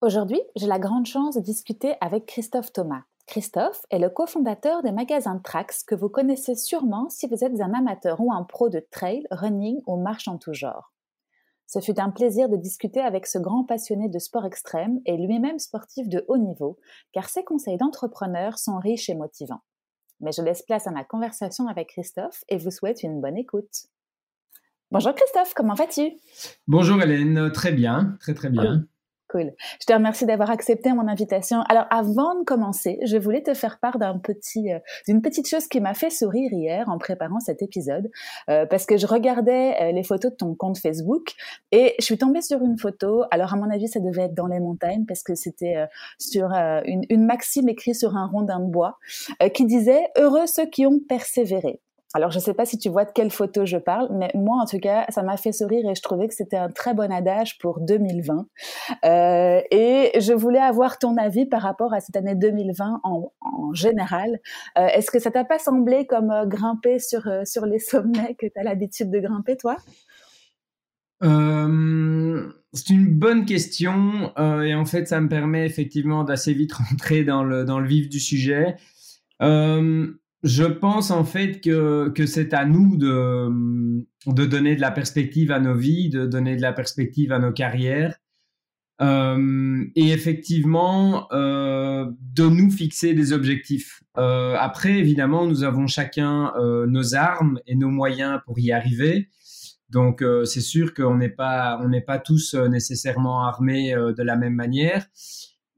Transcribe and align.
Aujourd'hui, 0.00 0.40
j'ai 0.54 0.68
la 0.68 0.78
grande 0.78 1.06
chance 1.06 1.34
de 1.34 1.40
discuter 1.40 1.96
avec 2.00 2.24
Christophe 2.24 2.72
Thomas. 2.72 3.02
Christophe 3.26 3.84
est 3.90 3.98
le 3.98 4.08
cofondateur 4.08 4.84
des 4.84 4.92
magasins 4.92 5.40
Trax 5.40 5.82
que 5.82 5.96
vous 5.96 6.08
connaissez 6.08 6.54
sûrement 6.54 7.08
si 7.10 7.26
vous 7.26 7.42
êtes 7.42 7.60
un 7.60 7.74
amateur 7.74 8.20
ou 8.20 8.32
un 8.32 8.44
pro 8.44 8.68
de 8.68 8.80
trail, 8.92 9.26
running 9.32 9.82
ou 9.88 9.96
marche 9.96 10.28
en 10.28 10.38
tout 10.38 10.52
genre. 10.52 10.92
Ce 11.66 11.80
fut 11.80 11.98
un 11.98 12.10
plaisir 12.10 12.48
de 12.48 12.56
discuter 12.56 13.00
avec 13.00 13.26
ce 13.26 13.38
grand 13.38 13.64
passionné 13.64 14.08
de 14.08 14.20
sport 14.20 14.46
extrême 14.46 15.00
et 15.04 15.16
lui-même 15.16 15.58
sportif 15.58 16.08
de 16.08 16.24
haut 16.28 16.38
niveau, 16.38 16.78
car 17.12 17.28
ses 17.28 17.42
conseils 17.42 17.76
d'entrepreneur 17.76 18.56
sont 18.56 18.78
riches 18.78 19.10
et 19.10 19.16
motivants. 19.16 19.62
Mais 20.20 20.30
je 20.30 20.42
laisse 20.42 20.62
place 20.62 20.86
à 20.86 20.92
ma 20.92 21.02
conversation 21.02 21.66
avec 21.66 21.88
Christophe 21.88 22.44
et 22.48 22.56
vous 22.56 22.70
souhaite 22.70 23.02
une 23.02 23.20
bonne 23.20 23.36
écoute. 23.36 23.88
Bonjour 24.92 25.12
Christophe, 25.12 25.54
comment 25.54 25.74
vas-tu? 25.74 26.12
Bonjour 26.68 27.02
Hélène, 27.02 27.50
très 27.50 27.72
bien, 27.72 28.16
très 28.20 28.34
très 28.34 28.48
bien. 28.48 28.86
Cool. 29.28 29.52
Je 29.78 29.84
te 29.84 29.92
remercie 29.92 30.24
d'avoir 30.24 30.50
accepté 30.50 30.90
mon 30.94 31.06
invitation. 31.06 31.60
Alors, 31.68 31.84
avant 31.90 32.34
de 32.34 32.44
commencer, 32.44 32.98
je 33.04 33.18
voulais 33.18 33.42
te 33.42 33.52
faire 33.52 33.78
part 33.78 33.98
d'un 33.98 34.18
petit, 34.18 34.72
euh, 34.72 34.78
d'une 35.06 35.20
petite 35.20 35.46
chose 35.46 35.68
qui 35.68 35.82
m'a 35.82 35.92
fait 35.92 36.08
sourire 36.08 36.50
hier 36.50 36.88
en 36.88 36.96
préparant 36.96 37.38
cet 37.38 37.60
épisode, 37.60 38.10
euh, 38.48 38.64
parce 38.64 38.86
que 38.86 38.96
je 38.96 39.06
regardais 39.06 39.76
euh, 39.82 39.92
les 39.92 40.02
photos 40.02 40.32
de 40.32 40.36
ton 40.36 40.54
compte 40.54 40.78
Facebook 40.78 41.34
et 41.72 41.94
je 41.98 42.04
suis 42.06 42.16
tombée 42.16 42.40
sur 42.40 42.62
une 42.62 42.78
photo. 42.78 43.24
Alors, 43.30 43.52
à 43.52 43.56
mon 43.56 43.68
avis, 43.68 43.88
ça 43.88 44.00
devait 44.00 44.22
être 44.22 44.34
dans 44.34 44.46
les 44.46 44.60
montagnes 44.60 45.04
parce 45.04 45.22
que 45.22 45.34
c'était 45.34 45.76
sur 46.18 46.50
une, 46.52 47.02
une, 47.10 47.26
maxime 47.26 47.68
écrite 47.68 47.96
sur 47.96 48.16
un 48.16 48.26
rondin 48.26 48.60
de 48.60 48.70
bois 48.70 48.98
qui 49.52 49.66
disait 49.66 50.06
"Heureux 50.16 50.46
ceux 50.46 50.66
qui 50.66 50.86
ont 50.86 51.00
persévéré". 51.06 51.80
Alors, 52.14 52.30
je 52.30 52.38
ne 52.38 52.42
sais 52.42 52.54
pas 52.54 52.64
si 52.64 52.78
tu 52.78 52.88
vois 52.88 53.04
de 53.04 53.10
quelle 53.14 53.30
photo 53.30 53.66
je 53.66 53.76
parle, 53.76 54.08
mais 54.12 54.30
moi, 54.34 54.56
en 54.62 54.64
tout 54.64 54.78
cas, 54.78 55.04
ça 55.10 55.22
m'a 55.22 55.36
fait 55.36 55.52
sourire 55.52 55.86
et 55.88 55.94
je 55.94 56.00
trouvais 56.00 56.26
que 56.26 56.34
c'était 56.34 56.56
un 56.56 56.70
très 56.70 56.94
bon 56.94 57.12
adage 57.12 57.58
pour 57.58 57.80
2020. 57.80 58.46
Euh, 59.04 59.60
et 59.70 60.12
je 60.18 60.32
voulais 60.32 60.58
avoir 60.58 60.98
ton 60.98 61.18
avis 61.18 61.44
par 61.44 61.60
rapport 61.60 61.92
à 61.92 62.00
cette 62.00 62.16
année 62.16 62.34
2020 62.34 63.00
en, 63.04 63.32
en 63.42 63.74
général. 63.74 64.40
Euh, 64.78 64.86
Est-ce 64.86 65.10
que 65.10 65.18
ça 65.18 65.30
t'a 65.30 65.44
pas 65.44 65.58
semblé 65.58 66.06
comme 66.06 66.30
euh, 66.30 66.46
grimper 66.46 66.98
sur, 66.98 67.26
euh, 67.28 67.44
sur 67.44 67.66
les 67.66 67.78
sommets 67.78 68.34
que 68.38 68.46
tu 68.46 68.58
as 68.58 68.62
l'habitude 68.62 69.10
de 69.10 69.18
grimper, 69.18 69.58
toi? 69.58 69.76
C'est 71.20 72.90
une 72.90 73.18
bonne 73.18 73.44
question 73.44 74.32
et 74.36 74.74
en 74.74 74.84
fait 74.84 75.08
ça 75.08 75.20
me 75.20 75.28
permet 75.28 75.66
effectivement 75.66 76.22
d'assez 76.22 76.52
vite 76.52 76.72
rentrer 76.90 77.24
dans 77.24 77.42
le, 77.42 77.64
dans 77.64 77.80
le 77.80 77.88
vif 77.88 78.08
du 78.08 78.20
sujet. 78.20 78.76
Je 80.42 80.64
pense 80.64 81.10
en 81.10 81.24
fait 81.24 81.60
que, 81.60 82.10
que 82.10 82.26
c'est 82.26 82.54
à 82.54 82.64
nous 82.64 82.96
de, 82.96 83.48
de 84.26 84.44
donner 84.44 84.76
de 84.76 84.80
la 84.80 84.90
perspective 84.90 85.50
à 85.50 85.60
nos 85.60 85.74
vies, 85.74 86.10
de 86.10 86.26
donner 86.26 86.56
de 86.56 86.62
la 86.62 86.72
perspective 86.72 87.32
à 87.32 87.38
nos 87.38 87.52
carrières. 87.52 88.16
Euh, 89.00 89.84
et 89.94 90.10
effectivement, 90.10 91.28
euh, 91.32 92.10
de 92.34 92.44
nous 92.44 92.70
fixer 92.70 93.14
des 93.14 93.32
objectifs. 93.32 94.02
Euh, 94.16 94.56
après, 94.58 94.98
évidemment, 94.98 95.46
nous 95.46 95.62
avons 95.62 95.86
chacun 95.86 96.52
nos 96.86 97.14
armes 97.14 97.60
et 97.66 97.76
nos 97.76 97.90
moyens 97.90 98.40
pour 98.44 98.58
y 98.58 98.72
arriver. 98.72 99.28
Donc, 99.90 100.22
c'est 100.44 100.60
sûr 100.60 100.92
qu'on 100.92 101.16
n'est 101.16 101.30
pas, 101.30 101.80
n'est 101.88 102.02
pas 102.02 102.18
tous 102.18 102.54
nécessairement 102.54 103.44
armés 103.44 103.94
de 103.94 104.22
la 104.22 104.36
même 104.36 104.54
manière. 104.54 105.06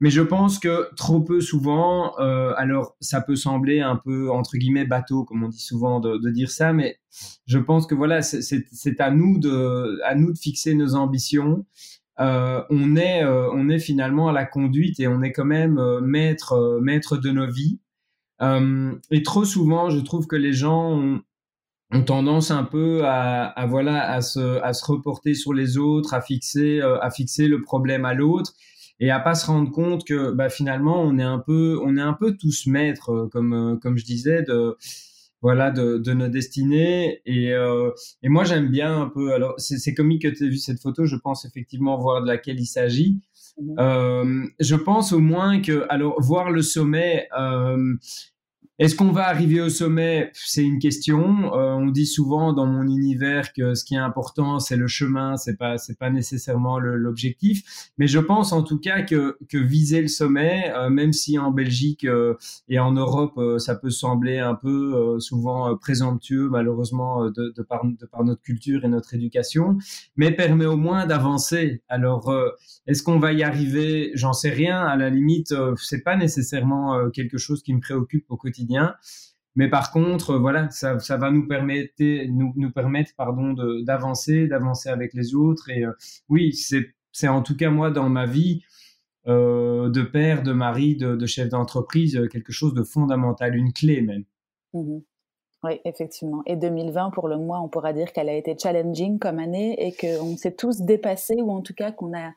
Mais 0.01 0.09
je 0.09 0.21
pense 0.21 0.57
que 0.57 0.89
trop 0.95 1.21
peu 1.21 1.41
souvent, 1.41 2.19
euh, 2.19 2.53
alors 2.57 2.95
ça 3.01 3.21
peut 3.21 3.35
sembler 3.35 3.81
un 3.81 3.95
peu 3.95 4.31
entre 4.31 4.57
guillemets 4.57 4.83
bateau, 4.83 5.23
comme 5.23 5.43
on 5.43 5.47
dit 5.47 5.61
souvent 5.61 5.99
de, 5.99 6.29
dire 6.31 6.49
ça, 6.49 6.73
mais 6.73 6.99
je 7.45 7.59
pense 7.59 7.85
que 7.85 7.93
voilà, 7.93 8.23
c'est 8.23 8.99
à 8.99 9.11
nous 9.11 9.37
de, 9.37 10.01
à 10.03 10.15
nous 10.15 10.33
de 10.33 10.37
fixer 10.39 10.73
nos 10.73 10.95
ambitions. 10.95 11.67
Euh, 12.19 12.63
on 12.71 12.95
est, 12.95 13.23
euh, 13.23 13.51
on 13.53 13.69
est 13.69 13.77
finalement 13.77 14.29
à 14.29 14.31
la 14.33 14.45
conduite 14.45 14.99
et 14.99 15.07
on 15.07 15.21
est 15.21 15.31
quand 15.31 15.45
même 15.45 15.79
maître, 16.01 16.79
maître 16.81 17.17
de 17.17 17.29
nos 17.29 17.49
vies. 17.49 17.79
et 19.11 19.23
trop 19.23 19.45
souvent, 19.45 19.91
je 19.91 19.99
trouve 19.99 20.25
que 20.25 20.35
les 20.35 20.53
gens 20.53 20.93
ont, 20.93 21.21
ont 21.93 22.03
tendance 22.03 22.49
un 22.49 22.63
peu 22.63 23.05
à, 23.05 23.43
à, 23.43 23.67
voilà, 23.67 24.09
à 24.09 24.21
se, 24.21 24.59
à 24.63 24.73
se 24.73 24.83
reporter 24.83 25.35
sur 25.35 25.53
les 25.53 25.77
autres, 25.77 26.15
à 26.15 26.21
fixer, 26.21 26.81
à 26.81 27.11
fixer 27.11 27.47
le 27.47 27.61
problème 27.61 28.03
à 28.03 28.15
l'autre 28.15 28.53
et 28.99 29.11
à 29.11 29.19
pas 29.19 29.35
se 29.35 29.45
rendre 29.45 29.71
compte 29.71 30.05
que 30.05 30.31
bah, 30.31 30.49
finalement 30.49 31.01
on 31.01 31.17
est 31.17 31.23
un 31.23 31.39
peu 31.39 31.79
on 31.83 31.97
est 31.97 32.01
un 32.01 32.13
peu 32.13 32.35
tous 32.35 32.67
maîtres 32.67 33.11
euh, 33.11 33.27
comme 33.29 33.53
euh, 33.53 33.75
comme 33.77 33.97
je 33.97 34.05
disais 34.05 34.43
de 34.43 34.77
voilà 35.41 35.71
de, 35.71 35.97
de 35.97 36.13
nos 36.13 36.27
destinées 36.27 37.21
et 37.25 37.51
euh, 37.51 37.91
et 38.21 38.29
moi 38.29 38.43
j'aime 38.43 38.69
bien 38.69 39.01
un 39.01 39.09
peu 39.09 39.33
alors 39.33 39.55
c'est 39.57 39.93
comique 39.93 40.21
que 40.21 40.27
tu 40.27 40.45
aies 40.45 40.49
vu 40.49 40.57
cette 40.57 40.79
photo 40.79 41.05
je 41.05 41.15
pense 41.15 41.45
effectivement 41.45 41.97
voir 41.97 42.21
de 42.21 42.27
laquelle 42.27 42.59
il 42.59 42.67
s'agit 42.67 43.19
mmh. 43.59 43.79
euh, 43.79 44.43
je 44.59 44.75
pense 44.75 45.13
au 45.13 45.19
moins 45.19 45.61
que 45.61 45.85
alors 45.89 46.21
voir 46.21 46.51
le 46.51 46.61
sommet 46.61 47.27
euh, 47.37 47.95
est-ce 48.81 48.95
qu'on 48.95 49.11
va 49.11 49.27
arriver 49.27 49.61
au 49.61 49.69
sommet? 49.69 50.31
C'est 50.33 50.63
une 50.63 50.79
question. 50.79 51.53
Euh, 51.53 51.73
on 51.73 51.91
dit 51.91 52.07
souvent 52.07 52.51
dans 52.51 52.65
mon 52.65 52.81
univers 52.81 53.53
que 53.53 53.75
ce 53.75 53.85
qui 53.85 53.93
est 53.93 53.99
important, 53.99 54.57
c'est 54.57 54.75
le 54.75 54.87
chemin, 54.87 55.37
c'est 55.37 55.55
pas 55.55 55.77
c'est 55.77 55.99
pas 55.99 56.09
nécessairement 56.09 56.79
l'objectif. 56.79 57.91
Mais 57.99 58.07
je 58.07 58.17
pense 58.17 58.51
en 58.53 58.63
tout 58.63 58.79
cas 58.79 59.03
que 59.03 59.37
que 59.49 59.59
viser 59.59 60.01
le 60.01 60.07
sommet, 60.07 60.73
euh, 60.75 60.89
même 60.89 61.13
si 61.13 61.37
en 61.37 61.51
Belgique 61.51 62.05
euh, 62.05 62.33
et 62.69 62.79
en 62.79 62.93
Europe, 62.93 63.39
ça 63.59 63.75
peut 63.75 63.91
sembler 63.91 64.39
un 64.39 64.55
peu 64.55 65.19
souvent 65.19 65.77
présomptueux, 65.77 66.49
malheureusement 66.49 67.25
de, 67.25 67.53
de, 67.55 67.61
par 67.61 67.85
de 67.85 68.05
par 68.07 68.23
notre 68.23 68.41
culture 68.41 68.83
et 68.83 68.87
notre 68.87 69.13
éducation, 69.13 69.77
mais 70.15 70.31
permet 70.31 70.65
au 70.65 70.77
moins 70.77 71.05
d'avancer. 71.05 71.83
Alors 71.87 72.33
est-ce 72.87 73.03
qu'on 73.03 73.19
va 73.19 73.31
y 73.31 73.43
arriver? 73.43 74.09
J'en 74.15 74.33
sais 74.33 74.49
rien. 74.49 74.79
À 74.79 74.95
la 74.95 75.11
limite, 75.11 75.53
c'est 75.77 76.01
pas 76.01 76.17
nécessairement 76.17 77.11
quelque 77.11 77.37
chose 77.37 77.61
qui 77.61 77.75
me 77.75 77.79
préoccupe 77.79 78.25
au 78.29 78.37
quotidien 78.37 78.70
mais 79.55 79.69
par 79.69 79.91
contre, 79.91 80.37
voilà, 80.37 80.69
ça, 80.69 80.99
ça 80.99 81.17
va 81.17 81.29
nous 81.31 81.47
permettre, 81.47 81.93
nous, 82.29 82.53
nous 82.55 82.71
permettre 82.71 83.11
pardon, 83.17 83.53
d'avancer, 83.83 84.47
d'avancer 84.47 84.89
avec 84.89 85.13
les 85.13 85.35
autres. 85.35 85.69
Et 85.69 85.83
euh, 85.83 85.91
oui, 86.29 86.53
c'est 86.53 87.27
en 87.27 87.41
tout 87.41 87.57
cas 87.57 87.69
moi 87.69 87.91
dans 87.91 88.09
ma 88.09 88.25
vie 88.25 88.63
euh, 89.27 89.89
de 89.89 90.01
père, 90.01 90.41
de 90.41 90.53
mari, 90.53 90.95
de, 90.95 91.25
chef 91.25 91.49
d'entreprise, 91.49 92.15
euh, 92.15 92.27
quelque 92.27 92.51
chose 92.51 92.73
de 92.73 92.83
fondamental, 92.83 93.55
une 93.55 93.73
clé 93.73 94.01
même. 94.01 94.23
Mmh 94.73 94.99
oui, 95.63 95.79
effectivement. 95.85 96.41
Et 96.47 96.55
2020, 96.55 97.11
pour 97.11 97.27
le 97.27 97.37
mois, 97.37 97.59
on 97.61 97.69
pourra 97.69 97.93
dire 97.93 98.13
qu'elle 98.13 98.29
a 98.29 98.33
été 98.33 98.57
challenging 98.57 99.19
comme 99.19 99.37
année 99.37 99.75
et 99.85 99.93
qu'on 99.93 100.35
s'est 100.35 100.55
tous 100.55 100.81
dépassés 100.81 101.39
ou 101.39 101.51
en 101.51 101.61
tout 101.61 101.75
cas 101.75 101.91
qu'on 101.91 102.17
a, 102.17 102.31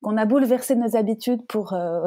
qu'on 0.00 0.16
a 0.16 0.24
bouleversé 0.24 0.76
nos 0.76 0.96
habitudes 0.96 1.46
pour, 1.46 1.74
euh, 1.74 2.06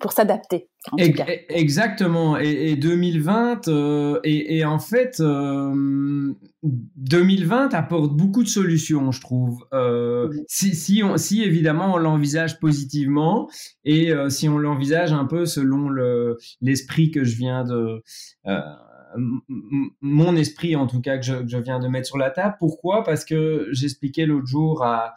pour 0.00 0.12
s'adapter. 0.12 0.68
Exactement. 0.98 2.38
Et, 2.38 2.70
et 2.70 2.76
2020, 2.76 3.68
euh, 3.68 4.20
et, 4.24 4.58
et, 4.58 4.64
en 4.64 4.78
fait, 4.78 5.20
euh, 5.20 6.34
2020 6.62 7.74
apporte 7.74 8.16
beaucoup 8.16 8.42
de 8.42 8.48
solutions, 8.48 9.12
je 9.12 9.20
trouve. 9.20 9.64
Euh, 9.72 10.30
si, 10.48 10.74
si, 10.74 11.02
on, 11.02 11.16
si 11.16 11.42
évidemment 11.42 11.94
on 11.94 11.98
l'envisage 11.98 12.58
positivement 12.58 13.48
et 13.84 14.12
euh, 14.12 14.28
si 14.28 14.48
on 14.48 14.58
l'envisage 14.58 15.12
un 15.12 15.26
peu 15.26 15.46
selon 15.46 15.88
le 15.88 16.38
l'esprit 16.60 17.10
que 17.10 17.24
je 17.24 17.36
viens 17.36 17.64
de 17.64 18.02
euh, 18.46 18.60
mon 20.00 20.36
esprit 20.36 20.74
en 20.76 20.86
tout 20.86 21.00
cas 21.00 21.18
que 21.18 21.24
je, 21.24 21.34
que 21.34 21.48
je, 21.48 21.58
viens 21.58 21.78
de 21.78 21.88
mettre 21.88 22.06
sur 22.06 22.18
la 22.18 22.30
table. 22.30 22.56
Pourquoi? 22.58 23.04
Parce 23.04 23.24
que 23.24 23.68
j'expliquais 23.70 24.26
l'autre 24.26 24.46
jour 24.46 24.82
à 24.82 25.14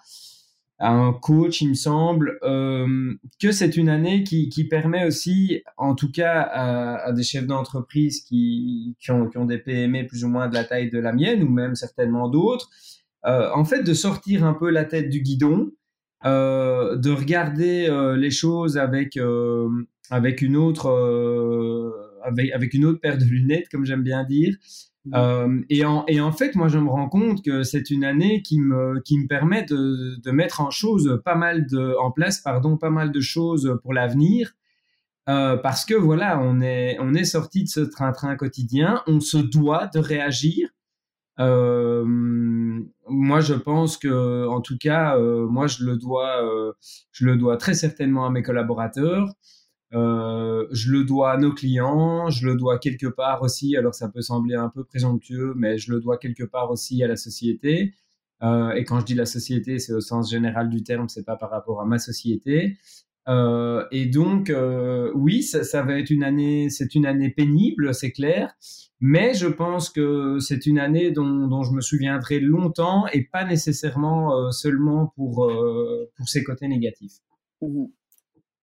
un 0.79 1.13
coach, 1.13 1.61
il 1.61 1.69
me 1.69 1.73
semble, 1.73 2.37
euh, 2.43 3.15
que 3.41 3.51
c'est 3.51 3.77
une 3.77 3.89
année 3.89 4.23
qui, 4.23 4.49
qui, 4.49 4.63
permet 4.63 5.05
aussi, 5.05 5.63
en 5.77 5.95
tout 5.95 6.11
cas 6.11 6.41
à, 6.41 7.11
des 7.13 7.23
chefs 7.23 7.47
d'entreprise 7.47 8.21
qui, 8.21 8.95
qui, 8.99 9.11
ont, 9.11 9.27
qui 9.27 9.37
ont 9.37 9.45
des 9.45 9.57
PME 9.57 10.05
plus 10.05 10.23
ou 10.23 10.29
moins 10.29 10.47
de 10.47 10.53
la 10.53 10.63
taille 10.63 10.89
de 10.91 10.99
la 10.99 11.13
mienne, 11.13 11.41
ou 11.41 11.49
même 11.49 11.75
certainement 11.75 12.29
d'autres, 12.29 12.69
euh, 13.25 13.49
en 13.55 13.65
fait 13.65 13.81
de 13.81 13.93
sortir 13.93 14.45
un 14.45 14.53
peu 14.53 14.69
la 14.69 14.85
tête 14.85 15.09
du 15.09 15.21
guidon, 15.21 15.71
euh, 16.25 16.95
de 16.95 17.09
regarder 17.11 17.89
les 18.17 18.31
choses 18.31 18.77
avec, 18.77 19.17
avec, 20.11 20.41
une 20.43 20.55
autre, 20.55 20.91
avec, 22.23 22.51
avec 22.51 22.73
une 22.75 22.85
autre 22.85 22.99
paire 22.99 23.17
de 23.17 23.25
lunettes, 23.25 23.69
comme 23.69 23.85
j'aime 23.85 24.03
bien 24.03 24.23
dire. 24.23 24.55
Euh, 25.13 25.61
et, 25.69 25.85
en, 25.85 26.05
et 26.07 26.21
en 26.21 26.31
fait, 26.31 26.55
moi, 26.55 26.67
je 26.67 26.79
me 26.79 26.89
rends 26.89 27.09
compte 27.09 27.43
que 27.43 27.63
c'est 27.63 27.89
une 27.89 28.03
année 28.03 28.41
qui 28.41 28.59
me, 28.59 28.99
qui 29.01 29.19
me 29.19 29.27
permet 29.27 29.63
de, 29.63 30.19
de 30.19 30.31
mettre 30.31 30.61
en, 30.61 30.69
chose 30.69 31.21
pas 31.23 31.35
mal 31.35 31.67
de, 31.67 31.95
en 32.01 32.11
place 32.11 32.39
pardon, 32.39 32.77
pas 32.77 32.89
mal 32.89 33.11
de 33.11 33.19
choses 33.19 33.79
pour 33.83 33.93
l'avenir. 33.93 34.53
parce 35.25 35.85
que 35.85 35.93
voilà, 35.93 36.39
on 36.39 36.61
est, 36.61 36.97
on 36.99 37.13
est 37.13 37.25
sorti 37.25 37.63
de 37.63 37.69
ce 37.69 37.81
train-train 37.81 38.35
quotidien, 38.35 39.03
on 39.07 39.19
se 39.19 39.37
doit 39.37 39.87
de 39.87 39.99
réagir. 39.99 40.69
moi, 41.37 43.39
je 43.41 43.53
pense 43.53 43.97
que, 43.97 44.47
en 44.47 44.61
tout 44.61 44.77
cas, 44.79 45.17
moi, 45.19 45.67
je 45.67 45.83
le 45.83 45.97
dois, 45.97 46.41
je 47.11 47.25
le 47.25 47.37
dois 47.37 47.57
très 47.57 47.73
certainement 47.73 48.25
à 48.25 48.29
mes 48.29 48.43
collaborateurs. 48.43 49.33
Euh, 49.93 50.67
je 50.71 50.91
le 50.91 51.03
dois 51.05 51.31
à 51.31 51.37
nos 51.37 51.53
clients, 51.53 52.29
je 52.29 52.45
le 52.45 52.55
dois 52.55 52.77
quelque 52.77 53.07
part 53.07 53.41
aussi, 53.41 53.77
alors 53.77 53.95
ça 53.95 54.09
peut 54.09 54.21
sembler 54.21 54.55
un 54.55 54.69
peu 54.69 54.83
présomptueux, 54.83 55.53
mais 55.55 55.77
je 55.77 55.93
le 55.93 56.01
dois 56.01 56.17
quelque 56.17 56.43
part 56.43 56.71
aussi 56.71 57.03
à 57.03 57.07
la 57.07 57.15
société. 57.15 57.93
Euh, 58.43 58.71
et 58.73 58.83
quand 58.83 58.99
je 58.99 59.05
dis 59.05 59.15
la 59.15 59.25
société, 59.25 59.79
c'est 59.79 59.93
au 59.93 60.01
sens 60.01 60.29
général 60.29 60.69
du 60.69 60.83
terme, 60.83 61.07
c'est 61.09 61.25
pas 61.25 61.37
par 61.37 61.49
rapport 61.49 61.81
à 61.81 61.85
ma 61.85 61.99
société. 61.99 62.77
Euh, 63.27 63.85
et 63.91 64.05
donc, 64.05 64.49
euh, 64.49 65.11
oui, 65.15 65.43
ça, 65.43 65.63
ça, 65.63 65.83
va 65.83 65.99
être 65.99 66.09
une 66.11 66.23
année, 66.23 66.69
c'est 66.69 66.95
une 66.95 67.05
année 67.05 67.29
pénible, 67.29 67.93
c'est 67.93 68.11
clair, 68.11 68.53
mais 69.01 69.33
je 69.33 69.47
pense 69.47 69.89
que 69.89 70.39
c'est 70.39 70.65
une 70.65 70.79
année 70.79 71.11
dont, 71.11 71.47
dont, 71.47 71.63
je 71.63 71.73
me 71.73 71.81
souviendrai 71.81 72.39
longtemps 72.39 73.05
et 73.07 73.23
pas 73.25 73.43
nécessairement 73.43 74.33
euh, 74.33 74.51
seulement 74.51 75.13
pour, 75.15 75.51
pour 76.15 76.29
ses 76.29 76.43
côtés 76.43 76.67
négatifs. 76.67 77.19
Mmh 77.61 77.87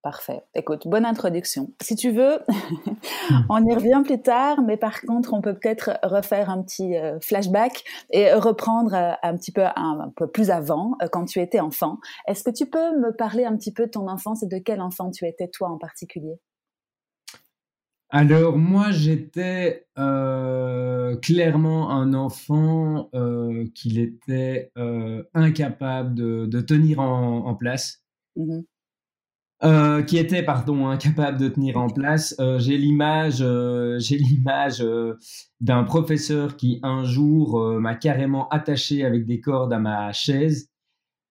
Parfait. 0.04 0.42
Écoute, 0.54 0.86
bonne 0.86 1.06
introduction. 1.06 1.72
Si 1.80 1.96
tu 1.96 2.10
veux, 2.10 2.40
on 3.48 3.64
y 3.64 3.74
revient 3.74 4.02
plus 4.04 4.20
tard, 4.20 4.60
mais 4.60 4.76
par 4.76 5.00
contre, 5.00 5.32
on 5.32 5.40
peut 5.40 5.54
peut-être 5.54 5.98
refaire 6.02 6.50
un 6.50 6.62
petit 6.62 6.98
euh, 6.98 7.18
flashback 7.20 7.82
et 8.10 8.30
reprendre 8.34 8.92
euh, 8.92 9.12
un 9.22 9.34
petit 9.34 9.50
peu 9.50 9.64
un, 9.64 10.12
peu 10.14 10.26
plus 10.26 10.50
avant, 10.50 10.92
euh, 11.02 11.06
quand 11.10 11.24
tu 11.24 11.40
étais 11.40 11.58
enfant. 11.58 12.00
Est-ce 12.28 12.44
que 12.44 12.50
tu 12.50 12.66
peux 12.66 13.00
me 13.00 13.16
parler 13.16 13.46
un 13.46 13.56
petit 13.56 13.72
peu 13.72 13.86
de 13.86 13.92
ton 13.92 14.06
enfance 14.06 14.42
et 14.42 14.46
de 14.46 14.58
quel 14.58 14.82
enfant 14.82 15.10
tu 15.10 15.26
étais 15.26 15.48
toi 15.48 15.70
en 15.70 15.78
particulier? 15.78 16.38
Alors 18.10 18.58
moi 18.58 18.90
j'étais 18.90 19.86
clairement 21.22 21.90
un 21.90 22.12
enfant 22.12 23.08
qu'il 23.74 23.98
était 23.98 24.70
incapable 25.32 26.14
de, 26.14 26.60
tenir 26.60 27.00
en, 27.00 27.54
place. 27.54 28.04
Mmh 28.36 28.60
euh, 29.64 30.02
qui 30.02 30.18
était 30.18 30.42
pardon 30.42 30.86
incapable 30.90 31.38
de 31.38 31.48
tenir 31.48 31.78
en 31.78 31.88
place. 31.88 32.34
Euh, 32.38 32.58
j'ai 32.58 32.76
l'image, 32.76 33.38
euh, 33.40 33.98
j'ai 33.98 34.18
l'image 34.18 34.84
d'un 35.60 35.84
professeur 35.84 36.56
qui 36.56 36.80
un 36.82 37.04
jour 37.04 37.80
m'a 37.80 37.94
carrément 37.94 38.48
attaché 38.48 39.04
avec 39.04 39.24
des 39.26 39.40
cordes 39.40 39.72
à 39.72 39.78
ma 39.78 40.12
chaise 40.12 40.68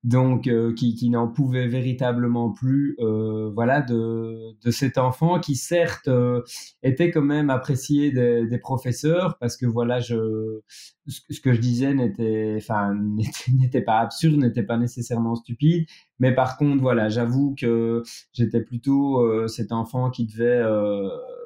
donc 0.04 0.48
euh, 0.48 0.74
qui, 0.74 0.96
qui 0.96 1.10
n'en 1.10 1.30
pouvait 1.30 1.68
véritablement 1.68 2.52
plus 2.52 2.98
euh, 3.00 3.50
voilà 3.54 3.82
de, 3.82 4.54
de 4.62 4.72
cet 4.72 4.98
enfant 4.98 5.40
qui 5.40 5.56
certes 5.56 6.10
euh, 6.10 6.42
était 6.82 7.10
quand 7.10 7.22
même 7.22 7.50
apprécié 7.50 8.12
des, 8.12 8.46
des, 8.46 8.58
professeurs 8.58 9.38
parce 9.40 9.56
que 9.56 9.66
voilà 9.66 10.02
je 10.02 10.60
ce 11.08 11.40
que 11.40 11.54
je 11.54 11.60
disais 11.60 11.94
n'était 11.94 12.56
enfin 12.58 12.94
n'était 13.54 13.82
pas 13.82 14.00
absurde 14.00 14.36
n'était 14.36 14.64
pas 14.64 14.78
nécessairement 14.78 15.36
stupide. 15.36 15.86
Mais 16.20 16.36
par 16.36 16.58
contre 16.58 16.82
voilà 16.82 17.08
j'avoue 17.08 17.56
que 17.58 18.04
j'étais 18.34 18.62
plutôt 18.62 19.22
euh, 19.22 19.48
cet 19.48 19.72
enfant 19.72 20.10
qui 20.10 20.26
devait 20.26 20.64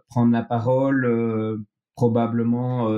prendre 0.10 0.32
la 0.32 0.44
parole 0.44 1.64
probablement 1.96 2.90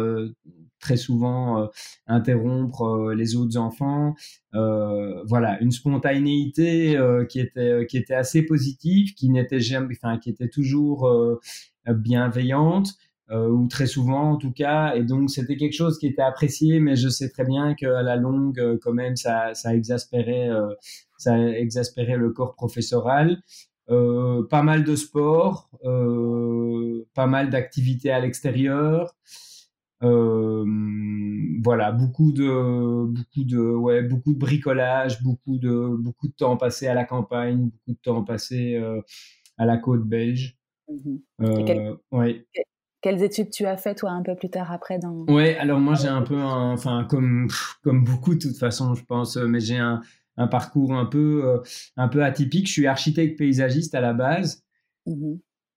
très 0.80 0.98
souvent 0.98 1.62
euh, 1.62 1.68
interrompre 2.08 2.84
euh, 2.84 3.16
les 3.16 3.36
autres 3.36 3.58
enfants. 3.58 4.16
Euh, 4.56 5.24
voilà, 5.26 5.60
une 5.62 5.72
spontanéité 5.72 6.98
qui 7.30 7.40
était 7.40 7.86
qui 7.88 7.98
était 7.98 8.16
assez 8.16 8.44
positive, 8.44 9.14
qui 9.14 9.30
n'était 9.30 9.60
jamais, 9.60 9.96
enfin 10.02 10.18
qui 10.18 10.30
était 10.30 10.50
toujours 10.50 11.10
bienveillante. 11.88 12.94
ou 13.32 13.68
très 13.68 13.86
souvent 13.86 14.32
en 14.32 14.38
tout 14.38 14.52
cas, 14.52 14.96
et 14.96 15.04
donc 15.04 15.30
c'était 15.30 15.56
quelque 15.56 15.76
chose 15.76 16.00
qui 16.00 16.08
était 16.08 16.24
apprécié, 16.24 16.80
mais 16.80 16.96
je 16.96 17.10
sais 17.10 17.30
très 17.30 17.46
bien 17.46 17.76
qu'à 17.76 18.02
la 18.02 18.16
longue, 18.16 18.80
quand 18.82 18.94
même, 18.94 19.16
ça, 19.16 19.54
ça 19.54 19.76
exaspérait, 19.76 20.50
ça 21.18 21.38
exaspérait 21.38 22.18
le 22.18 22.32
corps 22.32 22.56
professoral. 22.56 23.40
Euh, 23.92 24.44
pas 24.48 24.62
mal 24.62 24.84
de 24.84 24.96
sport, 24.96 25.68
euh, 25.84 27.08
pas 27.16 27.26
mal 27.26 27.50
d'activités 27.50 28.12
à 28.12 28.20
l'extérieur, 28.20 29.16
euh, 30.04 30.66
voilà, 31.64 31.92
beaucoup 31.92 32.32
de, 32.32 33.06
beaucoup 33.06 33.44
de, 33.44 33.60
ouais, 33.60 34.02
beaucoup 34.02 34.34
de 34.34 34.40
bricolage, 34.40 35.22
beaucoup 35.22 35.58
de, 35.58 35.96
beaucoup 35.98 36.28
de 36.28 36.34
temps 36.34 36.58
passé 36.58 36.88
à 36.88 36.94
la 36.94 37.04
campagne, 37.04 37.70
beaucoup 37.70 37.92
de 37.92 38.02
temps 38.02 38.24
passé 38.24 38.76
euh, 38.76 39.02
à 39.58 39.66
la 39.66 39.78
côte 39.78 40.08
belge. 40.08 40.58
Mmh 40.88 41.18
euh, 41.42 41.96
ouais. 42.12 42.48
Quelles 43.02 43.24
études 43.24 43.52
tu 43.52 43.66
as 43.66 43.78
fait 43.78 43.96
toi 43.96 44.12
un 44.12 44.24
peu 44.24 44.36
plus 44.36 44.50
tard 44.50 44.72
après 44.72 45.00
dans 45.00 45.26
Ouais, 45.28 45.56
alors 45.58 45.80
moi 45.80 45.96
j'ai 45.96 46.10
un 46.10 46.22
peu, 46.22 46.42
enfin 46.42 47.06
comme 47.10 47.48
comme 47.82 48.04
beaucoup 48.04 48.36
de 48.36 48.40
toute 48.40 48.58
façon 48.58 48.94
je 48.94 49.06
pense, 49.06 49.38
mais 49.38 49.62
j'ai 49.62 49.78
un, 49.78 50.02
un, 50.36 50.48
parcours 50.48 50.94
un 50.94 51.06
peu 51.06 51.62
un 51.96 52.08
peu 52.10 52.24
atypique. 52.24 52.68
Je 52.68 52.74
suis 52.74 52.88
architecte 52.88 53.38
paysagiste 53.38 53.96
à 53.96 54.02
la 54.02 54.14
base. 54.14 54.66
Mmh 55.06 55.36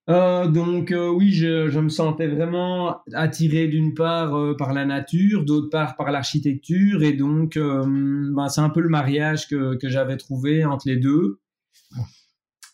euh, 0.09 0.47
donc 0.47 0.91
euh, 0.91 1.09
oui, 1.09 1.31
je, 1.31 1.79
me 1.79 1.89
sentais 1.89 2.27
vraiment 2.27 2.97
attiré 3.13 3.67
d'une 3.67 3.93
part 3.93 4.35
euh, 4.35 4.55
par 4.55 4.73
la 4.73 4.85
nature, 4.85 5.45
d'autre 5.45 5.69
part 5.69 5.95
par 5.95 6.11
l'architecture, 6.11 7.03
et 7.03 7.13
donc 7.13 7.57
ben, 7.57 8.49
c'est 8.49 8.61
un 8.61 8.69
peu 8.69 8.81
le 8.81 8.89
mariage 8.89 9.47
que, 9.47 9.75
que 9.75 9.87
j'avais 9.87 10.17
trouvé 10.17 10.65
entre 10.65 10.87
les 10.87 10.97
deux. 10.97 11.39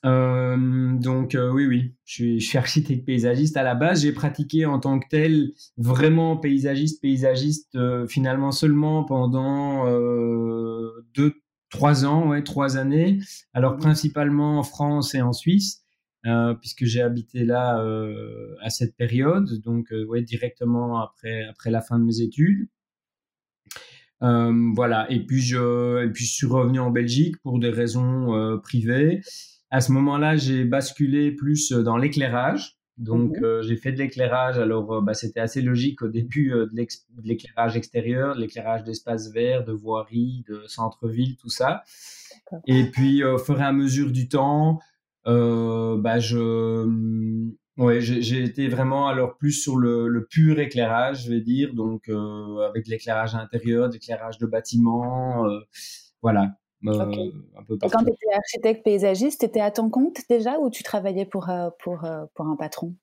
donc 0.04 1.38
oui, 1.38 1.68
oui, 1.68 1.94
je 2.06 2.14
suis, 2.14 2.40
je 2.40 2.48
suis, 2.48 2.58
architecte 2.58 3.06
paysagiste 3.06 3.58
à 3.58 3.64
la 3.64 3.76
base. 3.76 4.02
J'ai 4.02 4.14
pratiqué 4.14 4.66
en 4.66 4.80
tant 4.80 5.00
que 5.00 5.08
tel 5.10 5.52
vraiment 5.78 6.36
paysagiste, 6.36 7.00
paysagiste 7.02 7.78
finalement 8.08 8.52
seulement 8.52 9.04
pendant 9.04 9.86
deux, 11.14 11.36
trois 11.70 12.06
ans, 12.06 12.30
ouais, 12.30 12.44
trois 12.44 12.78
années. 12.78 13.20
Alors 13.54 13.78
principalement 13.78 14.58
en 14.58 14.64
France 14.64 15.14
et 15.14 15.22
en 15.22 15.34
Suisse. 15.34 15.84
Euh, 16.26 16.54
puisque 16.54 16.84
j'ai 16.84 17.02
habité 17.02 17.46
là 17.46 17.82
euh, 17.82 18.54
à 18.62 18.70
cette 18.70 18.98
période, 18.98 19.62
donc 19.62 19.94
euh, 19.94 20.04
ouais, 20.04 20.22
directement 20.22 21.02
après, 21.02 21.46
après 21.46 21.72
la 21.72 21.80
fin 21.80 21.98
de 21.98 22.04
mes 22.04 22.20
études. 22.20 22.68
voilà, 24.20 25.10
et 25.10 25.26
puis, 25.26 25.40
je, 25.40 26.04
et 26.04 26.10
puis 26.12 26.26
je 26.26 26.34
suis 26.34 26.48
revenu 26.48 26.80
en 26.80 26.92
Belgique 26.92 27.38
pour 27.42 27.58
des 27.58 27.70
raisons 27.70 28.60
privées. 28.62 29.22
À 29.72 29.80
ce 29.80 29.94
moment-là, 29.94 30.36
j'ai 30.36 30.66
basculé 30.66 31.32
plus 31.32 31.72
dans 31.72 31.96
l'éclairage. 31.96 32.76
Donc, 32.98 33.38
j'ai 33.62 33.78
fait 33.78 33.94
de 33.94 34.00
l'éclairage. 34.00 34.58
Alors, 34.58 35.02
bah, 35.02 35.14
c'était 35.14 35.40
assez 35.40 35.62
logique 35.62 36.02
au 36.02 36.10
début 36.10 36.50
de 36.50 36.88
l'éclairage 37.24 37.78
extérieur, 37.78 38.36
de 38.36 38.42
l'éclairage 38.42 38.84
d'espaces 38.84 39.32
verts, 39.32 39.64
de 39.64 39.72
voiries, 39.72 40.44
de 40.50 40.64
centre-ville, 40.68 41.38
tout 41.38 41.50
ça. 41.50 41.84
Et 42.68 42.92
puis, 42.92 43.24
au 43.24 43.38
fur 43.38 43.62
et 43.62 43.64
à 43.64 43.72
mesure 43.72 44.12
du 44.12 44.28
temps, 44.28 44.80
bah 45.26 46.20
je 46.20 46.86
mm, 46.86 47.54
Ouais, 47.80 48.02
j'ai 48.02 48.44
été 48.44 48.68
vraiment 48.68 49.08
alors 49.08 49.38
plus 49.38 49.54
sur 49.54 49.78
le, 49.78 50.10
le, 50.10 50.26
pur 50.26 50.60
éclairage, 50.60 51.24
je 51.24 51.32
vais 51.32 51.40
dire, 51.40 51.74
donc 51.74 52.10
euh, 52.10 52.68
avec 52.68 52.88
l'éclairage 52.88 53.36
intérieur, 53.36 53.88
l'éclairage 53.88 54.38
de 54.38 54.46
bâtiments, 54.46 55.48
euh, 55.48 55.62
voilà. 56.22 56.58
Euh, 56.86 57.32
un 57.58 57.64
peu 57.64 57.76
Et 57.82 57.90
quand 57.90 58.04
tu 58.04 58.12
étais 58.12 58.36
architecte 58.36 58.84
paysagiste, 58.84 59.40
tu 59.40 59.46
étais 59.46 59.62
à 59.62 59.72
ton 59.72 59.90
compte 59.90 60.18
déjà 60.30 60.60
ou 60.60 60.70
tu 60.70 60.84
travaillais 60.84 61.26
pour, 61.26 61.50
euh, 61.50 61.70
pour, 61.82 62.04
euh, 62.04 62.26
pour 62.36 62.48
un 62.48 62.58
patron? 62.58 62.96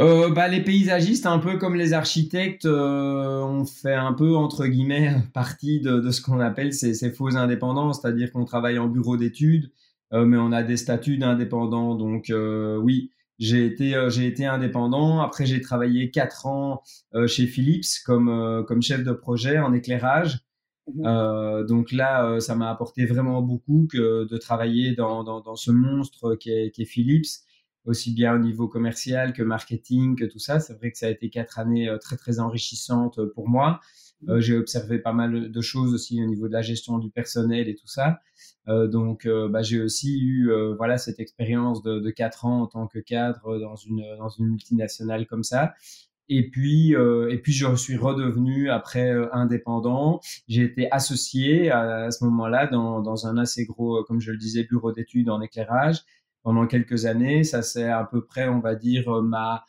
Euh, 0.00 0.30
bah, 0.30 0.48
les 0.48 0.64
paysagistes, 0.64 1.26
un 1.26 1.38
peu 1.38 1.56
comme 1.56 1.76
les 1.76 1.92
architectes, 1.92 2.64
euh, 2.64 3.40
on 3.42 3.64
fait 3.64 3.94
un 3.94 4.14
peu 4.14 4.34
entre 4.34 4.66
guillemets 4.66 5.14
partie 5.32 5.80
de, 5.80 6.00
de 6.00 6.10
ce 6.10 6.20
qu'on 6.22 6.40
appelle 6.40 6.74
ces, 6.74 6.94
ces 6.94 7.12
faux 7.12 7.36
indépendants, 7.36 7.92
c'est-à-dire 7.92 8.32
qu'on 8.32 8.44
travaille 8.44 8.80
en 8.80 8.88
bureau 8.88 9.16
d'études, 9.16 9.66
euh, 9.66 9.70
mais 10.12 10.36
on 10.36 10.52
a 10.52 10.62
des 10.62 10.76
statuts 10.76 11.18
d'indépendants. 11.18 11.94
Donc 11.94 12.30
euh, 12.30 12.76
oui, 12.76 13.10
j'ai 13.38 13.66
été 13.66 13.94
euh, 13.94 14.10
j'ai 14.10 14.26
été 14.26 14.46
indépendant. 14.46 15.20
Après 15.20 15.46
j'ai 15.46 15.60
travaillé 15.60 16.10
quatre 16.10 16.46
ans 16.46 16.82
chez 17.26 17.46
Philips 17.46 17.86
comme 18.04 18.64
comme 18.66 18.82
chef 18.82 19.04
de 19.04 19.12
projet 19.12 19.58
en 19.58 19.72
éclairage. 19.72 20.40
Mmh 20.86 21.06
euh, 21.06 21.64
donc 21.64 21.92
là, 21.92 22.40
ça 22.40 22.56
m'a 22.56 22.70
apporté 22.70 23.04
vraiment 23.04 23.42
beaucoup 23.42 23.86
que 23.88 24.24
de 24.24 24.36
travailler 24.38 24.94
dans, 24.96 25.22
dans, 25.22 25.40
dans 25.40 25.54
ce 25.54 25.70
monstre 25.70 26.34
qui 26.34 26.50
est, 26.50 26.70
qui 26.72 26.82
est, 26.82 26.86
Philips, 26.86 27.28
aussi 27.84 28.12
bien 28.12 28.34
au 28.34 28.38
niveau 28.38 28.66
commercial 28.66 29.32
que 29.32 29.42
marketing, 29.42 30.16
que 30.16 30.24
tout 30.24 30.40
ça. 30.40 30.58
C'est 30.58 30.74
vrai 30.74 30.90
que 30.90 30.98
ça 30.98 31.06
a 31.06 31.10
été 31.10 31.30
quatre 31.30 31.60
années 31.60 31.94
très 32.00 32.16
très 32.16 32.40
enrichissantes 32.40 33.20
pour 33.34 33.48
moi. 33.48 33.80
Euh, 34.28 34.40
j'ai 34.40 34.56
observé 34.56 34.98
pas 34.98 35.12
mal 35.12 35.50
de 35.50 35.60
choses 35.60 35.94
aussi 35.94 36.22
au 36.22 36.26
niveau 36.26 36.48
de 36.48 36.52
la 36.52 36.62
gestion 36.62 36.98
du 36.98 37.10
personnel 37.10 37.68
et 37.68 37.74
tout 37.74 37.86
ça. 37.86 38.20
Euh, 38.68 38.86
donc, 38.86 39.26
euh, 39.26 39.48
bah, 39.48 39.62
j'ai 39.62 39.80
aussi 39.80 40.20
eu 40.20 40.50
voilà 40.76 40.98
cette 40.98 41.20
expérience 41.20 41.82
de, 41.82 41.98
de 42.00 42.10
4 42.10 42.44
ans 42.44 42.62
en 42.62 42.66
tant 42.66 42.86
que 42.86 42.98
cadre 42.98 43.58
dans 43.58 43.76
une 43.76 44.04
dans 44.18 44.28
une 44.28 44.48
multinationale 44.48 45.26
comme 45.26 45.44
ça. 45.44 45.74
Et 46.28 46.48
puis, 46.48 46.92
et 46.92 47.38
puis 47.38 47.52
je 47.52 47.74
suis 47.74 47.96
redevenu 47.96 48.70
après 48.70 49.12
indépendant. 49.32 50.20
J'ai 50.46 50.62
été 50.62 50.90
associé 50.92 51.70
à, 51.72 52.04
à 52.04 52.10
ce 52.12 52.22
moment-là 52.24 52.68
dans, 52.68 53.00
dans 53.00 53.26
un 53.26 53.36
assez 53.36 53.64
gros, 53.64 54.04
comme 54.04 54.20
je 54.20 54.30
le 54.30 54.38
disais, 54.38 54.62
bureau 54.64 54.92
d'études 54.92 55.28
en 55.28 55.40
éclairage. 55.40 56.04
pendant 56.44 56.66
quelques 56.66 57.06
années. 57.06 57.42
Ça, 57.44 57.62
c'est 57.62 57.88
à 57.88 58.04
peu 58.04 58.24
près, 58.24 58.48
on 58.48 58.60
va 58.60 58.74
dire, 58.76 59.10
ma 59.22 59.64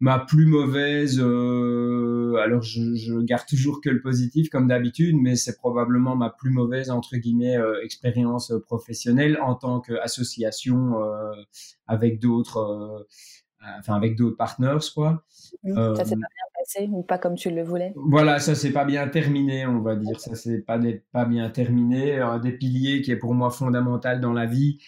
ma 0.00 0.18
plus 0.18 0.46
mauvaise. 0.46 1.18
alors, 1.18 2.62
je, 2.62 2.94
je, 2.94 3.20
garde 3.20 3.46
toujours 3.46 3.80
que 3.80 3.90
le 3.90 4.00
positif 4.00 4.48
comme 4.48 4.68
d'habitude, 4.68 5.16
mais 5.20 5.36
c'est 5.36 5.56
probablement 5.56 6.16
ma 6.16 6.30
plus 6.30 6.50
mauvaise 6.50 6.90
entre 6.90 7.16
guillemets 7.16 7.56
expérience 7.82 8.52
professionnelle 8.66 9.38
en 9.42 9.54
tant 9.54 9.80
qu'association 9.80 10.94
avec 11.86 12.20
d'autres 12.20 13.06
enfin 13.78 13.94
avec 13.94 14.16
d'autres 14.16 14.36
partners 14.36 14.78
quoi. 14.94 15.24
ça 15.64 16.04
s'est 16.04 16.16
pas 16.16 16.28
bien 16.28 16.48
passé 16.58 16.88
ou 16.90 17.02
pas 17.02 17.18
comme 17.18 17.34
tu 17.34 17.50
le 17.50 17.62
voulais. 17.62 17.92
Voilà, 17.96 18.38
ça 18.38 18.54
s'est 18.54 18.72
pas 18.72 18.84
bien 18.84 19.08
terminé, 19.08 19.66
on 19.66 19.80
va 19.80 19.96
dire. 19.96 20.20
Ça 20.20 20.34
s'est 20.34 20.60
pas 20.60 20.78
pas 21.12 21.24
bien 21.24 21.50
terminé. 21.50 22.18
Un 22.18 22.38
des 22.38 22.52
piliers 22.52 23.02
qui 23.02 23.10
est 23.10 23.16
pour 23.16 23.34
moi 23.34 23.50
fondamental 23.50 24.20
dans 24.20 24.32
la 24.32 24.46
vie, 24.46 24.78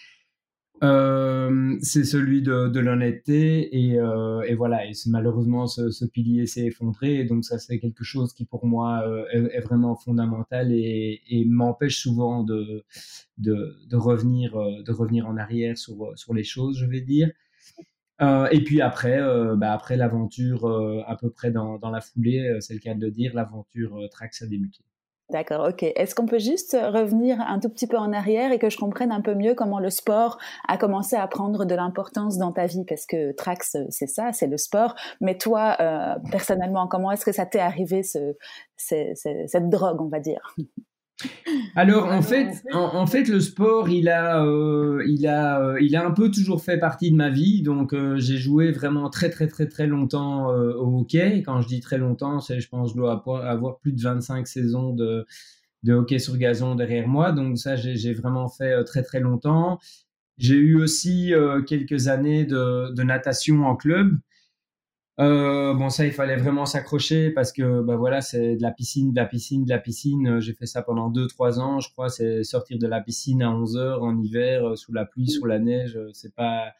euh, 0.83 1.77
c'est 1.81 2.03
celui 2.03 2.41
de, 2.41 2.67
de 2.67 2.79
l'honnêteté 2.79 3.69
et, 3.77 3.99
euh, 3.99 4.41
et, 4.41 4.55
voilà. 4.55 4.85
Et 4.85 4.93
malheureusement, 5.07 5.67
ce, 5.67 5.91
ce 5.91 6.05
pilier 6.05 6.47
s'est 6.47 6.65
effondré. 6.65 7.19
Et 7.19 7.25
donc 7.25 7.45
ça, 7.45 7.59
c'est 7.59 7.79
quelque 7.79 8.03
chose 8.03 8.33
qui 8.33 8.45
pour 8.45 8.65
moi 8.65 9.03
euh, 9.07 9.25
est, 9.31 9.59
vraiment 9.61 9.95
fondamental 9.95 10.71
et, 10.71 11.21
et 11.29 11.45
m'empêche 11.45 11.97
souvent 11.99 12.43
de, 12.43 12.83
de, 13.37 13.77
de, 13.87 13.95
revenir, 13.95 14.55
euh, 14.55 14.81
de 14.83 14.91
revenir 14.91 15.27
en 15.27 15.37
arrière 15.37 15.77
sur, 15.77 16.11
sur 16.15 16.33
les 16.33 16.43
choses, 16.43 16.77
je 16.79 16.85
vais 16.85 17.01
dire. 17.01 17.29
Euh, 18.21 18.47
et 18.51 18.63
puis 18.63 18.81
après, 18.81 19.19
euh, 19.19 19.55
bah 19.55 19.73
après 19.73 19.97
l'aventure, 19.97 20.65
euh, 20.65 21.01
à 21.07 21.15
peu 21.15 21.31
près 21.31 21.51
dans, 21.51 21.79
dans 21.79 21.89
la 21.89 22.01
foulée, 22.01 22.57
c'est 22.59 22.73
le 22.73 22.79
cas 22.79 22.93
de 22.93 23.01
le 23.01 23.11
dire, 23.11 23.33
l'aventure 23.33 23.99
Trax 24.11 24.43
a 24.43 24.47
débuté. 24.47 24.83
D'accord, 25.31 25.65
ok. 25.69 25.83
Est-ce 25.83 26.13
qu'on 26.13 26.25
peut 26.25 26.39
juste 26.39 26.73
revenir 26.73 27.39
un 27.39 27.59
tout 27.59 27.69
petit 27.69 27.87
peu 27.87 27.97
en 27.97 28.11
arrière 28.11 28.51
et 28.51 28.59
que 28.59 28.69
je 28.69 28.77
comprenne 28.77 29.13
un 29.13 29.21
peu 29.21 29.33
mieux 29.33 29.55
comment 29.55 29.79
le 29.79 29.89
sport 29.89 30.37
a 30.67 30.77
commencé 30.77 31.15
à 31.15 31.25
prendre 31.27 31.63
de 31.63 31.73
l'importance 31.73 32.37
dans 32.37 32.51
ta 32.51 32.65
vie? 32.65 32.83
Parce 32.85 33.05
que 33.05 33.31
Trax, 33.31 33.77
c'est 33.89 34.07
ça, 34.07 34.33
c'est 34.33 34.47
le 34.47 34.57
sport. 34.57 34.93
Mais 35.21 35.37
toi, 35.37 35.77
personnellement, 36.31 36.85
comment 36.87 37.11
est-ce 37.11 37.23
que 37.23 37.31
ça 37.31 37.45
t'est 37.45 37.59
arrivé, 37.59 38.03
ce, 38.03 38.35
cette 38.75 39.69
drogue, 39.69 40.01
on 40.01 40.09
va 40.09 40.19
dire? 40.19 40.53
Alors 41.75 42.07
en 42.07 42.21
fait, 42.21 42.63
en, 42.73 43.05
fait, 43.07 43.27
le 43.27 43.39
sport, 43.39 43.89
il 43.89 44.09
a, 44.09 44.43
euh, 44.43 45.03
il 45.07 45.27
a, 45.27 45.61
euh, 45.61 45.81
il 45.81 45.95
a 45.95 46.05
un 46.05 46.11
peu 46.11 46.29
toujours 46.29 46.63
fait 46.63 46.77
partie 46.77 47.11
de 47.11 47.15
ma 47.15 47.29
vie. 47.29 47.61
Donc 47.61 47.93
euh, 47.93 48.17
j'ai 48.17 48.37
joué 48.37 48.71
vraiment 48.71 49.09
très 49.09 49.29
très 49.29 49.47
très 49.47 49.67
très 49.67 49.87
longtemps 49.87 50.47
au 50.49 50.99
hockey. 51.01 51.43
Quand 51.43 51.61
je 51.61 51.67
dis 51.67 51.79
très 51.79 51.97
longtemps, 51.97 52.39
c'est, 52.39 52.59
je 52.59 52.69
pense, 52.69 52.91
je 52.91 52.95
dois 52.95 53.23
avoir 53.25 53.79
plus 53.79 53.93
de 53.93 54.01
25 54.01 54.47
saisons 54.47 54.93
de, 54.93 55.25
de 55.83 55.93
hockey 55.93 56.19
sur 56.19 56.37
gazon 56.37 56.75
derrière 56.75 57.07
moi. 57.07 57.31
Donc 57.31 57.57
ça, 57.57 57.75
j'ai, 57.75 58.13
vraiment 58.13 58.49
fait 58.49 58.83
très 58.83 59.03
très 59.03 59.19
longtemps. 59.19 59.79
J'ai 60.37 60.55
eu 60.55 60.81
aussi 60.81 61.33
quelques 61.67 62.07
années 62.07 62.45
de, 62.45 62.93
de 62.93 63.03
natation 63.03 63.65
en 63.65 63.75
club. 63.75 64.17
Euh, 65.21 65.73
bon, 65.75 65.89
ça, 65.89 66.05
il 66.05 66.11
fallait 66.11 66.35
vraiment 66.35 66.65
s'accrocher 66.65 67.29
parce 67.29 67.53
que, 67.53 67.81
bah 67.81 67.95
voilà, 67.95 68.21
c'est 68.21 68.55
de 68.55 68.61
la 68.61 68.71
piscine, 68.71 69.11
de 69.11 69.15
la 69.19 69.25
piscine, 69.25 69.65
de 69.65 69.69
la 69.69 69.77
piscine. 69.77 70.27
Euh, 70.27 70.39
j'ai 70.39 70.53
fait 70.53 70.65
ça 70.65 70.81
pendant 70.81 71.11
2-3 71.11 71.59
ans, 71.59 71.79
je 71.79 71.91
crois. 71.91 72.09
C'est 72.09 72.43
sortir 72.43 72.79
de 72.79 72.87
la 72.87 73.01
piscine 73.01 73.43
à 73.43 73.51
11 73.51 73.77
heures 73.77 74.03
en 74.03 74.17
hiver, 74.17 74.65
euh, 74.65 74.75
sous 74.75 74.93
la 74.93 75.05
pluie, 75.05 75.29
sous 75.29 75.45
la 75.45 75.59
neige. 75.59 75.99
C'est 76.13 76.33
pas, 76.33 76.73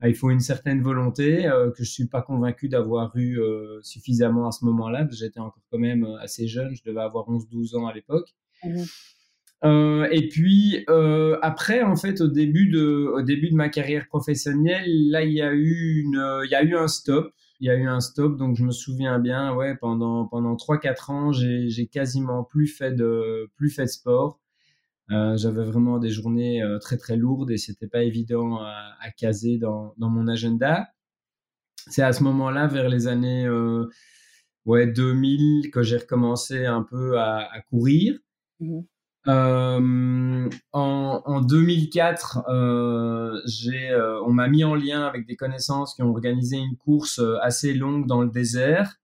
ah, 0.00 0.08
il 0.08 0.14
faut 0.16 0.30
une 0.30 0.40
certaine 0.40 0.82
volonté 0.82 1.48
que 1.76 1.84
je 1.84 1.90
suis 1.90 2.08
pas 2.08 2.20
convaincu 2.20 2.68
d'avoir 2.68 3.16
eu 3.16 3.38
suffisamment 3.82 4.48
à 4.48 4.50
ce 4.50 4.64
moment-là. 4.64 5.06
J'étais 5.12 5.40
encore 5.40 5.62
quand 5.70 5.78
même 5.78 6.04
assez 6.20 6.48
jeune. 6.48 6.74
Je 6.74 6.82
devais 6.84 7.00
avoir 7.00 7.28
11-12 7.28 7.76
ans 7.76 7.86
à 7.86 7.94
l'époque. 7.94 8.34
Mmh 8.64 8.82
euh, 9.64 10.06
et 10.10 10.28
puis 10.28 10.84
euh, 10.90 11.38
après, 11.42 11.82
en 11.82 11.96
fait, 11.96 12.20
au 12.20 12.28
début 12.28 12.68
de, 12.68 13.10
au 13.14 13.22
début 13.22 13.48
de 13.48 13.54
ma 13.54 13.70
carrière 13.70 14.06
professionnelle, 14.08 15.10
là, 15.10 15.24
il 15.24 15.32
y 15.32 15.40
a 15.40 15.52
eu 15.52 16.02
une, 16.02 16.22
il 16.44 16.50
y 16.50 16.54
a 16.54 16.62
eu 16.62 16.76
un 16.76 16.88
stop 16.88 17.32
il 17.64 17.68
y 17.68 17.70
a 17.70 17.76
eu 17.76 17.88
un 17.88 18.00
stop, 18.00 18.36
donc 18.36 18.56
je 18.56 18.62
me 18.62 18.72
souviens 18.72 19.18
bien, 19.18 19.54
ouais, 19.54 19.74
pendant 19.74 20.26
pendant 20.26 20.54
trois 20.54 20.78
quatre 20.78 21.08
ans, 21.08 21.32
j'ai 21.32 21.88
quasiment 21.90 22.44
plus 22.44 22.66
fait 22.66 22.92
de 22.92 23.50
plus 23.56 23.70
fait 23.70 23.84
de 23.84 23.88
sport. 23.88 24.38
Euh, 25.10 25.34
J'avais 25.38 25.64
vraiment 25.64 25.98
des 25.98 26.10
journées 26.10 26.62
euh, 26.62 26.78
très 26.78 26.98
très 26.98 27.16
lourdes 27.16 27.50
et 27.50 27.56
c'était 27.56 27.88
pas 27.88 28.02
évident 28.02 28.58
à, 28.58 29.10
caser 29.16 29.56
dans, 29.56 29.94
dans 29.96 30.10
mon 30.10 30.28
agenda. 30.28 30.90
C'est 31.88 32.02
à 32.02 32.12
ce 32.12 32.22
moment-là, 32.24 32.66
vers 32.66 32.90
les 32.90 33.06
années 33.06 33.46
euh, 33.46 33.88
ouais 34.66 34.86
2000, 34.86 35.70
que 35.70 35.82
j'ai 35.82 35.96
recommencé 35.96 36.66
un 36.66 36.82
peu 36.82 37.18
à, 37.18 37.50
à 37.50 37.60
courir. 37.62 38.18
Mmh 38.60 38.82
euh, 39.26 40.50
en, 40.72 41.22
en, 41.24 41.40
2004, 41.40 42.44
euh, 42.48 43.40
euh, 43.72 44.20
on 44.26 44.32
m'a 44.32 44.48
mis 44.48 44.64
en 44.64 44.74
lien 44.74 45.06
avec 45.06 45.26
des 45.26 45.36
connaissances 45.36 45.94
qui 45.94 46.02
ont 46.02 46.10
organisé 46.10 46.56
une 46.58 46.76
course 46.76 47.18
euh, 47.20 47.38
assez 47.40 47.72
longue 47.72 48.06
dans 48.06 48.20
le 48.22 48.28
désert. 48.28 48.96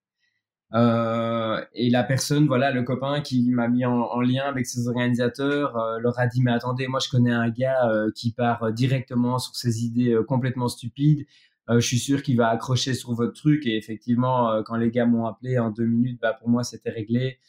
Euh, 0.75 1.65
et 1.75 1.91
la 1.91 2.05
personne, 2.05 2.47
voilà, 2.47 2.71
le 2.71 2.83
copain 2.83 3.23
qui 3.23 3.51
m'a 3.51 3.67
mis 3.67 3.85
en, 3.85 3.93
en, 3.93 4.21
lien 4.21 4.45
avec 4.45 4.67
ces 4.67 4.89
organisateurs, 4.89 5.99
leur 6.01 6.19
a 6.21 6.27
dit 6.27 6.43
mais 6.43 6.53
attendez, 6.53 6.87
moi 6.87 7.01
je 7.01 7.09
connais 7.09 7.33
un 7.33 7.49
gars 7.49 7.91
qui 8.15 8.33
part 8.33 8.73
directement 8.73 9.39
sur 9.39 9.57
ses 9.57 9.85
idées 9.85 10.17
complètement 10.29 10.69
stupides. 10.69 11.27
je 11.69 11.81
suis 11.81 11.99
sûr 11.99 12.23
qu'il 12.23 12.37
va 12.37 12.49
accrocher 12.51 12.95
sur 12.95 13.15
votre 13.15 13.33
truc. 13.33 13.67
Et 13.67 13.77
effectivement, 13.77 14.63
quand 14.63 14.77
les 14.77 14.93
gars 14.93 15.07
m'ont 15.07 15.27
appelé 15.27 15.59
en 15.59 15.71
deux 15.71 15.87
minutes, 15.87 16.21
bah 16.23 16.35
pour 16.39 16.49
moi 16.49 16.63
c'était 16.63 16.91
réglé. 16.91 17.41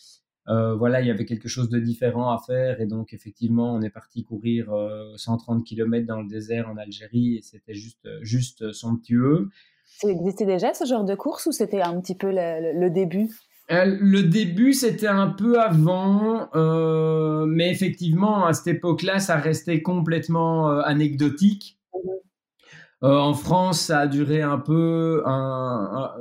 Euh, 0.47 0.75
voilà, 0.75 1.01
il 1.01 1.07
y 1.07 1.11
avait 1.11 1.25
quelque 1.25 1.47
chose 1.47 1.69
de 1.69 1.79
différent 1.79 2.31
à 2.31 2.39
faire 2.39 2.81
et 2.81 2.87
donc 2.87 3.13
effectivement, 3.13 3.75
on 3.75 3.81
est 3.81 3.91
parti 3.91 4.23
courir 4.23 4.73
130 5.15 5.59
euh, 5.59 5.63
km 5.63 6.07
dans 6.07 6.21
le 6.21 6.27
désert 6.27 6.67
en 6.69 6.77
Algérie 6.77 7.37
et 7.37 7.41
c'était 7.43 7.75
juste 7.75 8.09
juste 8.21 8.71
somptueux. 8.71 9.49
Ça 9.85 10.09
existait 10.09 10.45
déjà 10.45 10.73
ce 10.73 10.85
genre 10.85 11.03
de 11.03 11.13
course 11.13 11.45
ou 11.45 11.51
c'était 11.51 11.81
un 11.81 11.99
petit 12.01 12.15
peu 12.15 12.31
le, 12.31 12.89
début? 12.89 13.29
Euh, 13.71 13.97
le 13.99 14.23
début, 14.23 14.73
c'était 14.73 15.07
un 15.07 15.27
peu 15.27 15.59
avant, 15.59 16.49
mais 17.45 17.69
effectivement, 17.69 18.45
à 18.45 18.53
cette 18.53 18.75
époque-là, 18.75 19.19
ça 19.19 19.35
restait 19.35 19.81
complètement 19.81 20.69
anecdotique. 20.79 21.77
Mmh 21.93 21.97
en 23.03 23.33
France, 23.33 23.81
ça 23.81 24.01
a 24.01 24.07
duré 24.07 24.43
un 24.43 24.59
peu, 24.59 25.23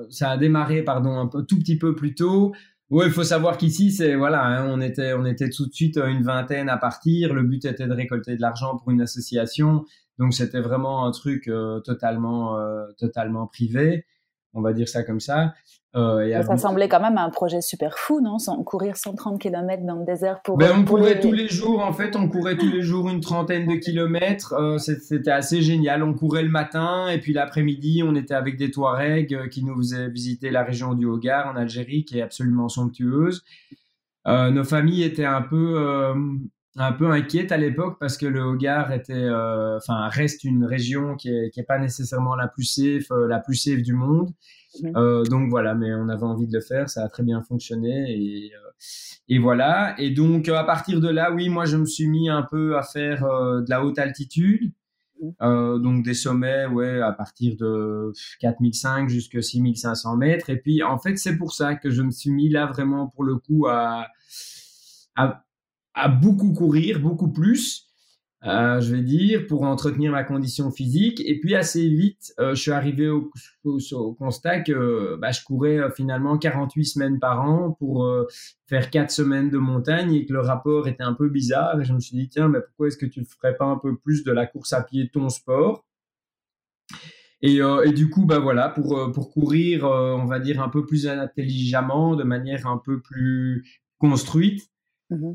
ça 0.08 0.30
a 0.30 0.36
démarré, 0.38 0.82
pardon, 0.82 1.18
un 1.18 1.26
peu, 1.26 1.42
tout 1.42 1.58
petit 1.58 1.76
peu 1.76 1.94
plus 1.94 2.14
tôt. 2.14 2.54
Oui, 2.90 3.04
il 3.06 3.12
faut 3.12 3.22
savoir 3.22 3.56
qu'ici, 3.56 3.92
c'est 3.92 4.16
voilà, 4.16 4.44
hein, 4.44 4.66
on 4.68 4.80
était 4.80 5.12
on 5.12 5.24
était 5.24 5.48
tout 5.48 5.66
de 5.66 5.72
suite 5.72 5.96
une 5.96 6.22
vingtaine 6.24 6.68
à 6.68 6.76
partir. 6.76 7.32
Le 7.32 7.44
but 7.44 7.64
était 7.64 7.86
de 7.86 7.92
récolter 7.92 8.34
de 8.34 8.40
l'argent 8.40 8.76
pour 8.76 8.90
une 8.90 9.00
association, 9.00 9.84
donc 10.18 10.34
c'était 10.34 10.60
vraiment 10.60 11.06
un 11.06 11.12
truc 11.12 11.46
euh, 11.46 11.78
totalement 11.80 12.58
euh, 12.58 12.86
totalement 12.98 13.46
privé, 13.46 14.06
on 14.54 14.62
va 14.62 14.72
dire 14.72 14.88
ça 14.88 15.02
comme 15.02 15.20
ça. 15.20 15.54
Euh, 15.96 16.42
ça 16.44 16.56
semblait 16.56 16.88
quand 16.88 17.00
même 17.00 17.18
un 17.18 17.30
projet 17.30 17.60
super 17.60 17.98
fou, 17.98 18.20
non? 18.20 18.38
Sans 18.38 18.62
courir 18.62 18.96
130 18.96 19.40
km 19.40 19.84
dans 19.84 19.96
le 19.96 20.04
désert 20.04 20.40
pour. 20.42 20.56
Ben, 20.56 20.70
on 20.78 20.84
courait 20.84 21.18
tous 21.18 21.32
les 21.32 21.48
jours, 21.48 21.80
en 21.80 21.92
fait, 21.92 22.14
on 22.14 22.28
courait 22.28 22.56
tous 22.56 22.70
les 22.70 22.82
jours 22.82 23.10
une 23.10 23.20
trentaine 23.20 23.66
de 23.66 23.74
kilomètres. 23.74 24.52
Euh, 24.52 24.78
c'était 24.78 25.32
assez 25.32 25.62
génial. 25.62 26.04
On 26.04 26.14
courait 26.14 26.44
le 26.44 26.48
matin 26.48 27.08
et 27.08 27.18
puis 27.18 27.32
l'après-midi, 27.32 28.02
on 28.06 28.14
était 28.14 28.34
avec 28.34 28.56
des 28.56 28.70
Touaregs 28.70 29.34
euh, 29.34 29.48
qui 29.48 29.64
nous 29.64 29.76
faisaient 29.78 30.08
visiter 30.08 30.50
la 30.50 30.62
région 30.62 30.94
du 30.94 31.06
Hogar 31.06 31.48
en 31.48 31.56
Algérie, 31.56 32.04
qui 32.04 32.18
est 32.18 32.22
absolument 32.22 32.68
somptueuse. 32.68 33.42
Euh, 34.28 34.50
nos 34.50 34.64
familles 34.64 35.02
étaient 35.02 35.24
un 35.24 35.42
peu 35.42 36.14
un 36.76 36.92
peu 36.92 37.10
inquiètes 37.10 37.52
à 37.52 37.56
l'époque 37.56 37.98
parce 37.98 38.16
que 38.16 38.26
le 38.26 38.40
Hogar 38.40 38.92
était, 38.92 39.12
euh, 39.14 39.78
reste 39.88 40.44
une 40.44 40.64
région 40.64 41.16
qui 41.16 41.28
est, 41.28 41.50
qui 41.50 41.60
est 41.60 41.64
pas 41.64 41.78
nécessairement 41.78 42.36
la 42.36 42.48
plus 42.48 42.64
safe, 42.64 43.10
la 43.28 43.40
plus 43.40 43.56
safe 43.56 43.82
du 43.82 43.92
monde. 43.92 44.30
Mmh. 44.78 44.92
Euh, 44.96 45.24
donc 45.24 45.50
voilà, 45.50 45.74
mais 45.74 45.92
on 45.94 46.08
avait 46.08 46.22
envie 46.22 46.46
de 46.46 46.52
le 46.52 46.60
faire, 46.60 46.88
ça 46.88 47.04
a 47.04 47.08
très 47.08 47.22
bien 47.22 47.42
fonctionné 47.42 48.12
et, 48.12 48.52
euh, 48.54 48.70
et 49.28 49.38
voilà. 49.38 49.94
Et 49.98 50.10
donc 50.10 50.48
à 50.48 50.64
partir 50.64 51.00
de 51.00 51.08
là, 51.08 51.32
oui, 51.32 51.48
moi 51.48 51.64
je 51.64 51.76
me 51.76 51.84
suis 51.84 52.06
mis 52.06 52.28
un 52.28 52.42
peu 52.42 52.76
à 52.76 52.82
faire 52.82 53.24
euh, 53.24 53.62
de 53.62 53.70
la 53.70 53.84
haute 53.84 53.98
altitude, 53.98 54.72
mmh. 55.20 55.82
donc 55.82 56.04
des 56.04 56.14
sommets, 56.14 56.66
ouais, 56.66 57.00
à 57.00 57.12
partir 57.12 57.56
de 57.58 58.12
4005 58.40 59.08
jusqu'à 59.08 59.42
6500 59.42 60.16
mètres. 60.16 60.50
Et 60.50 60.56
puis 60.56 60.82
en 60.82 60.98
fait, 60.98 61.16
c'est 61.16 61.36
pour 61.36 61.52
ça 61.52 61.74
que 61.74 61.90
je 61.90 62.02
me 62.02 62.12
suis 62.12 62.30
mis 62.30 62.48
là 62.48 62.66
vraiment 62.66 63.08
pour 63.08 63.24
le 63.24 63.36
coup 63.36 63.66
à, 63.66 64.06
à, 65.16 65.44
à 66.00 66.08
beaucoup 66.08 66.52
courir, 66.52 67.00
beaucoup 67.00 67.30
plus. 67.30 67.90
Euh, 68.46 68.80
je 68.80 68.94
vais 68.94 69.02
dire, 69.02 69.46
pour 69.46 69.64
entretenir 69.64 70.12
ma 70.12 70.24
condition 70.24 70.70
physique. 70.70 71.20
Et 71.26 71.38
puis 71.40 71.54
assez 71.54 71.86
vite, 71.88 72.32
euh, 72.38 72.54
je 72.54 72.62
suis 72.62 72.70
arrivé 72.70 73.08
au, 73.08 73.30
constat 74.18 74.60
que 74.60 75.16
bah, 75.16 75.30
je 75.30 75.44
courais 75.44 75.78
euh, 75.78 75.90
finalement 75.90 76.38
48 76.38 76.84
semaines 76.86 77.18
par 77.18 77.42
an 77.42 77.72
pour 77.72 78.08
faire 78.66 78.88
4 78.88 79.10
semaines 79.10 79.50
de 79.50 79.58
montagne 79.58 80.14
et 80.14 80.26
que 80.26 80.32
le 80.32 80.40
rapport 80.40 80.88
était 80.88 81.02
un 81.02 81.12
peu 81.12 81.28
bizarre. 81.28 81.80
Et 81.80 81.84
je 81.84 81.92
me 81.92 82.00
suis 82.00 82.16
dit, 82.16 82.28
tiens, 82.28 82.48
mais 82.48 82.60
pourquoi 82.60 82.88
est-ce 82.88 82.96
que 82.96 83.06
tu 83.06 83.20
ne 83.20 83.26
ferais 83.26 83.56
pas 83.56 83.66
un 83.66 83.76
peu 83.76 83.96
plus 83.96 84.24
de 84.24 84.32
la 84.32 84.46
course 84.46 84.72
à 84.72 84.82
pied 84.82 85.10
ton 85.10 85.28
sport? 85.28 85.84
Et, 87.42 87.60
du 87.92 88.10
coup, 88.10 88.26
bah 88.26 88.38
voilà, 88.38 88.68
pour, 88.68 89.12
pour 89.12 89.30
courir, 89.30 89.84
on 89.84 90.26
va 90.26 90.40
dire 90.40 90.62
un 90.62 90.68
peu 90.68 90.84
plus 90.84 91.06
intelligemment, 91.06 92.14
de 92.14 92.22
manière 92.22 92.66
un 92.66 92.76
peu 92.76 93.00
plus 93.00 93.64
construite, 93.98 94.68
mmh 95.08 95.32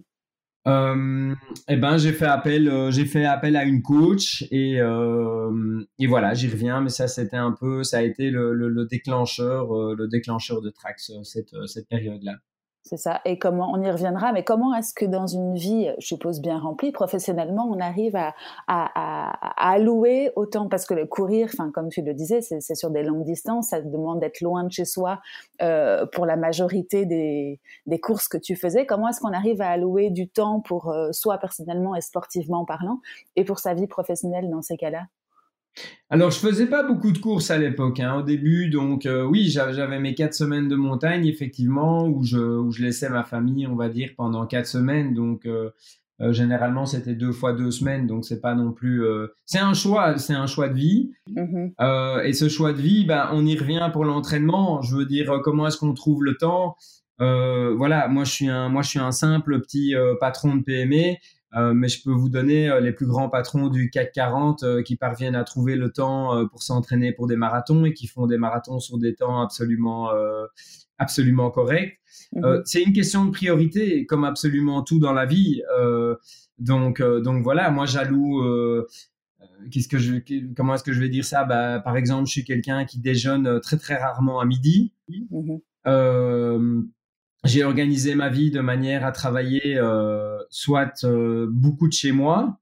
euh, 0.68 1.36
eh 1.68 1.76
ben 1.78 1.98
j'ai 1.98 2.12
fait 2.12 2.26
appel 2.26 2.68
euh, 2.68 2.90
j'ai 2.90 3.06
fait 3.06 3.24
appel 3.26 3.56
à 3.56 3.66
une 3.66 3.82
coach 3.84 4.44
et 4.52 4.78
et 6.00 6.08
voilà 6.08 6.34
j'y 6.34 6.50
reviens. 6.50 6.82
Mais 6.82 6.90
ça 6.90 7.08
c'était 7.08 7.38
un 7.38 7.52
peu 7.52 7.84
ça 7.84 8.00
a 8.00 8.02
été 8.02 8.30
le, 8.30 8.54
le 8.54 8.86
déclencheur 8.86 9.74
le 9.96 10.08
déclencheur 10.08 10.62
de 10.62 10.70
Trax 10.70 11.12
cette 11.24 11.56
cette 11.68 11.88
période 11.88 12.24
là 12.24 12.36
c'est 12.88 12.98
ça. 12.98 13.20
Et 13.26 13.40
comment, 13.40 13.72
on 13.74 13.82
y 13.82 13.90
reviendra, 13.90 14.32
mais 14.32 14.44
comment 14.44 14.76
est-ce 14.76 14.94
que 14.94 15.06
dans 15.06 15.26
une 15.26 15.56
vie, 15.56 15.90
je 15.98 16.06
suppose 16.06 16.40
bien 16.40 16.60
remplie, 16.60 16.92
professionnellement, 16.92 17.68
on 17.68 17.80
arrive 17.80 18.16
à, 18.16 18.36
à, 18.68 18.92
à, 18.94 19.72
allouer 19.72 20.32
autant, 20.36 20.70
parce 20.70 20.86
que 20.86 20.94
le 20.94 21.08
courir, 21.08 21.50
enfin, 21.52 21.72
comme 21.72 21.90
tu 21.90 22.04
le 22.04 22.14
disais, 22.14 22.42
c'est 22.42 22.76
sur 22.76 22.92
des 22.92 23.02
longues 23.02 23.24
distances, 23.24 23.70
ça 23.70 23.82
demande 23.82 24.20
d'être 24.20 24.40
loin 24.42 24.64
de 24.64 24.72
chez 24.72 24.86
soi 24.86 25.20
euh, 25.64 26.06
pour 26.06 26.28
la 26.28 26.36
majorité 26.36 27.08
des, 27.08 27.60
des 27.88 28.00
courses 28.00 28.28
que 28.28 28.38
tu 28.38 28.56
faisais. 28.56 28.86
Comment 28.86 29.10
est-ce 29.10 29.20
qu'on 29.20 29.34
arrive 29.34 29.62
à 29.62 29.70
allouer 29.70 30.12
du 30.12 30.30
temps 30.30 30.62
pour 30.62 30.92
euh, 30.92 31.12
soi 31.12 31.40
personnellement 31.40 31.96
et 31.96 32.02
sportivement 32.02 32.66
parlant, 32.66 33.00
et 33.36 33.46
pour 33.46 33.58
sa 33.58 33.74
vie 33.74 33.88
professionnelle 33.88 34.48
dans 34.52 34.62
ces 34.62 34.78
cas-là? 34.78 35.08
Alors, 36.10 36.30
je 36.30 36.38
faisais 36.38 36.68
pas 36.68 36.84
beaucoup 36.84 37.12
de 37.12 37.18
courses 37.18 37.50
à 37.50 37.58
l'époque, 37.58 38.00
hein, 38.00 38.16
au 38.20 38.22
début. 38.22 38.70
Donc, 38.70 39.06
euh, 39.06 39.24
oui, 39.24 39.50
j'avais 39.50 40.00
mes 40.00 40.14
quatre 40.14 40.36
semaines 40.36 40.68
de 40.68 40.76
montagne, 40.76 41.26
effectivement, 41.26 42.08
où 42.08 42.24
je, 42.24 42.38
où 42.38 42.72
je 42.72 42.84
laissais 42.84 43.10
ma 43.10 43.24
famille, 43.24 43.66
on 43.66 43.76
va 43.76 43.90
dire, 43.90 44.12
pendant 44.16 44.46
quatre 44.46 44.68
semaines. 44.68 45.16
Donc, 45.16 45.46
euh, 45.46 45.72
euh, 46.22 46.32
généralement, 46.32 46.86
c'était 46.86 47.16
deux 47.16 47.32
fois 47.32 47.54
deux 47.54 47.72
semaines. 47.72 48.06
Donc, 48.06 48.24
c'est 48.24 48.40
pas 48.40 48.54
non 48.54 48.72
plus. 48.72 49.04
c'est 49.46 49.60
un 49.60 49.74
choix, 49.74 50.18
c'est 50.20 50.34
un 50.34 50.46
choix 50.46 50.70
de 50.70 50.76
vie. 50.76 51.12
Mm-hmm. 51.32 52.24
et 52.24 52.34
ce 52.34 52.50
choix 52.50 52.72
de 52.72 52.82
vie, 52.82 53.04
ben, 53.06 53.30
on 53.34 53.46
y 53.46 53.58
revient 53.58 53.90
pour 53.92 54.06
l'entraînement. 54.06 54.82
Je 54.84 54.96
veux 54.96 55.06
dire, 55.06 55.40
comment 55.44 55.68
est-ce 55.68 55.78
qu'on 55.78 55.94
trouve 55.94 56.24
le 56.24 56.36
temps? 56.36 56.78
Voilà, 57.20 58.08
moi, 58.08 58.26
je 58.26 58.32
suis 58.32 58.48
un, 58.48 58.70
moi, 58.70 58.84
je 58.84 58.90
suis 58.90 59.00
un 59.00 59.12
simple 59.12 59.60
petit 59.60 59.96
patron 60.20 60.56
de 60.56 60.64
PME. 60.64 61.16
Euh, 61.56 61.74
mais 61.74 61.88
je 61.88 62.04
peux 62.04 62.12
vous 62.12 62.30
donner 62.30 62.70
euh, 62.70 62.80
les 62.82 62.92
plus 62.92 63.06
grands 63.06 63.30
patrons 63.30 63.70
du 63.70 63.90
CAC 63.90 64.12
40 64.12 64.64
euh, 64.64 64.84
qui 64.84 64.98
parviennent 64.98 65.36
à 65.36 65.44
trouver 65.44 65.76
le 65.76 65.92
temps 65.92 66.46
pour 66.48 66.64
s'entraîner 66.64 67.14
pour 67.14 67.28
des 67.28 67.38
marathons 67.38 67.86
et 67.86 67.94
qui 67.94 68.08
font 68.08 68.28
des 68.28 68.38
marathons 68.38 68.80
sur 68.80 68.98
des 68.98 69.16
temps 69.16 69.42
absolument 69.42 70.10
absolument 70.98 71.52
corrects. 71.52 72.00
Mhm. 72.34 72.62
c'est 72.66 72.82
une 72.82 72.94
question 72.94 73.26
de 73.26 73.32
priorité, 73.32 74.06
comme 74.06 74.24
absolument 74.24 74.82
tout 74.82 75.00
dans 75.00 75.14
la 75.14 75.26
vie. 75.26 75.62
donc 76.60 77.02
donc 77.02 77.44
voilà, 77.44 77.70
moi 77.72 77.86
j'alloue. 77.86 78.44
Qu'est-ce 79.72 79.88
que 79.88 79.98
je, 79.98 80.16
comment 80.56 80.76
est-ce 80.76 80.84
que 80.84 80.94
je 80.94 81.00
vais 81.00 81.10
dire 81.10 81.26
ça? 81.26 81.44
Bah, 81.44 81.80
Par 81.80 81.98
exemple, 81.98 82.28
je 82.28 82.32
suis 82.32 82.44
quelqu'un 82.44 82.86
qui 82.86 83.00
déjeune 83.00 83.60
très 83.62 83.78
très 83.78 83.96
rarement 83.96 84.40
à 84.40 84.46
midi. 84.46 84.92
Mhm 85.32 85.62
j'ai 87.44 87.64
organisé 87.64 88.16
ma 88.16 88.30
vie 88.30 88.52
de 88.52 88.60
manière 88.60 89.06
à 89.06 89.12
travailler 89.12 89.78
euh, 89.78 90.38
soit 90.50 91.04
euh, 91.04 91.48
beaucoup 91.50 91.88
de 91.88 91.94
chez 91.94 92.12
moi. 92.12 92.60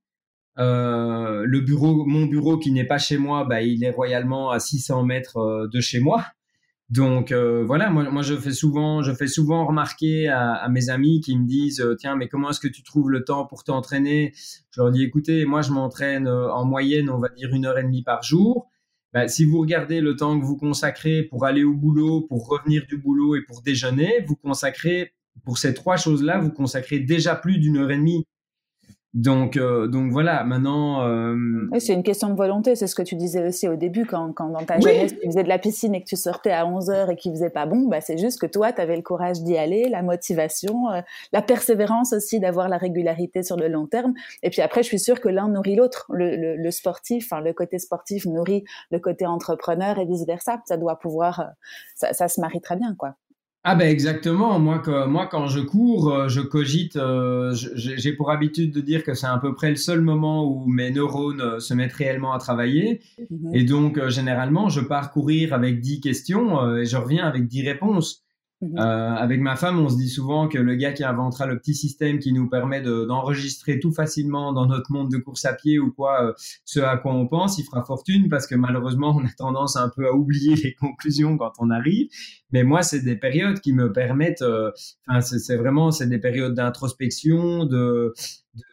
Euh, 0.60 1.46
le 1.46 1.62
bureau, 1.62 2.06
mon 2.06 2.26
bureau 2.26 2.58
qui 2.58 2.72
n'est 2.72 2.86
pas 2.86 2.98
chez 2.98 3.18
moi, 3.18 3.46
bah, 3.46 3.62
il 3.62 3.84
est 3.84 3.92
royalement 3.92 4.52
à 4.52 4.60
600 4.60 5.04
mètres 5.04 5.68
de 5.72 5.80
chez 5.80 6.00
moi. 6.00 6.26
Donc 6.90 7.32
voilà, 7.32 7.90
moi, 7.90 8.22
je 8.22 8.36
fais 8.36 8.52
souvent, 8.52 9.02
je 9.02 9.14
fais 9.14 9.26
souvent 9.26 9.66
remarquer 9.66 10.28
à, 10.28 10.52
à 10.52 10.70
mes 10.70 10.90
amis 10.90 11.22
qui 11.22 11.36
me 11.36 11.48
disent 11.48 11.84
tiens 11.98 12.16
mais 12.16 12.28
comment 12.28 12.52
est-ce 12.52 12.60
que 12.60 12.68
tu 12.68 12.84
trouves 12.84 13.10
le 13.10 13.24
temps 13.24 13.48
pour 13.48 13.64
t'entraîner? 13.64 14.34
Je 14.70 14.82
leur 14.82 14.92
dis 14.92 15.02
écoutez 15.02 15.46
moi 15.46 15.64
je 15.64 15.72
m'entraîne 15.72 16.28
en 16.28 16.66
moyenne 16.66 17.10
on 17.10 17.18
va 17.18 17.30
dire 17.30 17.50
une 17.52 17.66
heure 17.66 17.80
et 17.80 17.84
demie 17.84 18.04
par 18.04 18.22
jour. 18.22 18.70
Bah, 19.14 19.28
si 19.28 19.46
vous 19.46 19.60
regardez 19.60 20.02
le 20.02 20.16
temps 20.16 20.40
que 20.40 20.44
vous 20.44 20.58
consacrez 20.58 21.24
pour 21.24 21.46
aller 21.46 21.64
au 21.64 21.74
boulot, 21.74 22.22
pour 22.22 22.48
revenir 22.48 22.86
du 22.88 22.98
boulot 22.98 23.36
et 23.36 23.42
pour 23.42 23.62
déjeuner, 23.62 24.26
vous 24.28 24.36
consacrez, 24.36 25.14
pour 25.46 25.60
ces 25.60 25.76
trois 25.76 25.98
choses-là, 25.98 26.40
vous 26.40 26.52
consacrez 26.52 27.00
déjà 27.00 27.36
plus 27.36 27.60
d'une 27.60 27.78
heure 27.78 27.92
et 27.92 27.98
demie 27.98 28.26
donc, 29.14 29.58
euh, 29.58 29.88
donc 29.88 30.12
voilà, 30.12 30.44
maintenant. 30.44 31.04
Euh... 31.08 31.36
c'est 31.78 31.94
une 31.94 32.02
question 32.02 32.30
de 32.30 32.36
volonté, 32.36 32.76
c'est 32.76 32.88
ce 32.88 32.96
que 32.96 33.04
tu 33.04 33.16
disais 33.16 33.48
aussi 33.48 33.68
au 33.68 33.76
début, 33.76 34.08
quand, 34.08 34.34
quand 34.34 34.50
dans 34.50 34.66
ta 34.66 34.80
jeunesse, 34.80 35.14
tu 35.20 35.28
faisais 35.28 35.44
de 35.44 35.50
la 35.50 35.60
piscine 35.60 35.94
et 35.94 36.02
que 36.02 36.08
tu 36.08 36.16
sortais 36.16 36.52
à 36.52 36.66
11 36.66 36.90
heures 36.90 37.10
et 37.12 37.16
qu'il 37.16 37.32
faisait 37.32 37.52
pas 37.52 37.68
bon, 37.68 37.88
bah, 37.88 38.02
c'est 38.02 38.18
juste 38.18 38.42
que 38.42 38.48
toi, 38.48 38.74
tu 38.74 38.82
avais 38.82 38.96
le 38.96 39.04
courage 39.04 39.44
d'y 39.44 39.56
aller, 39.56 39.88
la 39.88 40.02
motivation, 40.02 40.90
euh, 40.90 41.02
la 41.32 41.44
persévérance 41.44 42.12
aussi 42.12 42.40
d'avoir 42.40 42.70
la 42.70 42.78
régularité 42.78 43.44
sur 43.44 43.56
le 43.56 43.68
long 43.68 43.86
terme. 43.86 44.16
Et 44.42 44.50
puis 44.50 44.64
après, 44.64 44.82
je 44.82 44.88
suis 44.88 45.00
sûre 45.00 45.22
que 45.22 45.30
l'un 45.30 45.48
nourrit 45.48 45.76
l'autre. 45.76 46.08
Le, 46.10 46.36
le, 46.36 46.56
le, 46.56 46.72
sportif, 46.72 47.32
enfin, 47.32 47.40
le 47.40 47.54
côté 47.54 47.78
sportif 47.78 48.26
nourrit 48.26 48.64
le 48.90 48.98
côté 48.98 49.28
entrepreneur 49.28 50.00
et 50.00 50.06
vice 50.06 50.26
versa. 50.26 50.64
Ça 50.66 50.78
doit 50.78 50.98
pouvoir, 50.98 51.40
euh, 51.40 51.44
ça, 51.94 52.14
ça 52.14 52.28
se 52.28 52.42
marie 52.42 52.62
très 52.62 52.78
bien, 52.78 52.96
quoi. 52.98 53.16
Ah 53.66 53.76
ben 53.76 53.90
exactement, 53.90 54.60
moi, 54.60 54.80
que, 54.80 55.06
moi 55.06 55.26
quand 55.26 55.48
je 55.48 55.62
cours, 55.62 56.12
euh, 56.12 56.28
je 56.28 56.42
cogite, 56.42 56.98
euh, 56.98 57.56
j'ai 57.76 58.12
pour 58.12 58.30
habitude 58.30 58.74
de 58.74 58.82
dire 58.82 59.06
que 59.06 59.14
c'est 59.14 59.26
à 59.26 59.38
peu 59.38 59.54
près 59.56 59.70
le 59.70 59.78
seul 59.78 60.02
moment 60.02 60.46
où 60.46 60.68
mes 60.68 60.92
neurones 60.92 61.40
euh, 61.40 61.60
se 61.62 61.74
mettent 61.74 61.94
réellement 61.94 62.34
à 62.34 62.40
travailler. 62.40 63.00
Mhm. 63.30 63.56
Et 63.56 63.64
donc 63.64 64.06
généralement, 64.10 64.68
je 64.68 64.82
pars 64.82 65.12
courir 65.12 65.54
avec 65.54 65.80
10 65.80 66.02
questions 66.02 66.76
et 66.76 66.86
je 66.86 66.98
reviens 66.98 67.26
avec 67.26 67.48
10 67.48 67.62
réponses. 67.70 68.24
Mhm. 68.64 68.80
Euh, 68.80 69.16
avec 69.16 69.42
ma 69.42 69.56
femme, 69.56 69.80
on 69.80 69.90
se 69.90 69.98
dit 69.98 70.10
souvent 70.10 70.48
que 70.48 70.58
le 70.58 70.76
gars 70.76 70.94
qui 70.94 71.04
inventera 71.04 71.46
le 71.46 71.58
petit 71.58 71.76
système 71.76 72.20
qui 72.20 72.32
nous 72.32 72.50
permet 72.50 72.82
d'enregistrer 72.82 73.80
tout 73.80 73.92
facilement 73.92 74.54
dans 74.54 74.66
notre 74.66 74.92
monde 74.92 75.12
de 75.12 75.18
course 75.18 75.46
à 75.46 75.54
pied 75.54 75.80
ou 75.80 75.92
quoi, 75.92 76.24
euh, 76.24 76.34
ce 76.64 76.80
à 76.80 76.98
quoi 76.98 77.14
on 77.14 77.28
pense, 77.28 77.58
il 77.58 77.66
fera 77.66 77.84
fortune 77.84 78.30
parce 78.30 78.48
que 78.48 78.56
malheureusement, 78.56 79.16
on 79.18 79.26
a 79.26 79.32
tendance 79.38 79.76
un 79.76 79.90
peu 79.90 80.08
à 80.08 80.14
oublier 80.14 80.56
les 80.64 80.74
conclusions 80.74 81.38
quand 81.38 81.54
on 81.60 81.70
arrive. 81.70 82.08
Mais 82.52 82.64
moi, 82.64 82.84
c'est 82.84 83.02
des 83.02 83.16
périodes 83.16 83.60
qui 83.60 83.74
me 83.74 83.92
permettent, 83.92 84.44
euh, 84.44 84.72
enfin, 85.08 85.22
c'est 85.22 85.58
vraiment, 85.58 85.92
c'est 85.92 86.08
des 86.08 86.20
périodes 86.20 86.54
d'introspection, 86.54 87.66
de, 87.66 88.14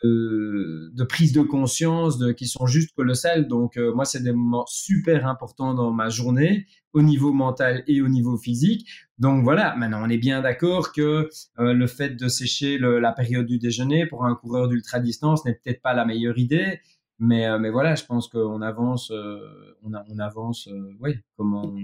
de, 0.03 0.91
de, 0.95 1.05
prise 1.05 1.33
de 1.33 1.43
conscience, 1.43 2.19
de, 2.19 2.33
qui 2.33 2.47
sont 2.47 2.67
juste 2.67 2.95
colossales. 2.95 3.49
Donc, 3.49 3.77
moi, 3.77 4.05
c'est 4.05 4.23
des 4.23 4.33
moments 4.33 4.67
super 4.67 5.27
importants 5.27 5.75
dans 5.75 5.91
ma 5.91 6.09
journée 6.09 6.67
au 6.93 7.03
niveau 7.03 7.33
mental 7.33 7.83
et 7.87 8.01
au 8.03 8.09
niveau 8.09 8.37
physique. 8.37 8.89
Donc 9.19 9.45
voilà, 9.45 9.77
maintenant 9.77 10.03
on 10.05 10.09
est 10.09 10.19
bien 10.19 10.43
d'accord 10.43 10.93
que 10.93 11.29
euh, 11.59 11.73
le 11.73 11.87
fait 11.87 12.11
de 12.11 12.29
sécher 12.29 12.79
la 12.79 13.13
période 13.13 13.47
du 13.47 13.59
déjeuner 13.59 14.07
pour 14.07 14.25
un 14.25 14.35
coureur 14.35 14.69
d'ultra 14.69 15.01
distance 15.01 15.45
n'est 15.45 15.55
peut-être 15.55 15.83
pas 15.83 15.95
la 15.95 16.05
meilleure 16.05 16.39
idée, 16.39 16.81
mais 17.19 17.47
euh, 17.47 17.59
mais 17.59 17.71
voilà, 17.71 17.95
je 17.95 18.05
pense 18.05 18.29
qu'on 18.29 18.63
avance, 18.63 19.11
euh, 19.11 19.77
on, 19.83 19.93
on, 19.95 20.19
avance, 20.19 20.69
oui, 21.01 21.17
comment 21.37 21.75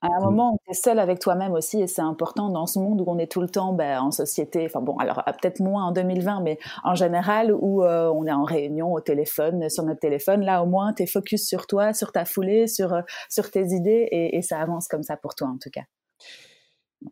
à 0.00 0.08
un 0.08 0.20
moment, 0.20 0.58
tu 0.64 0.70
es 0.70 0.74
seul 0.74 0.98
avec 0.98 1.18
toi-même 1.18 1.52
aussi, 1.52 1.80
et 1.80 1.86
c'est 1.86 2.02
important 2.02 2.48
dans 2.50 2.66
ce 2.66 2.78
monde 2.78 3.00
où 3.00 3.04
on 3.06 3.18
est 3.18 3.30
tout 3.30 3.40
le 3.40 3.48
temps 3.48 3.72
ben, 3.72 4.00
en 4.00 4.10
société. 4.10 4.64
Enfin 4.66 4.80
bon, 4.80 4.96
alors 4.98 5.22
peut-être 5.24 5.60
moins 5.60 5.84
en 5.86 5.92
2020, 5.92 6.40
mais 6.40 6.58
en 6.84 6.94
général, 6.94 7.52
où 7.52 7.82
on 7.84 8.26
est 8.26 8.32
en 8.32 8.44
réunion 8.44 8.92
au 8.92 9.00
téléphone, 9.00 9.68
sur 9.70 9.84
notre 9.84 10.00
téléphone, 10.00 10.42
là 10.42 10.62
au 10.62 10.66
moins, 10.66 10.92
tu 10.92 11.04
es 11.04 11.06
focus 11.06 11.46
sur 11.46 11.66
toi, 11.66 11.92
sur 11.92 12.12
ta 12.12 12.24
foulée, 12.24 12.66
sur, 12.66 13.02
sur 13.28 13.50
tes 13.50 13.74
idées, 13.74 14.08
et, 14.10 14.36
et 14.36 14.42
ça 14.42 14.58
avance 14.60 14.88
comme 14.88 15.02
ça 15.02 15.16
pour 15.16 15.34
toi 15.34 15.48
en 15.48 15.58
tout 15.58 15.70
cas. 15.70 15.82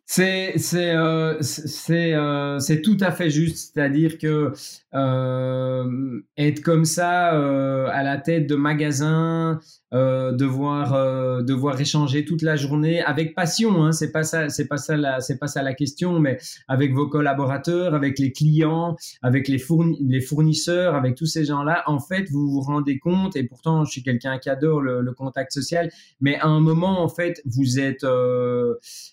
C'est 0.06 0.54
c'est 0.56 0.90
euh, 0.90 1.36
c'est 1.40 2.14
euh, 2.14 2.58
c'est 2.58 2.82
tout 2.82 2.96
à 3.00 3.12
fait 3.12 3.30
juste, 3.30 3.72
c'est-à-dire 3.72 4.18
que 4.18 4.52
euh, 4.94 6.20
être 6.36 6.62
comme 6.62 6.84
ça 6.84 7.28
à 7.28 8.02
la 8.02 8.18
tête 8.18 8.46
de 8.48 8.56
magasin, 8.56 9.60
devoir 9.92 11.44
devoir 11.44 11.80
échanger 11.80 12.24
toute 12.24 12.42
la 12.42 12.56
journée 12.56 13.02
avec 13.02 13.34
passion, 13.34 13.84
hein, 13.84 13.92
c'est 13.92 14.12
pas 14.12 14.24
ça 14.24 14.48
c'est 14.48 14.66
pas 14.66 14.76
ça 14.76 14.96
la 14.96 15.20
c'est 15.20 15.38
pas 15.38 15.46
ça 15.46 15.62
la 15.62 15.74
question, 15.74 16.18
mais 16.18 16.38
avec 16.68 16.92
vos 16.92 17.06
collaborateurs, 17.06 17.94
avec 17.94 18.18
les 18.18 18.32
clients, 18.32 18.96
avec 19.22 19.48
les 19.48 19.58
fourni 19.58 19.96
les 20.08 20.20
fournisseurs, 20.20 20.94
avec 20.94 21.14
tous 21.14 21.26
ces 21.26 21.44
gens-là, 21.44 21.84
en 21.86 22.00
fait 22.00 22.28
vous 22.30 22.50
vous 22.50 22.60
rendez 22.60 22.98
compte 22.98 23.36
et 23.36 23.44
pourtant 23.44 23.84
je 23.84 23.92
suis 23.92 24.02
quelqu'un 24.02 24.38
qui 24.38 24.50
adore 24.50 24.80
le, 24.80 25.02
le, 25.02 25.12
contact 25.12 25.52
social, 25.52 25.90
mais 26.20 26.36
à 26.38 26.46
un 26.46 26.60
moment 26.60 27.00
en 27.00 27.08
fait 27.08 27.42
vous 27.44 27.78
êtes 27.78 28.04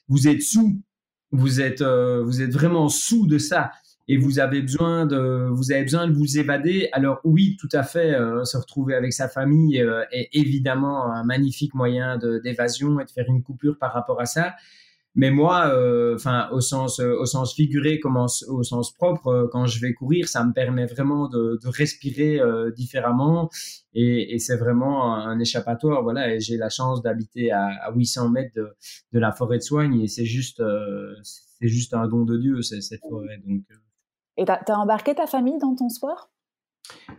vous 0.09 0.27
êtes 0.27 0.41
sous 0.41 0.66
vous 1.31 1.61
êtes 1.61 1.81
vous 1.81 2.41
êtes 2.41 2.53
vraiment 2.53 2.89
sous 2.89 3.27
de 3.27 3.37
ça 3.37 3.71
et 4.07 4.17
vous 4.17 4.39
avez 4.39 4.61
besoin 4.61 5.05
de 5.05 5.49
vous 5.51 5.71
avez 5.71 5.83
besoin 5.83 6.07
de 6.07 6.13
vous 6.13 6.37
évader. 6.37 6.89
Alors 6.93 7.19
oui, 7.23 7.57
tout 7.59 7.69
à 7.73 7.83
fait, 7.83 8.13
euh, 8.13 8.45
se 8.45 8.57
retrouver 8.57 8.95
avec 8.95 9.13
sa 9.13 9.27
famille 9.27 9.81
euh, 9.81 10.03
est 10.11 10.29
évidemment 10.33 11.11
un 11.11 11.23
magnifique 11.23 11.73
moyen 11.73 12.17
d'évasion 12.17 12.99
et 12.99 13.05
de 13.05 13.11
faire 13.11 13.25
une 13.27 13.43
coupure 13.43 13.77
par 13.77 13.93
rapport 13.93 14.21
à 14.21 14.25
ça. 14.25 14.55
Mais 15.17 15.31
moi, 15.31 15.69
euh, 15.73 16.13
enfin 16.13 16.47
au 16.51 16.61
sens 16.61 16.99
au 16.99 17.25
sens 17.25 17.55
figuré 17.55 17.99
comme 17.99 18.17
au 18.17 18.63
sens 18.63 18.93
propre, 18.93 19.49
quand 19.51 19.65
je 19.65 19.81
vais 19.81 19.93
courir, 19.93 20.29
ça 20.29 20.43
me 20.43 20.53
permet 20.53 20.85
vraiment 20.85 21.27
de, 21.27 21.59
de 21.61 21.67
respirer 21.67 22.39
différemment 22.75 23.49
et, 23.95 24.35
et 24.35 24.39
c'est 24.39 24.57
vraiment 24.57 25.15
un, 25.15 25.39
échappatoire. 25.39 26.03
Voilà, 26.03 26.35
et 26.35 26.39
j'ai 26.39 26.55
la 26.55 26.69
chance 26.69 27.01
d'habiter 27.01 27.51
à, 27.51 27.65
à, 27.83 27.91
800 27.91 28.29
mètres 28.29 28.53
de, 28.55 28.69
de, 29.11 29.19
la 29.19 29.31
forêt 29.31 29.57
de 29.57 29.63
soigne 29.63 29.99
et 30.01 30.07
c'est 30.07 30.25
juste 30.25 30.61
c'est 31.23 31.67
juste 31.67 31.95
un 31.95 32.07
don 32.07 32.23
de 32.23 32.37
Dieu 32.37 32.61
cette 32.61 33.01
forêt. 33.01 33.41
Donc 33.43 33.63
et 34.37 34.45
tu 34.45 34.51
as, 34.51 34.79
embarqué 34.79 35.15
ta 35.15 35.25
famille 35.25 35.57
dans 35.57 35.75
ton 35.75 35.89
sport? 35.89 36.29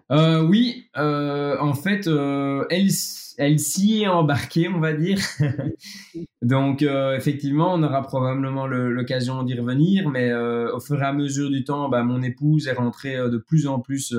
Oui, 0.09 0.89
en 0.95 1.75
fait, 1.75 2.07
elle, 2.07 2.91
elle 3.39 3.59
s'y 3.59 4.03
est 4.03 4.09
embarquée, 4.09 4.69
on 4.69 4.81
va 4.81 4.93
dire. 4.93 5.19
Donc, 6.43 6.83
effectivement, 6.83 7.75
on 7.75 7.83
aura 7.83 8.03
probablement 8.03 8.67
l'occasion 8.67 9.43
d'y 9.43 9.59
revenir, 9.59 10.09
mais 10.09 10.33
au 10.35 10.81
fur 10.81 11.01
et 11.01 11.07
à 11.07 11.13
mesure 11.13 11.51
du 11.51 11.65
temps, 11.65 11.89
bah, 11.89 12.03
mon 12.03 12.23
épouse 12.23 12.69
est 12.69 12.73
rentrée 12.73 13.17
de 13.17 13.39
plus 13.39 13.67
en 13.67 13.81
plus 13.81 14.15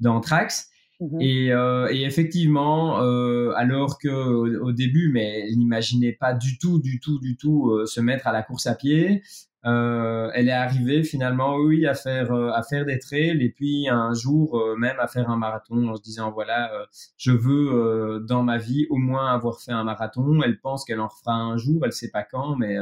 dans 0.00 0.20
Trax. 0.20 0.70
Mmh 1.00 1.20
et, 1.20 1.52
euh, 1.52 1.88
et, 1.90 2.02
effectivement, 2.04 3.02
euh, 3.02 3.52
alors 3.56 3.98
que 3.98 4.08
au, 4.08 4.72
début, 4.72 5.10
mais 5.10 5.46
elle 5.46 5.56
n'imaginait 5.56 6.12
pas 6.12 6.34
du 6.34 6.58
tout, 6.58 6.78
du 6.78 7.00
tout, 7.00 7.18
du 7.18 7.36
tout 7.36 7.70
euh, 7.70 7.86
se 7.86 8.02
mettre 8.02 8.26
à 8.26 8.32
la 8.32 8.42
course 8.42 8.66
à 8.66 8.74
pied. 8.74 9.22
Euh, 9.66 10.30
elle 10.34 10.48
est 10.48 10.52
arrivée 10.52 11.04
finalement, 11.04 11.56
oui, 11.56 11.86
à 11.86 11.94
faire 11.94 12.32
euh, 12.32 12.50
à 12.52 12.62
faire 12.62 12.86
des 12.86 12.98
trails 12.98 13.42
et 13.42 13.50
puis 13.50 13.88
un 13.90 14.14
jour 14.14 14.58
euh, 14.58 14.74
même 14.76 14.96
à 14.98 15.06
faire 15.06 15.28
un 15.28 15.36
marathon 15.36 15.88
en 15.88 15.96
se 15.96 16.02
disant 16.02 16.30
voilà, 16.30 16.72
je 17.18 17.32
veux 17.32 18.24
dans 18.26 18.42
ma 18.42 18.56
vie 18.58 18.86
au 18.90 18.96
moins 18.96 19.32
avoir 19.32 19.60
fait 19.60 19.72
un 19.72 19.84
marathon. 19.84 20.40
Elle 20.42 20.60
pense 20.60 20.84
qu'elle 20.84 21.00
en 21.00 21.08
refera 21.08 21.34
un 21.34 21.56
jour, 21.56 21.82
elle 21.84 21.92
sait 21.92 22.10
pas 22.10 22.22
quand, 22.22 22.56
mais 22.56 22.78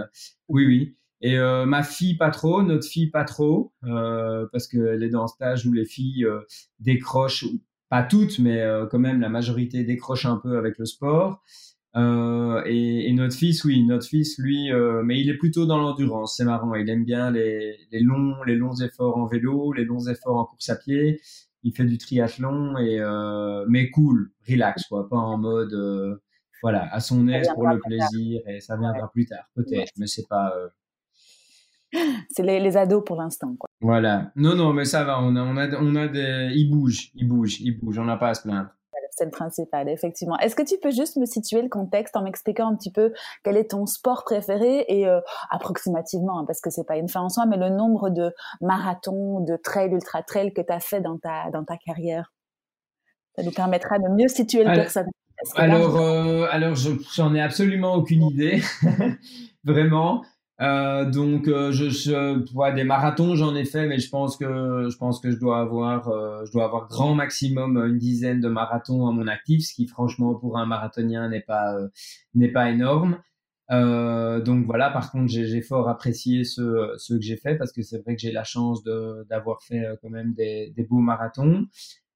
oui, 0.49 0.67
oui. 0.67 0.97
Et 1.21 1.37
ma 1.67 1.83
fille 1.83 2.17
pas 2.17 2.31
trop, 2.31 2.63
notre 2.63 2.87
fille 2.87 3.11
pas 3.11 3.25
trop, 3.25 3.73
parce 3.83 4.69
qu'elle 4.69 5.03
est 5.03 5.11
dans 5.11 5.25
un 5.25 5.29
stage 5.29 5.67
où 5.67 5.73
les 5.73 5.85
filles 5.85 6.27
décrochent 6.79 7.45
pas 7.89 8.03
toutes, 8.03 8.39
mais 8.39 8.61
euh, 8.61 8.87
quand 8.87 8.99
même 8.99 9.21
la 9.21 9.29
majorité 9.29 9.85
décroche 9.85 10.27
un 10.27 10.37
peu 10.37 10.59
avec 10.59 10.79
le 10.79 10.85
sport. 10.85 11.43
Euh, 11.97 12.63
et, 12.67 13.09
et, 13.09 13.13
notre 13.13 13.35
fils, 13.35 13.65
oui, 13.65 13.83
notre 13.83 14.07
fils, 14.07 14.39
lui, 14.39 14.71
euh, 14.73 15.03
mais 15.03 15.21
il 15.21 15.31
est 15.31 15.37
plutôt 15.37 15.67
dans 15.67 15.79
l'endurance. 15.79 16.37
C'est 16.37 16.45
marrant. 16.45 16.75
Il 16.75 16.89
aime 16.91 17.05
bien 17.05 17.31
les, 17.31 17.79
les, 17.91 18.01
longs, 18.01 18.43
les 18.45 18.57
longs 18.57 18.77
efforts 18.77 19.17
en 19.17 19.27
vélo, 19.27 19.73
les 19.73 19.85
longs 19.85 20.07
efforts 20.07 20.37
en 20.37 20.45
course 20.45 20.69
à 20.69 20.77
pied. 20.77 21.21
Il 21.65 21.75
fait 21.75 21.85
du 21.85 21.99
triathlon 21.99 22.79
et 22.79 23.01
euh, 23.01 23.65
mais 23.69 23.91
cool, 23.91 24.31
relax, 24.49 24.85
quoi, 24.85 25.09
pas 25.09 25.17
en 25.17 25.39
mode, 25.39 26.21
voilà, 26.63 26.93
à 26.93 27.01
son 27.01 27.27
aise 27.29 27.49
pour 27.55 27.67
le 27.67 27.81
plaisir. 27.81 28.43
Et 28.47 28.61
ça 28.61 28.77
viendra 28.77 29.11
plus 29.11 29.27
tard, 29.27 29.51
peut-être, 29.57 29.93
mais 29.99 30.07
c'est 30.07 30.29
pas 30.29 30.55
c'est 32.31 32.43
les, 32.43 32.61
les, 32.61 32.77
ados 32.77 33.03
pour 33.05 33.17
l'instant. 33.17 33.57
Quoi. 33.59 33.69
Voilà. 33.81 34.31
Non, 34.37 34.55
non, 34.55 34.73
mais 34.73 34.85
ça 34.85 35.05
va. 35.05 35.21
On 35.21 35.35
a, 35.37 35.43
on 35.43 35.57
a, 35.57 35.77
on 35.81 35.95
a 35.97 36.07
des. 36.09 36.53
Ils 36.55 36.71
bougent, 36.71 37.11
ils 37.15 37.27
bougent, 37.27 37.61
ils 37.61 37.79
bougent. 37.79 37.99
On 37.99 38.05
n'a 38.05 38.17
pas 38.17 38.29
à 38.29 38.35
se 38.35 38.43
plaindre. 38.43 38.71
C'est 39.19 39.25
le 39.25 39.33
principal, 39.33 39.89
effectivement. 39.89 40.39
Est-ce 40.39 40.55
que 40.55 40.63
tu 40.63 40.77
peux 40.81 40.93
juste 40.93 41.17
me 41.17 41.27
situer 41.27 41.61
le 41.61 41.69
contexte 41.69 42.17
en 42.17 42.23
m'expliquant 42.23 42.69
un 42.69 42.77
petit 42.77 42.93
peu 42.93 43.13
quel 43.43 43.57
est 43.57 43.73
ton 43.73 43.85
sport 43.85 44.23
préféré 44.23 44.85
et 44.87 45.09
euh, 45.09 45.21
approximativement, 45.51 46.39
hein, 46.39 46.45
parce 46.47 46.61
que 46.61 46.71
c'est 46.71 46.87
pas 46.87 46.99
une 46.99 47.09
fin 47.09 47.23
en 47.23 47.29
soi, 47.29 47.45
mais 47.47 47.57
le 47.57 47.69
nombre 47.69 48.11
de 48.11 48.33
marathons, 48.61 49.41
de 49.41 49.57
trails, 49.57 49.91
ultra 49.91 50.23
trails 50.23 50.53
que 50.53 50.61
tu 50.61 50.73
as 50.73 50.79
fait 50.79 51.01
dans 51.01 51.19
ta, 51.19 51.51
dans 51.51 51.65
ta 51.65 51.77
carrière? 51.79 52.33
Ça 53.35 53.43
nous 53.43 53.51
permettra 53.51 53.99
de 53.99 54.09
mieux 54.09 54.29
situer 54.29 54.63
le 54.63 54.73
personnage. 54.73 55.11
Alors, 55.57 55.97
euh, 55.97 56.47
alors 56.51 56.77
j'en 56.77 57.35
ai 57.35 57.41
absolument 57.41 57.95
aucune 57.95 58.23
idée, 58.23 58.63
vraiment. 59.65 60.23
Euh, 60.61 61.05
donc, 61.09 61.47
euh, 61.47 61.71
je, 61.71 61.89
je 61.89 62.75
des 62.75 62.85
marathons, 62.85 63.37
j'en 63.37 63.55
ai 63.55 63.65
fait, 63.65 63.87
mais 63.87 63.99
je 64.01 64.11
pense 64.11 64.37
que 64.37 64.89
je 64.91 64.97
pense 64.97 65.21
que 65.21 65.31
je 65.31 65.37
dois 65.39 65.61
avoir, 65.61 66.09
euh, 66.09 66.45
je 66.47 66.53
dois 66.53 66.65
avoir 66.65 66.89
grand 66.89 67.15
maximum 67.15 67.77
une 67.77 67.99
dizaine 67.99 68.41
de 68.41 68.49
marathons 68.49 69.07
à 69.07 69.13
mon 69.13 69.29
actif, 69.29 69.65
ce 69.65 69.75
qui, 69.75 69.87
franchement, 69.87 70.35
pour 70.35 70.59
un 70.59 70.67
marathonien 70.67 71.29
n'est 71.29 71.41
pas 71.43 71.77
n'est 72.35 72.51
pas 72.51 72.71
énorme. 72.71 73.19
donc 73.71 74.67
voilà. 74.67 74.91
Par 74.91 75.13
contre, 75.13 75.29
j'ai 75.29 75.63
fort 75.63 75.89
apprécié 75.89 76.45
ceux 76.45 76.93
ce 76.99 77.15
que 77.15 77.21
j'ai 77.21 77.37
fait 77.37 77.57
parce 77.57 77.73
que 77.73 77.83
c'est 77.83 77.99
vrai 78.03 78.17
que 78.17 78.21
j'ai 78.21 78.33
la 78.33 78.45
chance 78.45 78.83
d'avoir 79.29 79.63
fait 79.63 79.85
quand 80.03 80.11
même 80.11 80.35
des, 80.35 80.73
des 80.77 80.83
beaux 80.83 81.01
marathons. 81.01 81.67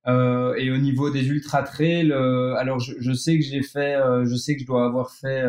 et 0.06 0.70
au 0.70 0.78
niveau 0.78 1.10
des 1.10 1.28
ultra 1.28 1.62
trails, 1.62 2.12
alors 2.12 2.80
je, 2.80 2.94
je, 2.98 3.12
sais 3.12 3.38
que 3.38 3.44
j'ai 3.44 3.62
fait, 3.62 3.96
je 4.24 4.34
sais 4.34 4.56
que 4.56 4.62
je 4.62 4.66
dois 4.66 4.84
avoir 4.86 5.12
fait 5.12 5.44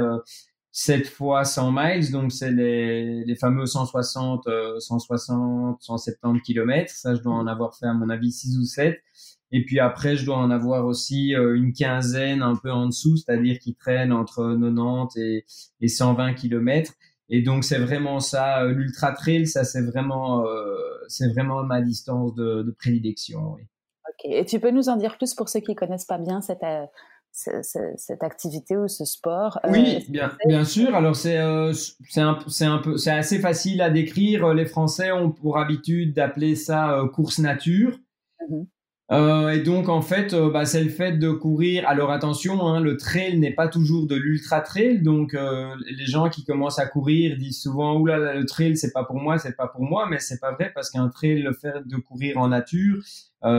7 0.76 1.08
fois 1.08 1.46
100 1.46 1.72
miles, 1.72 2.12
donc 2.12 2.32
c'est 2.32 2.52
les, 2.52 3.24
les 3.24 3.36
fameux 3.36 3.68
160, 3.68 4.48
160, 4.80 5.82
170 5.82 6.42
km. 6.42 6.92
Ça, 6.92 7.14
je 7.14 7.22
dois 7.22 7.36
en 7.36 7.48
avoir 7.48 7.78
fait 7.78 7.86
à 7.86 7.94
mon 7.94 8.10
avis 8.10 8.32
6 8.32 8.58
ou 8.58 8.66
7. 8.66 9.00
Et 9.56 9.64
puis 9.64 9.80
après, 9.80 10.18
je 10.18 10.26
dois 10.26 10.38
en 10.38 10.50
avoir 10.50 10.84
aussi 10.84 11.36
euh, 11.36 11.56
une 11.56 11.74
quinzaine 11.74 12.42
un 12.42 12.56
peu 12.56 12.72
en 12.72 12.88
dessous, 12.88 13.18
c'est-à-dire 13.18 13.60
qui 13.60 13.76
traînent 13.76 14.12
entre 14.12 14.58
90 14.60 15.16
et, 15.16 15.46
et 15.80 15.88
120 15.88 16.34
km. 16.34 16.92
Et 17.30 17.44
donc 17.44 17.64
c'est 17.64 17.78
vraiment 17.78 18.20
ça, 18.20 18.64
euh, 18.64 18.74
l'ultra 18.74 19.12
trail, 19.12 19.46
ça 19.46 19.64
c'est 19.64 19.84
vraiment, 19.84 20.44
euh, 20.48 20.76
c'est 21.08 21.32
vraiment 21.32 21.64
ma 21.64 21.82
distance 21.82 22.34
de, 22.34 22.64
de 22.64 22.72
prédilection. 22.72 23.54
Oui. 23.54 23.62
Ok. 24.10 24.32
Et 24.32 24.44
tu 24.44 24.60
peux 24.60 24.72
nous 24.72 24.90
en 24.90 24.96
dire 24.96 25.18
plus 25.18 25.36
pour 25.36 25.48
ceux 25.50 25.60
qui 25.60 25.76
connaissent 25.76 26.06
pas 26.06 26.18
bien 26.18 26.42
cette 26.42 26.64
cette 27.34 28.24
activité 28.24 28.78
ou 28.78 28.88
ce 28.88 29.06
sport 29.06 29.60
euh, 29.66 29.70
Oui, 29.72 30.06
bien, 30.08 30.32
bien 30.46 30.64
sûr. 30.64 30.96
Alors 30.96 31.16
c'est 31.16 31.40
euh, 31.40 31.74
c'est 31.74 32.22
un, 32.22 32.38
un 32.62 32.78
peu 32.78 32.98
c'est 32.98 33.12
assez 33.12 33.40
facile 33.40 33.82
à 33.82 33.90
décrire. 33.90 34.54
Les 34.54 34.66
Français 34.66 35.12
ont 35.12 35.32
pour 35.32 35.58
habitude 35.58 36.14
d'appeler 36.14 36.56
ça 36.56 37.00
euh, 37.00 37.08
course 37.08 37.40
nature. 37.40 38.00
Mmh 38.50 38.64
euh, 39.14 39.50
et 39.50 39.60
donc 39.60 39.90
en 39.90 40.02
fait, 40.02 40.34
euh, 40.34 40.50
bah, 40.50 40.66
c'est 40.66 40.84
le 40.84 40.90
fait 40.90 41.14
de 41.14 41.30
courir. 41.32 41.88
Alors 41.88 42.12
attention, 42.12 42.66
hein, 42.66 42.80
le 42.80 42.98
trail 42.98 43.38
n'est 43.38 43.54
pas 43.54 43.68
toujours 43.68 44.08
de 44.08 44.16
l'ultra 44.16 44.62
trail. 44.62 45.02
Donc 45.02 45.36
euh, 45.36 45.76
les 45.86 46.06
gens 46.06 46.30
qui 46.30 46.44
commencent 46.44 46.80
à 46.80 46.88
courir 46.88 47.38
disent 47.38 47.62
souvent 47.62 47.96
oula 48.00 48.18
là, 48.18 48.34
le 48.34 48.46
trail 48.46 48.76
c'est 48.76 48.92
pas 48.92 49.04
pour 49.04 49.18
moi, 49.18 49.38
c'est 49.38 49.56
pas 49.56 49.68
pour 49.68 49.84
moi. 49.84 50.08
Mais 50.10 50.20
c'est 50.20 50.40
pas 50.40 50.54
vrai 50.54 50.72
parce 50.74 50.90
qu'un 50.90 51.10
trail, 51.10 51.42
le 51.44 51.54
fait 51.54 51.86
de 51.86 51.98
courir 51.98 52.38
en 52.40 52.48
nature, 52.48 53.04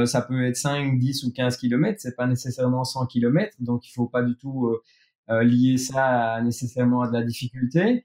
ça 0.06 0.22
peut 0.22 0.44
être 0.44 0.56
5, 0.56 0.98
10 0.98 1.24
ou 1.24 1.32
15 1.32 1.56
kilomètres. 1.56 2.00
C'est 2.00 2.16
pas 2.16 2.26
nécessairement 2.26 2.84
100 2.84 3.06
kilomètres. 3.06 3.56
Donc 3.60 3.86
il 3.88 3.92
faut 3.92 4.06
pas 4.06 4.22
du 4.22 4.36
tout 4.36 4.74
lier 5.28 5.76
ça 5.76 6.40
nécessairement 6.42 7.02
à 7.02 7.08
de 7.08 7.12
la 7.12 7.22
difficulté. 7.22 8.04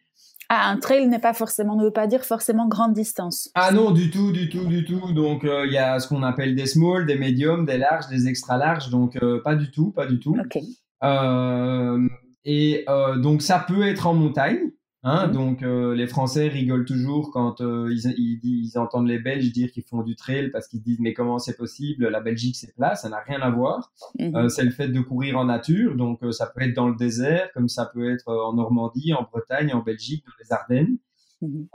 Ah, 0.51 0.67
un 0.71 0.77
trail 0.77 1.07
n'est 1.07 1.19
pas 1.19 1.33
forcément, 1.33 1.75
ne 1.75 1.83
veut 1.83 1.91
pas 1.91 2.07
dire 2.07 2.25
forcément 2.25 2.67
grande 2.67 2.93
distance. 2.93 3.51
Ah 3.53 3.71
non, 3.71 3.91
du 3.91 4.09
tout, 4.09 4.31
du 4.31 4.49
tout, 4.49 4.65
du 4.65 4.83
tout. 4.83 5.13
Donc 5.13 5.43
euh, 5.43 5.67
il 5.67 5.73
y 5.73 5.77
a 5.77 5.99
ce 5.99 6.07
qu'on 6.07 6.23
appelle 6.23 6.55
des 6.55 6.65
small, 6.65 7.05
des 7.05 7.19
medium, 7.19 7.67
des 7.67 7.77
larges, 7.77 8.07
des 8.07 8.27
extra 8.27 8.57
larges. 8.57 8.89
Donc 8.89 9.15
euh, 9.21 9.43
pas 9.43 9.55
du 9.55 9.69
tout, 9.69 9.91
pas 9.91 10.07
du 10.07 10.19
tout. 10.19 10.35
Ok. 10.39 10.63
Euh, 11.03 12.09
et 12.45 12.85
donc 13.17 13.43
ça 13.43 13.63
peut 13.67 13.83
être 13.83 14.07
en 14.07 14.15
montagne. 14.15 14.71
Hein, 15.03 15.27
mhm. 15.27 15.33
Donc 15.33 15.63
euh, 15.63 15.95
les 15.95 16.07
Français 16.07 16.49
rigolent 16.49 16.85
toujours 16.85 17.31
quand 17.31 17.61
euh, 17.61 17.89
ils, 17.89 18.13
ils, 18.17 18.39
ils, 18.43 18.77
entendent 18.77 19.07
les 19.07 19.19
Belges 19.19 19.49
dire 19.53 19.71
qu'ils 19.71 19.83
font 19.83 20.03
du 20.03 20.17
trail 20.17 20.49
parce 20.51 20.67
qu'ils 20.67 20.81
disent 20.81 20.99
mais 20.99 21.13
comment 21.13 21.39
c'est 21.39 21.55
possible? 21.55 22.09
La 22.09 22.19
Belgique 22.19 22.57
c'est 22.57 22.75
plat, 22.75 22.95
ça 22.95 23.07
n'a 23.07 23.19
rien 23.19 23.39
à 23.39 23.49
voir. 23.49 23.93
Mhm. 24.19 24.35
Euh, 24.35 24.49
c'est 24.49 24.63
le 24.63 24.71
fait 24.71 24.89
de 24.89 24.99
courir 24.99 25.37
en 25.37 25.45
nature, 25.45 25.95
donc 25.95 26.19
ça 26.31 26.47
peut 26.47 26.63
être 26.63 26.75
dans 26.75 26.89
le 26.89 26.95
désert, 26.95 27.49
comme 27.53 27.69
ça 27.69 27.85
peut 27.85 28.11
être 28.11 28.27
en 28.27 28.53
Normandie, 28.53 29.13
en 29.13 29.23
Bretagne, 29.23 29.73
en 29.73 29.81
Belgique, 29.81 30.25
dans 30.25 30.33
les 30.43 30.51
Ardennes. 30.51 30.97
Mhm. 31.41 31.69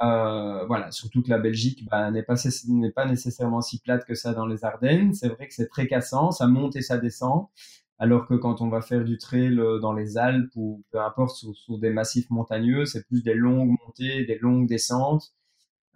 voilà, 0.67 0.91
surtout 0.91 1.23
que 1.23 1.31
la 1.31 1.39
Belgique 1.39 1.87
bah, 1.91 2.11
n'est 2.11 2.23
pas 2.23 2.35
n'est 2.69 2.91
pas 2.91 3.07
nécessairement 3.07 3.63
si 3.63 3.81
plate 3.81 4.05
que 4.05 4.15
ça 4.15 4.35
dans 4.35 4.47
les 4.47 4.67
Ardennes. 4.67 5.15
C'est 5.15 5.29
vrai 5.29 5.49
que 5.49 5.55
c'est 5.55 5.69
très 5.69 5.87
cassant, 5.87 6.31
ça 6.31 6.47
monte 6.47 6.77
et 6.77 6.83
ça 6.83 6.99
descend. 6.99 7.47
Alors 7.99 8.27
que 8.27 8.35
quand 8.35 8.61
on 8.61 8.69
va 8.69 8.81
faire 8.81 9.05
du 9.05 9.19
trail 9.19 9.59
euh, 9.59 9.79
dans 9.79 9.93
les 9.93 10.19
Alpes 10.19 10.51
ou 10.57 10.83
peu 10.91 11.01
importe 11.01 11.37
sur, 11.37 11.79
des 11.79 11.91
massifs 11.91 12.29
montagneux, 12.31 12.87
c'est 12.87 13.07
plus 13.07 13.23
des 13.23 13.35
longues 13.35 13.77
montées, 13.87 14.25
des 14.25 14.39
longues 14.39 14.67
descentes. 14.67 15.33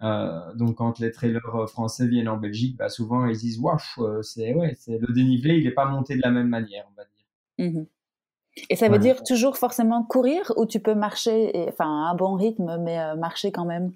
Euh, 0.01 0.53
donc 0.55 0.77
quand 0.77 0.99
les 0.99 1.11
trailers 1.11 1.55
euh, 1.55 1.67
français 1.67 2.07
viennent 2.07 2.29
en 2.29 2.37
Belgique, 2.37 2.77
bah 2.77 2.87
souvent 2.87 3.25
ils 3.25 3.37
disent 3.37 3.59
waouh, 3.59 4.23
c'est 4.23 4.53
ouais, 4.53 4.75
c'est 4.79 4.97
le 4.97 5.13
dénivelé, 5.13 5.57
il 5.57 5.65
n'est 5.65 5.71
pas 5.71 5.85
monté 5.85 6.15
de 6.15 6.21
la 6.21 6.31
même 6.31 6.47
manière, 6.47 6.85
on 6.91 6.95
va 6.95 7.03
dire. 7.03 7.81
Mmh 7.81 7.85
et 8.69 8.75
ça 8.75 8.89
veut 8.89 8.97
dire 8.97 9.23
toujours 9.23 9.57
forcément 9.57 10.03
courir 10.03 10.51
ou 10.57 10.65
tu 10.65 10.81
peux 10.81 10.95
marcher, 10.95 11.57
et, 11.57 11.69
enfin 11.69 12.09
un 12.09 12.15
bon 12.15 12.33
rythme, 12.35 12.77
mais 12.81 13.15
marcher 13.15 13.53
quand 13.53 13.63
même? 13.63 13.93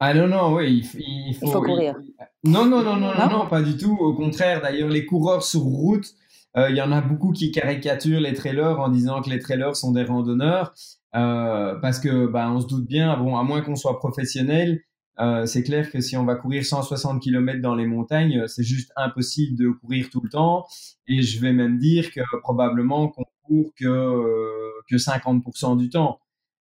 Ah 0.00 0.12
non 0.12 0.26
non 0.26 0.54
oui, 0.54 0.84
il, 0.98 1.34
faut, 1.34 1.62
courir. 1.62 1.96
non, 2.44 2.66
non 2.66 2.82
non 2.82 2.96
non 2.96 3.14
non? 3.14 3.30
non 3.30 3.46
pas 3.46 3.62
du 3.62 3.76
tout. 3.76 3.96
Au 3.98 4.12
contraire, 4.12 4.60
d'ailleurs 4.60 4.90
les 4.90 5.06
coureurs 5.06 5.42
sur 5.44 5.60
route 5.60 6.12
il 6.56 6.76
y 6.76 6.82
en 6.82 6.92
a 6.92 7.00
beaucoup 7.00 7.32
qui 7.32 7.50
caricaturent 7.50 8.20
les 8.20 8.34
trailers 8.34 8.78
en 8.78 8.88
disant 8.88 9.22
que 9.22 9.30
les 9.30 9.38
trailers 9.38 9.74
sont 9.76 9.92
des 9.92 10.04
randonneurs 10.04 10.74
euh, 11.14 11.74
parce 11.76 11.98
que 11.98 12.26
bah, 12.26 12.50
on 12.50 12.60
se 12.60 12.66
doute 12.66 12.86
bien, 12.86 13.16
bon, 13.16 13.36
à 13.36 13.42
moins 13.42 13.60
qu'on 13.60 13.76
soit 13.76 13.98
professionnel, 13.98 14.82
euh, 15.20 15.44
c'est 15.44 15.62
clair 15.62 15.90
que 15.90 16.00
si 16.00 16.16
on 16.16 16.24
va 16.24 16.36
courir 16.36 16.64
160 16.64 17.22
km 17.22 17.60
dans 17.60 17.74
les 17.74 17.86
montagnes, 17.86 18.46
c'est 18.48 18.62
juste 18.62 18.92
impossible 18.96 19.58
de 19.58 19.68
courir 19.68 20.08
tout 20.10 20.20
le 20.22 20.30
temps. 20.30 20.66
Et 21.06 21.22
je 21.22 21.40
vais 21.40 21.52
même 21.52 21.78
dire 21.78 22.10
que 22.12 22.20
probablement 22.40 23.08
qu'on 23.08 23.24
court 23.42 23.72
que, 23.76 24.72
que 24.88 24.96
50% 24.96 25.76
du 25.76 25.90
temps. 25.90 26.18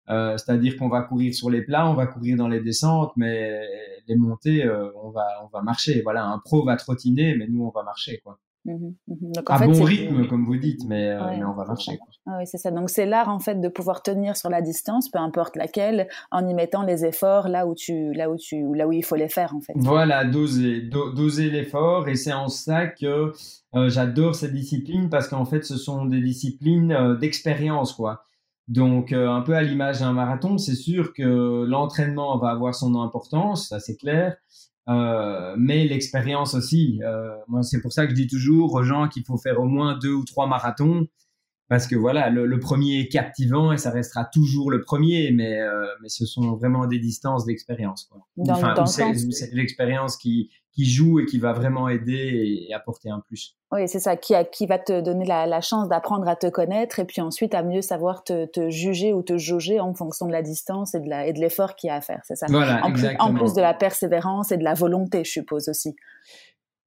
Euh, 0.09 0.35
C'est-à-dire 0.37 0.75
qu'on 0.77 0.89
va 0.89 1.01
courir 1.03 1.33
sur 1.33 1.49
les 1.49 1.61
plats, 1.61 1.87
on 1.87 1.93
va 1.93 2.07
courir 2.07 2.35
dans 2.35 2.47
les 2.49 2.59
descentes, 2.59 3.13
mais 3.15 3.61
les 4.07 4.15
montées, 4.15 4.65
euh, 4.65 4.91
on, 5.01 5.11
va, 5.11 5.25
on 5.43 5.47
va 5.47 5.61
marcher. 5.61 6.01
Voilà, 6.01 6.25
un 6.25 6.39
pro 6.39 6.65
va 6.65 6.75
trottiner, 6.75 7.35
mais 7.37 7.47
nous, 7.47 7.63
on 7.63 7.69
va 7.69 7.83
marcher. 7.83 8.19
Quoi. 8.23 8.37
Mmh 8.63 8.73
mmh 9.07 9.15
Donc, 9.35 9.49
en 9.49 9.55
à 9.55 9.65
bon 9.65 9.83
rythme, 9.83 10.27
comme 10.27 10.45
vous 10.45 10.57
dites, 10.57 10.85
mais, 10.87 11.09
euh, 11.09 11.19
mais 11.31 11.43
on 11.43 11.53
va 11.53 11.65
marcher. 11.65 11.97
Ah 12.27 12.37
oui, 12.39 12.45
c'est 12.45 12.59
ça. 12.59 12.69
Donc 12.69 12.91
c'est 12.91 13.07
l'art 13.07 13.29
en 13.29 13.39
fait 13.39 13.59
de 13.59 13.67
pouvoir 13.67 14.03
tenir 14.03 14.37
sur 14.37 14.49
la 14.49 14.61
distance, 14.61 15.09
peu 15.09 15.17
importe 15.17 15.55
laquelle, 15.55 16.07
en 16.29 16.47
y 16.47 16.53
mettant 16.53 16.83
les 16.83 17.03
efforts 17.03 17.47
là 17.47 17.65
où 17.65 17.73
tu, 17.73 18.13
là 18.13 18.29
où 18.29 18.37
tu, 18.37 18.63
là 18.75 18.87
où 18.87 18.91
il 18.91 19.03
faut 19.03 19.15
les 19.15 19.29
faire 19.29 19.55
en 19.55 19.61
fait. 19.61 19.73
Voilà, 19.75 20.25
doser, 20.25 20.81
doser 20.81 21.49
l'effort, 21.49 22.07
et 22.07 22.15
c'est 22.15 22.33
en 22.33 22.49
ça 22.49 22.85
que 22.85 23.33
euh, 23.75 23.89
j'adore 23.89 24.35
cette 24.35 24.53
discipline 24.53 25.09
parce 25.09 25.27
qu'en 25.27 25.45
fait, 25.45 25.63
ce 25.63 25.77
sont 25.77 26.05
des 26.05 26.21
disciplines 26.21 26.91
euh, 26.91 27.15
d'expérience, 27.15 27.93
quoi. 27.93 28.23
Donc, 28.67 29.11
un 29.11 29.41
peu 29.41 29.53
à 29.53 29.63
l'image 29.63 29.99
d'un 29.99 30.13
marathon, 30.13 30.57
c'est 30.57 30.75
sûr 30.75 31.13
que 31.13 31.65
l'entraînement 31.65 32.37
va 32.37 32.51
avoir 32.51 32.73
son 32.73 32.95
importance, 32.95 33.67
ça 33.67 33.81
c'est 33.81 33.97
clair, 33.97 34.37
euh, 34.89 35.55
mais 35.57 35.85
l'expérience 35.85 36.53
aussi. 36.53 37.01
Euh, 37.03 37.35
moi, 37.47 37.63
c'est 37.63 37.81
pour 37.81 37.93
ça 37.93 38.05
que 38.05 38.11
je 38.11 38.15
dis 38.15 38.27
toujours 38.27 38.73
aux 38.73 38.83
gens 38.83 39.07
qu'il 39.07 39.23
faut 39.25 39.37
faire 39.37 39.59
au 39.59 39.65
moins 39.65 39.97
deux 39.97 40.13
ou 40.13 40.25
trois 40.25 40.47
marathons. 40.47 41.07
Parce 41.71 41.87
que 41.87 41.95
voilà, 41.95 42.29
le, 42.29 42.59
premier 42.59 42.99
est 42.99 43.07
captivant 43.07 43.71
et 43.71 43.77
ça 43.77 43.91
restera 43.91 44.25
toujours 44.25 44.69
le 44.69 44.81
premier, 44.81 45.31
mais, 45.31 45.57
euh, 45.57 45.85
mais 46.01 46.09
ce 46.09 46.25
sont 46.25 46.53
vraiment 46.57 46.85
des 46.85 46.99
distances 46.99 47.45
d'expérience. 47.45 48.09
Enfin, 48.49 48.85
c'est 48.85 49.53
l'expérience 49.53 50.17
qui, 50.17 50.49
qui 50.73 50.83
joue 50.83 51.21
et 51.21 51.25
qui 51.25 51.39
va 51.39 51.53
vraiment 51.53 51.87
aider 51.87 52.65
et, 52.67 52.73
apporter 52.73 53.09
un 53.09 53.21
plus. 53.21 53.55
Oui, 53.71 53.87
c'est 53.87 54.01
ça, 54.01 54.17
qui, 54.17 54.33
qui 54.51 54.65
va 54.65 54.79
te 54.79 54.99
donner 54.99 55.23
la, 55.23 55.61
chance 55.61 55.87
d'apprendre 55.87 56.27
à 56.27 56.35
te 56.35 56.47
connaître 56.47 56.99
et 56.99 57.05
puis 57.05 57.21
ensuite 57.21 57.55
à 57.55 57.63
mieux 57.63 57.81
savoir 57.81 58.25
te, 58.25 58.47
te, 58.47 58.69
juger 58.69 59.13
ou 59.13 59.23
te 59.23 59.37
jauger 59.37 59.79
en 59.79 59.93
fonction 59.93 60.25
de 60.25 60.33
la 60.33 60.41
distance 60.41 60.93
et 60.93 60.99
de, 60.99 61.07
la, 61.07 61.25
et 61.25 61.31
de 61.31 61.39
l'effort 61.39 61.77
qu'il 61.77 61.87
y 61.87 61.91
a 61.91 61.95
à 61.95 62.01
faire, 62.01 62.19
c'est 62.25 62.35
ça? 62.35 62.47
Voilà, 62.49 62.85
en, 62.85 62.91
plus, 62.91 63.07
en 63.17 63.33
plus 63.33 63.53
de 63.53 63.61
la 63.61 63.73
persévérance 63.73 64.51
et 64.51 64.57
de 64.57 64.65
la 64.65 64.73
volonté, 64.73 65.23
je 65.23 65.31
suppose 65.31 65.69
aussi. 65.69 65.95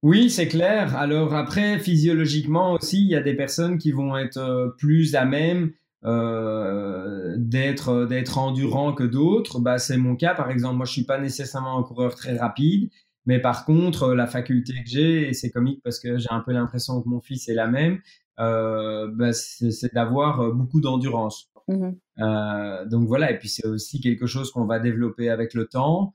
Oui, 0.05 0.29
c'est 0.29 0.47
clair. 0.47 0.95
Alors 0.95 1.33
après, 1.33 1.79
physiologiquement 1.79 2.73
aussi, 2.73 3.01
il 3.01 3.07
y 3.07 3.15
a 3.15 3.23
des 3.23 3.33
personnes 3.33 3.79
qui 3.79 3.91
vont 3.91 4.15
être 4.15 4.37
euh, 4.37 4.69
plus 4.77 5.15
à 5.15 5.25
même 5.25 5.71
euh, 6.03 7.33
d'être 7.39 8.05
d'être 8.05 8.37
endurant 8.37 8.93
que 8.93 9.03
d'autres. 9.03 9.59
Bah, 9.59 9.79
c'est 9.79 9.97
mon 9.97 10.15
cas, 10.15 10.35
par 10.35 10.51
exemple. 10.51 10.75
Moi, 10.75 10.85
je 10.85 10.91
suis 10.91 11.05
pas 11.05 11.17
nécessairement 11.19 11.79
un 11.79 11.81
coureur 11.81 12.13
très 12.13 12.37
rapide, 12.37 12.91
mais 13.25 13.39
par 13.39 13.65
contre, 13.65 14.13
la 14.13 14.27
faculté 14.27 14.73
que 14.73 14.87
j'ai, 14.91 15.29
et 15.29 15.33
c'est 15.33 15.49
comique 15.49 15.81
parce 15.83 15.99
que 15.99 16.19
j'ai 16.19 16.29
un 16.29 16.41
peu 16.41 16.51
l'impression 16.51 17.01
que 17.01 17.09
mon 17.09 17.19
fils 17.19 17.49
est 17.49 17.55
la 17.55 17.65
même, 17.65 17.97
euh, 18.39 19.09
bah, 19.11 19.33
c'est 19.33 19.91
d'avoir 19.91 20.53
beaucoup 20.53 20.81
d'endurance. 20.81 21.49
Mmh 21.67 21.93
euh, 22.19 22.85
donc 22.85 23.07
voilà, 23.07 23.31
et 23.31 23.37
puis 23.37 23.49
c'est 23.49 23.67
aussi 23.67 23.99
quelque 23.99 24.25
chose 24.25 24.51
qu'on 24.51 24.65
va 24.65 24.79
développer 24.79 25.29
avec 25.29 25.53
le 25.53 25.65
temps. 25.65 26.13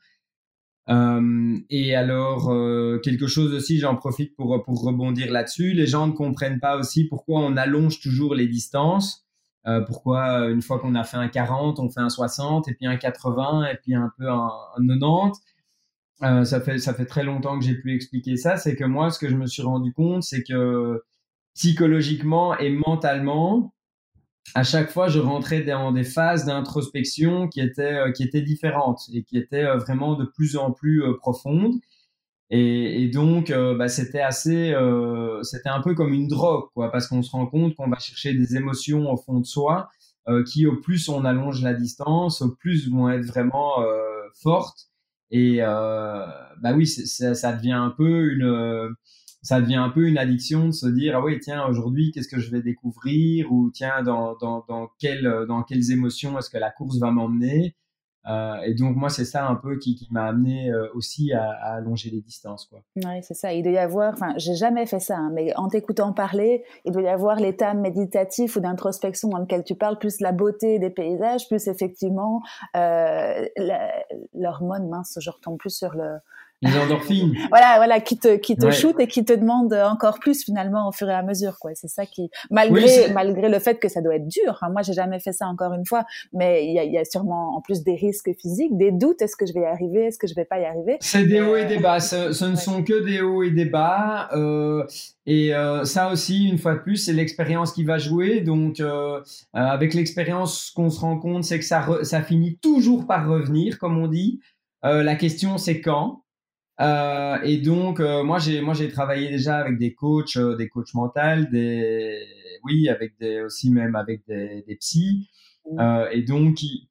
Euh, 0.88 1.56
et 1.68 1.94
alors, 1.94 2.52
quelque 3.02 3.26
chose 3.26 3.52
aussi, 3.54 3.78
j'en 3.78 3.96
profite 3.96 4.34
pour, 4.34 4.62
pour 4.64 4.82
rebondir 4.82 5.30
là-dessus, 5.30 5.72
les 5.72 5.86
gens 5.86 6.06
ne 6.06 6.12
comprennent 6.12 6.60
pas 6.60 6.76
aussi 6.78 7.06
pourquoi 7.06 7.40
on 7.40 7.56
allonge 7.56 8.00
toujours 8.00 8.34
les 8.34 8.48
distances. 8.48 9.26
pourquoi 9.86 10.48
une 10.48 10.62
fois 10.62 10.78
qu'on 10.78 10.94
a 10.94 11.04
fait 11.04 11.18
un 11.18 11.28
40, 11.28 11.78
on 11.78 11.90
fait 11.90 12.00
un 12.00 12.08
60, 12.08 12.68
et 12.68 12.74
puis 12.74 12.86
un 12.86 12.96
80, 12.96 13.66
et 13.66 13.76
puis 13.82 13.94
un 13.94 14.10
peu 14.18 14.28
un, 14.28 14.50
un 14.76 14.86
90 14.86 15.40
euh, 16.22 16.44
ça 16.44 16.60
fait 16.60 16.78
ça 16.78 16.92
fait 16.92 17.06
très 17.06 17.22
longtemps 17.24 17.58
que 17.58 17.64
j'ai 17.64 17.74
pu 17.74 17.94
expliquer 17.94 18.36
ça. 18.36 18.56
C'est 18.56 18.76
que 18.76 18.84
moi, 18.84 19.10
ce 19.10 19.18
que 19.18 19.28
je 19.28 19.36
me 19.36 19.46
suis 19.46 19.62
rendu 19.62 19.92
compte, 19.92 20.22
c'est 20.22 20.42
que 20.42 21.02
psychologiquement 21.54 22.56
et 22.58 22.70
mentalement, 22.70 23.74
à 24.54 24.62
chaque 24.62 24.90
fois, 24.90 25.08
je 25.08 25.18
rentrais 25.18 25.62
dans 25.62 25.92
des 25.92 26.04
phases 26.04 26.44
d'introspection 26.44 27.48
qui 27.48 27.60
étaient 27.60 27.94
euh, 27.94 28.12
qui 28.12 28.22
étaient 28.22 28.42
différentes 28.42 29.02
et 29.12 29.22
qui 29.22 29.38
étaient 29.38 29.64
euh, 29.64 29.78
vraiment 29.78 30.14
de 30.14 30.24
plus 30.24 30.56
en 30.56 30.72
plus 30.72 31.02
profondes. 31.18 31.74
Et, 32.52 33.08
donc, 33.08 33.52
bah, 33.52 33.88
c'était 33.88 34.20
assez, 34.20 34.74
c'était 35.44 35.68
un 35.68 35.80
peu 35.80 35.94
comme 35.94 36.12
une 36.12 36.26
drogue, 36.26 36.64
quoi, 36.74 36.90
parce 36.90 37.06
qu'on 37.06 37.22
se 37.22 37.30
rend 37.30 37.46
compte 37.46 37.76
qu'on 37.76 37.88
va 37.88 38.00
chercher 38.00 38.34
des 38.34 38.56
émotions 38.56 39.08
au 39.08 39.16
fond 39.16 39.38
de 39.38 39.46
soi 39.46 39.88
qui, 40.48 40.66
au 40.66 40.74
plus 40.80 41.08
on 41.08 41.24
allonge 41.24 41.62
la 41.62 41.74
distance, 41.74 42.42
au 42.42 42.50
plus 42.50 42.90
vont 42.90 43.08
être 43.08 43.24
vraiment 43.24 43.76
fortes 44.42 44.90
et 45.30 45.58
euh, 45.60 46.26
bah 46.60 46.72
oui, 46.74 46.86
ça 46.86 47.52
devient 47.52 47.72
un 47.72 47.90
peu 47.90 48.32
une 48.32 48.94
ça 49.42 49.60
devient 49.60 49.76
un 49.76 49.90
peu 49.90 50.06
une 50.06 50.18
addiction 50.18 50.66
de 50.66 50.72
se 50.72 50.86
dire 50.86 51.16
ah 51.16 51.24
oui 51.24 51.38
tiens 51.40 51.66
aujourd'hui 51.66 52.12
qu'est-ce 52.12 52.28
que 52.28 52.40
je 52.40 52.50
vais 52.50 52.62
découvrir? 52.62 53.50
Ou 53.52 53.70
tiens 53.72 54.02
dans 54.02 54.36
dans 54.36 54.64
dans 54.68 54.90
quelles 54.98 55.46
dans 55.48 55.62
quelles 55.62 55.92
émotions 55.92 56.38
est-ce 56.38 56.50
que 56.50 56.58
la 56.58 56.70
course 56.70 56.98
va 56.98 57.10
m'emmener? 57.10 57.74
Euh, 58.28 58.60
et 58.66 58.74
donc 58.74 58.96
moi 58.96 59.08
c'est 59.08 59.24
ça 59.24 59.46
un 59.46 59.54
peu 59.54 59.78
qui, 59.78 59.94
qui 59.94 60.06
m'a 60.10 60.26
amené 60.26 60.70
euh, 60.70 60.88
aussi 60.94 61.32
à, 61.32 61.52
allonger 61.76 62.10
les 62.10 62.20
distances 62.20 62.66
quoi. 62.66 62.82
Oui 62.96 63.22
c'est 63.22 63.34
ça. 63.34 63.54
Il 63.54 63.62
doit 63.62 63.72
y 63.72 63.78
avoir, 63.78 64.12
enfin 64.12 64.34
j'ai 64.36 64.54
jamais 64.54 64.84
fait 64.84 65.00
ça, 65.00 65.16
hein, 65.16 65.30
mais 65.32 65.56
en 65.56 65.68
t'écoutant 65.68 66.12
parler, 66.12 66.62
il 66.84 66.92
doit 66.92 67.02
y 67.02 67.08
avoir 67.08 67.36
l'état 67.36 67.72
méditatif 67.72 68.56
ou 68.56 68.60
d'introspection 68.60 69.30
dans 69.30 69.38
lequel 69.38 69.64
tu 69.64 69.74
parles, 69.74 69.98
plus 69.98 70.20
la 70.20 70.32
beauté 70.32 70.78
des 70.78 70.90
paysages, 70.90 71.48
plus 71.48 71.66
effectivement 71.66 72.42
euh, 72.76 73.46
l'hormone 74.34 74.88
mince, 74.90 75.18
je 75.18 75.30
retombe 75.30 75.56
plus 75.56 75.74
sur 75.74 75.94
le 75.94 76.18
les 76.62 76.76
endorphines. 76.76 77.34
voilà, 77.50 77.76
voilà, 77.76 78.00
qui 78.00 78.18
te 78.18 78.36
qui 78.36 78.56
te 78.56 78.70
shoot 78.70 78.98
et 78.98 79.06
qui 79.06 79.24
te 79.24 79.32
demande 79.32 79.72
encore 79.72 80.18
plus 80.18 80.44
finalement 80.44 80.88
au 80.88 80.92
fur 80.92 81.08
et 81.08 81.14
à 81.14 81.22
mesure, 81.22 81.58
quoi. 81.58 81.70
C'est 81.74 81.88
ça 81.88 82.06
qui, 82.06 82.30
malgré 82.50 83.10
malgré 83.12 83.48
le 83.48 83.58
fait 83.58 83.78
que 83.78 83.88
ça 83.88 84.00
doit 84.00 84.16
être 84.16 84.28
dur. 84.28 84.58
Hein, 84.62 84.70
moi, 84.70 84.82
j'ai 84.82 84.92
jamais 84.92 85.20
fait 85.20 85.32
ça 85.32 85.46
encore 85.46 85.72
une 85.72 85.86
fois, 85.86 86.04
mais 86.32 86.66
il 86.66 86.74
y 86.74 86.78
a, 86.78 86.84
y 86.84 86.98
a, 86.98 87.04
sûrement 87.04 87.56
en 87.56 87.60
plus 87.60 87.82
des 87.82 87.94
risques 87.94 88.30
physiques, 88.40 88.76
des 88.76 88.92
doutes. 88.92 89.22
Est-ce 89.22 89.36
que 89.36 89.46
je 89.46 89.52
vais 89.52 89.60
y 89.60 89.64
arriver? 89.64 90.06
Est-ce 90.06 90.18
que 90.18 90.26
je 90.26 90.34
vais 90.34 90.44
pas 90.44 90.58
y 90.58 90.64
arriver? 90.64 90.96
C'est 91.00 91.24
des 91.24 91.40
hauts 91.40 91.56
et 91.56 91.64
des 91.64 91.78
bas. 91.78 92.00
Ce, 92.00 92.44
ne 92.44 92.56
sont 92.56 92.82
que 92.82 93.04
des 93.04 93.20
hauts 93.20 93.42
et 93.42 93.50
des 93.50 93.64
bas. 93.64 94.28
Euh, 94.32 94.84
et 95.26 95.54
euh, 95.54 95.84
ça 95.84 96.10
aussi, 96.10 96.48
une 96.48 96.58
fois 96.58 96.74
de 96.74 96.80
plus, 96.80 96.96
c'est 96.96 97.12
l'expérience 97.12 97.72
qui 97.72 97.84
va 97.84 97.98
jouer. 97.98 98.40
Donc, 98.40 98.80
euh, 98.80 99.20
avec 99.52 99.94
l'expérience, 99.94 100.66
ce 100.66 100.74
qu'on 100.74 100.90
se 100.90 101.00
rend 101.00 101.18
compte, 101.18 101.44
c'est 101.44 101.58
que 101.58 101.64
ça, 101.64 101.86
ça 102.02 102.22
finit 102.22 102.58
toujours 102.58 103.06
par 103.06 103.28
revenir, 103.28 103.78
comme 103.78 103.98
on 103.98 104.08
dit. 104.08 104.40
la 104.82 105.14
question, 105.14 105.58
c'est 105.58 105.80
quand? 105.80 106.22
Euh, 106.80 107.38
et 107.42 107.58
donc, 107.58 108.00
euh, 108.00 108.22
moi, 108.24 108.38
j'ai 108.38 108.60
moi 108.62 108.74
j'ai 108.74 108.88
travaillé 108.88 109.28
déjà 109.28 109.58
avec 109.58 109.78
des 109.78 109.94
coachs, 109.94 110.36
euh, 110.36 110.56
des 110.56 110.68
coachs 110.68 110.94
mentaux, 110.94 111.44
des 111.52 112.18
oui, 112.64 112.88
avec 112.88 113.18
des 113.20 113.42
aussi 113.42 113.70
même 113.70 113.96
avec 113.96 114.22
des, 114.26 114.64
des 114.66 114.76
psys, 114.76 115.28
mmh. 115.70 115.80
et 116.12 116.22
donc 116.22 116.56
qui 116.56 116.88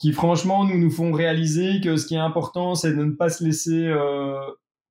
qui 0.00 0.12
franchement 0.12 0.64
nous 0.64 0.78
nous 0.78 0.90
font 0.90 1.12
réaliser 1.12 1.80
que 1.82 1.96
ce 1.96 2.06
qui 2.06 2.14
est 2.14 2.18
important, 2.18 2.74
c'est 2.74 2.94
de 2.94 3.04
ne 3.04 3.12
pas 3.12 3.28
se 3.28 3.44
laisser 3.44 3.92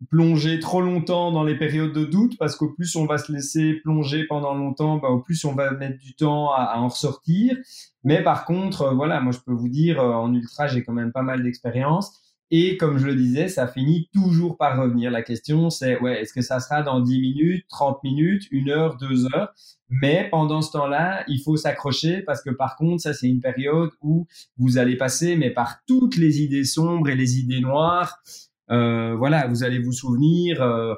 plonger 0.10 0.60
trop 0.60 0.82
longtemps 0.82 1.32
dans 1.32 1.44
les 1.44 1.56
périodes 1.56 1.94
de 1.94 2.06
doute, 2.06 2.38
parce 2.40 2.56
qu'au 2.56 2.70
plus 2.70 2.96
on 2.96 3.06
va 3.06 3.18
se 3.18 3.32
laisser 3.32 3.74
plonger 3.84 4.26
pendant 4.26 4.56
longtemps, 4.56 4.98
bah, 4.98 5.10
au 5.10 5.20
plus 5.20 5.44
on 5.46 5.54
va 5.54 5.72
mettre 5.72 6.00
du 6.00 6.16
temps 6.16 6.52
à, 6.52 6.64
à 6.64 6.80
en 6.80 6.88
ressortir. 6.88 7.58
Mais 8.04 8.24
par 8.24 8.46
contre, 8.46 8.94
voilà, 8.96 9.20
moi 9.22 9.32
je 9.32 9.40
peux 9.40 9.54
vous 9.54 9.70
dire, 9.70 10.00
en 10.00 10.34
ultra, 10.34 10.68
j'ai 10.68 10.84
quand 10.84 10.94
même 10.94 11.12
pas 11.12 11.24
mal 11.24 11.44
d'expérience. 11.44 12.21
Et 12.54 12.76
comme 12.76 12.98
je 12.98 13.06
le 13.06 13.16
disais, 13.16 13.48
ça 13.48 13.66
finit 13.66 14.10
toujours 14.14 14.58
par 14.58 14.78
revenir. 14.78 15.10
La 15.10 15.22
question, 15.22 15.70
c'est, 15.70 15.98
ouais, 16.02 16.22
est-ce 16.22 16.34
que 16.34 16.42
ça 16.42 16.60
sera 16.60 16.84
dans 16.84 17.00
10 17.00 17.22
minutes, 17.22 17.66
30 17.70 18.04
minutes, 18.04 18.44
une 18.52 18.70
heure, 18.70 18.98
deux 18.98 19.26
heures? 19.34 19.54
Mais 19.90 20.28
pendant 20.30 20.62
ce 20.62 20.72
temps-là, 20.74 21.24
il 21.30 21.42
faut 21.42 21.56
s'accrocher 21.56 22.22
parce 22.22 22.44
que 22.44 22.50
par 22.50 22.76
contre, 22.76 23.02
ça, 23.02 23.14
c'est 23.14 23.30
une 23.30 23.40
période 23.40 23.92
où 24.02 24.28
vous 24.58 24.78
allez 24.78 24.98
passer, 24.98 25.38
mais 25.38 25.50
par 25.50 25.78
toutes 25.88 26.18
les 26.18 26.42
idées 26.42 26.66
sombres 26.66 27.10
et 27.10 27.16
les 27.16 27.40
idées 27.40 27.62
noires. 27.62 28.22
Euh, 28.70 29.16
voilà, 29.16 29.48
vous 29.48 29.64
allez 29.64 29.80
vous 29.80 29.94
souvenir 29.94 30.62
euh, 30.62 30.94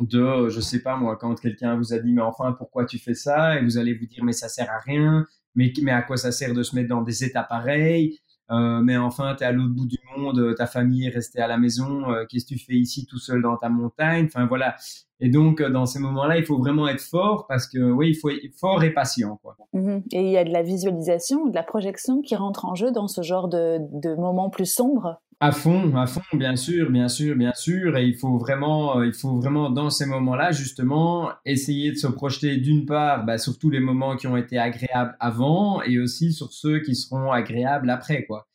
de, 0.00 0.48
je 0.48 0.60
sais 0.60 0.82
pas 0.82 0.96
moi, 0.96 1.16
quand 1.16 1.34
quelqu'un 1.38 1.76
vous 1.76 1.92
a 1.92 1.98
dit, 1.98 2.12
mais 2.12 2.22
enfin, 2.22 2.52
pourquoi 2.52 2.86
tu 2.86 2.98
fais 2.98 3.14
ça? 3.14 3.58
Et 3.58 3.64
vous 3.64 3.76
allez 3.76 3.94
vous 3.94 4.06
dire, 4.06 4.24
mais 4.24 4.32
ça 4.32 4.48
sert 4.48 4.70
à 4.70 4.78
rien. 4.78 5.26
Mais, 5.54 5.70
mais 5.82 5.92
à 5.92 6.00
quoi 6.00 6.16
ça 6.16 6.32
sert 6.32 6.54
de 6.54 6.62
se 6.62 6.74
mettre 6.74 6.88
dans 6.88 7.02
des 7.02 7.24
états 7.24 7.42
pareils? 7.42 8.18
Euh, 8.50 8.80
mais 8.80 8.96
enfin, 8.96 9.34
tu 9.36 9.44
es 9.44 9.46
à 9.46 9.52
l'autre 9.52 9.72
bout 9.72 9.86
du 9.86 9.98
monde, 10.16 10.38
euh, 10.38 10.54
ta 10.54 10.66
famille 10.66 11.06
est 11.06 11.10
restée 11.10 11.40
à 11.40 11.46
la 11.46 11.56
maison, 11.56 12.10
euh, 12.10 12.24
qu'est-ce 12.28 12.44
que 12.44 12.54
tu 12.54 12.58
fais 12.58 12.74
ici 12.74 13.06
tout 13.06 13.18
seul 13.18 13.40
dans 13.40 13.56
ta 13.56 13.68
montagne? 13.68 14.26
Enfin 14.26 14.46
voilà. 14.46 14.76
Et 15.20 15.28
donc, 15.28 15.62
dans 15.62 15.86
ces 15.86 16.00
moments-là, 16.00 16.36
il 16.36 16.44
faut 16.44 16.58
vraiment 16.58 16.88
être 16.88 17.00
fort 17.00 17.46
parce 17.46 17.68
que, 17.68 17.78
oui, 17.78 18.10
il 18.10 18.14
faut 18.14 18.28
être 18.28 18.52
fort 18.58 18.82
et 18.82 18.92
patient. 18.92 19.38
Mmh 19.72 19.98
et 20.12 20.20
il 20.20 20.30
y 20.30 20.36
a 20.36 20.44
de 20.44 20.50
la 20.50 20.62
visualisation, 20.62 21.46
de 21.46 21.54
la 21.54 21.62
projection 21.62 22.20
qui 22.22 22.34
rentre 22.34 22.64
en 22.64 22.74
jeu 22.74 22.90
dans 22.90 23.06
ce 23.06 23.22
genre 23.22 23.48
de, 23.48 23.78
de 23.92 24.14
moments 24.16 24.50
plus 24.50 24.66
sombres? 24.66 25.20
À 25.42 25.50
fond, 25.50 25.96
à 25.96 26.06
fond, 26.06 26.22
bien 26.34 26.54
sûr, 26.54 26.88
bien 26.88 27.08
sûr, 27.08 27.34
bien 27.34 27.52
sûr. 27.52 27.96
Et 27.96 28.06
il 28.06 28.14
faut 28.14 28.38
vraiment, 28.38 28.98
euh, 28.98 29.06
il 29.06 29.12
faut 29.12 29.34
vraiment 29.34 29.70
dans 29.70 29.90
ces 29.90 30.06
moments-là, 30.06 30.52
justement, 30.52 31.30
essayer 31.44 31.90
de 31.90 31.96
se 31.96 32.06
projeter 32.06 32.58
d'une 32.58 32.86
part 32.86 33.24
bah, 33.24 33.38
sur 33.38 33.58
tous 33.58 33.68
les 33.68 33.80
moments 33.80 34.14
qui 34.14 34.28
ont 34.28 34.36
été 34.36 34.56
agréables 34.56 35.16
avant 35.18 35.82
et 35.82 35.98
aussi 35.98 36.32
sur 36.32 36.52
ceux 36.52 36.78
qui 36.78 36.94
seront 36.94 37.32
agréables 37.32 37.90
après, 37.90 38.24
quoi. 38.24 38.46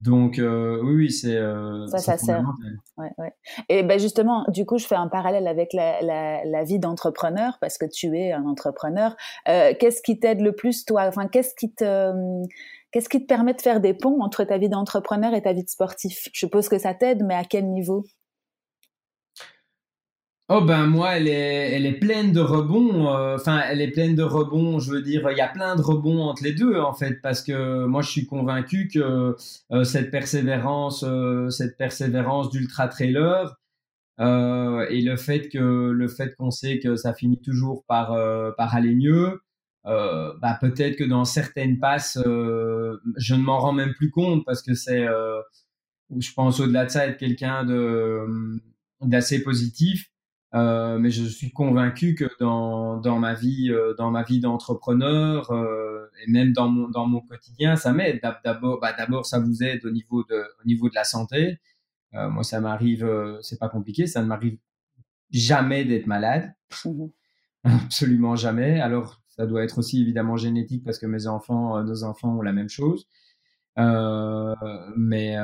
Donc 0.00 0.38
euh, 0.38 0.78
oui, 0.84 0.94
oui, 0.94 1.10
c'est 1.10 1.34
euh, 1.34 1.86
ça, 1.88 1.98
ça 1.98 2.18
sert. 2.18 2.44
Ouais, 2.98 3.10
ouais. 3.18 3.32
Et 3.68 3.82
ben 3.82 3.98
justement, 3.98 4.44
du 4.48 4.66
coup, 4.66 4.78
je 4.78 4.86
fais 4.86 4.94
un 4.94 5.08
parallèle 5.08 5.48
avec 5.48 5.72
la, 5.72 6.00
la, 6.02 6.44
la 6.44 6.64
vie 6.64 6.78
d'entrepreneur 6.78 7.56
parce 7.60 7.78
que 7.78 7.86
tu 7.86 8.16
es 8.16 8.30
un 8.30 8.44
entrepreneur. 8.44 9.16
Euh, 9.48 9.72
qu'est-ce 9.80 10.02
qui 10.02 10.20
t'aide 10.20 10.42
le 10.42 10.54
plus, 10.54 10.84
toi? 10.84 11.04
Enfin, 11.08 11.26
qu'est-ce 11.28 11.54
qui 11.58 11.72
te 11.72 12.12
Qu'est-ce 12.96 13.10
qui 13.10 13.20
te 13.20 13.26
permet 13.26 13.52
de 13.52 13.60
faire 13.60 13.82
des 13.82 13.92
ponts 13.92 14.22
entre 14.22 14.44
ta 14.44 14.56
vie 14.56 14.70
d'entrepreneur 14.70 15.34
et 15.34 15.42
ta 15.42 15.52
vie 15.52 15.62
de 15.62 15.68
sportif? 15.68 16.30
Je 16.32 16.38
suppose 16.38 16.66
que 16.70 16.78
ça 16.78 16.94
t'aide, 16.94 17.24
mais 17.26 17.34
à 17.34 17.44
quel 17.44 17.66
niveau? 17.66 18.06
Oh 20.48 20.62
ben 20.62 20.86
moi, 20.86 21.18
elle 21.18 21.28
est, 21.28 21.72
elle 21.74 21.84
est 21.84 21.98
pleine 21.98 22.32
de 22.32 22.40
rebonds. 22.40 23.06
Enfin, 23.34 23.60
elle 23.68 23.82
est 23.82 23.90
pleine 23.90 24.14
de 24.14 24.22
rebonds. 24.22 24.78
Je 24.78 24.90
veux 24.90 25.02
dire, 25.02 25.30
il 25.30 25.36
y 25.36 25.42
a 25.42 25.48
plein 25.48 25.76
de 25.76 25.82
rebonds 25.82 26.22
entre 26.22 26.42
les 26.42 26.54
deux 26.54 26.80
en 26.80 26.94
fait, 26.94 27.20
parce 27.20 27.42
que 27.42 27.84
moi, 27.84 28.00
je 28.00 28.08
suis 28.08 28.24
convaincu 28.24 28.88
que 28.88 29.36
cette 29.84 30.10
persévérance, 30.10 31.04
cette 31.50 31.76
persévérance 31.76 32.48
d'ultra 32.48 32.88
trailer, 32.88 33.58
euh, 34.20 34.86
et 34.88 35.02
le 35.02 35.16
fait 35.16 35.48
que 35.50 35.90
le 35.90 36.08
fait 36.08 36.34
qu'on 36.36 36.50
sait 36.50 36.78
que 36.78 36.96
ça 36.96 37.12
finit 37.12 37.40
toujours 37.40 37.84
par 37.86 38.12
euh, 38.12 38.50
par 38.56 38.74
aller 38.74 38.94
mieux, 38.94 39.42
euh, 39.86 40.32
bah 40.40 40.58
peut-être 40.60 40.96
que 40.96 41.04
dans 41.04 41.24
certaines 41.24 41.78
passes, 41.78 42.18
euh, 42.26 42.98
je 43.16 43.34
ne 43.34 43.42
m'en 43.42 43.58
rends 43.60 43.72
même 43.72 43.94
plus 43.94 44.10
compte 44.10 44.44
parce 44.44 44.62
que 44.62 44.74
c'est, 44.74 45.06
euh, 45.06 45.40
je 46.18 46.32
pense 46.32 46.60
au-delà 46.60 46.86
de 46.86 46.90
ça 46.90 47.06
être 47.06 47.18
quelqu'un 47.18 47.64
de 47.64 48.26
d'assez 49.02 49.42
positif. 49.42 50.10
mais 50.52 51.10
je 51.10 51.24
suis 51.24 51.52
convaincu 51.52 52.14
que 52.14 52.26
dans 52.40 52.98
dans 53.00 53.18
ma 53.18 53.34
vie 53.34 53.70
dans 53.98 54.10
ma 54.10 54.22
vie 54.24 54.40
d'entrepreneur 54.40 55.52
et 56.22 56.30
même 56.30 56.52
dans 56.52 56.68
mon 56.68 56.88
dans 56.88 57.06
mon 57.06 57.20
quotidien, 57.20 57.76
ça 57.76 57.92
m'aide. 57.92 58.20
D'abord, 58.44 58.80
bah, 58.80 58.92
d'abord 58.92 59.26
ça 59.26 59.38
vous 59.40 59.62
aide 59.62 59.84
au 59.84 59.90
niveau 59.90 60.24
de 60.24 60.36
au 60.62 60.66
niveau 60.66 60.88
de 60.88 60.94
la 60.94 61.04
santé. 61.04 61.58
Euh, 62.16 62.30
moi, 62.30 62.42
ça 62.44 62.60
m'arrive, 62.60 63.04
euh, 63.04 63.40
c'est 63.42 63.58
pas 63.58 63.68
compliqué, 63.68 64.06
ça 64.06 64.22
ne 64.22 64.26
m'arrive 64.26 64.58
jamais 65.30 65.84
d'être 65.84 66.06
malade. 66.06 66.54
Mmh 66.84 67.06
Absolument 67.64 68.36
jamais. 68.36 68.80
Alors, 68.80 69.20
ça 69.36 69.46
doit 69.46 69.62
être 69.64 69.78
aussi 69.78 70.00
évidemment 70.00 70.36
génétique 70.36 70.84
parce 70.84 70.98
que 70.98 71.06
mes 71.06 71.26
enfants, 71.26 71.78
euh, 71.78 71.82
nos 71.82 72.04
enfants 72.04 72.36
ont 72.38 72.42
la 72.42 72.52
même 72.52 72.68
chose. 72.68 73.06
mais 73.76 75.36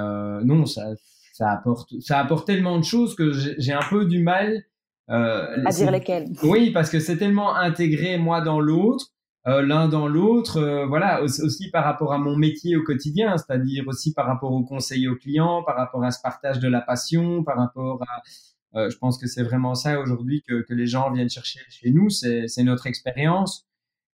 non, 0.44 0.66
ça, 0.66 0.90
ça 1.32 1.50
apporte, 1.50 1.92
ça 2.00 2.18
apporte 2.18 2.46
tellement 2.46 2.78
de 2.78 2.84
choses 2.84 3.14
que 3.14 3.32
j'ai 3.32 3.72
un 3.72 3.86
peu 3.88 4.06
du 4.06 4.22
mal. 4.22 4.64
à 5.08 5.70
dire 5.70 5.90
lesquelles. 5.90 6.28
Oui, 6.42 6.70
parce 6.70 6.90
que 6.90 7.00
c'est 7.00 7.16
tellement 7.16 7.54
intégré 7.54 8.18
moi 8.18 8.40
dans 8.40 8.60
l'autre 8.60 9.12
euh, 9.48 9.60
l'un 9.60 9.88
dans 9.88 10.06
l'autre, 10.06 10.58
euh, 10.58 10.86
voilà, 10.86 11.20
aussi, 11.22 11.68
par 11.70 11.82
rapport 11.84 12.12
à 12.12 12.18
mon 12.18 12.36
métier 12.36 12.76
au 12.76 12.84
quotidien, 12.84 13.36
c'est-à-dire 13.36 13.82
aussi 13.88 14.14
par 14.14 14.26
rapport 14.26 14.52
au 14.52 14.62
conseil 14.62 15.08
aux 15.08 15.16
clients, 15.16 15.64
par 15.64 15.76
rapport 15.76 16.04
à 16.04 16.12
ce 16.12 16.20
partage 16.22 16.60
de 16.60 16.68
la 16.68 16.80
passion, 16.80 17.42
par 17.42 17.56
rapport 17.56 18.00
à, 18.04 18.78
euh, 18.78 18.88
je 18.88 18.96
pense 18.98 19.18
que 19.18 19.26
c'est 19.26 19.42
vraiment 19.42 19.74
ça 19.74 19.98
aujourd'hui 20.00 20.44
que, 20.46 20.62
que, 20.62 20.74
les 20.74 20.86
gens 20.86 21.10
viennent 21.10 21.28
chercher 21.28 21.58
chez 21.70 21.90
nous, 21.90 22.08
c'est 22.08 22.46
notre 22.62 22.86
expérience 22.86 23.66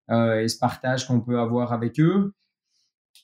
et 0.09 0.47
ce 0.47 0.57
partage 0.57 1.07
qu'on 1.07 1.21
peut 1.21 1.39
avoir 1.39 1.73
avec 1.73 1.99
eux. 1.99 2.33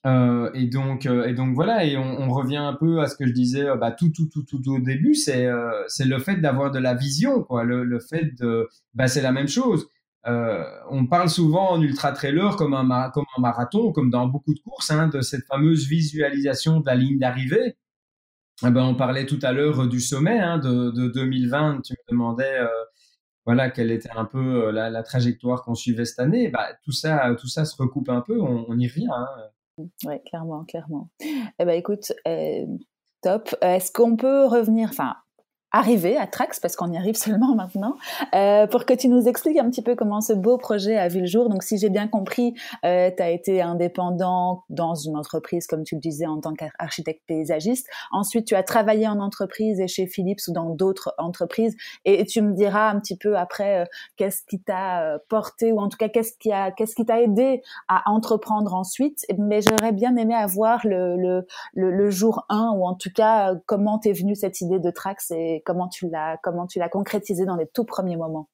et 0.05 0.67
donc, 0.67 1.05
et 1.05 1.33
donc 1.33 1.55
voilà, 1.55 1.85
et 1.85 1.97
on, 1.97 2.29
revient 2.29 2.57
un 2.57 2.73
peu 2.73 3.01
à 3.01 3.07
ce 3.07 3.15
que 3.15 3.25
je 3.25 3.33
disais, 3.33 3.65
bah, 3.79 3.91
tout, 3.91 4.09
tout, 4.09 4.27
tout, 4.27 4.43
tout 4.43 4.61
au 4.69 4.79
début, 4.79 5.15
c'est 5.15 5.49
c'est 5.87 6.05
le 6.05 6.19
fait 6.19 6.37
d'avoir 6.37 6.71
de 6.71 6.79
la 6.79 6.93
vision, 6.93 7.43
quoi, 7.43 7.63
le, 7.63 7.99
fait 7.99 8.35
de, 8.39 8.67
bah, 8.93 9.07
c'est 9.07 9.21
la 9.21 9.31
même 9.31 9.47
chose 9.47 9.87
euh, 10.25 10.63
on 10.89 11.05
parle 11.05 11.29
souvent 11.29 11.71
en 11.71 11.81
ultra 11.81 12.13
trailer 12.13 12.55
comme 12.55 12.73
un, 12.73 13.09
comme 13.09 13.25
un 13.37 13.41
marathon, 13.41 13.91
comme 13.91 14.09
dans 14.09 14.27
beaucoup 14.27 14.53
de 14.53 14.59
courses, 14.59 14.91
hein, 14.91 15.07
de 15.07 15.21
cette 15.21 15.45
fameuse 15.45 15.87
visualisation 15.87 16.79
de 16.79 16.85
la 16.85 16.95
ligne 16.95 17.19
d'arrivée. 17.19 17.75
Eh 18.65 18.69
ben, 18.69 18.83
on 18.83 18.95
parlait 18.95 19.25
tout 19.25 19.39
à 19.43 19.51
l'heure 19.51 19.87
du 19.87 19.99
sommet 19.99 20.39
hein, 20.39 20.59
de, 20.59 20.91
de, 20.91 21.07
2020. 21.09 21.81
Tu 21.81 21.93
me 21.93 22.11
demandais, 22.11 22.59
euh, 22.59 22.67
voilà, 23.45 23.69
quelle 23.69 23.91
était 23.91 24.11
un 24.15 24.25
peu 24.25 24.67
euh, 24.67 24.71
la, 24.71 25.03
trajectoire 25.03 25.63
qu'on 25.63 25.75
suivait 25.75 26.05
cette 26.05 26.19
année. 26.19 26.49
Bah, 26.49 26.67
tout 26.83 26.91
ça, 26.91 27.35
tout 27.39 27.47
ça 27.47 27.65
se 27.65 27.75
recoupe 27.75 28.09
un 28.09 28.21
peu. 28.21 28.41
On, 28.41 28.65
on 28.67 28.77
y 28.77 28.87
revient. 28.87 29.09
Hein. 29.13 29.27
Oui, 29.77 30.21
clairement, 30.25 30.63
clairement. 30.65 31.09
Eh 31.21 31.65
ben, 31.65 31.71
écoute, 31.71 32.13
euh, 32.27 32.65
top. 33.21 33.55
Est-ce 33.61 33.91
qu'on 33.91 34.15
peut 34.15 34.45
revenir, 34.45 34.89
enfin, 34.89 35.15
arriver 35.73 36.17
à 36.17 36.27
Trax, 36.27 36.59
parce 36.59 36.75
qu'on 36.75 36.91
y 36.91 36.97
arrive 36.97 37.15
seulement 37.17 37.55
maintenant, 37.55 37.95
euh, 38.33 38.67
pour 38.67 38.85
que 38.85 38.93
tu 38.93 39.09
nous 39.09 39.27
expliques 39.27 39.57
un 39.57 39.69
petit 39.69 39.81
peu 39.81 39.95
comment 39.95 40.21
ce 40.21 40.33
beau 40.33 40.57
projet 40.57 40.97
a 40.97 41.07
vu 41.07 41.21
le 41.21 41.25
jour. 41.25 41.49
Donc, 41.49 41.63
si 41.63 41.77
j'ai 41.77 41.89
bien 41.89 42.07
compris, 42.07 42.53
euh, 42.85 43.09
tu 43.15 43.21
as 43.21 43.31
été 43.31 43.61
indépendant 43.61 44.63
dans 44.69 44.93
une 44.93 45.17
entreprise, 45.17 45.67
comme 45.67 45.83
tu 45.83 45.95
le 45.95 46.01
disais, 46.01 46.27
en 46.27 46.39
tant 46.39 46.53
qu'architecte 46.53 47.23
paysagiste. 47.27 47.87
Ensuite, 48.11 48.45
tu 48.45 48.55
as 48.55 48.63
travaillé 48.63 49.07
en 49.07 49.19
entreprise 49.19 49.79
et 49.79 49.87
chez 49.87 50.05
Philips 50.05 50.39
ou 50.47 50.53
dans 50.53 50.69
d'autres 50.69 51.13
entreprises. 51.17 51.75
Et, 52.05 52.23
tu 52.25 52.41
me 52.41 52.53
diras 52.53 52.89
un 52.89 52.99
petit 52.99 53.17
peu 53.17 53.37
après 53.37 53.81
euh, 53.81 53.85
qu'est-ce 54.15 54.43
qui 54.47 54.61
t'a 54.61 55.03
euh, 55.03 55.17
porté, 55.27 55.71
ou 55.71 55.79
en 55.79 55.89
tout 55.89 55.97
cas, 55.97 56.07
qu'est-ce 56.07 56.37
qui 56.39 56.51
a, 56.51 56.71
qu'est-ce 56.71 56.95
qui 56.95 57.05
t'a 57.05 57.21
aidé 57.21 57.61
à 57.87 58.09
entreprendre 58.09 58.73
ensuite. 58.75 59.25
Mais 59.39 59.61
j'aurais 59.61 59.91
bien 59.91 60.15
aimé 60.15 60.35
avoir 60.35 60.85
le, 60.85 61.17
le, 61.17 61.45
le, 61.73 62.09
jour 62.11 62.45
1, 62.49 62.73
ou 62.77 62.85
en 62.85 62.93
tout 62.93 63.09
cas, 63.13 63.55
comment 63.65 63.97
t'es 63.97 64.13
venue 64.13 64.35
cette 64.35 64.61
idée 64.61 64.79
de 64.79 64.91
Trax 64.91 65.31
et 65.31 65.62
comment 65.65 65.87
tu 65.87 66.09
l'as 66.09 66.37
comment 66.43 66.67
tu 66.67 66.79
l'as 66.79 66.89
concrétisé 66.89 67.45
dans 67.45 67.55
les 67.55 67.67
tout 67.67 67.85
premiers 67.85 68.17
moments? 68.17 68.49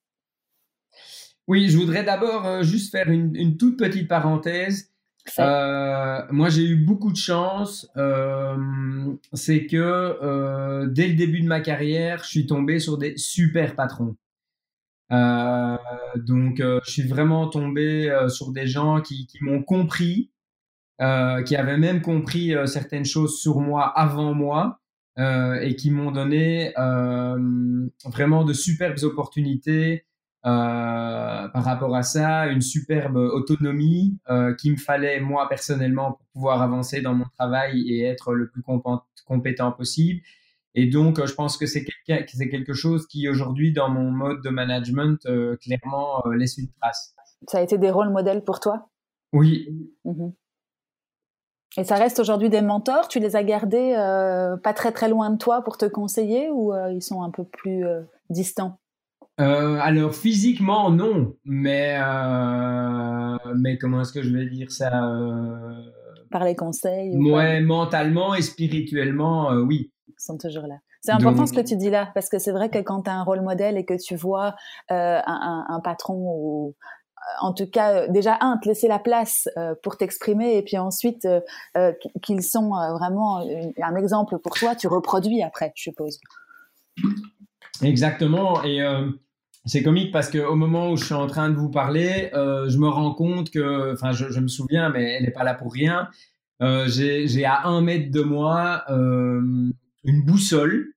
Oui, 1.50 1.68
je 1.68 1.78
voudrais 1.78 2.04
d'abord 2.04 2.46
euh, 2.46 2.62
juste 2.62 2.92
faire 2.92 3.10
une, 3.10 3.58
toute 3.58 3.76
petite 3.76 4.08
parenthèse. 4.08 4.92
Euh, 5.40 6.22
moi, 6.30 6.50
j'ai 6.50 6.64
eu 6.64 6.76
beaucoup 6.76 7.12
de 7.12 7.18
chance. 7.18 7.90
Euh, 7.98 8.56
c'est 9.34 9.66
que 9.66 10.86
dès 10.86 11.08
le 11.08 11.16
début 11.16 11.42
de 11.42 11.48
ma 11.48 11.60
carrière, 11.60 12.24
je 12.24 12.30
suis 12.30 12.46
tombé 12.46 12.78
sur 12.78 13.00
des 13.00 13.18
super 13.18 13.76
patrons. 13.76 14.16
donc, 15.10 16.58
je 16.60 16.92
suis 16.92 17.08
vraiment 17.08 17.48
tombé 17.48 18.16
sur 18.28 18.52
des 18.52 18.68
gens 18.68 19.02
qui, 19.02 19.26
qui 19.26 19.44
m'ont 19.44 19.64
compris, 19.64 20.30
qui 21.00 21.56
avaient 21.56 21.80
même 21.80 22.04
compris 22.04 22.54
certaines 22.68 23.06
choses 23.06 23.40
sur 23.40 23.60
moi 23.60 23.88
avant 23.88 24.36
moi 24.36 24.80
euh, 25.20 25.60
et 25.60 25.76
qui 25.76 25.92
m'ont 25.92 26.12
donné 26.12 26.72
euh, 26.78 27.38
vraiment 28.06 28.46
de 28.46 28.54
superbes 28.54 29.04
opportunités 29.04 30.06
euh, 30.46 31.48
par 31.50 31.64
rapport 31.66 31.94
à 31.94 32.04
ça, 32.04 32.48
une 32.48 32.62
superbe 32.62 33.18
autonomie 33.18 34.18
qu'il 34.58 34.72
me 34.72 34.78
fallait 34.78 35.20
moi 35.20 35.50
personnellement 35.50 36.14
pour 36.14 36.26
pouvoir 36.28 36.62
avancer 36.62 37.02
dans 37.02 37.14
mon 37.14 37.26
travail 37.38 37.82
et 37.90 38.04
être 38.06 38.34
le 38.34 38.50
plus 38.50 38.64
compétent 39.26 39.72
possible. 39.74 40.22
Et 40.76 40.86
donc, 40.86 41.26
je 41.26 41.34
pense 41.34 41.58
que 41.58 41.66
c'est 41.66 41.84
quelque, 41.84 42.74
chose 42.74 43.06
qui 43.06 43.28
aujourd'hui, 43.28 43.74
dans 43.74 43.90
mon 43.90 44.12
mode 44.12 44.42
de 44.42 44.50
management, 44.50 45.20
clairement 45.60 46.24
laisse 46.30 46.58
une 46.58 46.70
trace. 46.80 47.14
Ça 47.50 47.58
a 47.58 47.62
été 47.62 47.78
des 47.78 47.92
rôles 47.92 48.12
modèles 48.12 48.46
pour 48.46 48.62
toi? 48.62 48.90
Oui. 49.34 49.68
Mmh 50.06 50.30
et 51.78 51.84
ça 51.84 51.96
reste 51.96 52.20
aujourd'hui 52.20 52.50
des 52.50 52.62
mentors? 52.62 53.08
Tu 53.08 53.20
les 53.20 53.36
as 53.36 53.44
gardés 53.44 53.94
euh, 53.98 54.58
pas 54.58 54.74
très 54.74 54.92
très 54.92 55.08
loin 55.08 55.30
de 55.30 55.38
toi 55.38 55.64
pour 55.64 55.78
te 55.78 55.86
conseiller 55.86 56.50
ou 56.50 56.74
euh, 56.74 56.92
ils 56.92 57.04
sont 57.04 57.22
un 57.22 57.30
peu 57.30 57.44
plus 57.44 57.86
euh, 57.86 58.02
distants? 58.30 58.80
Alors 59.38 60.14
physiquement 60.16 60.92
non, 60.92 61.34
mais 61.46 61.98
mais 63.56 63.78
comment 63.78 64.02
est-ce 64.02 64.12
que 64.12 64.22
je 64.22 64.36
vais 64.36 64.46
dire 64.48 64.70
ça 64.70 64.90
Par 66.30 66.44
les 66.44 66.58
conseils 66.58 67.16
Ouais, 67.16 67.62
mentalement 67.62 68.36
et 68.36 68.42
spirituellement, 68.42 69.52
oui. 69.52 69.94
Ils 70.10 70.14
sont 70.18 70.38
toujours 70.38 70.68
là. 70.68 70.76
C'est 71.00 71.14
important 71.14 71.46
ce 71.46 71.54
que 71.54 71.62
tu 71.62 71.78
dis 71.78 71.90
là, 71.90 72.12
parce 72.14 72.28
que 72.28 72.38
c'est 72.38 72.52
vrai 72.52 72.70
que 72.70 72.80
quand 72.80 73.04
tu 73.04 73.10
as 73.10 73.14
un 73.14 73.24
rôle 73.24 73.40
modèle 73.40 73.78
et 73.78 73.86
que 73.86 73.94
tu 73.94 74.18
vois 74.18 74.56
un, 74.90 75.22
un, 75.26 75.66
un, 75.70 75.80
patron 75.80 76.18
ou 76.18 76.76
en 77.42 77.54
tout 77.54 77.68
cas, 77.68 77.94
euh, 77.94 78.08
déjà, 78.10 78.38
un, 78.42 78.58
te 78.58 78.68
laisser 78.68 78.88
la 78.88 79.00
place 79.00 79.48
euh, 79.58 79.76
pour 79.84 79.98
t'exprimer, 79.98 80.58
et 80.58 80.64
puis 80.64 80.78
ensuite, 80.78 81.26
euh, 81.26 81.92
qu'ils 82.22 82.44
sont 82.44 82.70
vraiment 82.70 83.40
un 83.82 83.96
exemple 83.96 84.38
pour 84.40 84.56
toi, 84.56 84.76
tu 84.76 84.88
reproduis 84.88 85.42
après, 85.42 85.72
je 85.76 85.84
suppose. 85.84 86.20
Exactement, 87.82 88.64
et 88.64 88.82
c'est 89.66 89.84
comique 89.84 90.12
parce 90.12 90.30
qu'au 90.30 90.56
moment 90.56 90.92
où 90.92 90.98
je 90.98 91.06
suis 91.06 91.14
en 91.14 91.28
train 91.28 91.50
de 91.50 91.56
vous 91.56 91.70
parler, 91.70 92.30
je 92.34 92.78
me 92.78 92.88
rends 92.88 93.14
compte 93.14 93.52
que, 93.52 93.94
enfin, 93.94 94.12
je, 94.12 94.40
me 94.40 94.48
souviens, 94.48 94.90
mais 94.90 95.14
elle 95.14 95.24
n'est 95.24 95.32
pas 95.32 95.44
là 95.44 95.54
pour 95.54 95.72
rien, 95.72 96.10
j'ai 96.60 97.46
à 97.46 97.68
un 97.68 97.82
mètre 97.82 98.12
de 98.12 98.22
moi 98.22 98.84
une 98.90 100.26
boussole. 100.26 100.94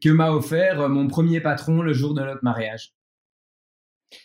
Que 0.00 0.10
m'a 0.10 0.32
offert 0.32 0.88
mon 0.88 1.08
premier 1.08 1.40
patron 1.40 1.82
le 1.82 1.92
jour 1.92 2.14
de 2.14 2.22
notre 2.22 2.44
mariage. 2.44 2.94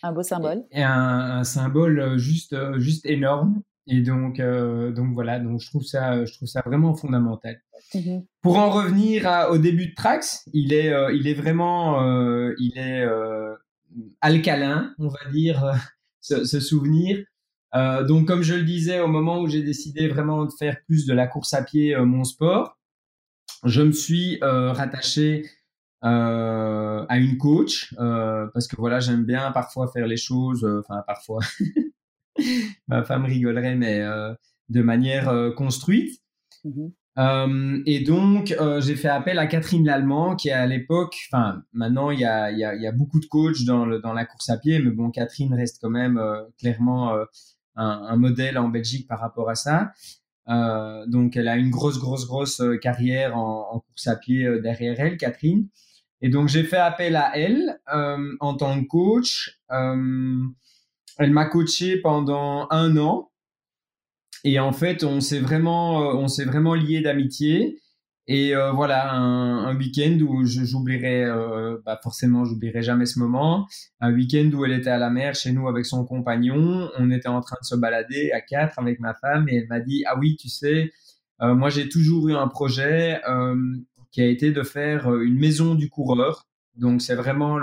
Un 0.02 0.12
beau 0.12 0.22
symbole. 0.22 0.64
Et 0.70 0.82
un, 0.82 1.44
symbole 1.44 1.98
euh, 2.00 2.18
juste, 2.18 2.52
euh, 2.52 2.78
juste 2.78 3.06
énorme. 3.06 3.62
Et 3.86 4.02
donc, 4.02 4.38
euh, 4.38 4.92
donc 4.92 5.14
voilà, 5.14 5.38
donc 5.38 5.60
je 5.60 5.66
trouve 5.66 5.82
ça, 5.82 6.24
je 6.26 6.34
trouve 6.34 6.48
ça 6.48 6.62
vraiment 6.64 6.94
fondamental. 6.94 7.58
Mmh 7.94 8.18
Pour 8.42 8.58
en 8.58 8.68
revenir 8.68 9.48
au 9.50 9.56
début 9.56 9.88
de 9.88 9.94
Trax, 9.94 10.46
il 10.52 10.74
est, 10.74 10.92
il 11.14 11.26
est 11.26 11.32
vraiment, 11.32 11.98
il 12.58 12.76
est 12.76 13.08
alcalin, 14.20 14.92
on 14.98 15.08
va 15.08 15.30
dire, 15.32 15.72
ce, 16.20 16.44
ce 16.44 16.60
souvenir. 16.60 17.24
donc, 17.72 18.26
comme 18.26 18.42
je 18.42 18.56
le 18.56 18.64
disais, 18.64 19.00
au 19.00 19.08
moment 19.08 19.40
où 19.40 19.48
j'ai 19.48 19.62
décidé 19.62 20.06
vraiment 20.06 20.44
de 20.44 20.52
faire 20.52 20.76
plus 20.86 21.06
de 21.06 21.14
la 21.14 21.26
course 21.26 21.54
à 21.54 21.62
pied 21.62 21.96
mon 21.96 22.24
sport, 22.24 22.76
je 23.64 23.80
me 23.80 23.92
suis 23.92 24.38
rattaché 24.42 25.46
euh, 26.04 27.04
à 27.08 27.18
une 27.18 27.38
coach 27.38 27.92
euh, 27.98 28.46
parce 28.54 28.68
que 28.68 28.76
voilà 28.76 29.00
j'aime 29.00 29.24
bien 29.24 29.50
parfois 29.50 29.88
faire 29.88 30.06
les 30.06 30.16
choses 30.16 30.62
euh, 30.62 30.78
enfin 30.78 31.02
parfois 31.04 31.40
ma 32.86 33.02
femme 33.02 33.24
rigolerait 33.24 33.74
mais 33.74 34.00
de 34.68 34.82
manière 34.82 35.52
construite 35.56 36.20
mmh 36.64 36.86
et 37.84 38.04
donc, 38.06 38.54
j'ai 38.78 38.94
fait 38.94 39.08
appel 39.08 39.40
à 39.40 39.48
Catherine 39.48 39.84
Lallemand, 39.84 40.36
qui 40.36 40.52
à 40.52 40.64
l'époque, 40.66 41.16
enfin, 41.26 41.64
maintenant, 41.72 42.12
il 42.12 42.20
y 42.20 42.24
a, 42.24 42.52
y, 42.52 42.62
a, 42.62 42.76
y 42.76 42.86
a, 42.86 42.92
beaucoup 42.92 43.18
de 43.18 43.26
coachs 43.26 43.64
dans, 43.64 43.84
le, 43.84 43.98
dans 43.98 44.12
la 44.12 44.24
course 44.24 44.48
à 44.50 44.56
pied, 44.56 44.78
mais 44.78 44.92
bon, 44.92 45.10
Catherine 45.10 45.52
reste 45.52 45.78
quand 45.82 45.90
même 45.90 46.22
clairement 46.60 47.12
un, 47.14 47.26
un, 47.74 48.16
modèle 48.16 48.56
en 48.56 48.68
Belgique 48.68 49.08
par 49.08 49.18
rapport 49.18 49.50
à 49.50 49.56
ça. 49.56 49.90
donc, 50.46 51.36
elle 51.36 51.48
a 51.48 51.56
une 51.56 51.70
grosse, 51.70 51.98
grosse, 51.98 52.24
grosse 52.24 52.62
carrière 52.80 53.36
en, 53.36 53.68
en 53.72 53.80
course 53.80 54.06
à 54.06 54.14
pied 54.14 54.60
derrière 54.60 55.00
elle, 55.00 55.16
Catherine. 55.16 55.66
Et 56.20 56.28
donc, 56.28 56.48
j'ai 56.48 56.64
fait 56.64 56.78
appel 56.78 57.16
à 57.16 57.36
elle 57.36 57.80
en 57.86 58.54
tant 58.54 58.80
que 58.80 58.86
coach. 58.86 59.60
elle 59.70 61.30
m'a 61.30 61.46
coaché 61.46 62.00
pendant 62.00 62.66
un 62.70 62.96
an. 62.96 63.30
Et 64.44 64.58
en 64.60 64.72
fait, 64.72 65.04
on 65.04 65.20
s'est 65.20 65.40
vraiment, 65.40 66.02
euh, 66.02 66.14
on 66.14 66.28
s'est 66.28 66.44
vraiment 66.44 66.74
lié 66.74 67.00
d'amitié. 67.00 67.80
Et 68.30 68.54
euh, 68.54 68.72
voilà, 68.72 69.12
un, 69.12 69.64
un 69.66 69.76
week-end 69.76 70.18
où 70.20 70.44
j'oublierai, 70.44 71.24
euh, 71.24 71.78
bah 71.84 71.98
forcément, 72.02 72.44
j'oublierai 72.44 72.82
jamais 72.82 73.06
ce 73.06 73.18
moment. 73.18 73.66
Un 74.00 74.12
week-end 74.12 74.50
où 74.52 74.64
elle 74.66 74.72
était 74.72 74.90
à 74.90 74.98
la 74.98 75.08
mer 75.08 75.34
chez 75.34 75.50
nous 75.50 75.66
avec 75.66 75.86
son 75.86 76.04
compagnon. 76.04 76.90
On 76.98 77.10
était 77.10 77.28
en 77.28 77.40
train 77.40 77.56
de 77.60 77.66
se 77.66 77.74
balader 77.74 78.30
à 78.32 78.42
quatre 78.42 78.78
avec 78.78 79.00
ma 79.00 79.14
femme 79.14 79.48
et 79.48 79.56
elle 79.56 79.68
m'a 79.68 79.80
dit 79.80 80.04
ah 80.06 80.18
oui, 80.18 80.36
tu 80.36 80.50
sais, 80.50 80.92
euh, 81.40 81.54
moi 81.54 81.70
j'ai 81.70 81.88
toujours 81.88 82.28
eu 82.28 82.34
un 82.34 82.48
projet 82.48 83.20
qui 84.10 84.22
a 84.22 84.26
été 84.26 84.52
de 84.52 84.62
faire 84.62 85.14
une 85.14 85.38
maison 85.38 85.74
du 85.74 85.90
coureur. 85.90 86.46
Donc 86.76 87.02
c'est 87.02 87.14
vraiment 87.14 87.58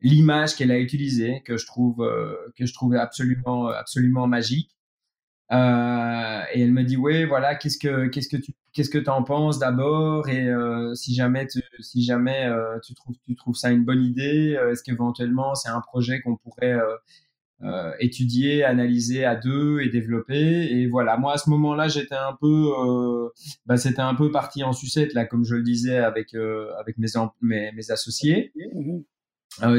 l'image 0.00 0.56
qu'elle 0.56 0.70
a 0.70 0.78
utilisée 0.78 1.42
que 1.44 1.56
je 1.56 1.66
trouve 1.66 1.96
que 2.56 2.66
je 2.66 2.96
absolument 2.98 3.68
absolument 3.68 4.26
magique. 4.26 4.74
Euh, 5.52 6.42
et 6.54 6.62
elle 6.62 6.72
me 6.72 6.82
dit 6.84 6.96
ouais 6.96 7.26
voilà 7.26 7.54
qu'est-ce 7.54 7.78
que 7.78 8.06
qu'est-ce 8.08 8.28
que 8.30 8.38
tu 8.38 8.54
qu'est-ce 8.72 8.88
que 8.88 9.10
en 9.10 9.22
penses 9.22 9.58
d'abord? 9.58 10.28
Et 10.28 10.48
euh, 10.48 10.94
si 10.94 11.14
jamais 11.14 11.46
si 11.80 12.02
jamais 12.02 12.46
euh, 12.46 12.78
tu 12.82 12.94
trouves 12.94 13.16
tu 13.26 13.36
trouves 13.36 13.54
ça 13.54 13.70
une 13.70 13.84
bonne 13.84 14.02
idée 14.02 14.58
est-ce 14.70 14.82
qu'éventuellement 14.82 15.54
c'est 15.54 15.68
un 15.68 15.82
projet 15.82 16.22
qu'on 16.22 16.36
pourrait 16.36 16.78
étudier 17.98 18.64
analyser 18.64 19.24
à 19.24 19.36
deux 19.36 19.80
et 19.80 19.88
développer 19.88 20.68
et 20.70 20.86
voilà 20.86 21.16
moi 21.16 21.34
à 21.34 21.38
ce 21.38 21.48
moment-là 21.50 21.88
j'étais 21.88 22.14
un 22.14 22.36
peu 22.38 22.70
bah, 23.64 23.76
c'était 23.76 24.02
un 24.02 24.14
peu 24.14 24.30
parti 24.30 24.62
en 24.62 24.72
sucette 24.72 25.14
là 25.14 25.24
comme 25.24 25.44
je 25.44 25.54
le 25.54 25.62
disais 25.62 25.96
avec 25.96 26.34
avec 26.34 26.98
mes, 26.98 27.08
mes, 27.40 27.72
mes 27.72 27.90
associés 27.90 28.52
mmh 28.74 28.98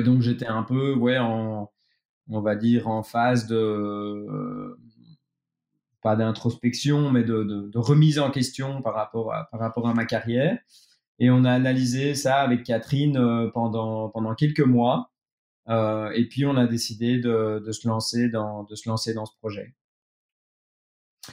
donc 0.03 0.21
j'étais 0.21 0.47
un 0.47 0.63
peu 0.63 0.93
ouais 0.93 1.17
en 1.17 1.69
on 2.29 2.41
va 2.41 2.55
dire 2.55 2.87
en 2.87 3.03
phase 3.03 3.45
de 3.45 4.75
pas 6.05 6.15
d'introspection, 6.15 7.09
mais 7.09 7.23
de, 7.23 7.41
de, 7.43 7.79
remise 7.79 8.19
en 8.19 8.29
question 8.29 8.83
par 8.83 8.93
rapport, 8.93 9.33
à, 9.33 9.49
par 9.49 9.59
rapport 9.59 9.87
à 9.87 9.95
ma 9.95 10.05
carrière. 10.05 10.59
Et 11.17 11.31
on 11.31 11.43
a 11.45 11.51
analysé 11.51 12.13
ça 12.13 12.41
avec 12.41 12.63
Catherine 12.63 13.17
euh, 13.17 13.49
pendant, 13.51 14.09
pendant 14.09 14.35
quelques 14.35 14.59
mois. 14.59 15.09
Euh, 15.69 16.11
et 16.11 16.25
puis 16.27 16.45
on 16.45 16.55
a 16.57 16.67
décidé 16.67 17.17
de, 17.17 17.63
de, 17.65 17.71
se 17.71 17.87
lancer 17.87 18.29
dans, 18.29 18.63
de 18.63 18.75
se 18.75 18.87
lancer 18.87 19.13
dans 19.13 19.25
ce 19.25 19.35
projet. 19.39 19.73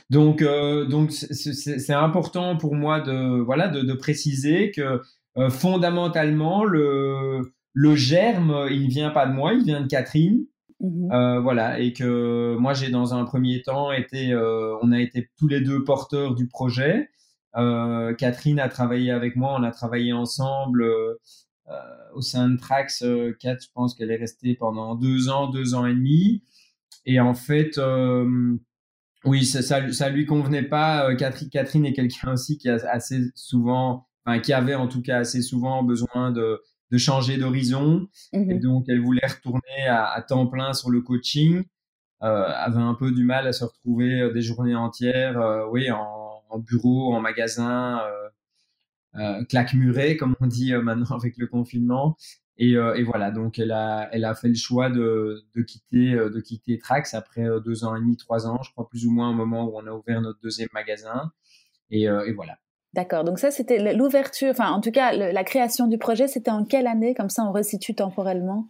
Donc, 0.08 0.40
euh, 0.40 0.86
donc 0.86 1.12
c'est 1.12 1.92
important 1.92 2.56
pour 2.56 2.74
moi 2.74 3.00
de, 3.00 3.40
voilà, 3.40 3.68
de, 3.68 3.82
de 3.82 3.92
préciser 3.92 4.70
que 4.70 5.02
euh, 5.36 5.50
fondamentalement, 5.50 6.64
le, 6.64 7.52
le 7.74 7.94
germe, 7.94 8.68
il 8.70 8.84
ne 8.84 8.90
vient 8.90 9.10
pas 9.10 9.26
de 9.26 9.32
moi, 9.32 9.52
il 9.52 9.64
vient 9.64 9.80
de 9.80 9.86
Catherine. 9.86 10.46
Mmh 10.80 11.12
euh, 11.12 11.40
voilà, 11.40 11.78
et 11.78 11.92
que 11.92 12.56
moi 12.58 12.74
j'ai 12.74 12.90
dans 12.90 13.14
un 13.14 13.24
premier 13.24 13.62
temps 13.62 13.92
été, 13.92 14.32
euh, 14.32 14.76
on 14.82 14.90
a 14.90 15.00
été 15.00 15.30
tous 15.38 15.46
les 15.46 15.60
deux 15.60 15.84
porteurs 15.84 16.34
du 16.34 16.48
projet. 16.48 17.08
Euh, 17.56 18.14
Catherine 18.14 18.58
a 18.58 18.68
travaillé 18.68 19.12
avec 19.12 19.36
moi, 19.36 19.54
on 19.56 19.62
a 19.62 19.70
travaillé 19.70 20.12
ensemble 20.12 20.84
au 22.14 22.20
sein 22.20 22.50
de 22.50 22.58
Trax 22.58 23.04
4, 23.40 23.62
je 23.62 23.68
pense 23.72 23.94
qu'elle 23.94 24.10
est 24.10 24.16
restée 24.16 24.54
pendant 24.54 24.94
deux 24.94 25.28
ans, 25.28 25.48
deux 25.48 25.74
ans 25.74 25.86
et 25.86 25.94
demi. 25.94 26.42
Et 27.06 27.20
en 27.20 27.34
fait, 27.34 27.80
oui, 29.24 29.44
ça, 29.44 29.62
ça, 29.62 29.92
ça, 29.92 30.10
lui 30.10 30.26
convenait 30.26 30.64
pas. 30.64 31.14
Catherine, 31.14 31.48
Catherine 31.48 31.86
est 31.86 31.92
quelqu'un 31.92 32.32
aussi 32.32 32.58
qui 32.58 32.68
a 32.68 32.74
assez 32.90 33.20
souvent, 33.34 34.06
enfin, 34.24 34.40
qui 34.40 34.52
avait 34.52 34.74
en 34.74 34.88
tout 34.88 35.02
cas 35.02 35.18
assez 35.18 35.40
souvent 35.40 35.82
besoin 35.82 36.32
de 36.32 36.60
de 36.92 36.98
changer 36.98 37.38
d'horizon. 37.38 38.06
Mmh 38.32 38.50
et 38.50 38.58
donc, 38.58 38.84
elle 38.88 39.00
voulait 39.00 39.26
retourner 39.26 39.88
à, 39.88 40.22
temps 40.22 40.46
plein 40.46 40.74
sur 40.74 40.90
le 40.90 41.00
coaching. 41.00 41.64
Euh, 42.22 42.44
avait 42.54 42.80
un 42.80 42.94
peu 42.94 43.10
du 43.10 43.24
mal 43.24 43.48
à 43.48 43.52
se 43.52 43.64
retrouver 43.64 44.20
euh, 44.20 44.32
des 44.32 44.42
journées 44.42 44.76
entières, 44.76 45.40
euh, 45.40 45.66
oui, 45.72 45.90
en, 45.90 46.44
en, 46.50 46.58
bureau, 46.60 47.12
en 47.12 47.20
magasin, 47.20 48.00
euh, 48.04 48.21
euh 49.16 49.44
claque 49.44 49.74
murée, 49.74 50.16
comme 50.16 50.34
on 50.40 50.46
dit 50.46 50.72
maintenant 50.74 51.16
avec 51.16 51.36
le 51.36 51.46
confinement. 51.46 52.16
Et, 52.58 52.72
et, 52.72 53.02
voilà, 53.02 53.30
donc 53.30 53.58
elle 53.58 53.72
a, 53.72 54.08
elle 54.12 54.24
a 54.24 54.34
fait 54.34 54.48
le 54.48 54.54
choix 54.54 54.90
de, 54.90 55.42
de 55.56 55.62
quitter, 55.62 56.14
de 56.14 56.40
quitter 56.40 56.78
Trax 56.78 57.14
après 57.14 57.44
deux 57.64 57.84
ans 57.84 57.96
et 57.96 58.00
demi, 58.00 58.16
trois 58.16 58.46
ans, 58.46 58.62
je 58.62 58.70
crois 58.70 58.88
plus 58.88 59.06
ou 59.06 59.10
moins 59.10 59.30
au 59.30 59.34
moment 59.34 59.64
où 59.64 59.72
on 59.74 59.86
a 59.86 59.90
ouvert 59.90 60.20
notre 60.20 60.38
deuxième 60.42 60.68
magasin. 60.72 61.32
Et, 61.90 62.02
et 62.02 62.32
voilà. 62.32 62.58
D'accord. 62.92 63.24
Donc 63.24 63.38
ça, 63.38 63.50
c'était 63.50 63.94
l'ouverture, 63.94 64.50
enfin 64.50 64.70
en 64.70 64.80
tout 64.80 64.92
cas 64.92 65.12
la 65.12 65.44
création 65.44 65.88
du 65.88 65.98
projet, 65.98 66.28
c'était 66.28 66.50
en 66.50 66.64
quelle 66.64 66.86
année? 66.86 67.14
Comme 67.14 67.30
ça, 67.30 67.42
on 67.44 67.52
resitue 67.52 67.94
temporellement. 67.94 68.68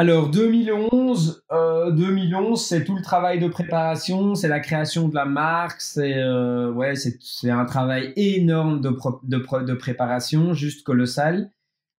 Alors 0.00 0.30
2011, 0.30 1.44
euh, 1.52 1.90
2011, 1.90 2.64
c'est 2.66 2.84
tout 2.84 2.96
le 2.96 3.02
travail 3.02 3.38
de 3.38 3.48
préparation, 3.48 4.34
c'est 4.34 4.48
la 4.48 4.60
création 4.60 5.08
de 5.08 5.14
la 5.14 5.26
marque, 5.26 5.82
c'est 5.82 6.14
euh, 6.16 6.72
ouais, 6.72 6.94
c'est 6.96 7.50
un 7.50 7.66
travail 7.66 8.14
énorme 8.16 8.80
de, 8.80 8.96
de, 9.24 9.62
de 9.62 9.74
préparation, 9.74 10.54
juste 10.54 10.84
colossal. 10.84 11.50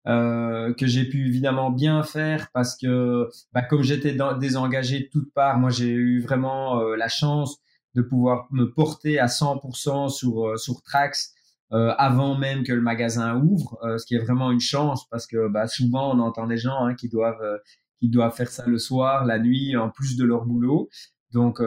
Euh, 0.07 0.73
que 0.73 0.87
j'ai 0.87 1.05
pu 1.05 1.27
évidemment 1.27 1.69
bien 1.69 2.03
faire 2.03 2.49
parce 2.55 2.75
que 2.75 3.29
bah, 3.53 3.61
comme 3.61 3.83
j'étais 3.83 4.17
désengagé 4.39 5.01
de 5.01 5.09
toutes 5.13 5.35
parts, 5.35 5.59
moi 5.59 5.69
j'ai 5.69 5.91
eu 5.91 6.23
vraiment 6.23 6.81
euh, 6.81 6.97
la 6.97 7.09
chance 7.09 7.59
de 7.95 8.01
pouvoir 8.01 8.49
me 8.51 8.73
porter 8.73 9.19
à 9.19 9.27
100% 9.27 10.09
sur 10.09 10.47
euh, 10.47 10.57
sur 10.57 10.81
Trax 10.81 11.35
euh, 11.73 11.95
avant 11.99 12.37
même 12.37 12.65
que 12.65 12.73
le 12.73 12.81
magasin 12.81 13.37
ouvre, 13.37 13.79
euh, 13.85 13.97
ce 13.97 14.05
qui 14.05 14.17
est 14.17 14.19
vraiment 14.19 14.51
une 14.51 14.61
chance 14.61 15.09
parce 15.09 15.29
que 15.29 15.47
bah, 15.47 15.69
souvent 15.69 16.13
on 16.13 16.19
entend 16.19 16.49
des 16.49 16.57
gens 16.57 16.85
hein, 16.85 16.97
qui 16.97 17.09
doivent 17.09 17.43
euh, 17.43 17.59
qui 18.01 18.09
doivent 18.09 18.35
faire 18.35 18.51
ça 18.51 18.67
le 18.67 18.79
soir, 18.79 19.25
la 19.25 19.39
nuit, 19.39 19.77
en 19.77 19.91
plus 19.91 20.17
de 20.17 20.25
leur 20.25 20.45
boulot. 20.47 20.89
Donc 21.33 21.61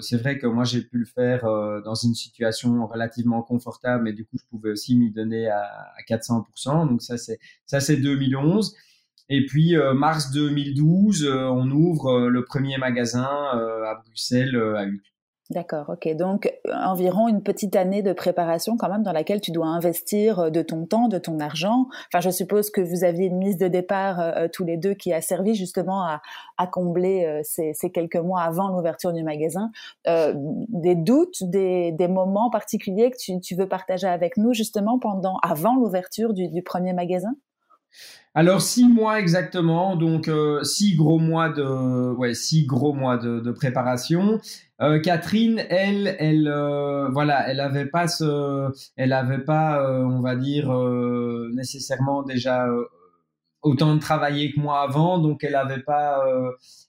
c'est 0.00 0.16
vrai 0.16 0.38
que 0.38 0.46
moi 0.46 0.64
j'ai 0.64 0.80
pu 0.80 0.96
le 0.98 1.04
faire 1.04 1.42
dans 1.84 1.94
une 1.94 2.14
situation 2.14 2.86
relativement 2.86 3.42
confortable, 3.42 4.04
mais 4.04 4.14
du 4.14 4.24
coup 4.24 4.38
je 4.38 4.46
pouvais 4.48 4.70
aussi 4.70 4.96
m'y 4.96 5.10
donner 5.10 5.48
à, 5.48 5.60
à 5.60 6.02
400%. 6.08 6.88
Donc 6.88 7.02
ça 7.02 7.18
c'est 7.18 7.38
ça 7.66 7.80
c'est 7.80 7.96
2011. 7.96 8.74
Et 9.28 9.44
puis 9.44 9.74
mars 9.94 10.30
2012, 10.30 11.26
on 11.26 11.70
ouvre 11.70 12.28
le 12.28 12.44
premier 12.44 12.78
magasin 12.78 13.24
à 13.24 14.00
Bruxelles 14.06 14.56
à. 14.56 14.86
D'accord, 15.50 15.90
ok. 15.90 16.08
Donc 16.16 16.50
euh, 16.66 16.72
environ 16.72 17.28
une 17.28 17.42
petite 17.42 17.76
année 17.76 18.00
de 18.00 18.14
préparation 18.14 18.78
quand 18.78 18.88
même 18.88 19.02
dans 19.02 19.12
laquelle 19.12 19.42
tu 19.42 19.50
dois 19.50 19.66
investir 19.66 20.38
euh, 20.38 20.50
de 20.50 20.62
ton 20.62 20.86
temps, 20.86 21.06
de 21.06 21.18
ton 21.18 21.38
argent. 21.38 21.86
Enfin, 22.08 22.20
je 22.20 22.30
suppose 22.30 22.70
que 22.70 22.80
vous 22.80 23.04
aviez 23.04 23.26
une 23.26 23.36
mise 23.36 23.58
de 23.58 23.68
départ 23.68 24.20
euh, 24.20 24.48
tous 24.50 24.64
les 24.64 24.78
deux 24.78 24.94
qui 24.94 25.12
a 25.12 25.20
servi 25.20 25.54
justement 25.54 26.02
à, 26.02 26.22
combler 26.72 27.42
ces, 27.44 27.74
quelques 27.92 28.16
mois 28.16 28.40
avant 28.40 28.68
l'ouverture 28.68 29.12
du 29.12 29.22
magasin. 29.22 29.70
Des 30.06 30.94
doutes, 30.94 31.42
des, 31.42 31.92
moments 32.08 32.48
particuliers 32.48 33.10
que 33.10 33.40
tu, 33.40 33.54
veux 33.54 33.68
partager 33.68 34.06
avec 34.06 34.38
nous 34.38 34.54
justement 34.54 34.98
pendant, 34.98 35.36
avant 35.42 35.76
l'ouverture 35.76 36.32
du 36.32 36.62
premier 36.62 36.94
magasin? 36.94 37.34
Alors 38.34 38.62
six 38.62 38.88
mois 38.88 39.20
exactement, 39.20 39.96
donc 39.96 40.28
euh, 40.28 40.62
six 40.64 40.96
gros 40.96 41.18
mois 41.18 41.50
de 41.50 42.12
ouais 42.14 42.34
six 42.34 42.66
gros 42.66 42.92
mois 42.92 43.16
de, 43.16 43.40
de 43.40 43.52
préparation. 43.52 44.40
Euh, 44.80 44.98
Catherine, 45.00 45.62
elle, 45.70 46.16
elle, 46.18 46.48
euh, 46.48 47.08
voilà, 47.10 47.48
elle 47.48 47.60
avait 47.60 47.86
pas 47.86 48.08
ce, 48.08 48.72
elle 48.96 49.12
avait 49.12 49.44
pas, 49.44 49.80
euh, 49.80 50.02
on 50.02 50.20
va 50.20 50.34
dire 50.34 50.68
nécessairement 51.54 52.22
déjà 52.24 52.66
autant 53.62 53.94
de 53.94 54.00
travailler 54.00 54.52
que 54.52 54.60
moi 54.60 54.80
avant, 54.80 55.18
donc 55.18 55.44
elle 55.44 55.54
avait 55.54 55.82
pas, 55.82 56.24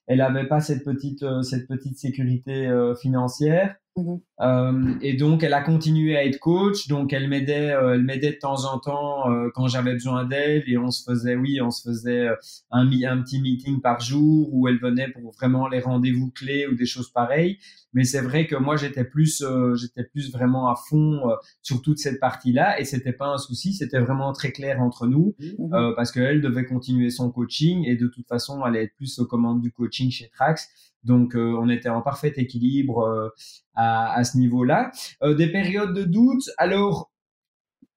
elle 0.08 0.22
avait 0.22 0.48
pas 0.48 0.62
cette 0.62 0.84
petite, 0.84 1.24
cette 1.44 1.68
petite 1.68 1.98
sécurité 1.98 2.70
financière. 3.00 3.76
Mmh 3.98 4.18
euh, 4.42 4.96
et 5.02 5.14
donc, 5.14 5.44
elle 5.44 5.54
a 5.54 5.62
continué 5.62 6.18
à 6.18 6.26
être 6.26 6.40
coach. 6.40 6.90
Donc, 6.90 7.14
elle 7.14 7.30
m'aidait, 7.30 7.72
euh, 7.72 7.94
elle 7.94 8.04
m'aidait 8.04 8.34
de 8.34 8.38
temps 8.38 8.66
en 8.66 8.80
temps 8.80 9.32
euh, 9.32 9.50
quand 9.56 9.68
j'avais 9.70 9.94
besoin 9.94 10.26
d'elle. 10.26 10.64
Et 10.68 10.78
on 10.78 10.92
se 10.92 11.04
faisait, 11.10 11.36
oui, 11.38 11.62
on 11.62 11.72
se 11.72 11.90
faisait 11.90 12.28
un, 12.72 12.86
un 12.92 13.22
petit 13.22 13.40
meeting 13.42 13.80
par 13.80 14.02
jour 14.02 14.50
où 14.52 14.68
elle 14.68 14.80
venait 14.80 15.08
pour 15.08 15.32
vraiment 15.32 15.70
les 15.70 15.80
rendez-vous 15.80 16.30
clés 16.32 16.68
ou 16.68 16.76
des 16.76 16.86
choses 16.86 17.10
pareilles. 17.10 17.58
Mais 17.96 18.04
c'est 18.04 18.22
vrai 18.22 18.46
que 18.46 18.58
moi, 18.58 18.76
j'étais 18.76 19.06
plus, 19.06 19.42
euh, 19.42 19.74
j'étais 19.74 20.04
plus 20.04 20.32
vraiment 20.32 20.70
à 20.70 20.76
fond 20.76 21.30
euh, 21.30 21.36
sur 21.64 21.82
toute 21.82 21.98
cette 21.98 22.20
partie-là, 22.20 22.80
et 22.80 22.84
c'était 22.84 23.14
pas 23.14 23.28
un 23.28 23.38
souci. 23.38 23.74
C'était 23.74 24.00
vraiment 24.00 24.34
très 24.34 24.52
clair 24.52 24.82
entre 24.82 25.08
nous 25.08 25.34
mmh. 25.40 25.74
euh, 25.74 25.94
parce 25.96 26.12
qu'elle 26.12 26.42
devait 26.42 26.66
continuer 26.66 27.10
son 27.10 27.32
coaching 27.32 27.86
et 27.86 27.96
de 27.96 28.08
toute 28.08 28.28
façon, 28.28 28.60
elle 28.62 28.76
allait 28.76 28.84
être 28.84 28.96
plus 28.98 29.18
aux 29.20 29.26
commandes 29.26 29.62
du 29.62 29.72
coaching 29.72 30.12
chez 30.12 30.30
Trax. 30.30 30.68
Donc, 31.04 31.36
on 31.36 31.70
était 31.70 31.90
en 31.90 32.02
parfait 32.02 32.34
équilibre 32.36 33.32
à, 33.76 34.18
à, 34.18 34.24
ce 34.24 34.40
niveau-là. 34.40 34.92
des 35.22 35.52
périodes 35.52 35.94
de 35.94 36.04
doute. 36.04 36.50
Alors, 36.58 37.12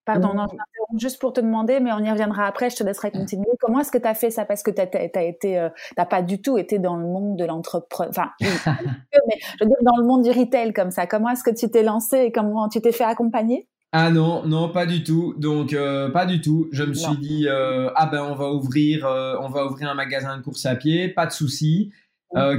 Pardon, 0.09 0.33
non, 0.33 0.47
je 0.95 0.99
juste 0.99 1.21
pour 1.21 1.35
te 1.35 1.41
demander, 1.43 1.81
mais 1.81 1.93
on 1.93 1.99
y 1.99 2.11
reviendra 2.11 2.47
après, 2.47 2.71
je 2.71 2.77
te 2.77 2.83
laisserai 2.83 3.11
continuer. 3.11 3.45
Comment 3.61 3.81
est-ce 3.81 3.93
que 3.93 3.99
tu 3.99 4.07
as 4.07 4.15
fait 4.15 4.31
ça? 4.31 4.47
Parce 4.47 4.63
que 4.63 4.71
tu 4.71 4.81
n'as 4.81 5.23
été, 5.23 5.59
euh, 5.59 5.69
pas 6.09 6.23
du 6.23 6.41
tout 6.41 6.57
été 6.57 6.79
dans 6.79 6.97
le 6.97 7.05
monde 7.05 7.37
de 7.37 7.45
l'entreprise, 7.45 8.09
enfin, 8.09 8.31
mais 8.41 9.39
je 9.61 9.65
veux 9.65 9.69
dire 9.69 9.77
dans 9.83 9.99
le 9.99 10.07
monde 10.07 10.23
du 10.23 10.31
retail 10.31 10.73
comme 10.73 10.91
ça. 10.91 11.07
Comment 11.07 11.29
est-ce 11.29 11.45
que 11.45 11.55
tu 11.55 11.71
t'es 11.71 11.83
lancé 11.83 12.17
et 12.21 12.33
comment 12.33 12.71
tu 12.71 12.81
t'es 12.81 12.91
fait 12.91 13.05
accompagner? 13.05 13.69
Ah 13.93 14.11
non, 14.11 14.47
non, 14.47 14.71
pas 14.71 14.87
du 14.87 15.05
tout. 15.05 15.35
Donc 15.37 15.75
euh, 15.75 16.09
pas 16.09 16.25
du 16.25 16.41
tout. 16.41 16.69
Je 16.73 16.85
me 16.85 16.95
suis 16.95 17.19
dit 17.19 17.47
euh, 17.47 17.91
ah 17.95 18.07
ben 18.07 18.23
on 18.23 18.35
va 18.35 18.51
ouvrir, 18.51 19.05
on 19.43 19.51
va 19.51 19.67
ouvrir 19.67 19.91
un 19.91 19.95
magasin 19.95 20.39
de 20.39 20.43
course 20.43 20.65
à 20.65 20.75
pied, 20.75 21.09
pas 21.11 21.27
de 21.27 21.33
souci. 21.33 21.93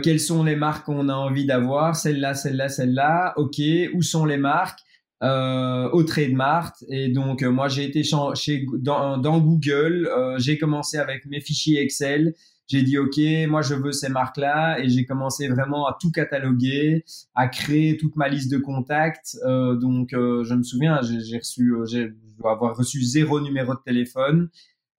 quelles 0.03 0.19
sont 0.19 0.43
les 0.43 0.55
marques 0.55 0.85
qu'on 0.85 1.09
a 1.09 1.15
envie 1.15 1.47
d'avoir? 1.47 1.95
Celle-là, 1.95 2.35
celle-là, 2.35 2.69
celle-là. 2.69 3.33
Ok. 3.37 3.59
Où 3.95 4.03
sont 4.03 4.25
les 4.25 4.37
marques? 4.37 4.81
Euh, 5.23 5.89
au 5.91 6.03
Trademart. 6.03 6.73
Et 6.87 7.09
donc, 7.09 7.43
euh, 7.43 7.51
moi, 7.51 7.67
j'ai 7.67 7.83
été 7.83 8.03
chez, 8.03 8.65
dans, 8.73 9.17
dans 9.17 9.39
Google. 9.39 10.07
Euh, 10.07 10.37
j'ai 10.37 10.57
commencé 10.57 10.97
avec 10.97 11.25
mes 11.25 11.41
fichiers 11.41 11.81
Excel. 11.81 12.35
J'ai 12.67 12.83
dit, 12.83 12.97
OK, 12.97 13.19
moi, 13.47 13.61
je 13.61 13.73
veux 13.73 13.91
ces 13.91 14.09
marques-là. 14.09 14.79
Et 14.79 14.89
j'ai 14.89 15.05
commencé 15.05 15.47
vraiment 15.47 15.87
à 15.87 15.97
tout 15.99 16.11
cataloguer, 16.11 17.03
à 17.35 17.47
créer 17.47 17.97
toute 17.97 18.15
ma 18.15 18.29
liste 18.29 18.51
de 18.51 18.57
contacts. 18.57 19.37
Euh, 19.45 19.75
donc, 19.75 20.13
euh, 20.13 20.43
je 20.43 20.53
me 20.53 20.63
souviens, 20.63 20.99
j'ai 21.01 21.37
reçu, 21.37 21.73
j'ai 21.89 22.09
dois 22.37 22.51
avoir 22.51 22.77
reçu 22.77 23.01
zéro 23.03 23.41
numéro 23.41 23.73
de 23.73 23.81
téléphone. 23.83 24.49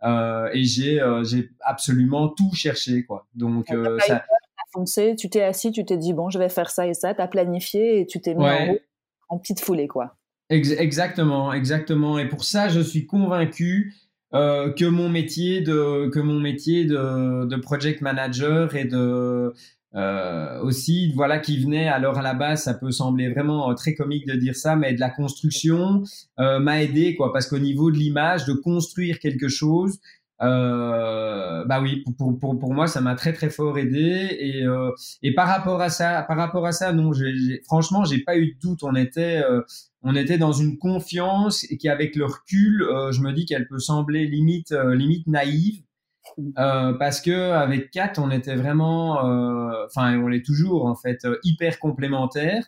et 0.03 0.65
j'ai 0.65 1.01
j'ai 1.23 1.51
absolument 1.61 2.29
tout 2.29 2.53
cherché, 2.55 3.05
quoi. 3.05 3.27
Donc, 3.35 3.67
ça... 4.07 4.25
Foncé, 4.73 5.17
tu 5.17 5.29
t'es 5.29 5.43
assis, 5.43 5.73
tu 5.73 5.85
t'es 5.85 5.97
dit, 5.97 6.13
bon, 6.13 6.31
je 6.31 6.39
vais 6.39 6.49
faire 6.49 6.71
ça 6.71 6.87
et 6.87 6.95
ça, 6.95 7.13
tu 7.13 7.21
as 7.21 7.27
planifié 7.27 8.01
et 8.01 8.07
tu 8.07 8.21
t'es 8.21 8.35
mis 8.35 8.45
en 8.45 8.67
route 8.67 8.83
en 9.31 9.39
petite 9.39 9.61
foulée, 9.61 9.89
quoi. 9.89 10.17
exactement, 10.51 11.53
exactement. 11.53 12.19
Et 12.19 12.29
pour 12.29 12.45
ça, 12.45 12.69
je 12.69 12.81
suis 12.81 13.07
convaincu 13.07 13.95
euh, 14.35 14.73
que 14.73 14.85
mon 14.85 15.09
métier 15.09 15.61
de 15.61 16.09
que 16.11 16.21
mon 16.21 16.39
métier 16.39 16.85
de, 16.85 17.47
de 17.47 17.57
project 17.57 18.01
manager 18.01 18.77
et 18.77 18.85
de 18.85 19.53
euh, 19.97 20.61
aussi 20.61 21.13
voilà 21.17 21.41
qui 21.41 21.59
venait 21.61 21.89
alors 21.89 22.17
à 22.17 22.23
la 22.23 22.35
base 22.35 22.63
ça 22.63 22.75
peut 22.75 22.93
sembler 22.93 23.29
vraiment 23.29 23.75
très 23.75 23.97
comique 23.97 24.29
de 24.29 24.35
dire 24.35 24.55
ça 24.55 24.77
mais 24.77 24.95
de 24.95 25.01
la 25.01 25.11
construction 25.11 26.05
euh, 26.39 26.61
m'a 26.61 26.81
aidé 26.81 27.17
quoi 27.17 27.33
parce 27.33 27.49
qu'au 27.49 27.59
niveau 27.59 27.91
de 27.91 27.97
l'image 27.97 28.45
de 28.45 28.53
construire 28.53 29.19
quelque 29.19 29.49
chose 29.49 29.99
euh, 30.43 31.65
bah 31.67 31.81
oui, 31.83 32.03
pour, 32.17 32.39
pour, 32.39 32.59
pour 32.59 32.73
moi, 32.73 32.87
ça 32.87 33.01
m'a 33.01 33.15
très 33.15 33.33
très 33.33 33.51
fort 33.51 33.79
aidé. 33.79 34.37
Et, 34.41 34.65
euh, 34.65 34.91
et 35.23 35.35
par 35.35 35.49
rapport 35.49 35.81
à 35.81 35.91
ça, 35.91 36.23
par 36.23 36.37
rapport 36.37 36.67
à 36.67 36.73
ça, 36.73 36.93
non, 36.93 37.13
franchement, 37.65 38.05
j'ai 38.05 38.23
pas 38.23 38.37
eu 38.37 38.55
de 38.55 38.59
doute. 38.61 38.83
On 38.83 38.95
était, 38.95 39.43
euh, 39.45 39.63
on 40.03 40.15
était 40.15 40.39
dans 40.39 40.53
une 40.53 40.79
confiance 40.79 41.71
et 41.71 41.77
qui, 41.77 41.89
avec 41.89 42.17
le 42.17 42.25
recul, 42.25 42.83
euh, 42.83 43.13
je 43.13 43.21
me 43.21 43.33
dis 43.33 43.45
qu'elle 43.45 43.69
peut 43.69 43.79
sembler 43.79 44.27
limite, 44.27 44.73
euh, 44.73 44.95
limite 44.95 45.27
naïve. 45.27 45.83
parce 46.55 47.21
que 47.21 47.53
avec 47.53 47.91
Kat, 47.91 48.13
on 48.19 48.31
était 48.31 48.55
vraiment, 48.55 49.21
enfin, 49.87 50.17
on 50.19 50.29
l'est 50.29 50.45
toujours 50.45 50.87
en 50.87 50.95
fait, 50.95 51.27
hyper 51.43 51.79
complémentaires. 51.79 52.65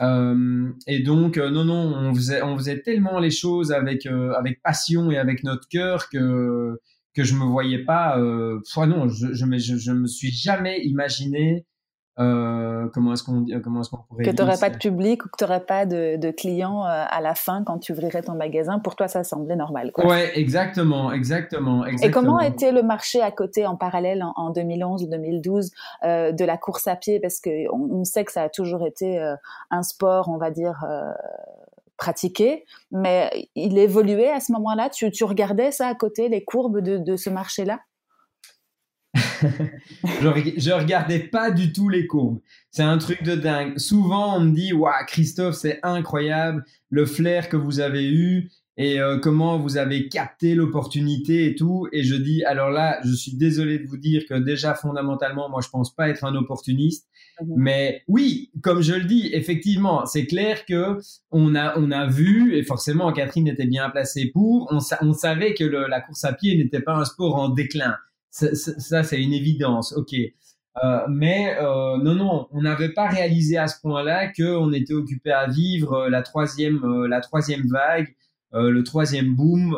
et 0.00 1.00
donc, 1.00 1.36
non, 1.36 1.64
non, 1.64 1.94
on 1.96 2.14
faisait, 2.14 2.42
on 2.42 2.56
faisait 2.56 2.80
tellement 2.80 3.18
les 3.18 3.30
choses 3.30 3.72
avec, 3.72 4.06
avec 4.06 4.62
passion 4.62 5.10
et 5.10 5.18
avec 5.18 5.44
notre 5.44 5.68
cœur 5.68 6.08
que 6.08 6.78
que 7.14 7.24
je 7.24 7.34
me 7.34 7.44
voyais 7.44 7.84
pas. 7.84 8.18
Euh, 8.18 8.60
non, 8.76 9.08
je, 9.08 9.32
je, 9.32 9.58
je, 9.58 9.76
je, 9.76 9.92
me 9.92 10.06
suis 10.06 10.30
jamais 10.30 10.80
imaginé 10.84 11.66
euh, 12.20 12.86
comment 12.94 13.12
est-ce 13.12 13.24
qu'on 13.24 13.44
comment 13.62 13.80
est-ce 13.80 13.90
qu'on 13.90 14.02
pourrait 14.08 14.24
que 14.24 14.30
tu 14.30 14.36
n'aurais 14.36 14.58
pas 14.58 14.70
de 14.70 14.76
public 14.78 15.24
ou 15.24 15.28
que 15.28 15.36
tu 15.36 15.42
n'aurais 15.42 15.64
pas 15.64 15.84
de, 15.84 16.16
de 16.16 16.30
clients 16.30 16.84
euh, 16.86 17.04
à 17.08 17.20
la 17.20 17.34
fin 17.34 17.64
quand 17.64 17.78
tu 17.78 17.90
ouvrirais 17.90 18.22
ton 18.22 18.36
magasin. 18.36 18.78
Pour 18.78 18.94
toi, 18.94 19.08
ça 19.08 19.24
semblait 19.24 19.56
normal. 19.56 19.90
Quoi. 19.90 20.06
Ouais, 20.06 20.38
exactement, 20.38 21.10
exactement, 21.10 21.84
exactement. 21.84 22.08
Et 22.08 22.10
comment 22.12 22.40
était 22.40 22.70
le 22.70 22.84
marché 22.84 23.20
à 23.20 23.32
côté 23.32 23.66
en 23.66 23.74
parallèle 23.74 24.22
en, 24.22 24.32
en 24.36 24.50
2011 24.50 25.02
ou 25.02 25.08
2012 25.08 25.72
euh, 26.04 26.30
de 26.30 26.44
la 26.44 26.56
course 26.56 26.86
à 26.86 26.94
pied? 26.94 27.18
Parce 27.18 27.40
que 27.40 27.50
on, 27.72 27.88
on, 27.90 28.04
sait 28.04 28.24
que 28.24 28.30
ça 28.30 28.42
a 28.42 28.48
toujours 28.48 28.86
été 28.86 29.18
euh, 29.18 29.34
un 29.72 29.82
sport, 29.82 30.28
on 30.28 30.38
va 30.38 30.52
dire 30.52 30.84
euh, 30.88 31.10
pratiqué, 31.96 32.64
mais 32.90 33.48
il 33.54 33.78
évoluait 33.78 34.30
à 34.30 34.40
ce 34.40 34.52
moment-là. 34.52 34.90
Tu, 34.90 35.24
regardais 35.24 35.72
ça 35.72 35.88
à 35.88 35.94
côté, 35.94 36.28
les 36.28 36.44
courbes 36.44 36.80
de, 36.80 37.16
ce 37.16 37.30
marché-là? 37.30 37.80
Je, 40.20 40.54
je 40.56 40.72
regardais 40.72 41.20
pas 41.20 41.50
du 41.50 41.72
tout 41.72 41.88
les 41.88 42.06
courbes. 42.06 42.40
C'est 42.72 42.82
un 42.82 42.98
truc 42.98 43.22
de 43.22 43.36
dingue. 43.36 43.78
Souvent, 43.78 44.36
on 44.36 44.40
me 44.40 44.52
dit, 44.52 44.72
waouh, 44.72 44.92
Christophe, 45.06 45.54
c'est 45.54 45.78
incroyable, 45.82 46.64
le 46.90 47.06
flair 47.06 47.48
que 47.48 47.56
vous 47.56 47.78
avez 47.78 48.10
eu 48.10 48.50
et 48.76 49.00
euh, 49.00 49.18
comment 49.18 49.58
vous 49.58 49.76
avez 49.76 50.08
capté 50.08 50.54
l'opportunité 50.54 51.46
et 51.46 51.54
tout? 51.54 51.86
Et 51.92 52.02
je 52.02 52.14
dis, 52.14 52.44
alors 52.44 52.70
là, 52.70 52.98
je 53.04 53.12
suis 53.12 53.36
désolé 53.36 53.78
de 53.78 53.86
vous 53.86 53.96
dire 53.96 54.24
que 54.28 54.34
déjà 54.34 54.74
fondamentalement, 54.74 55.48
moi, 55.48 55.60
je 55.62 55.68
pense 55.68 55.94
pas 55.94 56.08
être 56.08 56.24
un 56.24 56.34
opportuniste. 56.34 57.08
Mhm. 57.40 57.54
Mais 57.56 58.02
oui, 58.08 58.50
comme 58.62 58.80
je 58.82 58.94
le 58.94 59.04
dis, 59.04 59.30
effectivement, 59.32 60.06
c'est 60.06 60.26
clair 60.26 60.64
que 60.66 60.98
on 61.30 61.54
a 61.54 61.78
on 61.78 61.90
a 61.90 62.06
vu 62.06 62.54
et 62.56 62.62
forcément 62.62 63.12
Catherine 63.12 63.48
était 63.48 63.66
bien 63.66 63.90
placée 63.90 64.30
pour. 64.32 64.68
On, 64.70 64.78
on 65.02 65.12
savait 65.12 65.54
que 65.54 65.64
le, 65.64 65.86
la 65.86 66.00
course 66.00 66.24
à 66.24 66.32
pied 66.32 66.56
n'était 66.56 66.80
pas 66.80 66.94
un 66.94 67.04
sport 67.04 67.36
en 67.36 67.48
déclin. 67.48 67.96
Ça, 68.30 69.04
c'est 69.04 69.22
une 69.22 69.32
évidence. 69.32 69.92
Ok. 69.96 70.14
Euh, 70.82 71.06
mais 71.08 71.56
euh, 71.60 71.98
non, 71.98 72.16
non, 72.16 72.48
on 72.50 72.62
n'avait 72.62 72.92
pas 72.92 73.08
réalisé 73.08 73.56
à 73.56 73.68
ce 73.68 73.80
point-là 73.80 74.32
qu'on 74.32 74.72
était 74.72 74.92
occupé 74.92 75.30
à 75.30 75.46
vivre 75.46 75.92
euh, 75.92 76.10
la 76.10 76.22
troisième, 76.22 76.82
euh, 76.82 77.06
la 77.06 77.20
troisième 77.20 77.64
vague, 77.68 78.12
le 78.54 78.82
troisième 78.82 79.34
boom 79.34 79.70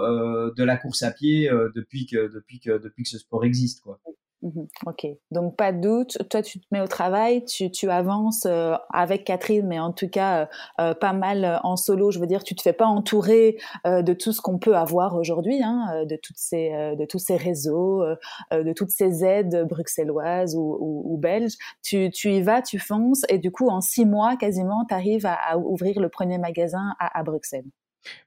de 0.56 0.64
la 0.64 0.76
course 0.76 1.02
à 1.02 1.10
pied 1.10 1.50
depuis 1.74 2.06
que 2.06 2.32
depuis 2.32 2.60
que 2.60 2.78
depuis 2.78 3.04
que 3.04 3.08
ce 3.08 3.18
sport 3.18 3.44
existe, 3.44 3.80
quoi. 3.80 4.00
Mmh 4.42 4.64
ok, 4.86 5.06
donc 5.30 5.56
pas 5.56 5.72
de 5.72 5.80
doute. 5.80 6.18
Toi, 6.28 6.42
tu 6.42 6.60
te 6.60 6.66
mets 6.70 6.82
au 6.82 6.86
travail, 6.86 7.44
tu, 7.46 7.70
tu 7.70 7.88
avances 7.88 8.44
euh, 8.44 8.74
avec 8.92 9.24
Catherine, 9.24 9.66
mais 9.66 9.78
en 9.80 9.92
tout 9.92 10.08
cas 10.08 10.42
euh, 10.42 10.46
euh 10.80 10.94
pas 10.94 11.14
mal 11.14 11.44
euh, 11.44 11.58
en 11.64 11.76
solo. 11.76 12.10
Je 12.10 12.18
veux 12.18 12.26
dire, 12.26 12.44
tu 12.44 12.54
te 12.54 12.60
fais 12.60 12.74
pas 12.74 12.84
entourer 12.84 13.56
euh, 13.86 14.02
de 14.02 14.12
tout 14.12 14.32
ce 14.32 14.42
qu'on 14.42 14.58
peut 14.58 14.76
avoir 14.76 15.16
aujourd'hui, 15.16 15.62
hein, 15.62 16.04
de 16.04 16.16
toutes 16.16 16.36
ces, 16.36 16.70
de 16.70 17.04
tous 17.06 17.18
ces 17.18 17.36
réseaux, 17.36 18.04
de 18.52 18.72
toutes 18.74 18.90
ces 18.90 19.24
aides 19.24 19.66
bruxelloises 19.68 20.54
ou, 20.54 20.78
ou, 20.80 21.16
belges. 21.16 21.54
Tu, 21.82 22.10
tu 22.10 22.30
y 22.32 22.42
vas, 22.42 22.62
tu 22.62 22.78
fonces, 22.78 23.22
et 23.28 23.38
du 23.38 23.50
coup, 23.50 23.68
en 23.68 23.80
six 23.80 24.04
mois 24.04 24.36
quasiment, 24.36 24.84
tu 24.86 24.94
arrives 24.94 25.26
à, 25.26 25.58
ouvrir 25.58 25.98
le 26.00 26.08
premier 26.08 26.38
magasin 26.38 26.94
à 26.98 27.22
Bruxelles. 27.22 27.64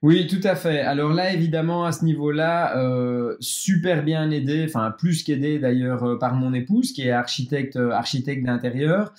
Oui, 0.02 0.26
tout 0.26 0.40
à 0.44 0.54
fait. 0.54 0.80
Alors 0.80 1.12
là, 1.12 1.32
évidemment, 1.32 1.84
à 1.84 1.92
ce 1.92 2.04
niveau-là, 2.04 2.78
euh, 2.78 3.36
super 3.40 4.02
bien 4.02 4.30
aidé, 4.30 4.64
enfin 4.68 4.90
plus 4.90 5.22
qu'aidé 5.22 5.58
d'ailleurs 5.58 6.04
euh, 6.04 6.18
par 6.18 6.34
mon 6.34 6.52
épouse 6.54 6.92
qui 6.92 7.02
est 7.02 7.10
architecte, 7.10 7.76
euh, 7.76 7.90
architecte 7.90 8.44
d'intérieur. 8.44 9.12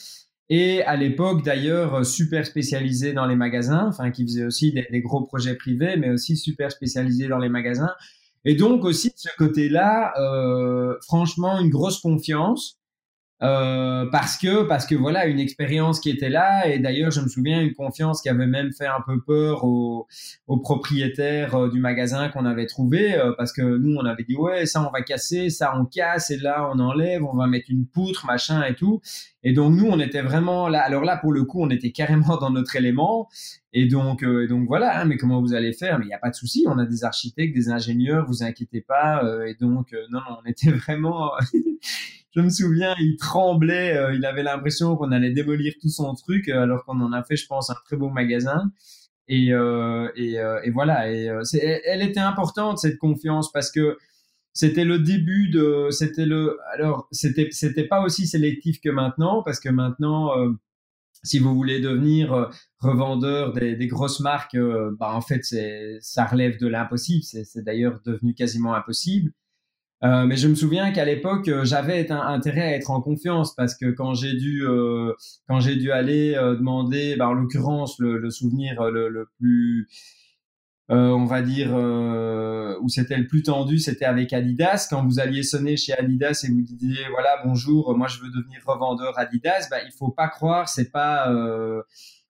Et 0.50 0.84
à 0.84 0.98
l'époque, 0.98 1.44
d'ailleurs, 1.46 2.06
super 2.06 2.46
spécialisé 2.46 3.14
dans 3.14 3.26
les 3.26 3.36
magasins, 3.38 3.86
enfin 3.88 4.12
qui 4.12 4.24
faisait 4.24 4.44
aussi 4.44 4.74
des, 4.74 4.86
des, 4.92 5.02
gros 5.02 5.22
projets 5.22 5.56
privés, 5.56 5.96
mais 5.98 6.10
aussi 6.10 6.36
super 6.36 6.72
spécialisé 6.72 7.28
dans 7.28 7.38
les 7.38 7.48
magasins. 7.48 7.92
Et 8.46 8.56
donc 8.56 8.84
aussi 8.86 9.10
de 9.10 9.18
ce 9.18 9.30
côté-là, 9.38 10.14
euh, 10.20 10.96
franchement, 11.08 11.60
une 11.60 11.70
grosse 11.70 12.00
confiance. 12.00 12.81
Euh, 13.44 14.06
parce 14.12 14.38
que 14.38 14.62
parce 14.64 14.86
que 14.86 14.94
voilà 14.94 15.26
une 15.26 15.40
expérience 15.40 16.00
qui 16.00 16.12
était 16.12 16.30
là 16.30 16.68
et 16.68 16.78
d'ailleurs 16.78 17.10
je 17.10 17.22
me 17.22 17.28
souviens 17.28 17.60
une 17.60 17.74
confiance 17.74 18.22
qui 18.22 18.30
avait 18.30 18.46
même 18.46 18.72
fait 18.72 18.86
un 18.86 19.02
peu 19.04 19.20
peur 19.20 19.64
aux, 19.64 20.08
aux 20.46 20.60
propriétaires 20.60 21.56
euh, 21.56 21.72
du 21.72 21.80
magasin 21.80 22.30
qu'on 22.30 22.46
avait 22.46 22.68
trouvé 22.68 23.16
euh, 23.16 23.34
parce 23.36 23.52
que 23.52 23.64
nous 23.64 23.96
on 23.96 24.06
avait 24.06 24.26
dit 24.26 24.36
ouais 24.36 24.68
ça 24.68 24.88
on 24.88 24.92
va 24.92 25.02
casser 25.02 25.50
ça 25.50 25.74
on 25.76 25.86
casse 25.86 26.30
et 26.30 26.38
là 26.38 26.70
on 26.72 26.78
enlève 26.78 27.24
on 27.24 27.36
va 27.36 27.48
mettre 27.48 27.72
une 27.72 27.88
poutre 27.88 28.28
machin 28.28 28.62
et 28.64 28.76
tout. 28.76 29.02
Et 29.44 29.54
donc 29.54 29.74
nous 29.74 29.88
on 29.88 30.00
était 30.00 30.22
vraiment 30.22 30.68
là. 30.70 30.84
Alors 30.84 31.04
là 31.04 31.18
pour 31.18 31.34
le 31.34 31.44
coup 31.44 31.64
on 31.64 31.72
était 31.72 31.92
carrément 31.92 32.38
dans 32.38 32.52
notre 32.52 32.76
élément. 32.76 33.28
Et 33.74 33.88
donc 33.88 34.22
et 34.22 34.48
donc 34.48 34.68
voilà 34.68 35.02
hein, 35.02 35.06
mais 35.06 35.18
comment 35.18 35.42
vous 35.42 35.56
allez 35.56 35.74
faire? 35.74 35.98
Mais 35.98 36.06
il 36.06 36.10
n'y 36.10 36.14
a 36.14 36.20
pas 36.20 36.30
de 36.30 36.36
souci 36.36 36.66
on 36.68 36.78
a 36.78 36.86
des 36.86 37.04
architectes 37.06 37.56
des 37.56 37.70
ingénieurs 37.70 38.28
vous 38.28 38.44
inquiétez 38.44 38.82
pas 38.82 39.24
et 39.48 39.56
donc 39.56 39.96
non 40.12 40.20
non 40.20 40.38
on 40.44 40.48
était 40.48 40.70
vraiment 40.86 41.32
je 42.36 42.42
me 42.42 42.50
souviens, 42.50 42.96
il 43.00 43.18
tremblait, 43.18 43.96
euh, 43.98 44.14
il 44.14 44.26
avait 44.26 44.44
l'impression 44.44 44.96
qu'on 44.96 45.12
allait 45.12 45.32
démolir 45.32 45.74
tout 45.82 45.90
son 45.90 46.14
truc, 46.14 46.48
euh, 46.48 46.62
alors 46.62 46.86
qu'on 46.86 47.00
en 47.02 47.12
a 47.14 47.24
fait, 47.24 47.36
je 47.36 47.46
pense, 47.48 47.70
un 47.70 47.76
très 47.86 47.98
beau 47.98 48.10
magasin. 48.10 48.72
Et, 49.28 49.54
euh, 49.54 50.10
et, 50.16 50.34
et, 50.64 50.72
voilà, 50.72 51.10
et 51.10 51.32
elle 51.86 52.02
était 52.02 52.20
importante 52.20 52.80
cette 52.80 52.98
confiance 52.98 53.52
parce 53.52 53.72
que 53.72 53.98
c'était 54.54 54.84
le 54.84 55.00
début 55.00 55.50
de, 55.50 55.88
c'était 55.92 56.26
le, 56.26 56.58
alors 56.74 57.08
c'était 57.12 57.48
c'était 57.52 57.88
pas 57.88 58.02
aussi 58.02 58.28
sélectif 58.28 58.82
que 58.82 58.90
maintenant 58.90 59.42
parce 59.44 59.62
que 59.62 59.70
maintenant 59.70 60.32
si 61.24 61.40
vous 61.40 61.56
voulez 61.56 61.80
devenir 61.80 62.50
revendeur 62.80 63.54
des, 63.54 63.78
des 63.78 63.88
grosses 63.88 64.20
marques, 64.20 64.58
bah 65.00 65.14
en 65.14 65.22
fait, 65.22 65.46
c'est 65.46 66.00
ça 66.02 66.26
relève 66.26 66.60
de 66.60 66.68
l'impossible. 66.68 67.24
C'est 67.24 67.64
d'ailleurs 67.64 68.02
devenu 68.04 68.34
quasiment 68.34 68.74
impossible. 68.74 69.32
Euh, 70.04 70.26
mais 70.26 70.36
je 70.36 70.48
me 70.48 70.56
souviens 70.56 70.92
qu'à 70.92 71.06
l'époque, 71.06 71.48
euh, 71.48 71.64
j'avais 71.64 72.10
intérêt 72.12 72.62
à 72.62 72.76
être 72.76 72.90
en 72.90 73.02
confiance 73.02 73.54
parce 73.54 73.76
que 73.76 73.92
quand 73.92 74.16
j'ai 74.16 74.34
dû, 74.34 74.66
euh, 74.66 75.14
quand 75.48 75.60
j'ai 75.60 75.76
dû 75.76 75.92
aller 75.92 76.34
demander, 76.34 77.16
bah, 77.16 77.28
en 77.28 77.34
l'occurrence, 77.34 78.00
le, 78.00 78.18
le, 78.18 78.30
souvenir 78.32 78.84
le, 78.90 79.10
le 79.10 79.28
plus, 79.38 79.88
on 80.90 81.26
va 81.26 81.42
dire, 81.42 81.72
où 82.82 82.90
c'était 82.90 83.18
le 83.18 83.28
plus 83.28 83.44
tendu, 83.44 83.80
c'était 83.80 84.06
avec 84.06 84.34
Adidas. 84.34 84.88
Quand 84.90 85.06
vous 85.06 85.20
alliez 85.20 85.44
sonner 85.44 85.78
chez 85.78 85.94
Adidas 85.94 86.46
et 86.46 86.52
vous 86.52 86.62
disiez, 86.62 87.08
voilà, 87.12 87.42
bonjour, 87.46 87.96
moi 87.98 88.08
je 88.08 88.20
veux 88.20 88.30
devenir 88.30 88.62
revendeur 88.66 89.18
Adidas, 89.18 89.68
bah, 89.70 89.78
il 89.86 89.92
faut 89.92 90.10
pas 90.12 90.28
croire, 90.28 90.68
c'est 90.68 90.92
pas 90.92 91.32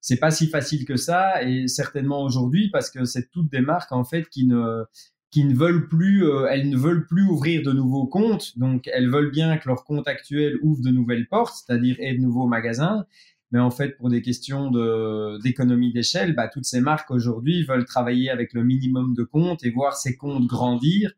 c'est 0.01 0.17
pas 0.17 0.31
si 0.31 0.47
facile 0.47 0.85
que 0.85 0.95
ça 0.95 1.43
et 1.43 1.67
certainement 1.67 2.23
aujourd'hui 2.23 2.69
parce 2.71 2.89
que 2.89 3.05
c'est 3.05 3.29
toutes 3.31 3.51
des 3.51 3.61
marques 3.61 3.91
en 3.91 4.03
fait 4.03 4.27
qui 4.29 4.45
ne 4.45 4.83
qui 5.31 5.45
ne 5.45 5.55
veulent 5.55 5.87
plus, 5.87 6.25
euh, 6.25 6.47
elles 6.49 6.69
ne 6.69 6.77
veulent 6.77 7.07
plus 7.07 7.23
ouvrir 7.23 7.63
de 7.63 7.71
nouveaux 7.71 8.05
comptes, 8.05 8.57
donc 8.59 8.89
elles 8.93 9.09
veulent 9.09 9.31
bien 9.31 9.57
que 9.57 9.67
leur 9.69 9.85
compte 9.85 10.07
actuel 10.07 10.57
ouvre 10.61 10.81
de 10.83 10.89
nouvelles 10.89 11.27
portes, 11.27 11.55
c'est-à-dire 11.55 11.95
ait 11.99 12.15
de 12.15 12.21
nouveaux 12.21 12.47
magasins. 12.47 13.05
Mais 13.51 13.59
en 13.59 13.71
fait, 13.71 13.97
pour 13.97 14.09
des 14.09 14.21
questions 14.21 14.71
de, 14.71 15.41
d'économie 15.41 15.91
d'échelle, 15.91 16.35
bah, 16.35 16.47
toutes 16.47 16.65
ces 16.65 16.81
marques 16.81 17.11
aujourd'hui 17.11 17.63
veulent 17.65 17.85
travailler 17.85 18.29
avec 18.29 18.53
le 18.53 18.63
minimum 18.63 19.13
de 19.13 19.23
comptes 19.23 19.63
et 19.65 19.71
voir 19.71 19.95
ces 19.95 20.15
comptes 20.15 20.47
grandir. 20.47 21.11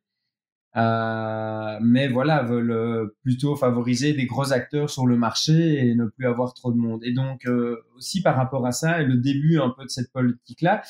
Euh, 0.76 1.78
mais 1.82 2.07
voilà, 2.07 2.41
veulent 2.43 2.72
euh, 2.72 3.16
plutôt 3.22 3.55
favoriser 3.55 4.14
des 4.14 4.26
gros 4.26 4.51
acteurs 4.53 4.89
sur 4.89 5.05
le 5.05 5.18
marché 5.18 5.88
et 5.88 5.93
ne 5.93 6.05
plus 6.05 6.26
avoir 6.26 6.53
trop 6.55 6.72
de 6.72 6.78
monde. 6.78 7.03
Et 7.03 7.14
donc 7.14 7.45
euh, 7.45 7.78
aussi 7.95 8.22
par 8.24 8.36
rapport 8.36 8.66
à 8.66 8.72
ça, 8.72 9.01
et 9.01 9.05
le 9.05 9.18
début 9.18 9.59
un 9.59 9.70
peu 9.70 9.84
de 9.84 9.89
cette 9.89 10.11
politique-là, 10.11 10.82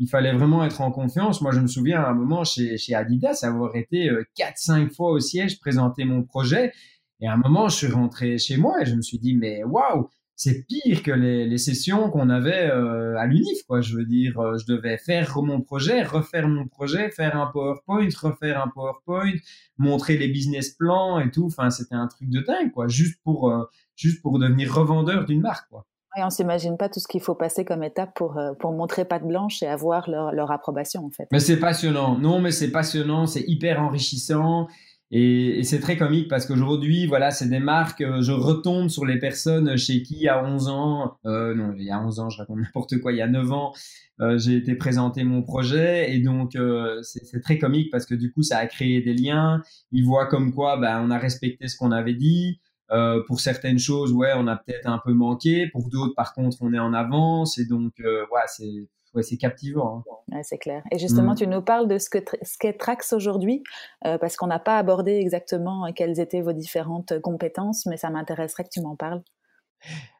il 0.00 0.08
fallait 0.08 0.32
vraiment 0.32 0.64
être 0.64 0.80
en 0.80 0.90
confiance. 0.90 1.42
Moi, 1.42 1.52
je 1.52 1.60
me 1.60 1.66
souviens 1.66 2.00
à 2.00 2.08
un 2.08 2.14
moment 2.14 2.42
chez, 2.42 2.78
chez 2.78 2.94
Adidas 2.94 3.40
avoir 3.42 3.76
été 3.76 4.08
euh, 4.08 4.24
quatre, 4.34 4.56
cinq 4.56 4.90
fois 4.90 5.10
au 5.10 5.20
siège 5.20 5.60
présenter 5.60 6.04
mon 6.04 6.22
projet. 6.22 6.72
Et 7.20 7.28
à 7.28 7.34
un 7.34 7.36
moment, 7.36 7.68
je 7.68 7.76
suis 7.76 7.86
rentré 7.86 8.38
chez 8.38 8.56
moi 8.56 8.80
et 8.80 8.86
je 8.86 8.94
me 8.94 9.02
suis 9.02 9.18
dit, 9.18 9.36
mais 9.36 9.62
waouh, 9.62 10.08
c'est 10.36 10.66
pire 10.66 11.02
que 11.02 11.10
les, 11.10 11.46
les 11.46 11.58
sessions 11.58 12.08
qu'on 12.08 12.30
avait 12.30 12.70
euh, 12.70 13.14
à 13.18 13.26
l'UNIF, 13.26 13.62
quoi. 13.68 13.82
Je 13.82 13.94
veux 13.94 14.06
dire, 14.06 14.40
euh, 14.40 14.56
je 14.56 14.64
devais 14.72 14.96
faire 14.96 15.42
mon 15.42 15.60
projet, 15.60 16.02
refaire 16.02 16.48
mon 16.48 16.66
projet, 16.66 17.10
faire 17.10 17.36
un 17.36 17.48
PowerPoint, 17.48 18.08
refaire 18.22 18.64
un 18.64 18.68
PowerPoint, 18.68 19.34
montrer 19.76 20.16
les 20.16 20.28
business 20.28 20.70
plans 20.70 21.20
et 21.20 21.30
tout. 21.30 21.44
Enfin, 21.44 21.68
c'était 21.68 21.94
un 21.94 22.06
truc 22.06 22.30
de 22.30 22.40
dingue, 22.40 22.72
quoi. 22.72 22.88
Juste 22.88 23.20
pour, 23.22 23.52
juste 23.96 24.22
pour 24.22 24.38
devenir 24.38 24.74
revendeur 24.74 25.26
d'une 25.26 25.42
marque, 25.42 25.68
quoi. 25.68 25.84
Et 26.16 26.24
on 26.24 26.30
s'imagine 26.30 26.76
pas 26.76 26.88
tout 26.88 27.00
ce 27.00 27.06
qu'il 27.06 27.20
faut 27.20 27.34
passer 27.34 27.64
comme 27.64 27.82
étape 27.82 28.14
pour, 28.14 28.36
euh, 28.36 28.52
pour 28.58 28.72
montrer 28.72 29.04
patte 29.04 29.24
blanche 29.24 29.62
et 29.62 29.66
avoir 29.66 30.10
leur, 30.10 30.32
leur 30.32 30.50
approbation, 30.50 31.04
en 31.06 31.10
fait. 31.10 31.28
Mais 31.32 31.40
c'est 31.40 31.60
passionnant. 31.60 32.18
Non, 32.18 32.40
mais 32.40 32.50
c'est 32.50 32.70
passionnant, 32.70 33.26
c'est 33.26 33.44
hyper 33.46 33.80
enrichissant. 33.80 34.66
Et, 35.12 35.62
c'est 35.64 35.80
très 35.80 35.96
comique 35.96 36.28
parce 36.28 36.46
qu'aujourd'hui, 36.46 37.06
voilà, 37.06 37.30
c'est 37.30 37.48
des 37.48 37.58
marques, 37.58 38.00
euh, 38.00 38.22
je 38.22 38.30
retombe 38.32 38.88
sur 38.88 39.04
les 39.04 39.18
personnes 39.18 39.76
chez 39.76 40.02
qui, 40.02 40.28
à 40.28 40.44
11 40.44 40.68
ans, 40.68 41.16
euh, 41.26 41.54
non, 41.54 41.74
il 41.76 41.84
y 41.84 41.90
a 41.90 42.00
11 42.00 42.20
ans, 42.20 42.30
je 42.30 42.38
raconte 42.38 42.58
n'importe 42.58 42.98
quoi, 43.00 43.12
il 43.12 43.18
y 43.18 43.22
a 43.22 43.26
9 43.26 43.52
ans, 43.52 43.72
euh, 44.20 44.38
j'ai 44.38 44.56
été 44.56 44.74
présenter 44.74 45.24
mon 45.24 45.42
projet. 45.42 46.14
Et 46.14 46.20
donc, 46.20 46.54
euh, 46.56 47.00
c'est 47.02 47.40
très 47.40 47.58
comique 47.58 47.90
parce 47.90 48.06
que 48.06 48.14
du 48.14 48.32
coup, 48.32 48.42
ça 48.42 48.58
a 48.58 48.66
créé 48.66 49.00
des 49.00 49.14
liens. 49.14 49.62
Ils 49.92 50.04
voient 50.04 50.26
comme 50.26 50.52
quoi, 50.52 50.76
ben, 50.78 51.00
on 51.02 51.10
a 51.10 51.18
respecté 51.18 51.68
ce 51.68 51.76
qu'on 51.76 51.90
avait 51.90 52.14
dit. 52.14 52.60
Euh, 52.92 53.22
pour 53.26 53.40
certaines 53.40 53.78
choses, 53.78 54.12
ouais, 54.12 54.32
on 54.36 54.46
a 54.46 54.56
peut-être 54.56 54.86
un 54.86 55.00
peu 55.04 55.12
manqué. 55.12 55.68
Pour 55.68 55.88
d'autres, 55.88 56.14
par 56.14 56.34
contre, 56.34 56.56
on 56.60 56.72
est 56.72 56.78
en 56.78 56.92
avance. 56.92 57.58
Et 57.58 57.66
donc, 57.66 57.92
euh, 58.00 58.22
ouais, 58.32 58.40
c'est 58.46 58.88
ouais, 59.14 59.22
c'est 59.22 59.36
captivant. 59.36 60.04
Hein. 60.08 60.36
Ouais, 60.36 60.42
c'est 60.42 60.58
clair. 60.58 60.82
Et 60.90 60.98
justement, 60.98 61.32
mm. 61.32 61.36
tu 61.36 61.46
nous 61.46 61.62
parles 61.62 61.88
de 61.88 61.98
ce 61.98 62.10
qu'est 62.10 62.24
ce 62.42 62.78
Trax 62.78 63.12
aujourd'hui, 63.12 63.62
euh, 64.06 64.18
parce 64.18 64.36
qu'on 64.36 64.46
n'a 64.46 64.58
pas 64.58 64.78
abordé 64.78 65.12
exactement 65.12 65.90
quelles 65.92 66.20
étaient 66.20 66.40
vos 66.40 66.52
différentes 66.52 67.20
compétences, 67.20 67.86
mais 67.86 67.96
ça 67.96 68.10
m'intéresserait 68.10 68.64
que 68.64 68.70
tu 68.72 68.80
m'en 68.80 68.96
parles. 68.96 69.22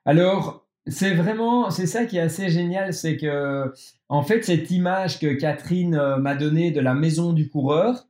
Alors, 0.04 0.66
c'est 0.86 1.14
vraiment, 1.14 1.70
c'est 1.70 1.86
ça 1.86 2.04
qui 2.04 2.16
est 2.16 2.22
assez 2.22 2.48
génial, 2.48 2.94
c'est 2.94 3.16
que, 3.16 3.72
en 4.08 4.22
fait, 4.22 4.42
cette 4.42 4.70
image 4.70 5.18
que 5.18 5.34
Catherine 5.34 5.94
euh, 5.94 6.16
m'a 6.16 6.34
donnée 6.34 6.70
de 6.70 6.80
la 6.80 6.94
maison 6.94 7.32
du 7.32 7.48
coureur, 7.48 8.06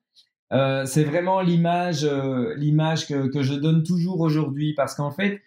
euh, 0.52 0.84
c'est 0.84 1.04
vraiment 1.04 1.40
l'image, 1.40 2.04
euh, 2.04 2.54
que, 2.56 3.42
je 3.42 3.54
donne 3.54 3.82
toujours 3.84 4.20
aujourd'hui 4.20 4.74
parce 4.74 4.94
qu'en 4.94 5.10
fait, 5.10 5.40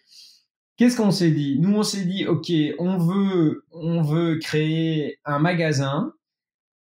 qu'est-ce 0.76 0.96
qu'on 0.96 1.10
s'est 1.10 1.30
dit? 1.30 1.58
Nous, 1.60 1.74
on 1.74 1.82
s'est 1.82 2.04
dit, 2.04 2.26
ok, 2.26 2.50
on 2.78 2.96
veut, 2.98 3.64
on 3.72 4.02
veut 4.02 4.38
créer 4.38 5.18
un 5.24 5.38
magasin 5.38 6.12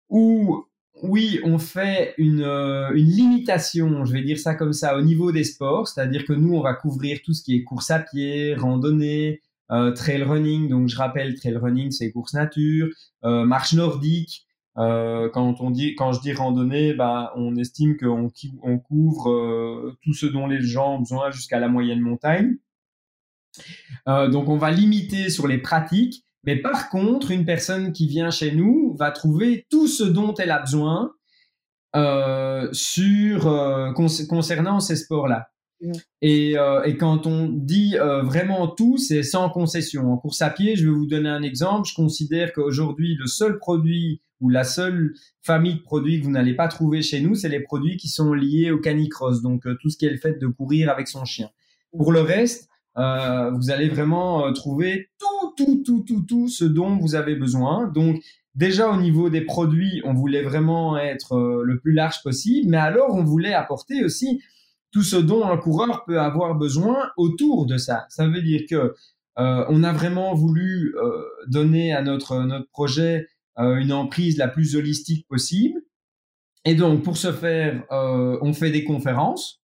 où, 0.09 0.65
oui, 1.03 1.41
on 1.45 1.59
fait 1.59 2.15
une, 2.17 2.43
euh, 2.43 2.91
une 2.95 3.11
limitation, 3.11 4.05
je 4.05 4.13
vais 4.13 4.23
dire 4.23 4.39
ça 4.39 4.55
comme 4.55 4.73
ça, 4.73 4.97
au 4.97 5.03
niveau 5.03 5.33
des 5.33 5.45
sports, 5.45 5.89
c'est-à-dire 5.89 6.25
que 6.25 6.33
nous, 6.33 6.55
on 6.55 6.63
va 6.63 6.75
couvrir 6.75 7.19
tout 7.25 7.35
ce 7.35 7.43
qui 7.43 7.57
est 7.57 7.65
course 7.65 7.91
à 7.91 7.99
pied, 7.99 8.55
randonnée, 8.55 9.43
trail 9.69 10.23
running. 10.23 10.69
Donc, 10.69 10.89
je 10.89 10.97
rappelle, 10.97 11.35
trail 11.35 11.57
running, 11.57 11.91
c'est 11.91 12.13
course 12.13 12.35
nature, 12.35 12.89
marche 13.25 13.75
nordique. 13.75 14.46
Euh, 14.79 15.31
quand 15.31 15.61
on 15.61 15.71
dit, 15.71 15.95
quand 15.95 16.13
je 16.13 16.21
dis 16.21 16.33
randonnée, 16.33 16.93
bah, 16.93 17.33
on 17.37 17.57
estime 17.57 17.97
qu'on 17.97 18.31
on 18.63 18.79
couvre 18.79 19.31
euh, 19.31 19.97
tout 20.03 20.13
ce 20.13 20.27
dont 20.27 20.47
les 20.47 20.61
gens 20.61 20.97
ont 20.97 20.99
besoin 21.01 21.31
jusqu'à 21.31 21.59
la 21.59 21.69
moyenne 21.69 22.01
montagne. 22.01 22.57
Euh, 24.07 24.29
donc, 24.29 24.49
on 24.49 24.59
va 24.59 24.71
limiter 24.71 25.31
sur 25.31 25.47
les 25.47 25.59
pratiques. 25.59 26.25
Mais 26.45 26.57
par 26.57 26.91
contre, 26.91 27.33
une 27.33 27.45
personne 27.45 27.93
qui 27.93 28.07
vient 28.07 28.31
chez 28.31 28.53
nous 28.53 28.95
va 28.97 29.11
trouver 29.11 29.67
tout 29.69 29.89
ce 29.89 30.05
dont 30.05 30.33
elle 30.35 30.51
a 30.53 30.61
besoin 30.61 31.13
sur 32.73 33.95
concernant 34.29 34.81
ces 34.81 34.97
sports-là. 34.97 35.49
Mmh. 35.81 35.93
Et, 36.23 36.59
euh, 36.59 36.83
et, 36.85 36.97
quand 36.99 37.27
on 37.27 37.49
dit 37.49 37.97
vraiment 38.23 38.69
tout, 38.69 38.97
c'est 38.99 39.23
sans 39.23 39.49
concession. 39.49 40.13
En 40.13 40.19
course 40.19 40.43
à 40.43 40.51
pied, 40.51 40.77
je 40.77 40.87
vais 40.87 40.95
vous 40.95 41.07
donner 41.07 41.31
un 41.31 41.43
exemple. 41.43 41.89
Je 41.89 41.95
considère 41.95 42.53
qu'aujourd'hui, 42.53 43.17
le 43.19 43.27
seul 43.27 43.59
produit 43.59 44.21
ou 44.41 44.49
la 44.51 44.65
seule 44.65 45.15
famille 45.43 45.77
de 45.77 45.83
produits 45.83 46.21
que 46.21 46.25
vous 46.25 46.31
n'allez 46.31 46.55
pas 46.55 46.69
trouver 46.69 47.03
chez 47.03 47.21
nous, 47.21 47.35
c'est 47.35 47.49
les 47.49 47.61
produits 47.61 47.97
qui 47.97 48.09
sont 48.09 48.33
liés 48.33 48.71
au 48.71 48.79
canicross, 48.79 49.43
donc 49.43 49.67
euh, 49.67 49.77
tout 49.81 49.91
ce 49.91 49.97
qui 49.97 50.07
est 50.07 50.11
le 50.11 50.19
fait 50.19 50.39
de 50.39 50.47
courir 50.47 50.91
avec 50.91 51.09
son 51.09 51.25
chien. 51.25 51.51
Pour 51.97 52.13
le 52.13 52.21
reste, 52.21 52.69
euh, 52.99 53.51
vous 53.51 53.71
allez 53.71 53.89
vraiment 53.89 54.47
euh, 54.47 54.53
trouver 54.53 55.09
tout, 55.19 55.55
tout, 55.57 55.83
tout, 55.85 56.05
tout, 56.07 56.23
tout 56.23 56.49
ce 56.49 56.65
dont 56.65 56.97
vous 56.97 57.15
avez 57.15 57.35
besoin. 57.35 57.89
Donc 57.89 58.23
déjà 58.55 58.91
au 58.91 59.01
niveau 59.01 59.31
des 59.31 59.43
produits, 59.43 60.03
on 60.05 60.13
voulait 60.13 60.43
vraiment 60.43 60.99
être 60.99 61.63
le 61.63 61.79
plus 61.79 61.93
large 61.93 62.23
possible, 62.23 62.71
mais 62.71 62.79
alors 62.79 63.15
on 63.15 63.25
voulait 63.25 63.55
apporter 63.55 64.05
aussi 64.05 64.43
tout 64.93 65.03
ce 65.03 65.17
dont 65.17 65.45
un 65.45 65.57
coureur 65.57 66.05
peut 66.07 66.21
avoir 66.21 66.55
besoin 66.55 67.11
autour 67.17 67.67
de 67.67 67.77
ça. 67.77 68.07
Ça 68.09 68.27
veut 68.27 68.43
dire 68.43 68.63
que 68.69 68.95
on 69.39 69.85
a 69.85 69.93
vraiment 69.93 70.33
voulu 70.33 70.95
donner 71.49 71.93
à 71.93 72.01
notre 72.01 72.45
notre 72.45 72.71
projet 72.71 73.27
euh, 73.27 73.36
une 73.59 73.93
emprise 73.93 74.37
la 74.37 74.49
plus 74.49 74.77
holistique 74.77 75.27
possible. 75.29 75.81
Et 76.67 76.75
donc, 76.75 77.05
pour 77.05 77.17
ce 77.17 77.33
faire, 77.33 77.85
euh, 77.93 78.39
on 78.43 78.53
fait 78.53 78.73
des 78.73 78.83
conférences, 78.83 79.63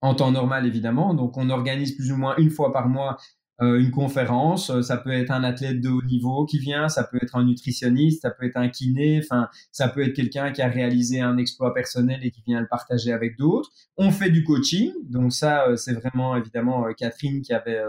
en 0.00 0.16
temps 0.16 0.32
normal 0.32 0.66
évidemment. 0.66 1.14
Donc, 1.14 1.36
on 1.36 1.48
organise 1.50 1.92
plus 1.92 2.10
ou 2.10 2.16
moins 2.16 2.34
une 2.36 2.50
fois 2.50 2.72
par 2.72 2.88
mois 2.88 3.16
euh, 3.60 3.78
une 3.78 3.92
conférence. 3.92 4.80
Ça 4.80 4.96
peut 4.96 5.12
être 5.12 5.30
un 5.30 5.44
athlète 5.44 5.80
de 5.80 5.88
haut 5.88 6.02
niveau 6.02 6.44
qui 6.44 6.58
vient, 6.58 6.88
ça 6.88 7.04
peut 7.04 7.20
être 7.22 7.36
un 7.36 7.44
nutritionniste, 7.44 8.22
ça 8.22 8.32
peut 8.32 8.44
être 8.44 8.56
un 8.56 8.68
kiné, 8.68 9.20
enfin, 9.22 9.48
ça 9.70 9.88
peut 9.88 10.02
être 10.02 10.14
quelqu'un 10.14 10.50
qui 10.50 10.62
a 10.62 10.68
réalisé 10.68 11.20
un 11.20 11.36
exploit 11.36 11.72
personnel 11.72 12.18
et 12.24 12.32
qui 12.32 12.42
vient 12.44 12.60
le 12.60 12.66
partager 12.66 13.12
avec 13.12 13.38
d'autres. 13.38 13.70
On 13.96 14.10
fait 14.10 14.30
du 14.30 14.42
coaching. 14.42 14.90
Donc, 15.08 15.32
ça, 15.32 15.68
c'est 15.76 15.94
vraiment 15.94 16.34
évidemment 16.34 16.92
Catherine 16.98 17.40
qui 17.40 17.52
avait 17.52 17.82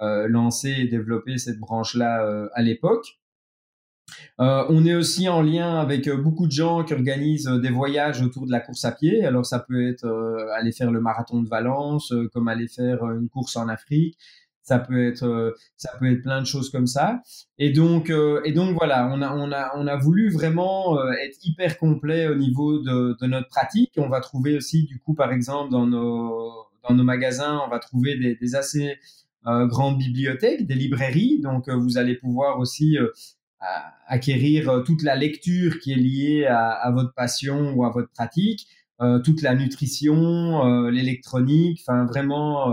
lancé 0.00 0.70
et 0.70 0.88
développé 0.88 1.38
cette 1.38 1.60
branche-là 1.60 2.48
à 2.54 2.62
l'époque. 2.62 3.20
Euh, 4.40 4.64
on 4.68 4.84
est 4.84 4.94
aussi 4.94 5.28
en 5.28 5.42
lien 5.42 5.78
avec 5.78 6.08
euh, 6.08 6.16
beaucoup 6.16 6.46
de 6.46 6.52
gens 6.52 6.82
qui 6.82 6.92
organisent 6.92 7.46
euh, 7.48 7.58
des 7.58 7.70
voyages 7.70 8.20
autour 8.20 8.46
de 8.46 8.50
la 8.50 8.60
course 8.60 8.84
à 8.84 8.92
pied. 8.92 9.24
Alors 9.24 9.46
ça 9.46 9.60
peut 9.60 9.88
être 9.88 10.06
aller 10.56 10.72
faire 10.72 10.90
le 10.90 11.00
marathon 11.00 11.42
de 11.42 11.48
Valence, 11.48 12.12
comme 12.32 12.48
aller 12.48 12.68
faire 12.68 13.04
une 13.10 13.28
course 13.28 13.56
en 13.56 13.68
Afrique. 13.68 14.18
Ça 14.62 14.78
peut 14.78 15.06
être, 15.06 15.54
ça 15.76 15.90
peut 15.98 16.10
être 16.10 16.22
plein 16.22 16.40
de 16.40 16.46
choses 16.46 16.70
comme 16.70 16.86
ça. 16.86 17.20
Et 17.58 17.70
donc, 17.70 18.10
et 18.44 18.52
donc 18.52 18.74
voilà, 18.74 19.10
on 19.12 19.20
a, 19.20 19.34
on 19.36 19.52
a, 19.52 19.72
on 19.76 19.86
a 19.86 19.96
voulu 19.96 20.30
vraiment 20.30 20.98
être 21.12 21.36
hyper 21.44 21.76
complet 21.76 22.28
au 22.28 22.34
niveau 22.34 22.78
de, 22.78 23.26
notre 23.26 23.48
pratique. 23.48 23.92
On 23.98 24.08
va 24.08 24.20
trouver 24.20 24.56
aussi, 24.56 24.84
du 24.84 24.98
coup, 25.00 25.12
par 25.12 25.32
exemple, 25.32 25.70
dans 25.70 25.86
nos, 25.86 26.50
dans 26.88 26.94
nos 26.94 27.04
magasins, 27.04 27.60
on 27.66 27.68
va 27.68 27.78
trouver 27.78 28.16
des 28.16 28.54
assez 28.54 28.96
grandes 29.44 29.98
bibliothèques, 29.98 30.66
des 30.66 30.76
librairies. 30.76 31.40
Donc, 31.42 31.68
vous 31.68 31.98
allez 31.98 32.14
pouvoir 32.14 32.58
aussi 32.58 32.96
acquérir 34.06 34.68
euh, 34.68 34.82
toute 34.82 35.02
la 35.02 35.16
lecture 35.16 35.78
qui 35.78 35.92
est 35.92 35.96
liée 35.96 36.46
à, 36.46 36.90
votre 36.92 37.14
passion 37.14 37.72
ou 37.74 37.84
à 37.84 37.90
votre 37.90 38.10
pratique. 38.10 38.66
toute 39.24 39.42
la 39.42 39.54
nutrition, 39.54 40.88
l'électronique, 40.88 41.80
enfin 41.82 42.06
vraiment 42.06 42.72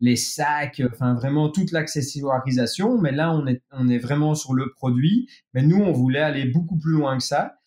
les 0.00 0.16
sacs, 0.16 0.82
enfin 0.92 1.14
vraiment 1.14 1.48
toute 1.50 1.72
l'accessoirisation. 1.72 2.98
Mais 3.00 3.12
là, 3.12 3.32
on 3.32 3.46
est, 3.46 3.62
on 3.72 3.88
est 3.88 3.98
vraiment 3.98 4.34
sur 4.34 4.54
le 4.54 4.70
produit. 4.70 5.28
Mais 5.54 5.62
nous, 5.62 5.78
on 5.78 5.92
voulait 5.92 6.20
aller 6.20 6.44
beaucoup 6.44 6.78
plus 6.78 6.92
loin 6.92 7.16
que 7.18 7.24
ça. 7.24 7.58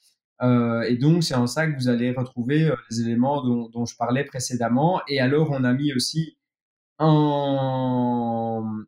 Euh, 0.41 0.81
et 0.83 0.97
donc, 0.97 1.23
c'est 1.23 1.35
en 1.35 1.47
ça 1.47 1.67
que 1.67 1.75
vous 1.77 1.89
allez 1.89 2.11
retrouver 2.11 2.69
euh, 2.69 2.75
les 2.89 3.01
éléments 3.01 3.43
dont, 3.43 3.69
dont, 3.69 3.85
je 3.85 3.95
parlais 3.97 4.23
précédemment. 4.23 5.01
Et 5.07 5.19
alors, 5.19 5.51
on 5.51 5.63
a 5.63 5.73
mis 5.73 5.93
aussi 5.93 6.37
en 6.99 8.85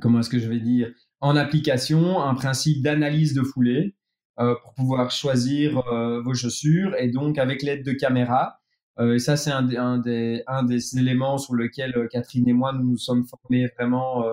comment 0.00 0.20
est-ce 0.20 0.30
que 0.30 0.38
je 0.38 0.48
vais 0.48 0.60
dire, 0.60 0.92
en 1.20 1.36
application 1.36 2.22
un 2.22 2.34
principe 2.34 2.82
d'analyse 2.82 3.34
de 3.34 3.42
foulée 3.42 3.94
euh, 4.38 4.54
pour 4.62 4.74
pouvoir 4.74 5.10
choisir 5.10 5.78
euh, 5.92 6.22
vos 6.22 6.34
chaussures. 6.34 6.94
Et 6.98 7.08
donc, 7.10 7.38
avec 7.38 7.62
l'aide 7.62 7.84
de 7.84 7.92
caméras, 7.92 8.60
euh, 8.98 9.14
et 9.14 9.18
ça, 9.18 9.36
c'est 9.36 9.50
un, 9.50 9.68
un, 9.76 9.98
des, 9.98 10.42
un 10.46 10.62
des 10.62 10.98
éléments 10.98 11.38
sur 11.38 11.54
lequel 11.54 12.08
Catherine 12.10 12.48
et 12.48 12.52
moi, 12.52 12.72
nous 12.72 12.90
nous 12.90 12.98
sommes 12.98 13.24
formés 13.26 13.66
vraiment 13.78 14.24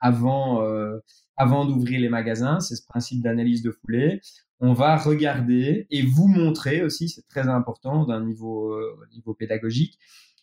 avant 0.00 0.62
avant 1.38 1.64
d'ouvrir 1.64 2.00
les 2.00 2.08
magasins, 2.08 2.58
c'est 2.60 2.74
ce 2.74 2.84
principe 2.84 3.22
d'analyse 3.22 3.62
de 3.62 3.70
foulée. 3.70 4.20
On 4.60 4.72
va 4.72 4.96
regarder 4.96 5.86
et 5.90 6.02
vous 6.02 6.26
montrer 6.26 6.82
aussi, 6.82 7.08
c'est 7.08 7.26
très 7.28 7.48
important 7.48 8.04
d'un 8.04 8.24
niveau, 8.24 8.72
euh, 8.72 8.96
niveau 9.12 9.34
pédagogique, 9.34 9.98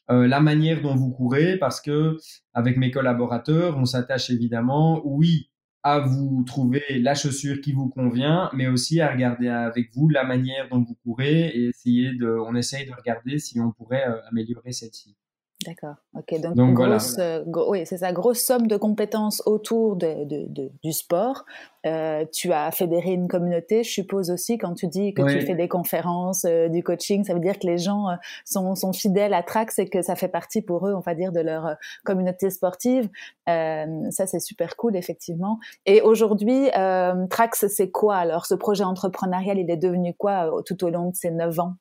euh, 0.10 0.26
la 0.26 0.40
manière 0.40 0.82
dont 0.82 0.96
vous 0.96 1.12
courez, 1.12 1.58
parce 1.58 1.82
que 1.82 2.18
avec 2.54 2.78
mes 2.78 2.92
collaborateurs, 2.92 3.78
on 3.78 3.84
s'attache 3.84 4.30
évidemment, 4.30 5.02
oui, 5.04 5.50
à 5.86 6.00
vous 6.00 6.44
trouver 6.48 6.82
la 7.00 7.14
chaussure 7.14 7.62
qui 7.62 7.72
vous 7.72 7.90
convient, 7.90 8.50
mais 8.54 8.66
aussi 8.66 9.02
à 9.02 9.12
regarder 9.12 9.50
avec 9.50 9.94
vous 9.94 10.10
la 10.10 10.24
manière 10.24 10.68
dont 10.68 10.82
vous 10.82 10.96
courez 11.04 11.50
et 11.50 11.68
essayer 11.68 12.12
de, 12.16 12.28
on 12.28 12.56
essaye 12.56 12.88
de 12.88 12.92
regarder 12.92 13.38
si 13.38 13.60
on 13.60 13.72
pourrait 13.72 14.08
euh, 14.08 14.20
améliorer 14.32 14.72
celle-ci. 14.72 15.16
D'accord. 15.66 15.96
Ok. 16.16 16.40
Donc, 16.42 16.74
grosse, 16.74 17.18
euh, 17.20 17.44
oui, 17.68 17.86
c'est 17.86 17.98
ça, 17.98 18.12
grosse 18.12 18.42
somme 18.42 18.68
de 18.68 18.78
compétences 18.78 19.42
autour 19.46 19.96
de, 19.96 20.24
de, 20.26 20.72
du 20.84 20.92
sport. 20.92 21.46
Euh, 21.86 22.26
tu 22.32 22.52
as 22.52 22.72
fédéré 22.72 23.12
une 23.12 23.28
communauté, 23.28 23.84
je 23.84 23.92
suppose 23.92 24.32
aussi, 24.32 24.58
quand 24.58 24.74
tu 24.74 24.88
dis 24.88 25.14
que 25.14 25.22
tu 25.22 25.42
fais 25.46 25.56
des 25.56 25.68
conférences, 25.68 26.46
euh, 26.46 26.68
du 26.68 26.84
coaching, 26.84 27.24
ça 27.24 27.34
veut 27.34 27.40
dire 27.40 27.60
que 27.60 27.68
les 27.68 27.78
gens 27.78 28.08
sont, 28.44 28.76
sont 28.76 28.94
fidèles 28.94 29.34
à 29.34 29.44
Trax 29.44 29.78
et 29.80 29.88
que 29.88 30.02
ça 30.02 30.16
fait 30.16 30.28
partie 30.28 30.62
pour 30.62 30.88
eux, 30.88 30.94
on 30.94 31.02
va 31.02 31.16
dire, 31.16 31.32
de 31.32 31.42
leur 31.42 31.76
communauté 32.04 32.50
sportive. 32.50 33.10
ça, 33.48 34.28
c'est 34.28 34.40
super 34.40 34.76
cool, 34.76 34.96
effectivement. 34.96 35.60
Et 35.86 36.02
aujourd'hui, 36.02 36.70
Trax, 37.30 37.68
c'est 37.68 37.92
quoi 37.92 38.18
alors? 38.18 38.46
Ce 38.46 38.56
projet 38.56 38.84
entrepreneurial, 38.84 39.58
il 39.58 39.70
est 39.70 39.78
devenu 39.78 40.14
quoi 40.14 40.52
tout 40.66 40.84
au 40.84 40.90
long 40.90 41.10
de 41.10 41.16
ces 41.16 41.32
neuf 41.32 41.60
ans? 41.60 41.76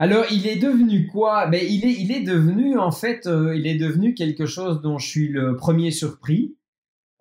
Alors, 0.00 0.24
il 0.30 0.46
est 0.46 0.56
devenu 0.56 1.06
quoi? 1.06 1.46
Ben, 1.46 1.60
il 1.62 1.84
est, 1.84 1.92
il 1.92 2.10
est 2.10 2.22
devenu 2.22 2.78
en 2.78 2.90
fait, 2.90 3.26
euh, 3.26 3.54
il 3.54 3.66
est 3.66 3.74
devenu 3.76 4.14
quelque 4.14 4.46
chose 4.46 4.80
dont 4.80 4.96
je 4.96 5.06
suis 5.06 5.28
le 5.28 5.56
premier 5.56 5.90
surpris. 5.90 6.56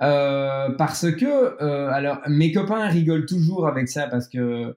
Euh, 0.02 0.72
parce 0.78 1.12
que, 1.12 1.62
euh, 1.62 1.90
alors, 1.90 2.22
mes 2.28 2.54
copains 2.54 2.88
rigolent 2.88 3.26
toujours 3.26 3.68
avec 3.68 3.90
ça 3.90 4.08
parce 4.08 4.30
que 4.30 4.76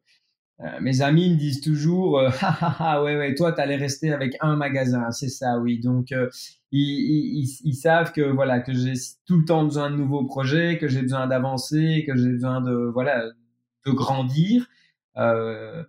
mes 0.80 1.03
amis 1.03 1.30
me 1.30 1.36
disent 1.36 1.61
toujours, 1.61 2.20
ah, 2.40 3.03
ouais, 3.05 3.16
ouais, 3.16 3.34
toi, 3.34 3.53
t'allais 3.53 3.76
rester 3.76 4.12
avec 4.12 4.36
un 4.40 4.57
magasin, 4.57 5.11
c'est 5.12 5.28
ça, 5.28 5.59
oui. 5.59 5.80
Donc, 5.80 6.12
ils, 6.72 7.40
ils, 7.42 7.48
ils, 7.64 7.74
savent 7.74 8.12
que 8.12 8.22
voilà, 8.22 8.61
que 8.61 8.72
j'ai 8.72 8.94
tout 9.26 9.38
le 9.38 9.44
temps 9.44 9.64
besoin 9.64 9.90
de 9.90 9.96
nouveaux 9.96 10.24
projets, 10.24 10.78
que 10.78 10.88
j'ai 10.88 11.03
besoin 11.03 11.26
d'avancer, 11.28 12.05
que 12.07 12.16
j'ai 12.16 12.30
besoin 12.30 12.61
de 12.61 12.90
voilà, 12.92 13.24
de 13.86 13.92
grandir. 13.92 14.66
Euh, 15.16 15.84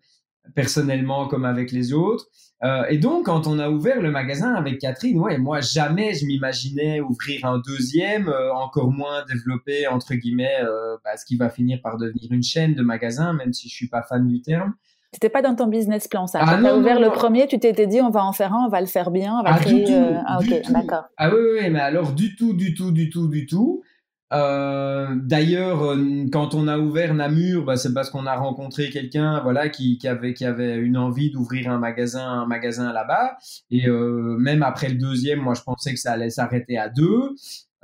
personnellement 0.56 1.28
comme 1.28 1.46
avec 1.46 1.72
les 1.72 1.94
autres. 1.94 2.28
Euh, 2.64 2.86
et 2.90 2.98
donc, 2.98 3.26
quand 3.26 3.46
on 3.46 3.60
a 3.60 3.70
ouvert 3.70 4.02
le 4.02 4.10
magasin 4.10 4.54
avec 4.54 4.80
Catherine, 4.80 5.20
ouais, 5.20 5.38
moi 5.38 5.60
jamais 5.60 6.14
je 6.14 6.26
m'imaginais 6.26 7.02
ouvrir 7.02 7.46
un 7.46 7.60
deuxième, 7.60 8.30
euh, 8.30 8.54
encore 8.54 8.90
moins 8.90 9.26
développer 9.26 9.88
entre 9.88 10.14
guillemets 10.16 10.62
euh, 10.62 10.96
bah, 11.04 11.18
ce 11.18 11.26
qui 11.26 11.36
va 11.36 11.50
finir 11.50 11.80
par 11.84 11.98
devenir 11.98 12.32
une 12.32 12.44
chaîne 12.44 12.74
de 12.74 12.82
magasins, 12.82 13.34
même 13.34 13.52
si 13.52 13.68
je 13.68 13.76
suis 13.76 13.90
pas 13.90 14.02
fan 14.02 14.28
du 14.28 14.42
terme. 14.42 14.74
C'était 15.12 15.30
pas 15.30 15.42
dans 15.42 15.56
ton 15.56 15.68
business 15.68 16.08
plan 16.08 16.26
ça. 16.26 16.40
Ah, 16.42 16.56
quand 16.56 16.62
tu 16.62 16.68
as 16.68 16.78
ouvert 16.78 17.00
le 17.00 17.10
premier, 17.10 17.48
tu 17.48 17.60
t'étais 17.60 17.86
dit 17.86 18.00
on 18.02 18.10
va 18.10 18.24
en 18.24 18.32
faire 18.32 18.54
un, 18.54 18.66
on 18.66 18.70
va 18.70 18.80
le 18.80 18.88
faire 18.88 19.12
bien, 19.12 19.38
on 19.40 19.44
va 19.44 19.56
ah, 19.56 19.60
créer. 19.60 19.84
Du 19.84 19.92
tout, 19.92 20.16
ah 20.26 20.40
ok, 20.40 20.72
d'accord. 20.72 21.04
Ah 21.18 21.30
oui, 21.30 21.42
oui, 21.60 21.70
mais 21.70 21.82
alors 21.82 22.14
du 22.14 22.36
tout, 22.36 22.54
du 22.54 22.74
tout, 22.74 22.92
du 22.92 23.10
tout, 23.10 23.28
du 23.28 23.46
tout. 23.46 23.84
Euh, 24.32 25.16
D'ailleurs, 25.16 25.84
euh, 25.84 26.26
quand 26.32 26.56
on 26.56 26.68
a 26.68 26.78
ouvert 26.80 27.14
Namur, 27.14 27.66
bah, 27.66 27.78
c'est 27.78 27.94
parce 27.94 28.10
qu'on 28.10 28.26
a 28.26 28.36
rencontré 28.36 28.90
quelqu'un, 28.90 29.42
voilà, 29.42 29.70
qui, 29.70 30.00
avait 30.08 30.78
une 30.78 30.98
envie 30.98 31.30
d'ouvrir 31.32 31.70
un 31.70 31.78
magasin, 31.78 32.26
un 32.26 32.46
magasin 32.48 32.94
là-bas. 32.94 33.38
Et 33.70 33.88
euh, 33.88 34.38
même 34.38 34.64
après 34.64 34.90
le 34.90 34.96
deuxième, 34.96 35.40
moi, 35.40 35.54
je 35.54 35.62
pensais 35.62 35.94
que 35.94 36.00
ça 36.00 36.14
allait 36.14 36.30
s'arrêter 36.30 36.78
à 36.78 36.90
deux. 36.90 37.36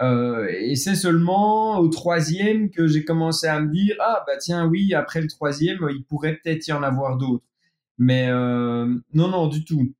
Et 0.01 0.75
c'est 0.77 0.95
seulement 0.95 1.77
au 1.79 1.89
troisième 1.89 2.69
que 2.69 2.87
j'ai 2.87 3.03
commencé 3.03 3.47
à 3.47 3.59
me 3.59 3.69
dire 3.69 3.97
ah 3.99 4.23
bah 4.25 4.37
tiens 4.39 4.65
oui 4.65 4.93
après 4.93 5.19
le 5.19 5.27
troisième 5.27 5.79
il 5.89 6.05
pourrait 6.05 6.39
peut-être 6.41 6.65
y 6.69 6.71
en 6.71 6.83
avoir 6.83 7.17
d'autres 7.17 7.43
mais 7.97 8.29
non 8.31 9.01
non 9.27 9.47
du 9.47 9.65
tout 9.65 9.93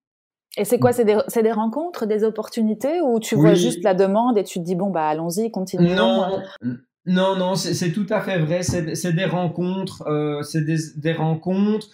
et 0.57 0.65
c'est 0.65 0.79
quoi 0.79 0.91
C'est 0.91 1.05
des, 1.05 1.17
des, 1.41 1.51
rencontres, 1.51 2.05
des 2.05 2.23
opportunités 2.23 3.01
ou 3.01 3.19
tu 3.19 3.35
vois 3.35 3.53
juste 3.53 3.83
la 3.83 3.93
demande 3.93 4.37
et 4.37 4.43
tu 4.43 4.59
te 4.59 4.63
dis 4.65 4.75
bon 4.75 4.89
bah 4.89 5.07
allons-y, 5.07 5.51
continuons 5.51 5.95
Non, 5.95 6.41
non, 7.05 7.35
non, 7.35 7.55
c'est 7.55 7.91
tout 7.91 8.05
à 8.09 8.21
fait 8.21 8.39
vrai. 8.39 8.61
C'est 8.63 9.13
des 9.13 9.25
rencontres, 9.25 10.03
euh, 10.07 10.41
c'est 10.43 10.63
des, 10.63 10.77
des, 10.97 11.13
rencontres. 11.13 11.87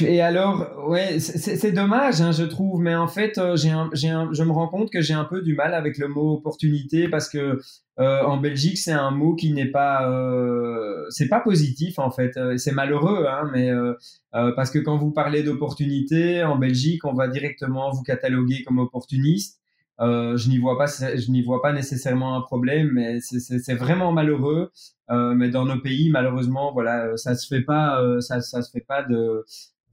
Et 0.00 0.20
alors, 0.20 0.88
ouais, 0.88 1.18
c'est 1.18 1.72
dommage, 1.72 2.20
hein, 2.20 2.30
je 2.30 2.44
trouve, 2.44 2.80
mais 2.80 2.94
en 2.94 3.08
fait, 3.08 3.36
euh, 3.38 3.56
j'ai 3.56 3.70
un, 3.70 3.90
un, 4.04 4.32
je 4.32 4.42
me 4.44 4.52
rends 4.52 4.68
compte 4.68 4.90
que 4.90 5.00
j'ai 5.00 5.12
un 5.12 5.24
peu 5.24 5.42
du 5.42 5.54
mal 5.56 5.74
avec 5.74 5.98
le 5.98 6.06
mot 6.06 6.34
opportunité 6.34 7.08
parce 7.08 7.28
que 7.28 7.58
euh, 7.98 8.22
en 8.22 8.36
Belgique, 8.36 8.78
c'est 8.78 8.92
un 8.92 9.10
mot 9.10 9.34
qui 9.34 9.52
n'est 9.52 9.70
pas, 9.70 10.08
euh, 10.08 11.04
c'est 11.10 11.28
pas 11.28 11.40
positif 11.40 11.98
en 11.98 12.12
fait. 12.12 12.36
Euh, 12.36 12.56
c'est 12.58 12.70
malheureux, 12.72 13.26
hein, 13.28 13.50
mais 13.52 13.70
euh, 13.70 13.94
parce 14.30 14.70
que 14.70 14.78
quand 14.78 14.96
vous 14.96 15.10
parlez 15.10 15.42
d'opportunité 15.42 16.44
en 16.44 16.56
Belgique, 16.56 17.04
on 17.04 17.14
va 17.14 17.26
directement 17.26 17.90
vous 17.90 18.02
cataloguer 18.02 18.62
comme 18.62 18.78
opportuniste. 18.78 19.61
Je 20.02 20.48
n'y 20.48 20.58
vois 20.58 20.76
pas, 20.76 20.86
je 20.86 21.30
n'y 21.30 21.42
vois 21.42 21.62
pas 21.62 21.72
nécessairement 21.72 22.36
un 22.36 22.40
problème, 22.40 22.90
mais 22.92 23.20
c'est 23.20 23.74
vraiment 23.74 24.12
malheureux. 24.12 24.70
mais 25.08 25.48
dans 25.48 25.64
nos 25.64 25.80
pays, 25.80 26.10
malheureusement, 26.10 26.72
voilà, 26.72 27.16
ça 27.16 27.34
se 27.34 27.46
fait 27.46 27.62
pas, 27.62 28.02
ça, 28.20 28.40
ça 28.40 28.62
se 28.62 28.70
fait 28.70 28.84
pas 28.86 29.02
de 29.02 29.44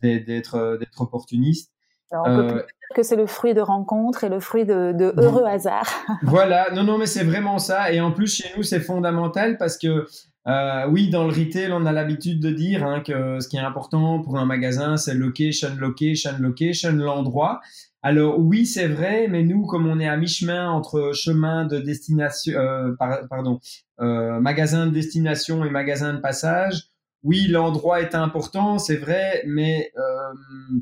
d'être 0.01 0.78
d'être 0.80 1.01
opportuniste. 1.01 1.72
on 2.12 2.24
peut 2.24 2.32
euh, 2.32 2.53
dire 2.53 2.64
que 2.95 3.03
c'est 3.03 3.16
le 3.16 3.28
fruit 3.28 3.53
de 3.53 3.62
rencontres 3.62 4.24
et 4.24 4.30
le 4.30 4.39
fruit 4.39 4.66
de, 4.66 4.93
de 4.93 5.14
heureux 5.18 5.45
hasards. 5.45 5.91
voilà, 6.24 6.72
non, 6.74 6.84
non, 6.84 6.97
mais 6.97 7.05
c'est 7.05 7.24
vraiment 7.24 7.60
ça. 7.60 7.91
Et 7.91 8.01
en 8.01 8.12
plus, 8.12 8.36
chez 8.36 8.49
nous, 8.55 8.64
c'est 8.64 8.80
fondamental 8.80 9.57
parce 9.57 9.78
que, 9.78 10.07
euh, 10.47 10.88
oui, 10.89 11.10
dans 11.10 11.24
le 11.24 11.30
retail, 11.30 11.72
on 11.72 11.86
a 11.86 11.91
l'habitude 11.91 12.39
de 12.39 12.49
dire 12.49 12.86
hein, 12.86 13.01
que 13.01 13.39
ce 13.39 13.47
qui 13.47 13.57
est 13.57 13.62
important 13.62 14.22
pour 14.22 14.38
un 14.38 14.45
magasin, 14.45 14.97
c'est 14.97 15.14
location, 15.14 15.70
location, 15.78 16.32
location, 16.39 16.91
l'endroit. 16.93 17.62
Alors 18.01 18.39
oui, 18.39 18.65
c'est 18.65 18.87
vrai, 18.87 19.27
mais 19.27 19.43
nous, 19.43 19.65
comme 19.65 19.85
on 19.87 19.99
est 19.99 20.07
à 20.07 20.15
mi-chemin 20.15 20.69
entre 20.69 21.11
chemin 21.13 21.65
de 21.65 21.79
destination, 21.79 22.57
euh, 22.57 22.93
pardon, 23.29 23.59
euh, 23.99 24.39
magasin 24.39 24.87
de 24.87 24.91
destination 24.91 25.65
et 25.65 25.69
magasin 25.69 26.13
de 26.13 26.19
passage, 26.19 26.89
oui, 27.23 27.47
l'endroit 27.47 28.01
est 28.01 28.15
important, 28.15 28.77
c'est 28.79 28.95
vrai, 28.97 29.43
mais 29.45 29.91
euh, 29.97 30.79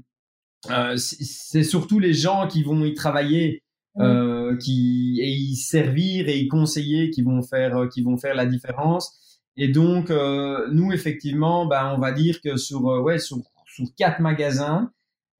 euh, 0.72 0.97
c'est 0.97 1.63
surtout 1.63 1.99
les 1.99 2.13
gens 2.13 2.47
qui 2.47 2.63
vont 2.63 2.86
y 2.86 2.93
travailler, 2.93 3.63
euh, 3.99 4.55
qui 4.57 5.20
et 5.22 5.30
y 5.32 5.55
servir 5.55 6.30
et 6.30 6.38
y 6.38 6.47
conseiller 6.47 7.09
qui 7.09 7.24
vont 7.24 7.41
faire 7.41 7.89
qui 7.91 8.03
vont 8.03 8.18
faire 8.18 8.36
la 8.36 8.45
différence. 8.45 9.41
Et 9.55 9.70
donc 9.70 10.11
nous 10.11 10.91
effectivement, 10.91 11.65
bah, 11.65 11.93
on 11.95 11.99
va 11.99 12.11
dire 12.11 12.41
que 12.41 12.57
sur 12.57 12.84
ouais 12.84 13.18
sur 13.20 13.38
sur 13.65 13.86
quatre 13.97 14.20
magasins, 14.20 14.91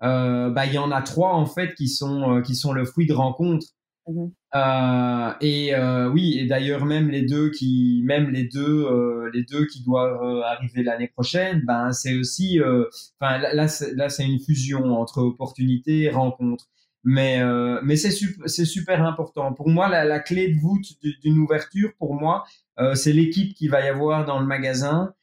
bah 0.02 0.66
il 0.66 0.74
y 0.74 0.78
en 0.78 0.91
a 0.91 1.02
trois 1.02 1.34
en 1.34 1.45
fait 1.45 1.74
qui 1.76 1.88
sont 1.88 2.41
qui 2.41 2.56
sont 2.56 2.74
le 2.74 2.86
fruit 2.86 3.08
de 3.08 3.14
rencontres. 3.14 3.68
Mmh 4.08 4.28
euh, 4.56 5.34
et 5.41 5.76
euh, 5.76 6.10
oui, 6.10 6.38
et 6.39 6.45
d'ailleurs 6.45 6.86
même 6.86 7.10
les 7.10 7.24
deux 7.24 7.52
qui, 7.52 8.02
même 8.06 8.30
les 8.30 8.45
deux, 8.45 8.86
euh, 8.86 9.30
les 9.34 9.43
deux 9.43 9.66
qui 9.66 9.84
doivent 9.84 10.24
euh, 10.24 10.41
arriver 10.43 10.82
l'année 10.84 11.10
prochaine, 11.10 11.64
ben 11.68 11.91
c'est 11.91 12.18
aussi, 12.18 12.60
euh, 12.62 12.86
enfin 13.20 13.38
là, 13.39 13.54
là 13.54 14.10
c'est 14.10 14.26
une 14.26 14.39
fusion 14.39 14.98
entre 14.98 15.22
opportunité 15.22 16.04
et 16.04 16.10
rencontre. 16.10 16.66
Mais 17.04 17.39
mais 17.84 17.95
c'est 17.95 18.12
c'est 18.48 18.66
super 18.66 19.06
important. 19.06 19.54
Pour 19.54 19.70
moi, 19.70 19.88
la, 19.88 20.04
la 20.04 20.20
clé 20.20 20.54
de 20.54 20.60
voûte 20.60 20.86
d'une 21.24 21.38
ouverture, 21.38 21.91
pour 22.00 22.16
moi, 22.16 22.43
c'est 22.95 23.14
l'équipe 23.14 23.54
qui 23.54 23.70
va 23.70 23.86
y 23.86 23.88
avoir 23.88 24.26
dans 24.26 24.39
le 24.39 24.45
magasin, 24.45 25.14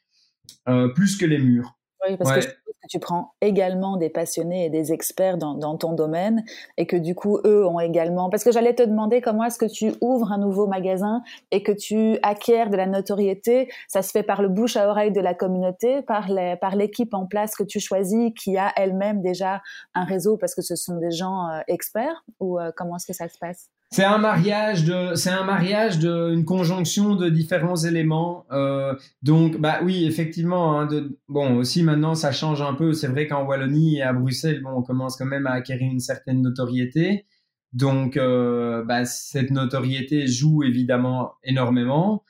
plus 0.94 1.18
que 1.18 1.26
les 1.26 1.38
murs. 1.38 1.76
Oui, 2.08 2.16
parce 2.16 2.46
que 2.46 2.52
tu 2.88 2.98
prends 2.98 3.34
également 3.40 3.96
des 3.96 4.10
passionnés 4.10 4.66
et 4.66 4.70
des 4.70 4.92
experts 4.92 5.38
dans, 5.38 5.54
dans, 5.54 5.76
ton 5.76 5.92
domaine 5.92 6.44
et 6.76 6.86
que 6.86 6.96
du 6.96 7.14
coup, 7.14 7.38
eux 7.44 7.66
ont 7.66 7.80
également... 7.80 8.30
Parce 8.30 8.44
que 8.44 8.52
j'allais 8.52 8.74
te 8.74 8.82
demander 8.82 9.20
comment 9.20 9.44
est-ce 9.44 9.58
que 9.58 9.66
tu 9.66 9.92
ouvres 10.00 10.32
un 10.32 10.38
nouveau 10.38 10.66
magasin 10.66 11.22
et 11.50 11.62
que 11.62 11.72
tu 11.72 12.18
acquiers 12.22 12.54
de 12.70 12.76
la 12.76 12.86
notoriété. 12.86 13.68
Ça 13.88 14.02
se 14.02 14.10
fait 14.10 14.22
par 14.22 14.42
le 14.42 14.48
bouche 14.48 14.76
à 14.76 14.88
oreille 14.88 15.12
de 15.12 15.20
la 15.20 15.34
communauté, 15.34 16.02
par, 16.02 16.28
les, 16.28 16.56
par 16.56 16.76
l'équipe 16.76 17.12
en 17.14 17.26
place 17.26 17.56
que 17.56 17.64
tu 17.64 17.80
choisis 17.80 18.32
qui 18.38 18.56
a 18.56 18.72
elle-même 18.76 19.20
déjà 19.22 19.60
un 19.94 20.04
réseau 20.04 20.36
parce 20.36 20.54
que 20.54 20.62
ce 20.62 20.76
sont 20.76 20.96
des 20.98 21.10
gens 21.10 21.48
euh, 21.48 21.60
experts 21.68 22.24
ou 22.40 22.60
euh, 22.60 22.70
comment 22.76 22.96
est-ce 22.96 23.06
que 23.06 23.12
ça 23.12 23.28
se 23.28 23.38
passe? 23.38 23.73
C'est 23.94 24.02
un 24.02 24.18
mariage 24.18 24.84
de, 24.84 25.14
c'est 25.14 25.30
un 25.30 25.44
mariage 25.44 26.00
de, 26.00 26.32
une 26.32 26.44
conjonction 26.44 27.14
de 27.14 27.28
différents 27.28 27.76
éléments. 27.76 28.44
Euh, 28.50 28.92
donc, 29.22 29.60
bah 29.60 29.78
oui, 29.84 30.04
effectivement. 30.04 30.80
Hein, 30.80 30.88
bon, 31.28 31.58
aussi 31.58 31.84
maintenant, 31.84 32.16
ça 32.16 32.32
change 32.32 32.60
un 32.60 32.74
peu. 32.74 32.92
C'est 32.92 33.06
vrai 33.06 33.28
qu'en 33.28 33.44
Wallonie 33.44 33.98
et 33.98 34.02
à 34.02 34.12
Bruxelles, 34.12 34.62
bon, 34.62 34.70
on 34.70 34.82
commence 34.82 35.16
quand 35.16 35.26
même 35.26 35.46
à 35.46 35.52
acquérir 35.52 35.92
une 35.92 36.00
certaine 36.00 36.42
notoriété. 36.42 37.26
Donc, 37.72 38.16
euh, 38.16 38.82
bah, 38.84 39.04
cette 39.04 39.52
notoriété 39.52 40.26
joue 40.26 40.64
évidemment 40.64 41.34
énormément. 41.44 42.24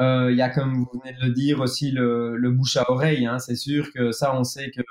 Euh, 0.00 0.32
il 0.32 0.36
y 0.36 0.42
a, 0.42 0.48
comme 0.50 0.74
vous 0.74 1.00
venez 1.04 1.16
de 1.16 1.24
le 1.24 1.32
dire, 1.32 1.60
aussi 1.60 1.92
le, 1.92 2.36
le 2.36 2.50
bouche 2.50 2.76
à 2.78 2.90
oreille. 2.90 3.26
Hein. 3.26 3.38
C'est 3.38 3.54
sûr 3.54 3.92
que 3.92 4.10
ça, 4.10 4.36
on 4.36 4.42
sait 4.42 4.72
que 4.72 4.82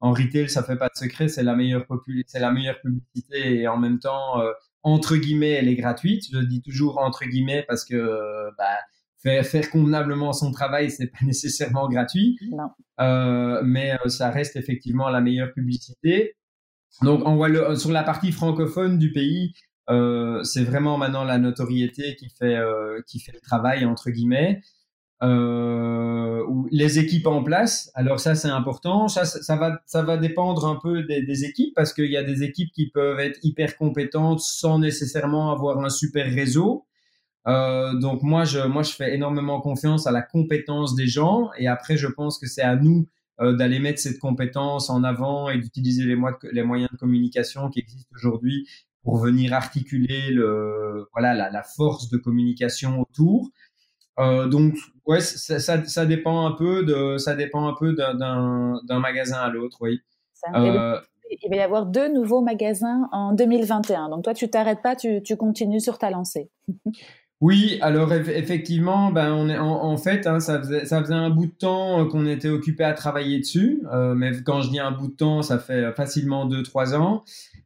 en 0.00 0.12
retail, 0.12 0.50
ça 0.50 0.62
fait 0.62 0.76
pas 0.76 0.88
de 0.88 0.98
secret. 0.98 1.28
C'est 1.28 1.42
la 1.42 1.56
meilleure 1.56 1.86
c'est 2.26 2.40
la 2.40 2.50
meilleure 2.50 2.82
publicité 2.82 3.60
et 3.60 3.66
en 3.66 3.78
même 3.78 3.98
temps, 3.98 4.42
entre 4.84 5.16
guillemets, 5.16 5.52
elle 5.52 5.68
est 5.68 5.74
gratuite. 5.74 6.24
Je 6.32 6.38
dis 6.38 6.62
toujours 6.62 6.98
entre 6.98 7.24
guillemets 7.24 7.64
parce 7.66 7.84
que 7.84 8.50
bah, 8.56 8.78
faire, 9.24 9.44
faire 9.44 9.70
convenablement 9.70 10.32
son 10.32 10.52
travail, 10.52 10.90
c'est 10.90 11.08
pas 11.08 11.18
nécessairement 11.26 11.88
gratuit. 11.88 12.38
Euh, 13.00 13.62
mais 13.64 13.94
euh, 14.04 14.08
ça 14.08 14.30
reste 14.30 14.56
effectivement 14.56 15.08
la 15.08 15.20
meilleure 15.20 15.52
publicité. 15.52 16.36
Donc, 17.02 17.22
on 17.26 17.34
voit 17.34 17.48
le, 17.48 17.74
sur 17.74 17.90
la 17.90 18.04
partie 18.04 18.30
francophone 18.30 18.98
du 18.98 19.10
pays, 19.12 19.52
euh, 19.90 20.42
c'est 20.44 20.62
vraiment 20.62 20.96
maintenant 20.96 21.24
la 21.24 21.38
notoriété 21.38 22.14
qui 22.16 22.28
fait 22.30 22.56
euh, 22.56 23.00
qui 23.06 23.18
fait 23.18 23.32
le 23.32 23.40
travail 23.40 23.84
entre 23.84 24.10
guillemets. 24.10 24.62
Euh, 25.22 26.42
les 26.70 26.98
équipes 26.98 27.26
en 27.26 27.42
place. 27.42 27.90
Alors 27.94 28.20
ça, 28.20 28.34
c'est 28.34 28.48
important. 28.48 29.08
Ça, 29.08 29.24
ça, 29.24 29.56
va, 29.56 29.80
ça 29.86 30.02
va 30.02 30.16
dépendre 30.16 30.66
un 30.66 30.76
peu 30.76 31.02
des, 31.04 31.44
équipes 31.44 31.74
parce 31.74 31.92
qu'il 31.92 32.10
y 32.10 32.16
a 32.16 32.22
des 32.22 32.42
équipes 32.42 32.72
qui 32.72 32.90
peuvent 32.90 33.20
être 33.20 33.38
hyper 33.42 33.76
compétentes 33.76 34.40
sans 34.40 34.78
nécessairement 34.78 35.52
avoir 35.52 35.78
un 35.84 35.88
super 35.88 36.26
réseau. 36.26 36.86
Euh, 37.46 37.94
donc 37.94 38.22
moi, 38.22 38.44
je, 38.44 38.60
moi, 38.60 38.82
je 38.82 38.92
fais 38.92 39.14
énormément 39.14 39.60
confiance 39.60 40.06
à 40.06 40.10
la 40.10 40.22
compétence 40.22 40.94
des 40.94 41.06
gens 41.06 41.50
et 41.58 41.68
après, 41.68 41.96
je 41.96 42.08
pense 42.08 42.38
que 42.38 42.46
c'est 42.46 42.62
à 42.62 42.76
nous 42.76 43.06
euh, 43.40 43.54
d'aller 43.54 43.78
mettre 43.78 44.00
cette 44.00 44.18
compétence 44.18 44.90
en 44.90 45.04
avant 45.04 45.48
et 45.48 45.58
d'utiliser 45.58 46.04
les, 46.04 46.16
moyens 46.64 46.90
de 46.90 46.96
communication 46.96 47.68
qui 47.68 47.80
existent 47.80 48.10
aujourd'hui 48.14 48.66
pour 49.02 49.18
venir 49.18 49.52
articuler 49.52 50.30
le, 50.30 51.06
voilà, 51.12 51.50
la 51.50 51.62
force 51.62 52.08
de 52.08 52.16
communication 52.16 53.00
autour. 53.00 53.50
Euh, 54.18 54.46
donc 54.46 54.74
ouais, 55.06 55.20
ça, 55.20 55.58
ça, 55.58 55.84
ça, 55.84 56.06
dépend 56.06 56.46
un 56.46 56.52
peu 56.52 56.84
de, 56.84 57.18
ça 57.18 57.34
dépend 57.34 57.66
un 57.66 57.74
peu 57.74 57.92
d'un 57.94 58.98
magasin 59.00 59.38
à 59.38 59.48
l'autre, 59.48 59.78
oui. 59.80 60.00
Euh, 60.54 61.00
il 61.30 61.50
va 61.50 61.56
y 61.56 61.60
avoir 61.60 61.86
deux 61.86 62.12
nouveaux 62.12 62.42
magasins 62.42 63.08
en 63.12 63.32
2021. 63.32 64.10
Donc 64.10 64.24
toi, 64.24 64.34
tu 64.34 64.48
t'arrêtes 64.48 64.82
pas, 64.82 64.94
tu, 64.94 65.22
tu 65.22 65.36
continues 65.36 65.80
sur 65.80 65.98
ta 65.98 66.10
lancée. 66.10 66.50
Oui, 67.40 67.78
alors 67.82 68.10
effectivement, 68.12 69.10
ben 69.10 69.34
on 69.34 69.50
est 69.50 69.58
en, 69.58 69.96
fait, 69.98 70.26
hein, 70.26 70.40
ça, 70.40 70.60
faisait, 70.60 70.86
ça 70.86 71.00
faisait 71.02 71.12
un 71.12 71.28
bout 71.28 71.44
de 71.44 71.52
temps 71.52 72.00
euh, 72.00 72.04
qu'on 72.06 72.26
était 72.26 72.48
occupé 72.48 72.84
à 72.84 72.94
travailler 72.94 73.38
dessus, 73.38 73.82
euh, 73.92 74.14
mais 74.14 74.30
quand 74.42 74.62
je 74.62 74.70
dis 74.70 74.78
un 74.78 74.92
bout 74.92 75.08
de 75.08 75.16
temps, 75.16 75.42
ça 75.42 75.58
fait 75.58 75.92
facilement 75.92 76.46
deux 76.46 76.62
trois 76.62 76.94
ans, 76.94 77.22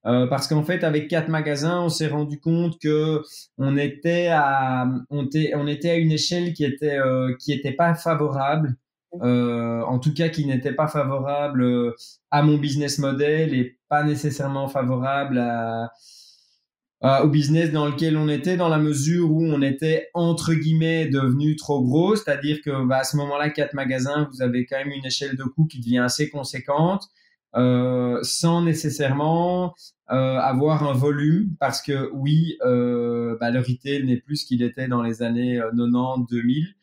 euh, 0.08 0.26
parce 0.26 0.48
qu'en 0.48 0.62
fait, 0.62 0.84
avec 0.84 1.08
quatre 1.08 1.28
magasins, 1.28 1.82
on 1.82 1.88
s'est 1.90 2.06
rendu 2.06 2.40
compte 2.40 2.78
que 2.80 3.22
on 3.58 3.76
était 3.76 4.28
à 4.28 4.88
on 5.10 5.28
on 5.54 5.66
était 5.66 5.90
à 5.90 5.96
une 5.96 6.12
échelle 6.12 6.54
qui 6.54 6.64
était 6.64 6.98
euh, 6.98 7.34
qui 7.38 7.52
était 7.52 7.72
pas 7.72 7.94
favorable, 7.94 8.76
euh, 9.22 9.82
en 9.82 9.98
tout 9.98 10.14
cas 10.14 10.30
qui 10.30 10.46
n'était 10.46 10.72
pas 10.72 10.88
favorable 10.88 11.94
à 12.30 12.42
mon 12.42 12.56
business 12.56 12.98
model 12.98 13.52
et 13.54 13.78
pas 13.88 14.02
nécessairement 14.02 14.68
favorable 14.68 15.42
au 17.02 17.28
business 17.28 17.70
dans 17.70 17.86
lequel 17.86 18.16
on 18.16 18.28
était, 18.28 18.56
dans 18.56 18.68
la 18.68 18.78
mesure 18.78 19.30
où 19.30 19.44
on 19.44 19.62
était 19.62 20.08
entre 20.14 20.54
guillemets 20.54 21.06
devenu 21.06 21.54
trop 21.56 21.82
gros, 21.82 22.16
c'est-à-dire 22.16 22.60
que 22.64 22.84
bah, 22.86 22.98
à 22.98 23.04
ce 23.04 23.16
moment-là, 23.18 23.50
quatre 23.50 23.74
magasins, 23.74 24.28
vous 24.32 24.42
avez 24.42 24.66
quand 24.66 24.78
même 24.78 24.90
une 24.90 25.06
échelle 25.06 25.36
de 25.36 25.44
coût 25.44 25.66
qui 25.66 25.80
devient 25.80 25.98
assez 25.98 26.28
conséquente, 26.28 27.04
sans 27.54 28.62
nécessairement 28.62 29.74
euh, 30.10 30.38
avoir 30.38 30.84
un 30.84 30.92
volume, 30.92 31.54
parce 31.60 31.82
que 31.82 32.10
oui, 32.12 32.56
euh, 32.64 33.36
bah, 33.40 33.50
le 33.50 33.60
retail 33.60 34.04
n'est 34.04 34.16
plus 34.16 34.36
ce 34.36 34.46
qu'il 34.46 34.62
était 34.62 34.88
dans 34.88 35.02
les 35.02 35.22
années 35.22 35.58
90-2000, 35.58 36.74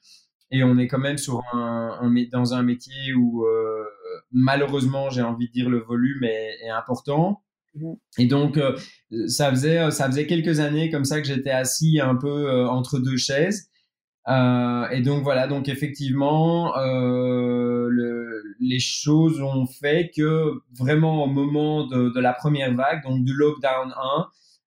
et 0.52 0.64
on 0.64 0.78
est 0.78 0.88
quand 0.88 1.00
même 1.00 1.18
sur 1.18 1.42
un, 1.54 1.98
un 2.02 2.14
dans 2.32 2.54
un 2.54 2.64
métier 2.64 3.14
où 3.16 3.46
malheureusement, 4.32 5.10
j'ai 5.10 5.22
envie 5.22 5.48
de 5.48 5.52
dire, 5.52 5.70
le 5.70 5.80
volume 5.80 6.24
est, 6.24 6.58
est 6.64 6.70
important. 6.70 7.42
Mmh. 7.76 7.94
Et 8.20 8.28
donc, 8.28 8.58
euh, 8.58 8.78
ça 9.28 9.50
faisait 9.50 9.92
ça 9.92 10.08
faisait 10.08 10.28
quelques 10.28 10.60
années 10.60 10.90
comme 10.90 11.06
ça 11.06 11.22
que 11.22 11.28
j'étais 11.28 11.52
assis 11.52 12.00
un 12.00 12.16
peu 12.16 12.50
euh, 12.50 12.68
entre 12.68 13.00
deux 13.00 13.18
chaises. 13.18 13.70
Euh, 14.28 14.90
et 14.90 15.02
donc 15.02 15.24
voilà, 15.24 15.48
donc 15.48 15.70
effectivement, 15.70 16.76
euh, 16.78 17.88
le, 17.90 18.44
les 18.60 18.80
choses 18.80 19.42
ont 19.42 19.68
fait 19.68 20.12
que 20.16 20.54
vraiment 20.78 21.24
au 21.24 21.28
moment 21.28 21.86
de, 21.86 22.10
de 22.10 22.20
la 22.20 22.34
première 22.34 22.74
vague, 22.74 23.04
donc 23.04 23.24
du 23.24 23.34
lockdown 23.34 23.94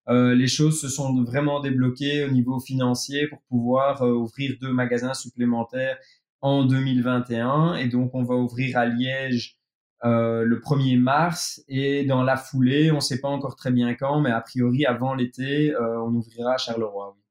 1, 0.09 0.15
euh, 0.15 0.35
les 0.35 0.47
choses 0.47 0.81
se 0.81 0.89
sont 0.89 1.23
vraiment 1.25 1.61
débloquées 1.61 2.25
au 2.25 2.31
niveau 2.31 2.61
financier 2.61 3.27
pour 3.29 3.41
pouvoir 3.49 4.03
ouvrir 4.03 4.57
deux 4.61 4.73
magasins 4.73 5.15
supplémentaires 5.15 5.99
en 6.41 6.65
2021. 6.65 7.75
Et 7.75 7.89
donc 7.89 8.15
on 8.15 8.23
va 8.23 8.35
ouvrir 8.37 8.79
à 8.79 8.87
Liège 8.87 9.59
euh, 10.05 10.45
le 10.45 10.61
1er 10.61 10.97
mars 10.99 11.63
et 11.69 12.05
dans 12.05 12.23
la 12.23 12.37
foulée, 12.37 12.93
on 12.93 12.97
ne 12.97 13.01
sait 13.01 13.21
pas 13.21 13.29
encore 13.29 13.57
très 13.57 13.73
bien 13.73 13.95
quand, 13.95 14.21
mais 14.21 14.31
a 14.31 14.41
priori 14.41 14.87
avant 14.87 15.15
l'été, 15.15 15.75
euh, 15.75 16.01
on 16.03 16.15
ouvrira 16.15 16.55
à 16.55 16.59
Charleroi. 16.59 17.17
Oui. 17.17 17.23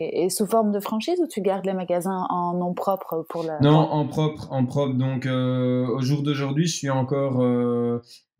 Et 0.00 0.30
sous 0.30 0.46
forme 0.46 0.72
de 0.72 0.80
franchise 0.80 1.20
ou 1.20 1.26
tu 1.26 1.40
gardes 1.40 1.66
les 1.66 1.74
magasins 1.74 2.26
en 2.30 2.54
nom 2.54 2.74
propre 2.74 3.24
pour 3.28 3.44
la 3.44 3.58
Non, 3.60 3.76
en 3.76 4.06
propre, 4.06 4.48
en 4.50 4.64
propre. 4.64 4.94
Donc 4.94 5.26
euh, 5.26 5.86
au 5.86 6.00
jour 6.00 6.22
d'aujourd'hui, 6.22 6.66
je 6.66 6.76
suis 6.76 6.90
encore 6.90 7.42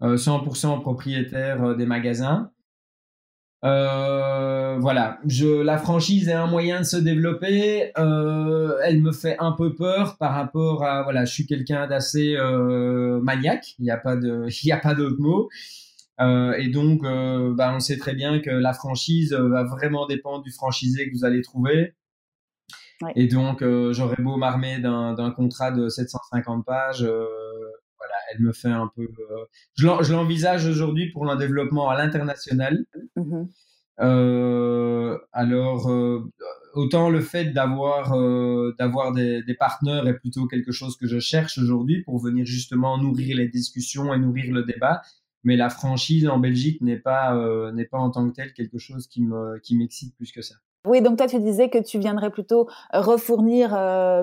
100% 0.01 0.81
propriétaire 0.81 1.77
des 1.77 1.87
magasins. 1.87 2.51
Euh, 3.65 4.77
voilà, 4.79 5.21
je, 5.27 5.47
la 5.63 5.79
franchise 5.79 6.29
est 6.29 6.35
un 6.35 6.47
moyen 6.47 6.81
de 6.81 6.85
se 6.85 6.99
développer. 6.99 7.93
Euh, 7.99 8.77
elle 8.85 9.01
me 9.01 9.11
fait 9.11 9.37
un 9.39 9.53
peu 9.53 9.75
peur 9.75 10.19
par 10.19 10.35
rapport 10.35 10.85
à 10.85 11.03
voilà, 11.03 11.25
je 11.25 11.33
suis 11.33 11.47
quelqu'un 11.47 11.87
d'assez 11.87 12.37
euh, 12.37 13.21
maniaque. 13.23 13.75
Il 13.79 13.85
n'y 13.85 13.91
a 13.91 13.97
pas 13.97 14.17
de, 14.17 14.47
il 14.63 14.69
y 14.69 14.73
a 14.73 14.77
pas 14.77 14.95
d'autre 14.95 15.17
mot. 15.19 15.49
Euh, 16.21 16.53
et 16.55 16.69
donc, 16.69 17.05
euh, 17.05 17.55
bah, 17.55 17.73
on 17.75 17.81
sait 17.81 17.99
très 17.99 18.15
bien 18.15 18.41
que 18.41 18.51
la 18.51 18.73
franchise 18.73 19.33
va 19.33 19.65
vraiment 19.65 20.07
dépendre 20.07 20.43
du 20.43 20.53
franchisé 20.53 21.11
que 21.11 21.17
vous 21.17 21.25
allez 21.25 21.43
trouver. 21.43 21.95
Ouais. 23.03 23.13
Et 23.17 23.27
donc, 23.27 23.65
j'aurais 23.93 24.23
beau 24.23 24.37
m'armer 24.37 24.79
d'un 24.79 25.33
contrat 25.37 25.73
de 25.73 25.89
750 25.89 26.65
pages, 26.65 27.07
voilà, 28.05 28.15
elle 28.33 28.41
me 28.41 28.53
fait 28.53 28.69
un 28.69 28.91
peu. 28.95 29.03
Euh, 29.03 29.45
je 29.77 30.13
l'envisage 30.13 30.67
aujourd'hui 30.67 31.11
pour 31.11 31.31
un 31.31 31.37
développement 31.37 31.89
à 31.89 31.97
l'international. 31.97 32.85
Mmh 33.17 33.45
euh, 34.01 35.17
alors, 35.33 35.89
euh, 35.89 36.29
autant 36.73 37.11
le 37.11 37.21
fait 37.21 37.53
d'avoir 37.53 38.13
euh, 38.15 38.75
d'avoir 38.77 39.13
des, 39.13 39.45
des, 39.45 39.55
partenaires 39.55 40.09
est 40.09 40.19
plutôt 40.19 40.49
quelque 40.49 40.73
chose 40.73 40.97
que 40.97 41.07
je 41.07 41.21
cherche 41.21 41.59
aujourd'hui 41.59 42.03
pour 42.03 42.19
venir 42.19 42.45
justement 42.45 42.99
nourrir 42.99 43.37
les 43.37 43.47
discussions 43.47 44.13
et 44.13 44.19
nourrir 44.19 44.53
le 44.53 44.65
débat. 44.65 45.03
Mais 45.45 45.57
la 45.57 45.71
franchise 45.71 46.27
en 46.27 46.39
Belgique 46.39 46.81
n'est 46.81 46.99
pas 46.99 47.37
euh, 47.37 47.73
n'est 47.73 47.85
pas 47.85 47.99
en 47.99 48.11
tant 48.11 48.29
que 48.29 48.35
telle 48.35 48.53
quelque 48.53 48.79
chose 48.79 49.07
qui 49.07 49.23
me 49.23 49.59
qui 49.61 49.77
m'excite 49.77 50.17
plus 50.17 50.33
que 50.33 50.43
ça. 50.43 50.57
Oui, 50.87 51.01
donc 51.01 51.17
toi 51.17 51.27
tu 51.27 51.41
disais 51.41 51.71
que 51.71 51.79
tu 51.79 51.99
viendrais 51.99 52.31
plutôt 52.31 52.69
refournir 52.93 53.75
euh, 53.75 54.23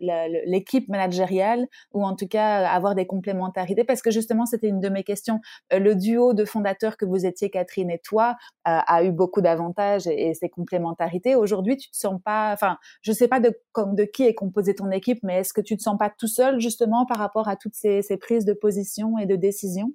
l'équipe 0.00 0.88
managériale 0.88 1.68
ou 1.92 2.04
en 2.04 2.16
tout 2.16 2.26
cas 2.26 2.66
avoir 2.66 2.96
des 2.96 3.06
complémentarités 3.06 3.84
parce 3.84 4.02
que 4.02 4.10
justement 4.10 4.44
c'était 4.44 4.66
une 4.66 4.80
de 4.80 4.88
mes 4.88 5.04
questions. 5.04 5.38
Euh, 5.72 5.78
le 5.78 5.94
duo 5.94 6.34
de 6.34 6.44
fondateurs 6.44 6.96
que 6.96 7.04
vous 7.04 7.26
étiez, 7.26 7.48
Catherine 7.48 7.90
et 7.90 8.00
toi, 8.00 8.34
euh, 8.66 8.80
a 8.84 9.04
eu 9.04 9.12
beaucoup 9.12 9.40
d'avantages 9.40 10.08
et, 10.08 10.34
ses 10.34 10.48
complémentarités. 10.48 11.36
Aujourd'hui, 11.36 11.76
tu 11.76 11.88
te 11.88 11.96
sens 11.96 12.20
pas, 12.24 12.52
enfin, 12.52 12.76
je 13.02 13.12
sais 13.12 13.28
pas 13.28 13.38
de, 13.38 13.52
de 13.76 14.04
qui 14.04 14.24
est 14.24 14.34
composée 14.34 14.74
ton 14.74 14.90
équipe, 14.90 15.20
mais 15.22 15.40
est-ce 15.40 15.52
que 15.52 15.60
tu 15.60 15.76
te 15.76 15.82
sens 15.82 15.96
pas 15.96 16.10
tout 16.10 16.26
seul 16.26 16.58
justement 16.58 17.06
par 17.06 17.18
rapport 17.18 17.46
à 17.46 17.54
toutes 17.54 17.76
ces, 17.76 18.02
ces 18.02 18.16
prises 18.16 18.44
de 18.44 18.52
position 18.52 19.16
et 19.18 19.26
de 19.26 19.36
décision 19.36 19.92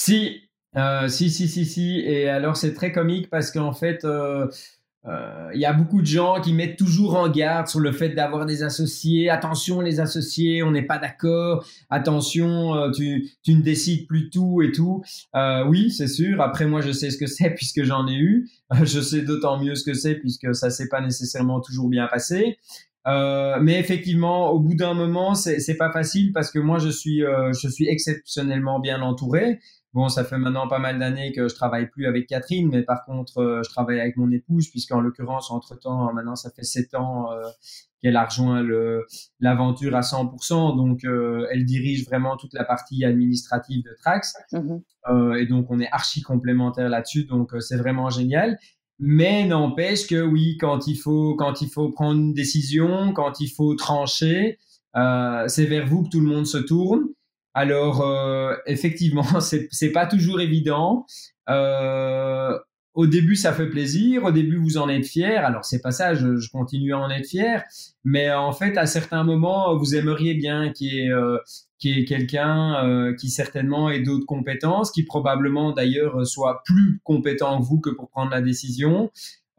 Si, 0.00 0.42
euh, 0.76 1.08
si, 1.08 1.28
si, 1.28 1.48
si, 1.48 1.66
si. 1.66 1.98
Et 1.98 2.28
alors 2.28 2.56
c'est 2.56 2.72
très 2.72 2.92
comique 2.92 3.28
parce 3.30 3.50
qu'en 3.50 3.72
fait. 3.72 4.04
Euh 4.04 4.46
euh, 5.06 5.50
il 5.54 5.60
y 5.60 5.64
a 5.64 5.72
beaucoup 5.72 6.00
de 6.00 6.06
gens 6.06 6.40
qui 6.40 6.52
mettent 6.52 6.76
toujours 6.76 7.16
en 7.16 7.28
garde 7.28 7.68
sur 7.68 7.80
le 7.80 7.92
fait 7.92 8.10
d'avoir 8.10 8.46
des 8.46 8.62
associés. 8.62 9.30
Attention, 9.30 9.80
les 9.80 10.00
associés, 10.00 10.62
on 10.62 10.72
n'est 10.72 10.82
pas 10.82 10.98
d'accord. 10.98 11.64
Attention, 11.88 12.74
euh, 12.74 12.90
tu, 12.90 13.30
tu, 13.42 13.54
ne 13.54 13.62
décides 13.62 14.06
plus 14.06 14.28
tout 14.28 14.60
et 14.60 14.72
tout. 14.72 15.02
Euh, 15.34 15.64
oui, 15.66 15.90
c'est 15.90 16.08
sûr. 16.08 16.40
Après, 16.40 16.66
moi, 16.66 16.80
je 16.80 16.92
sais 16.92 17.10
ce 17.10 17.16
que 17.16 17.26
c'est 17.26 17.50
puisque 17.50 17.84
j'en 17.84 18.06
ai 18.08 18.16
eu. 18.16 18.48
je 18.82 19.00
sais 19.00 19.22
d'autant 19.22 19.58
mieux 19.58 19.74
ce 19.74 19.84
que 19.84 19.94
c'est 19.94 20.16
puisque 20.16 20.54
ça 20.54 20.70
s'est 20.70 20.88
pas 20.88 21.00
nécessairement 21.00 21.60
toujours 21.60 21.88
bien 21.88 22.06
passé. 22.08 22.58
mais 23.06 23.78
effectivement, 23.78 24.50
au 24.50 24.58
bout 24.58 24.74
d'un 24.74 24.92
moment, 24.92 25.34
c'est 25.34 25.76
pas 25.78 25.90
facile 25.90 26.32
parce 26.32 26.50
que 26.50 26.58
moi, 26.58 26.78
je 26.78 26.90
suis, 26.90 27.20
je 27.20 27.68
suis 27.68 27.88
exceptionnellement 27.88 28.80
bien 28.80 29.00
entouré. 29.00 29.60
Bon, 29.94 30.10
ça 30.10 30.22
fait 30.22 30.36
maintenant 30.36 30.68
pas 30.68 30.78
mal 30.78 30.98
d'années 30.98 31.32
que 31.32 31.48
je 31.48 31.54
travaille 31.54 31.88
plus 31.88 32.06
avec 32.06 32.26
Catherine, 32.26 32.68
mais 32.68 32.82
par 32.82 33.06
contre, 33.06 33.38
euh, 33.38 33.62
je 33.62 33.70
travaille 33.70 34.00
avec 34.00 34.18
mon 34.18 34.30
épouse, 34.30 34.68
puisqu'en 34.68 35.00
l'occurrence, 35.00 35.50
entre-temps, 35.50 36.12
maintenant, 36.12 36.36
ça 36.36 36.50
fait 36.50 36.62
sept 36.62 36.94
ans 36.94 37.32
euh, 37.32 37.42
qu'elle 38.02 38.16
a 38.16 38.26
rejoint 38.26 38.62
l'aventure 39.40 39.96
à 39.96 40.02
100%. 40.02 40.76
Donc, 40.76 41.04
euh, 41.04 41.46
elle 41.50 41.64
dirige 41.64 42.04
vraiment 42.04 42.36
toute 42.36 42.52
la 42.52 42.64
partie 42.64 43.04
administrative 43.06 43.82
de 43.82 43.96
Trax. 43.98 44.34
Mm-hmm. 44.52 45.38
et 45.38 45.46
donc, 45.46 45.70
on 45.70 45.80
est 45.80 45.90
archi 45.90 46.20
complémentaires 46.20 46.90
là-dessus. 46.90 47.24
Donc, 47.24 47.52
c'est 47.60 47.78
vraiment 47.78 48.10
génial. 48.10 48.58
Mais 48.98 49.46
n'empêche 49.46 50.06
que 50.06 50.20
oui, 50.20 50.58
quand 50.60 50.86
il 50.86 50.96
faut, 50.96 51.34
quand 51.36 51.62
il 51.62 51.70
faut 51.70 51.90
prendre 51.90 52.20
une 52.20 52.34
décision, 52.34 53.14
quand 53.14 53.40
il 53.40 53.48
faut 53.48 53.74
trancher, 53.74 54.58
c'est 54.94 55.64
vers 55.64 55.86
vous 55.86 56.02
que 56.02 56.10
tout 56.10 56.20
le 56.20 56.26
monde 56.26 56.46
se 56.46 56.58
tourne. 56.58 57.04
Alors, 57.54 58.02
euh, 58.02 58.54
effectivement, 58.66 59.40
c'est 59.40 59.92
pas 59.92 60.06
toujours 60.06 60.40
évident. 60.40 61.06
Euh, 61.48 62.58
au 62.94 63.06
début, 63.06 63.36
ça 63.36 63.52
fait 63.52 63.68
plaisir. 63.68 64.24
Au 64.24 64.32
début, 64.32 64.56
vous 64.56 64.76
en 64.76 64.88
êtes 64.88 65.06
fier. 65.06 65.44
Alors, 65.44 65.64
c'est 65.64 65.80
pas 65.80 65.90
ça. 65.90 66.14
Je, 66.14 66.50
continue 66.50 66.92
à 66.92 66.98
en 66.98 67.10
être 67.10 67.26
fier. 67.28 67.64
Mais 68.04 68.30
en 68.32 68.52
fait, 68.52 68.76
à 68.76 68.86
certains 68.86 69.24
moments, 69.24 69.76
vous 69.76 69.94
aimeriez 69.94 70.34
bien 70.34 70.72
qu'il 70.72 70.92
y 70.94 71.00
ait, 71.00 71.10
euh, 71.10 71.38
quelqu'un 71.80 73.14
qui 73.18 73.30
certainement 73.30 73.88
ait 73.88 74.00
d'autres 74.00 74.26
compétences, 74.26 74.90
qui 74.90 75.04
probablement 75.04 75.72
d'ailleurs 75.72 76.26
soit 76.26 76.62
plus 76.64 77.00
compétent 77.04 77.60
que 77.60 77.64
vous 77.64 77.78
que 77.80 77.90
pour 77.90 78.08
prendre 78.08 78.32
la 78.32 78.40
décision. 78.40 79.10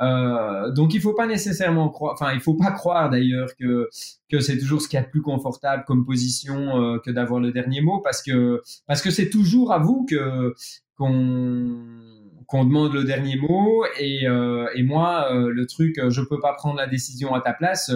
Euh, 0.01 0.71
donc 0.71 0.93
il 0.93 1.01
faut 1.01 1.13
pas 1.13 1.27
nécessairement 1.27 1.89
croire, 1.89 2.13
enfin 2.13 2.31
il 2.33 2.39
faut 2.39 2.53
pas 2.53 2.71
croire 2.71 3.09
d'ailleurs 3.09 3.49
que 3.59 3.89
que 4.29 4.39
c'est 4.39 4.57
toujours 4.57 4.81
ce 4.81 4.87
qui 4.87 4.95
est 4.95 5.01
le 5.01 5.09
plus 5.09 5.21
confortable 5.21 5.83
comme 5.85 6.05
position 6.05 6.81
euh, 6.81 6.99
que 6.99 7.11
d'avoir 7.11 7.41
le 7.41 7.51
dernier 7.51 7.81
mot 7.81 7.99
parce 7.99 8.21
que 8.23 8.61
parce 8.87 9.01
que 9.01 9.11
c'est 9.11 9.29
toujours 9.29 9.73
à 9.73 9.79
vous 9.79 10.05
que 10.09 10.53
qu'on 10.97 11.75
qu'on 12.47 12.63
demande 12.63 12.93
le 12.93 13.03
dernier 13.03 13.35
mot 13.35 13.83
et, 13.99 14.25
euh, 14.25 14.67
et 14.73 14.83
moi 14.83 15.31
euh, 15.33 15.51
le 15.51 15.67
truc 15.67 15.99
je 16.09 16.21
peux 16.21 16.39
pas 16.39 16.53
prendre 16.53 16.77
la 16.77 16.87
décision 16.87 17.35
à 17.35 17.41
ta 17.41 17.53
place 17.53 17.91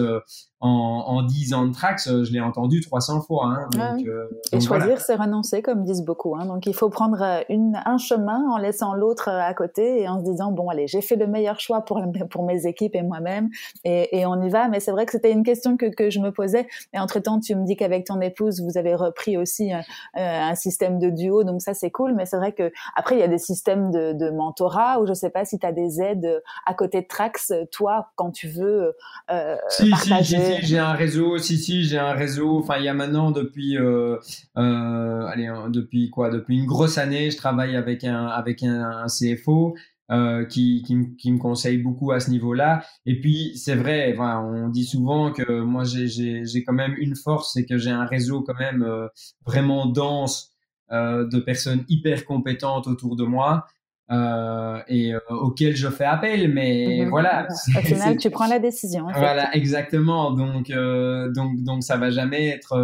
en, 0.64 1.04
en 1.06 1.22
10 1.22 1.52
ans 1.52 1.66
de 1.66 1.74
Trax, 1.74 2.08
euh, 2.08 2.24
je 2.24 2.32
l'ai 2.32 2.40
entendu 2.40 2.80
300 2.80 3.20
fois. 3.20 3.48
Hein, 3.48 3.68
donc, 3.70 4.06
euh, 4.06 4.24
et 4.50 4.60
choisir, 4.60 4.98
c'est 4.98 5.14
renoncer, 5.14 5.60
comme 5.60 5.84
disent 5.84 6.02
beaucoup. 6.02 6.34
Hein, 6.36 6.46
donc 6.46 6.64
il 6.64 6.72
faut 6.72 6.88
prendre 6.88 7.20
euh, 7.20 7.40
une, 7.50 7.78
un 7.84 7.98
chemin 7.98 8.42
en 8.50 8.56
laissant 8.56 8.94
l'autre 8.94 9.28
à 9.28 9.52
côté 9.52 10.00
et 10.00 10.08
en 10.08 10.20
se 10.20 10.24
disant, 10.24 10.52
bon, 10.52 10.70
allez, 10.70 10.86
j'ai 10.86 11.02
fait 11.02 11.16
le 11.16 11.26
meilleur 11.26 11.60
choix 11.60 11.84
pour, 11.84 12.02
pour 12.30 12.46
mes 12.46 12.66
équipes 12.66 12.96
et 12.96 13.02
moi-même 13.02 13.50
et, 13.84 14.18
et, 14.18 14.24
on 14.24 14.40
y 14.42 14.48
va. 14.48 14.68
Mais 14.68 14.80
c'est 14.80 14.90
vrai 14.90 15.04
que 15.04 15.12
c'était 15.12 15.32
une 15.32 15.42
question 15.42 15.76
que, 15.76 15.94
que 15.94 16.08
je 16.08 16.18
me 16.18 16.32
posais. 16.32 16.66
Et 16.94 16.98
entre-temps, 16.98 17.40
tu 17.40 17.54
me 17.54 17.66
dis 17.66 17.76
qu'avec 17.76 18.06
ton 18.06 18.22
épouse, 18.22 18.62
vous 18.62 18.78
avez 18.78 18.94
repris 18.94 19.36
aussi 19.36 19.70
un, 19.70 19.82
un 20.14 20.54
système 20.54 20.98
de 20.98 21.10
duo. 21.10 21.44
Donc 21.44 21.60
ça, 21.60 21.74
c'est 21.74 21.90
cool. 21.90 22.14
Mais 22.14 22.24
c'est 22.24 22.38
vrai 22.38 22.52
que 22.52 22.72
après, 22.96 23.16
il 23.16 23.20
y 23.20 23.24
a 23.24 23.28
des 23.28 23.36
systèmes 23.36 23.90
de, 23.90 24.14
de 24.14 24.30
mentorat 24.30 24.98
ou 25.00 25.06
je 25.06 25.12
sais 25.12 25.30
pas 25.30 25.44
si 25.44 25.58
tu 25.58 25.66
as 25.66 25.72
des 25.72 26.00
aides 26.00 26.42
à 26.64 26.72
côté 26.72 27.02
de 27.02 27.06
Trax, 27.06 27.52
toi, 27.70 28.08
quand 28.16 28.30
tu 28.30 28.48
veux 28.48 28.96
euh, 29.30 29.56
partager 29.90 30.53
j'ai 30.62 30.78
un 30.78 30.92
réseau. 30.92 31.38
Si, 31.38 31.58
si, 31.58 31.84
j'ai 31.84 31.98
un 31.98 32.12
réseau. 32.12 32.58
Enfin, 32.58 32.78
il 32.78 32.84
y 32.84 32.88
a 32.88 32.94
maintenant 32.94 33.30
depuis, 33.30 33.76
euh, 33.76 34.16
euh, 34.56 35.26
allez, 35.26 35.50
depuis 35.68 36.10
quoi? 36.10 36.30
Depuis 36.30 36.58
une 36.58 36.66
grosse 36.66 36.98
année, 36.98 37.30
je 37.30 37.36
travaille 37.36 37.76
avec 37.76 38.04
un 38.04 38.26
avec 38.26 38.62
un, 38.62 39.06
CFO. 39.06 39.74
Euh, 40.10 40.44
qui, 40.44 40.82
qui, 40.82 41.16
qui, 41.16 41.32
me 41.32 41.38
conseille 41.38 41.78
beaucoup 41.78 42.12
à 42.12 42.20
ce 42.20 42.30
niveau-là. 42.30 42.84
Et 43.06 43.18
puis, 43.18 43.56
c'est 43.56 43.74
vrai, 43.74 44.12
enfin, 44.12 44.38
on 44.38 44.68
dit 44.68 44.84
souvent 44.84 45.32
que 45.32 45.62
moi, 45.62 45.84
j'ai 45.84 46.62
quand 46.62 46.74
même 46.74 46.94
une 46.98 47.16
force, 47.16 47.54
c'est 47.54 47.64
que 47.64 47.78
j'ai 47.78 47.90
un 47.90 48.04
réseau 48.04 48.42
quand 48.42 48.58
même 48.58 48.82
euh, 48.82 49.08
vraiment 49.46 49.86
dense 49.86 50.52
euh, 50.92 51.26
de 51.26 51.38
personnes 51.40 51.86
hyper 51.88 52.26
compétentes 52.26 52.86
autour 52.86 53.16
de 53.16 53.24
moi. 53.24 53.66
Euh, 54.10 54.80
et 54.86 55.14
euh, 55.14 55.20
auquel 55.30 55.74
je 55.74 55.88
fais 55.88 56.04
appel, 56.04 56.52
mais 56.52 57.00
mhm. 57.00 57.08
voilà. 57.08 57.48
Au 57.74 57.80
final, 57.80 58.18
tu 58.18 58.28
prends 58.28 58.46
la 58.46 58.58
décision. 58.58 59.06
Voilà, 59.14 59.54
exactement. 59.56 60.30
Donc, 60.32 60.68
euh, 60.70 61.30
donc, 61.32 61.62
donc, 61.62 61.82
ça 61.82 61.96
va 61.96 62.10
jamais 62.10 62.48
être 62.48 62.76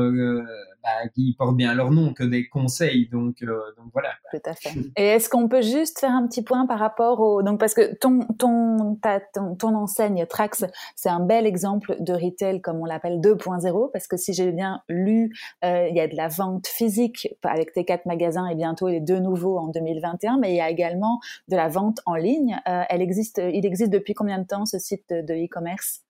bah, 0.82 1.08
qui 1.14 1.34
portent 1.38 1.56
bien 1.56 1.74
leur 1.74 1.90
nom 1.90 2.12
que 2.14 2.24
des 2.24 2.48
conseils. 2.48 3.08
Donc, 3.08 3.42
euh, 3.42 3.60
donc 3.76 3.86
voilà. 3.92 4.10
Tout 4.30 4.42
à 4.44 4.54
fait. 4.54 4.70
Et 4.96 5.04
est-ce 5.04 5.28
qu'on 5.28 5.48
peut 5.48 5.62
juste 5.62 6.00
faire 6.00 6.12
un 6.12 6.26
petit 6.26 6.42
point 6.42 6.66
par 6.66 6.78
rapport 6.78 7.20
au 7.20 7.42
donc 7.42 7.60
parce 7.60 7.74
que 7.74 7.94
ton 7.96 8.20
ton 8.38 8.96
ta, 8.96 9.20
ton, 9.20 9.54
ton 9.56 9.74
enseigne 9.74 10.26
Trax, 10.26 10.64
c'est 10.96 11.08
un 11.08 11.20
bel 11.20 11.46
exemple 11.46 11.96
de 12.00 12.12
retail 12.12 12.60
comme 12.60 12.80
on 12.80 12.84
l'appelle 12.84 13.20
2.0 13.20 13.90
parce 13.92 14.06
que 14.06 14.16
si 14.16 14.32
j'ai 14.32 14.52
bien 14.52 14.82
lu, 14.88 15.32
euh, 15.64 15.88
il 15.88 15.96
y 15.96 16.00
a 16.00 16.08
de 16.08 16.16
la 16.16 16.28
vente 16.28 16.66
physique 16.66 17.28
avec 17.42 17.72
tes 17.72 17.84
quatre 17.84 18.06
magasins 18.06 18.46
et 18.46 18.54
bientôt 18.54 18.88
les 18.88 19.00
deux 19.00 19.18
nouveaux 19.18 19.58
en 19.58 19.68
2021, 19.68 20.38
mais 20.38 20.52
il 20.52 20.56
y 20.56 20.60
a 20.60 20.70
également 20.70 21.20
de 21.48 21.56
la 21.56 21.68
vente 21.68 22.00
en 22.06 22.14
ligne. 22.14 22.58
Euh, 22.68 22.82
elle 22.88 23.02
existe, 23.02 23.40
il 23.52 23.66
existe 23.66 23.92
depuis 23.92 24.14
combien 24.14 24.38
de 24.38 24.46
temps 24.46 24.66
ce 24.66 24.78
site 24.78 25.10
de 25.10 25.34
e-commerce? 25.34 26.02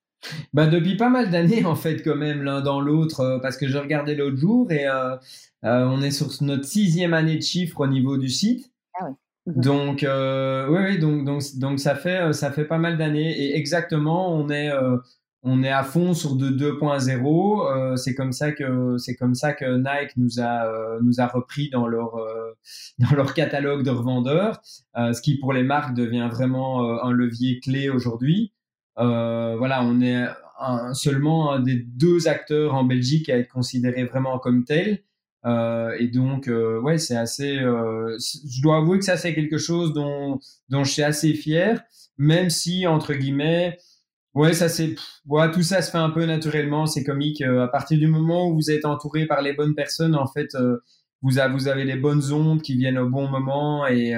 Bah 0.52 0.66
depuis 0.66 0.96
pas 0.96 1.08
mal 1.08 1.30
d'années 1.30 1.64
en 1.64 1.74
fait 1.76 2.02
quand 2.02 2.16
même 2.16 2.42
l'un 2.42 2.60
dans 2.60 2.80
l'autre 2.80 3.20
euh, 3.20 3.38
parce 3.38 3.56
que 3.56 3.68
je 3.68 3.78
regardais 3.78 4.14
l'autre 4.14 4.36
jour 4.36 4.70
et 4.70 4.86
euh, 4.86 5.16
euh, 5.64 5.84
on 5.84 6.02
est 6.02 6.10
sur 6.10 6.30
notre 6.42 6.64
sixième 6.64 7.14
année 7.14 7.36
de 7.36 7.42
chiffre 7.42 7.80
au 7.80 7.86
niveau 7.86 8.16
du 8.16 8.28
site. 8.28 8.70
Ah 8.94 9.06
oui. 9.08 9.14
Mhm. 9.46 9.62
Donc 9.62 10.02
euh, 10.02 10.68
oui, 10.68 10.80
oui 10.84 10.98
donc 10.98 11.24
donc 11.24 11.42
donc 11.56 11.80
ça 11.80 11.94
fait 11.94 12.32
ça 12.32 12.52
fait 12.52 12.64
pas 12.64 12.78
mal 12.78 12.98
d'années 12.98 13.30
et 13.30 13.56
exactement 13.56 14.34
on 14.34 14.50
est 14.50 14.70
on 15.42 15.62
est 15.62 15.70
à 15.70 15.82
fond 15.82 16.12
sur 16.12 16.36
de 16.36 16.50
2.0. 16.50 17.96
c'est 17.96 18.14
comme 18.14 18.32
ça 18.32 18.52
que 18.52 18.98
c'est 18.98 19.16
comme 19.16 19.34
ça 19.34 19.54
que 19.54 19.78
Nike 19.78 20.18
nous 20.18 20.40
a 20.40 20.98
nous 21.00 21.20
a 21.20 21.26
repris 21.26 21.70
dans 21.70 21.86
leur 21.86 22.16
dans 22.98 23.16
leur 23.16 23.32
catalogue 23.32 23.82
de 23.82 23.90
revendeurs, 23.90 24.60
ce 24.94 25.20
qui 25.22 25.38
pour 25.38 25.54
les 25.54 25.62
marques 25.62 25.94
devient 25.94 26.28
vraiment 26.30 27.02
un 27.02 27.10
levier 27.10 27.60
clé 27.60 27.88
aujourd'hui. 27.88 28.52
Euh, 29.00 29.56
voilà, 29.56 29.82
on 29.82 30.00
est 30.00 30.26
seulement 30.92 31.52
un 31.52 31.60
des 31.60 31.76
deux 31.76 32.28
acteurs 32.28 32.74
en 32.74 32.84
Belgique 32.84 33.28
à 33.30 33.38
être 33.38 33.48
considéré 33.48 34.04
vraiment 34.04 34.38
comme 34.38 34.64
tel. 34.64 35.02
Euh, 35.46 35.96
et 35.98 36.08
donc, 36.08 36.48
euh, 36.48 36.78
ouais, 36.80 36.98
c'est 36.98 37.16
assez. 37.16 37.56
je 37.56 38.62
dois 38.62 38.78
avouer 38.78 38.98
que 38.98 39.04
ça, 39.04 39.16
c'est 39.16 39.34
quelque 39.34 39.58
chose 39.58 39.92
dont, 39.94 40.38
dont 40.68 40.84
je 40.84 40.92
suis 40.92 41.02
assez 41.02 41.32
fier, 41.32 41.82
même 42.18 42.50
si 42.50 42.86
entre 42.86 43.14
guillemets, 43.14 43.78
ouais, 44.34 44.52
ça 44.52 44.68
c'est, 44.68 44.96
ouais, 45.26 45.50
tout 45.50 45.62
ça 45.62 45.80
se 45.82 45.90
fait 45.90 45.98
un 45.98 46.10
peu 46.10 46.26
naturellement. 46.26 46.86
C'est 46.86 47.04
comique. 47.04 47.40
à 47.42 47.68
partir 47.68 47.98
du 47.98 48.06
moment 48.06 48.48
où 48.48 48.54
vous 48.54 48.70
êtes 48.70 48.84
entouré 48.84 49.26
par 49.26 49.40
les 49.42 49.54
bonnes 49.54 49.74
personnes, 49.74 50.14
en 50.14 50.26
fait, 50.26 50.54
vous, 51.22 51.38
avez, 51.38 51.54
vous 51.54 51.68
avez 51.68 51.84
les 51.84 51.96
bonnes 51.96 52.32
ondes 52.32 52.60
qui 52.60 52.76
viennent 52.76 52.98
au 52.98 53.08
bon 53.08 53.28
moment 53.28 53.86
et 53.86 54.14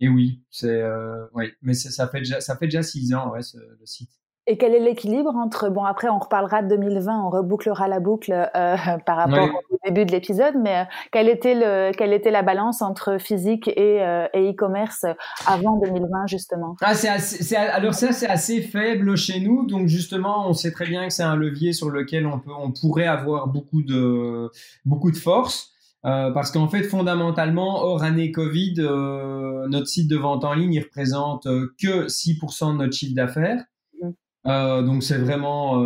et 0.00 0.08
oui, 0.08 0.42
c'est 0.50 0.82
euh, 0.82 1.26
oui, 1.34 1.52
mais 1.62 1.74
ça 1.74 2.08
fait 2.08 2.18
déjà 2.18 2.40
ça 2.40 2.56
fait 2.56 2.66
déjà 2.66 2.82
six 2.82 3.14
ans 3.14 3.30
ouais, 3.30 3.42
ce, 3.42 3.58
le 3.58 3.86
site. 3.86 4.10
Et 4.48 4.58
quel 4.58 4.74
est 4.74 4.80
l'équilibre 4.80 5.34
entre 5.34 5.70
bon 5.70 5.82
après 5.82 6.08
on 6.08 6.20
reparlera 6.20 6.62
de 6.62 6.68
2020, 6.68 7.20
on 7.20 7.30
rebouclera 7.30 7.88
la 7.88 7.98
boucle 7.98 8.32
euh, 8.32 8.76
par 9.06 9.16
rapport 9.16 9.48
au 9.70 9.76
début 9.84 10.06
de 10.06 10.12
l'épisode, 10.12 10.54
mais 10.62 10.78
euh, 10.78 10.84
quelle 11.10 11.28
était 11.28 11.54
le 11.54 11.90
quelle 11.96 12.12
était 12.12 12.30
la 12.30 12.42
balance 12.42 12.80
entre 12.80 13.18
physique 13.18 13.66
et 13.66 14.04
euh, 14.04 14.26
e-commerce 14.36 15.04
avant 15.46 15.80
2020 15.80 16.28
justement? 16.28 16.76
Ah 16.80 16.94
c'est 16.94 17.18
c'est 17.18 17.56
alors 17.56 17.94
ça 17.94 18.12
c'est 18.12 18.28
assez 18.28 18.60
faible 18.60 19.16
chez 19.16 19.40
nous, 19.40 19.66
donc 19.66 19.88
justement 19.88 20.48
on 20.48 20.52
sait 20.52 20.70
très 20.70 20.86
bien 20.86 21.08
que 21.08 21.12
c'est 21.12 21.24
un 21.24 21.36
levier 21.36 21.72
sur 21.72 21.90
lequel 21.90 22.26
on 22.26 22.38
peut 22.38 22.52
on 22.56 22.70
pourrait 22.70 23.08
avoir 23.08 23.48
beaucoup 23.48 23.82
de 23.82 24.48
beaucoup 24.84 25.10
de 25.10 25.16
force. 25.16 25.75
Euh, 26.06 26.30
parce 26.30 26.52
qu'en 26.52 26.68
fait, 26.68 26.84
fondamentalement, 26.84 27.82
hors 27.82 28.04
année 28.04 28.30
Covid, 28.30 28.74
euh, 28.78 29.66
notre 29.68 29.88
site 29.88 30.08
de 30.08 30.16
vente 30.16 30.44
en 30.44 30.54
ligne, 30.54 30.74
il 30.74 30.82
représente 30.82 31.46
euh, 31.46 31.74
que 31.82 32.06
6% 32.06 32.74
de 32.74 32.78
notre 32.78 32.92
chiffre 32.92 33.14
d'affaires. 33.14 33.64
Mmh. 34.00 34.86
donc 34.86 35.02
c'est 35.02 35.18
vraiment, 35.18 35.82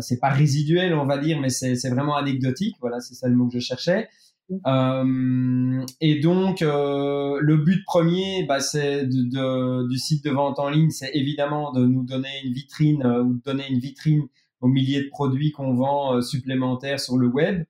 c'est 0.00 0.20
pas 0.20 0.28
résiduel, 0.28 0.94
on 0.94 1.06
va 1.06 1.18
dire, 1.18 1.40
mais 1.40 1.48
c'est 1.48 1.90
vraiment 1.90 2.16
anecdotique. 2.16 2.76
Voilà, 2.80 3.00
c'est 3.00 3.14
ça 3.14 3.26
le 3.26 3.34
mot 3.34 3.48
que 3.48 3.54
je 3.54 3.58
cherchais. 3.58 4.08
Et 4.50 6.20
donc, 6.20 6.60
le 6.60 7.56
but 7.56 7.84
premier, 7.84 8.44
bah, 8.46 8.60
c'est 8.60 9.06
de, 9.06 9.88
du 9.88 9.98
site 9.98 10.24
de 10.24 10.30
vente 10.30 10.60
en 10.60 10.68
ligne, 10.68 10.90
c'est 10.90 11.10
évidemment 11.14 11.72
de 11.72 11.84
nous 11.84 12.04
donner 12.04 12.28
une 12.44 12.52
vitrine 12.52 13.04
ou 13.04 13.34
de 13.34 13.42
donner 13.42 13.64
une 13.68 13.80
vitrine 13.80 14.28
aux 14.60 14.68
milliers 14.68 15.02
de 15.02 15.08
produits 15.08 15.50
qu'on 15.50 15.74
vend 15.74 16.20
supplémentaires 16.22 17.00
sur 17.00 17.18
le 17.18 17.26
web. 17.26 17.64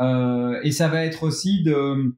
Euh, 0.00 0.60
et 0.62 0.72
ça 0.72 0.88
va 0.88 1.04
être 1.04 1.22
aussi 1.22 1.62
de 1.62 2.14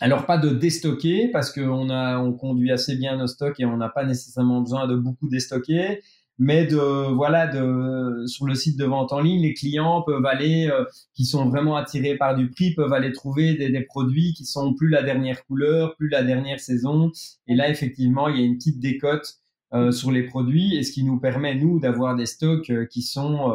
Alors 0.00 0.26
pas 0.26 0.38
de 0.38 0.50
déstocker 0.50 1.28
parce 1.32 1.52
qu'on 1.52 1.90
a 1.90 2.18
on 2.18 2.32
conduit 2.32 2.72
assez 2.72 2.96
bien 2.96 3.16
nos 3.16 3.26
stocks 3.26 3.60
et 3.60 3.64
on 3.64 3.76
n'a 3.76 3.88
pas 3.88 4.04
nécessairement 4.04 4.60
besoin 4.60 4.86
de 4.86 4.96
beaucoup 4.96 5.28
déstocker, 5.28 6.02
mais 6.38 6.66
de 6.66 6.76
voilà 7.14 7.46
de 7.46 8.26
sur 8.26 8.46
le 8.46 8.54
site 8.54 8.78
de 8.78 8.84
vente 8.84 9.12
en 9.12 9.20
ligne, 9.20 9.42
les 9.42 9.54
clients 9.54 10.02
peuvent 10.02 10.26
aller 10.26 10.68
euh, 10.68 10.84
qui 11.14 11.24
sont 11.24 11.48
vraiment 11.48 11.76
attirés 11.76 12.16
par 12.16 12.36
du 12.36 12.50
prix 12.50 12.74
peuvent 12.74 12.92
aller 12.92 13.12
trouver 13.12 13.54
des, 13.54 13.70
des, 13.70 13.82
produits 13.82 14.34
qui 14.34 14.44
sont 14.44 14.74
plus 14.74 14.88
la 14.88 15.02
dernière 15.02 15.44
couleur, 15.46 15.96
plus 15.96 16.08
la 16.08 16.22
dernière 16.22 16.60
saison. 16.60 17.12
Et 17.46 17.54
là 17.54 17.70
effectivement 17.70 18.28
il 18.28 18.38
y 18.38 18.42
a 18.42 18.44
une 18.44 18.56
petite 18.56 18.80
décote 18.80 19.38
euh, 19.74 19.90
sur 19.90 20.12
les 20.12 20.22
produits 20.22 20.76
et 20.76 20.84
ce 20.84 20.92
qui 20.92 21.02
nous 21.02 21.18
permet 21.18 21.56
nous 21.56 21.80
d'avoir 21.80 22.14
des 22.14 22.26
stocks 22.26 22.70
euh, 22.70 22.86
qui 22.86 23.02
sont 23.02 23.52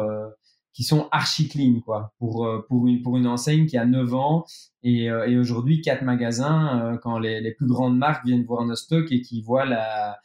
qui 0.72 0.84
sont 0.84 1.08
archi 1.10 1.48
clean 1.48 1.80
quoi 1.80 2.14
pour 2.18 2.46
euh, 2.46 2.64
pour 2.68 2.86
une 2.86 3.02
pour 3.02 3.16
une 3.16 3.26
enseigne 3.26 3.66
qui 3.66 3.76
a 3.76 3.84
9 3.84 4.14
ans 4.14 4.44
et, 4.82 5.10
euh, 5.10 5.26
et 5.26 5.38
aujourd'hui 5.38 5.80
quatre 5.80 6.02
magasins 6.02 6.80
euh, 6.92 6.98
quand 6.98 7.18
les, 7.18 7.40
les 7.40 7.52
plus 7.52 7.66
grandes 7.66 7.98
marques 7.98 8.24
viennent 8.24 8.44
voir 8.44 8.64
nos 8.64 8.76
stocks 8.76 9.12
et 9.12 9.20
qui 9.20 9.42
voient 9.42 9.64
la 9.66 10.18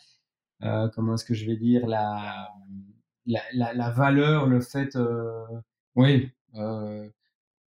comment 0.95 1.14
est-ce 1.14 1.26
que 1.26 1.36
je 1.36 1.45
vais 1.45 1.56
dire 1.58 1.86
la 1.86 2.50
la, 3.26 3.41
la, 3.54 3.74
la 3.74 3.89
valeur 3.91 4.48
le 4.48 4.60
fait 4.60 4.98
oui 5.95 6.30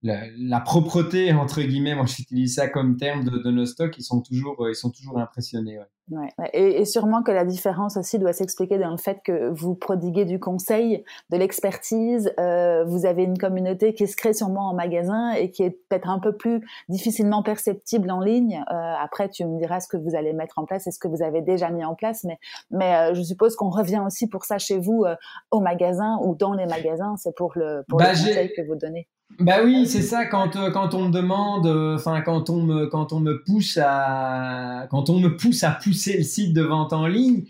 la, 0.03 0.23
la, 0.39 0.61
propreté 0.61 1.33
entre 1.33 1.61
guillemets 1.61 1.95
moi 1.95 2.07
j'utilise 2.07 2.55
ça 2.55 2.69
comme 2.69 2.97
terme 2.97 3.25
de, 3.25 3.39
de, 3.39 3.51
nos 3.51 3.67
stocks 3.67 3.97
ils 3.99 4.03
sont 4.03 4.23
toujours 4.23 4.69
ils 4.69 4.75
sont 4.75 4.91
toujours 4.91 5.19
impressionnés 5.19 5.79
ouais. 5.79 5.85
Ouais, 6.11 6.33
et, 6.53 6.81
et, 6.81 6.85
sûrement 6.87 7.23
que 7.23 7.31
la 7.31 7.45
différence 7.45 7.97
aussi 7.97 8.19
doit 8.19 8.33
s'expliquer 8.33 8.79
dans 8.79 8.91
le 8.91 8.97
fait 8.97 9.21
que 9.25 9.51
vous 9.51 9.77
prodiguez 9.77 10.25
du 10.25 10.41
conseil, 10.41 11.05
de 11.31 11.37
l'expertise, 11.37 12.33
euh, 12.41 12.85
vous 12.85 13.07
avez 13.07 13.23
une 13.23 13.39
communauté 13.39 13.95
qui 13.95 14.09
se 14.09 14.17
crée 14.17 14.33
sûrement 14.33 14.71
en 14.71 14.75
magasin 14.75 15.31
et 15.31 15.53
qui 15.53 15.63
est 15.63 15.71
peut-être 15.71 16.09
un 16.09 16.19
peu 16.19 16.37
plus 16.37 16.67
difficilement 16.89 17.45
perceptible 17.45 18.11
en 18.11 18.19
ligne. 18.19 18.65
Euh, 18.73 18.95
après, 19.01 19.29
tu 19.29 19.45
me 19.45 19.57
diras 19.57 19.79
ce 19.79 19.87
que 19.87 19.97
vous 19.97 20.17
allez 20.17 20.33
mettre 20.33 20.59
en 20.59 20.65
place 20.65 20.89
et 20.89 20.91
ce 20.91 20.99
que 20.99 21.07
vous 21.07 21.23
avez 21.23 21.43
déjà 21.43 21.71
mis 21.71 21.85
en 21.85 21.95
place, 21.95 22.25
mais, 22.25 22.39
mais 22.73 22.97
euh, 22.97 23.15
je 23.15 23.23
suppose 23.23 23.55
qu'on 23.55 23.71
revient 23.71 24.03
aussi 24.05 24.29
pour 24.29 24.45
ça 24.45 24.59
chez 24.59 24.79
vous 24.79 25.05
euh, 25.05 25.15
au 25.53 25.61
magasin 25.61 26.19
ou 26.25 26.35
dans 26.35 26.55
les 26.55 26.67
magasins, 26.67 27.15
c'est 27.19 27.37
pour 27.37 27.53
le, 27.55 27.85
pour 27.89 28.01
bah, 28.01 28.13
le 28.13 28.19
conseil 28.19 28.53
que 28.53 28.63
vous 28.67 28.75
donnez. 28.75 29.07
Bah 29.39 29.61
oui, 29.65 29.87
c'est 29.87 30.03
ça 30.03 30.27
quand 30.27 30.57
euh, 30.57 30.71
quand 30.71 30.93
on 30.93 31.09
me 31.09 31.13
demande, 31.13 31.67
enfin 31.67 32.21
quand 32.21 32.51
on 32.51 32.63
me 32.63 32.87
quand 32.87 33.13
on 33.15 33.21
me 33.21 33.43
pousse 33.43 33.79
à 33.83 34.87
quand 34.91 35.09
on 35.09 35.19
me 35.19 35.35
pousse 35.37 35.65
à 35.65 35.71
pousser 35.71 36.19
le 36.19 36.23
site 36.25 36.53
de 36.53 36.61
vente 36.63 36.93
en 36.93 37.07
ligne. 37.07 37.45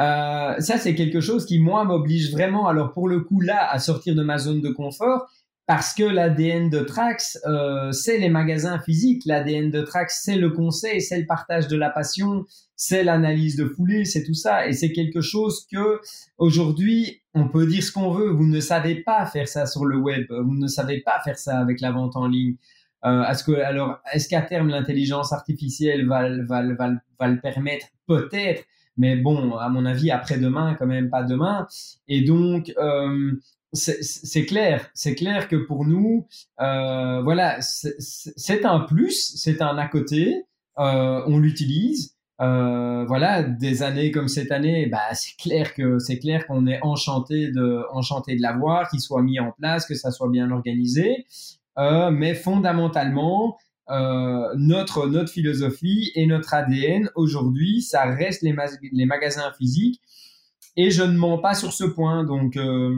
Euh, 0.00 0.54
ça, 0.60 0.78
c'est 0.78 0.94
quelque 0.94 1.20
chose 1.20 1.46
qui, 1.46 1.60
moi, 1.60 1.84
m'oblige 1.84 2.32
vraiment, 2.32 2.68
alors 2.68 2.92
pour 2.92 3.08
le 3.08 3.20
coup, 3.20 3.40
là, 3.40 3.70
à 3.70 3.78
sortir 3.80 4.14
de 4.16 4.22
ma 4.22 4.38
zone 4.38 4.60
de 4.62 4.70
confort, 4.70 5.28
parce 5.66 5.94
que 5.94 6.02
l'ADN 6.02 6.70
de 6.70 6.80
Trax, 6.80 7.38
euh, 7.46 7.92
c'est 7.92 8.18
les 8.18 8.28
magasins 8.28 8.80
physiques. 8.80 9.22
L'ADN 9.26 9.70
de 9.70 9.80
Trax, 9.82 10.20
c'est 10.24 10.36
le 10.36 10.50
conseil, 10.50 11.00
c'est 11.00 11.18
le 11.18 11.26
partage 11.26 11.68
de 11.68 11.76
la 11.76 11.88
passion, 11.88 12.44
c'est 12.74 13.04
l'analyse 13.04 13.56
de 13.56 13.66
foulée, 13.66 14.04
c'est 14.04 14.24
tout 14.24 14.34
ça. 14.34 14.66
Et 14.66 14.72
c'est 14.72 14.92
quelque 14.92 15.20
chose 15.20 15.66
que, 15.70 16.00
aujourd'hui, 16.38 17.22
on 17.34 17.48
peut 17.48 17.66
dire 17.66 17.82
ce 17.82 17.92
qu'on 17.92 18.10
veut. 18.10 18.30
Vous 18.30 18.46
ne 18.46 18.60
savez 18.60 18.96
pas 18.96 19.24
faire 19.26 19.46
ça 19.48 19.66
sur 19.66 19.84
le 19.84 19.96
web. 19.96 20.26
Vous 20.30 20.56
ne 20.56 20.66
savez 20.66 21.00
pas 21.00 21.20
faire 21.24 21.38
ça 21.38 21.58
avec 21.58 21.80
la 21.80 21.92
vente 21.92 22.16
en 22.16 22.26
ligne. 22.26 22.56
Euh, 23.04 23.24
est-ce 23.24 23.42
que 23.42 23.52
alors 23.52 23.98
est-ce 24.12 24.28
qu'à 24.28 24.42
terme 24.42 24.68
l'intelligence 24.68 25.32
artificielle 25.32 26.06
va, 26.06 26.28
va, 26.44 26.62
va, 26.74 26.90
va 27.18 27.28
le 27.28 27.40
permettre? 27.40 27.86
Peut-être 28.06 28.64
mais 28.96 29.16
bon 29.16 29.56
à 29.56 29.68
mon 29.68 29.86
avis 29.86 30.10
après-demain 30.10 30.76
quand 30.78 30.86
même 30.86 31.08
pas 31.10 31.22
demain 31.22 31.66
et 32.08 32.22
donc 32.22 32.72
euh, 32.78 33.32
c'est 33.72 34.46
clair 34.46 34.90
c'est 34.94 35.14
clair 35.14 35.48
que 35.48 35.56
pour 35.56 35.84
nous 35.84 36.26
euh, 36.60 37.22
voilà 37.22 37.58
c'est 37.60 38.64
un 38.64 38.80
plus 38.80 39.34
c'est 39.36 39.62
un 39.62 39.78
à 39.78 39.88
côté 39.88 40.44
euh, 40.78 41.22
on 41.26 41.38
l'utilise 41.38 42.16
euh, 42.40 43.04
voilà 43.06 43.42
des 43.42 43.82
années 43.82 44.10
comme 44.10 44.28
cette 44.28 44.52
année 44.52 44.86
bah 44.86 45.14
c'est 45.14 45.36
clair 45.36 45.74
que 45.74 45.98
c'est 45.98 46.18
clair 46.18 46.46
qu'on 46.46 46.66
est 46.66 46.80
enchanté 46.82 47.50
de 47.50 47.82
enchanté 47.92 48.36
de 48.36 48.42
l'avoir 48.42 48.88
qu'il 48.90 49.00
soit 49.00 49.22
mis 49.22 49.40
en 49.40 49.52
place 49.52 49.86
que 49.86 49.94
ça 49.94 50.10
soit 50.10 50.28
bien 50.28 50.50
organisé 50.50 51.26
euh, 51.78 52.10
mais 52.10 52.34
fondamentalement, 52.34 53.58
euh, 53.90 54.54
notre 54.56 55.08
notre 55.08 55.30
philosophie 55.30 56.12
et 56.14 56.26
notre 56.26 56.54
ADN 56.54 57.08
aujourd'hui, 57.14 57.82
ça 57.82 58.04
reste 58.04 58.42
les, 58.42 58.54
les 58.92 59.06
magasins 59.06 59.52
physiques. 59.58 60.00
Et 60.76 60.90
je 60.90 61.02
ne 61.02 61.16
mens 61.16 61.38
pas 61.38 61.54
sur 61.54 61.72
ce 61.72 61.84
point. 61.84 62.24
Donc 62.24 62.56
euh, 62.56 62.94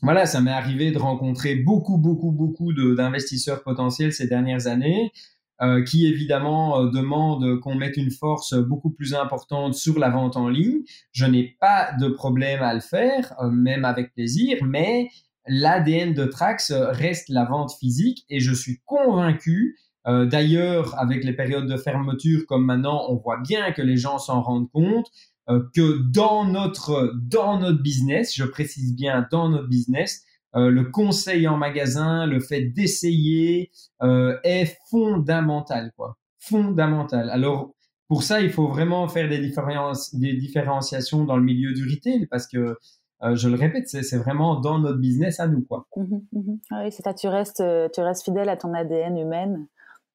voilà, 0.00 0.26
ça 0.26 0.40
m'est 0.40 0.50
arrivé 0.50 0.90
de 0.90 0.98
rencontrer 0.98 1.56
beaucoup 1.56 1.98
beaucoup 1.98 2.32
beaucoup 2.32 2.72
d'investisseurs 2.72 3.62
potentiels 3.62 4.12
ces 4.12 4.26
dernières 4.26 4.66
années. 4.66 5.12
Euh, 5.60 5.84
qui 5.84 6.06
évidemment 6.06 6.80
euh, 6.80 6.90
demandent 6.90 7.60
qu'on 7.60 7.76
mette 7.76 7.96
une 7.96 8.10
force 8.10 8.54
beaucoup 8.54 8.90
plus 8.90 9.14
importante 9.14 9.74
sur 9.74 9.96
la 9.96 10.10
vente 10.10 10.36
en 10.36 10.48
ligne. 10.48 10.80
Je 11.12 11.24
n'ai 11.24 11.56
pas 11.60 11.92
de 12.00 12.08
problème 12.08 12.62
à 12.62 12.74
le 12.74 12.80
faire, 12.80 13.32
euh, 13.40 13.48
même 13.48 13.84
avec 13.84 14.12
plaisir, 14.12 14.56
mais 14.64 15.08
l'ADN 15.46 16.14
de 16.14 16.24
Trax 16.24 16.72
reste 16.72 17.28
la 17.28 17.44
vente 17.44 17.74
physique 17.78 18.24
et 18.28 18.40
je 18.40 18.52
suis 18.52 18.80
convaincu, 18.86 19.76
euh, 20.08 20.26
d'ailleurs 20.26 20.98
avec 20.98 21.22
les 21.22 21.32
périodes 21.32 21.68
de 21.68 21.76
fermeture 21.76 22.44
comme 22.46 22.64
maintenant, 22.64 23.06
on 23.08 23.16
voit 23.16 23.38
bien 23.40 23.70
que 23.72 23.82
les 23.82 23.96
gens 23.96 24.18
s'en 24.18 24.42
rendent 24.42 24.70
compte, 24.70 25.06
que 25.48 25.98
dans 26.12 26.44
notre, 26.44 27.12
dans 27.16 27.58
notre 27.58 27.82
business, 27.82 28.34
je 28.34 28.44
précise 28.44 28.94
bien 28.94 29.26
dans 29.30 29.48
notre 29.48 29.68
business, 29.68 30.24
euh, 30.54 30.70
le 30.70 30.84
conseil 30.84 31.48
en 31.48 31.56
magasin, 31.56 32.26
le 32.26 32.40
fait 32.40 32.62
d'essayer 32.62 33.70
est 34.00 34.76
fondamental, 34.90 35.92
quoi. 35.96 36.16
Fondamental. 36.38 37.30
Alors, 37.30 37.74
pour 38.08 38.22
ça, 38.22 38.42
il 38.42 38.50
faut 38.50 38.68
vraiment 38.68 39.08
faire 39.08 39.28
des, 39.28 39.38
différences, 39.38 40.14
des 40.14 40.34
différenciations 40.34 41.24
dans 41.24 41.38
le 41.38 41.42
milieu 41.42 41.72
du 41.72 41.84
retail 41.84 42.26
parce 42.26 42.46
que 42.46 42.76
euh, 43.22 43.36
je 43.36 43.48
le 43.48 43.54
répète, 43.54 43.88
c'est 43.88 44.18
vraiment 44.18 44.60
dans 44.60 44.78
notre 44.78 44.98
business 44.98 45.38
à 45.40 45.46
nous, 45.46 45.62
quoi. 45.62 45.86
Mmh 45.96 46.16
mmh 46.32 46.54
ah 46.70 46.82
oui, 46.84 46.92
c'est 46.92 47.02
ça. 47.02 47.14
Tu 47.14 47.28
restes, 47.28 47.60
euh, 47.60 47.88
tu 47.94 48.00
restes 48.00 48.24
fidèle 48.24 48.48
à 48.48 48.56
ton 48.56 48.74
ADN 48.74 49.16
humaine. 49.16 49.66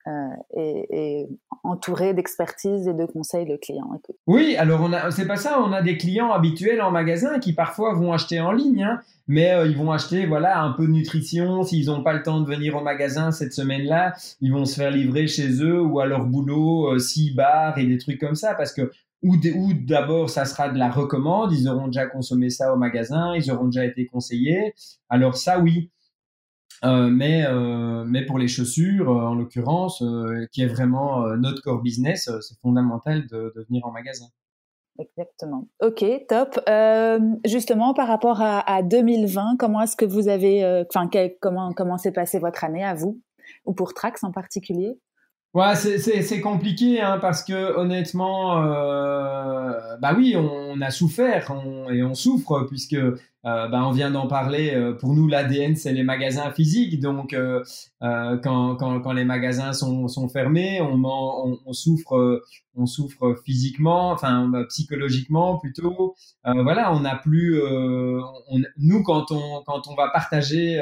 Euh, 0.08 0.90
et, 0.92 1.28
entouré 1.64 2.14
d'expertise 2.14 2.88
et 2.88 2.94
de 2.94 3.06
conseils 3.06 3.46
le 3.46 3.58
client. 3.58 3.90
Oui, 4.26 4.56
alors 4.56 4.82
on 4.82 4.94
a, 4.94 5.12
c'est 5.12 5.28
pas 5.28 5.36
ça, 5.36 5.60
on 5.60 5.74
a 5.74 5.82
des 5.82 5.98
clients 5.98 6.32
habituels 6.32 6.82
en 6.82 6.92
magasin 6.92 7.40
qui 7.40 7.52
parfois 7.52 7.94
vont 7.94 8.14
acheter 8.14 8.40
en 8.40 8.54
ligne, 8.54 8.84
hein, 8.84 9.02
mais 9.28 9.54
ils 9.66 9.76
vont 9.76 9.92
acheter 9.92 10.26
voilà 10.26 10.62
un 10.62 10.72
peu 10.72 10.88
de 10.88 10.92
nutrition. 10.92 11.64
S'ils 11.64 11.88
n'ont 11.88 12.04
pas 12.04 12.14
le 12.14 12.24
temps 12.24 12.40
de 12.40 12.48
venir 12.48 12.76
au 12.76 12.82
magasin 12.82 13.32
cette 13.32 13.52
semaine-là, 13.52 14.14
ils 14.40 14.54
vont 14.54 14.64
se 14.64 14.76
faire 14.76 14.92
livrer 14.92 15.28
chez 15.28 15.62
eux 15.62 15.82
ou 15.82 16.00
à 16.00 16.06
leur 16.06 16.26
boulot, 16.26 16.98
six 17.00 17.34
bars 17.34 17.78
et 17.78 17.86
des 17.86 17.98
trucs 17.98 18.20
comme 18.20 18.36
ça, 18.36 18.54
parce 18.54 18.72
que 18.72 18.90
ou, 19.24 19.36
d'abord 19.74 20.30
ça 20.30 20.46
sera 20.46 20.70
de 20.70 20.78
la 20.78 20.90
recommande, 20.90 21.52
ils 21.52 21.68
auront 21.68 21.88
déjà 21.88 22.06
consommé 22.06 22.50
ça 22.50 22.74
au 22.74 22.78
magasin, 22.78 23.36
ils 23.36 23.52
auront 23.52 23.66
déjà 23.66 23.84
été 23.84 24.06
conseillés. 24.06 24.74
Alors 25.10 25.36
ça 25.36 25.60
oui, 25.60 25.92
euh, 26.84 27.10
mais 27.10 27.46
euh, 27.46 28.04
mais 28.06 28.26
pour 28.26 28.38
les 28.38 28.48
chaussures 28.48 29.10
euh, 29.10 29.28
en 29.28 29.36
l'occurrence, 29.36 30.04
qui 30.52 30.62
est 30.62 30.68
vraiment 30.68 31.28
notre 31.38 31.62
core 31.62 31.82
business, 31.82 32.30
c'est 32.42 32.60
fondamental 32.62 33.28
de, 33.28 33.54
de, 33.56 33.66
venir 33.68 33.86
en 33.86 33.92
magasin. 33.92 34.26
Exactement. 35.00 35.68
Ok, 35.82 36.04
top. 36.28 36.60
justement, 37.46 37.94
par 37.94 38.08
rapport 38.08 38.42
à, 38.42 38.60
à 38.60 38.82
2020, 38.82 39.58
comment 39.60 39.82
est-ce 39.82 39.96
que 39.96 40.06
vous 40.06 40.28
avez, 40.28 40.84
enfin, 40.90 41.10
comment 41.40 41.74
comment 41.74 41.98
s'est 41.98 42.12
passée 42.12 42.40
votre 42.40 42.64
année 42.64 42.84
à 42.84 42.94
vous? 42.94 43.22
Ou 43.66 43.74
pour 43.74 43.94
Trax 43.94 44.24
en 44.24 44.32
particulier? 44.32 45.00
Ouais, 45.54 45.76
c'est 45.76 46.42
compliqué 46.42 47.02
hein, 47.02 47.18
parce 47.20 47.44
que 47.44 47.76
honnêtement, 47.78 48.62
euh, 48.64 49.98
bah 50.00 50.14
oui, 50.16 50.36
on 50.38 50.80
a 50.82 50.92
souffert 50.92 51.52
et 51.92 52.04
on 52.04 52.14
souffre 52.14 52.66
puisque 52.70 52.94
euh, 52.94 53.16
bah, 53.44 53.84
on 53.88 53.92
vient 53.92 54.12
d'en 54.12 54.28
parler. 54.28 54.74
Euh, 54.76 54.94
pour 54.94 55.16
nous, 55.16 55.28
l'ADN 55.28 55.76
c'est 55.76 55.94
les 55.94 56.04
magasins 56.04 56.52
physiques, 56.52 57.00
donc 57.00 57.34
euh, 57.34 57.64
euh, 58.04 58.38
quand, 58.38 58.76
quand, 58.76 59.00
quand 59.00 59.14
les 59.14 59.24
magasins 59.24 59.74
sont, 59.74 60.08
sont 60.08 60.28
fermés, 60.30 60.80
on, 60.82 61.02
on, 61.04 61.58
on 61.66 61.74
souffre, 61.74 62.44
on 62.76 62.86
souffre 62.86 63.36
physiquement, 63.44 64.12
enfin 64.12 64.48
bah, 64.50 64.66
psychologiquement 64.70 65.58
plutôt. 65.58 66.14
voilà, 66.44 66.94
on 66.94 67.00
n'a 67.00 67.16
plus. 67.16 67.60
On, 67.64 68.60
nous, 68.78 69.02
quand 69.02 69.32
on 69.32 69.64
quand 69.66 69.88
on 69.88 69.96
va 69.96 70.10
partager 70.10 70.80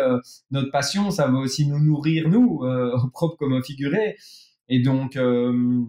notre 0.51 0.72
passion, 0.72 1.11
ça 1.11 1.28
va 1.28 1.38
aussi 1.38 1.66
nous 1.68 1.80
nourrir 1.80 2.28
nous, 2.28 2.61
au 2.66 3.07
propre 3.09 3.38
comme 3.38 3.53
au 3.53 3.61
figuré. 3.61 4.18
Et 4.70 4.80
donc, 4.80 5.16
euh, 5.16 5.84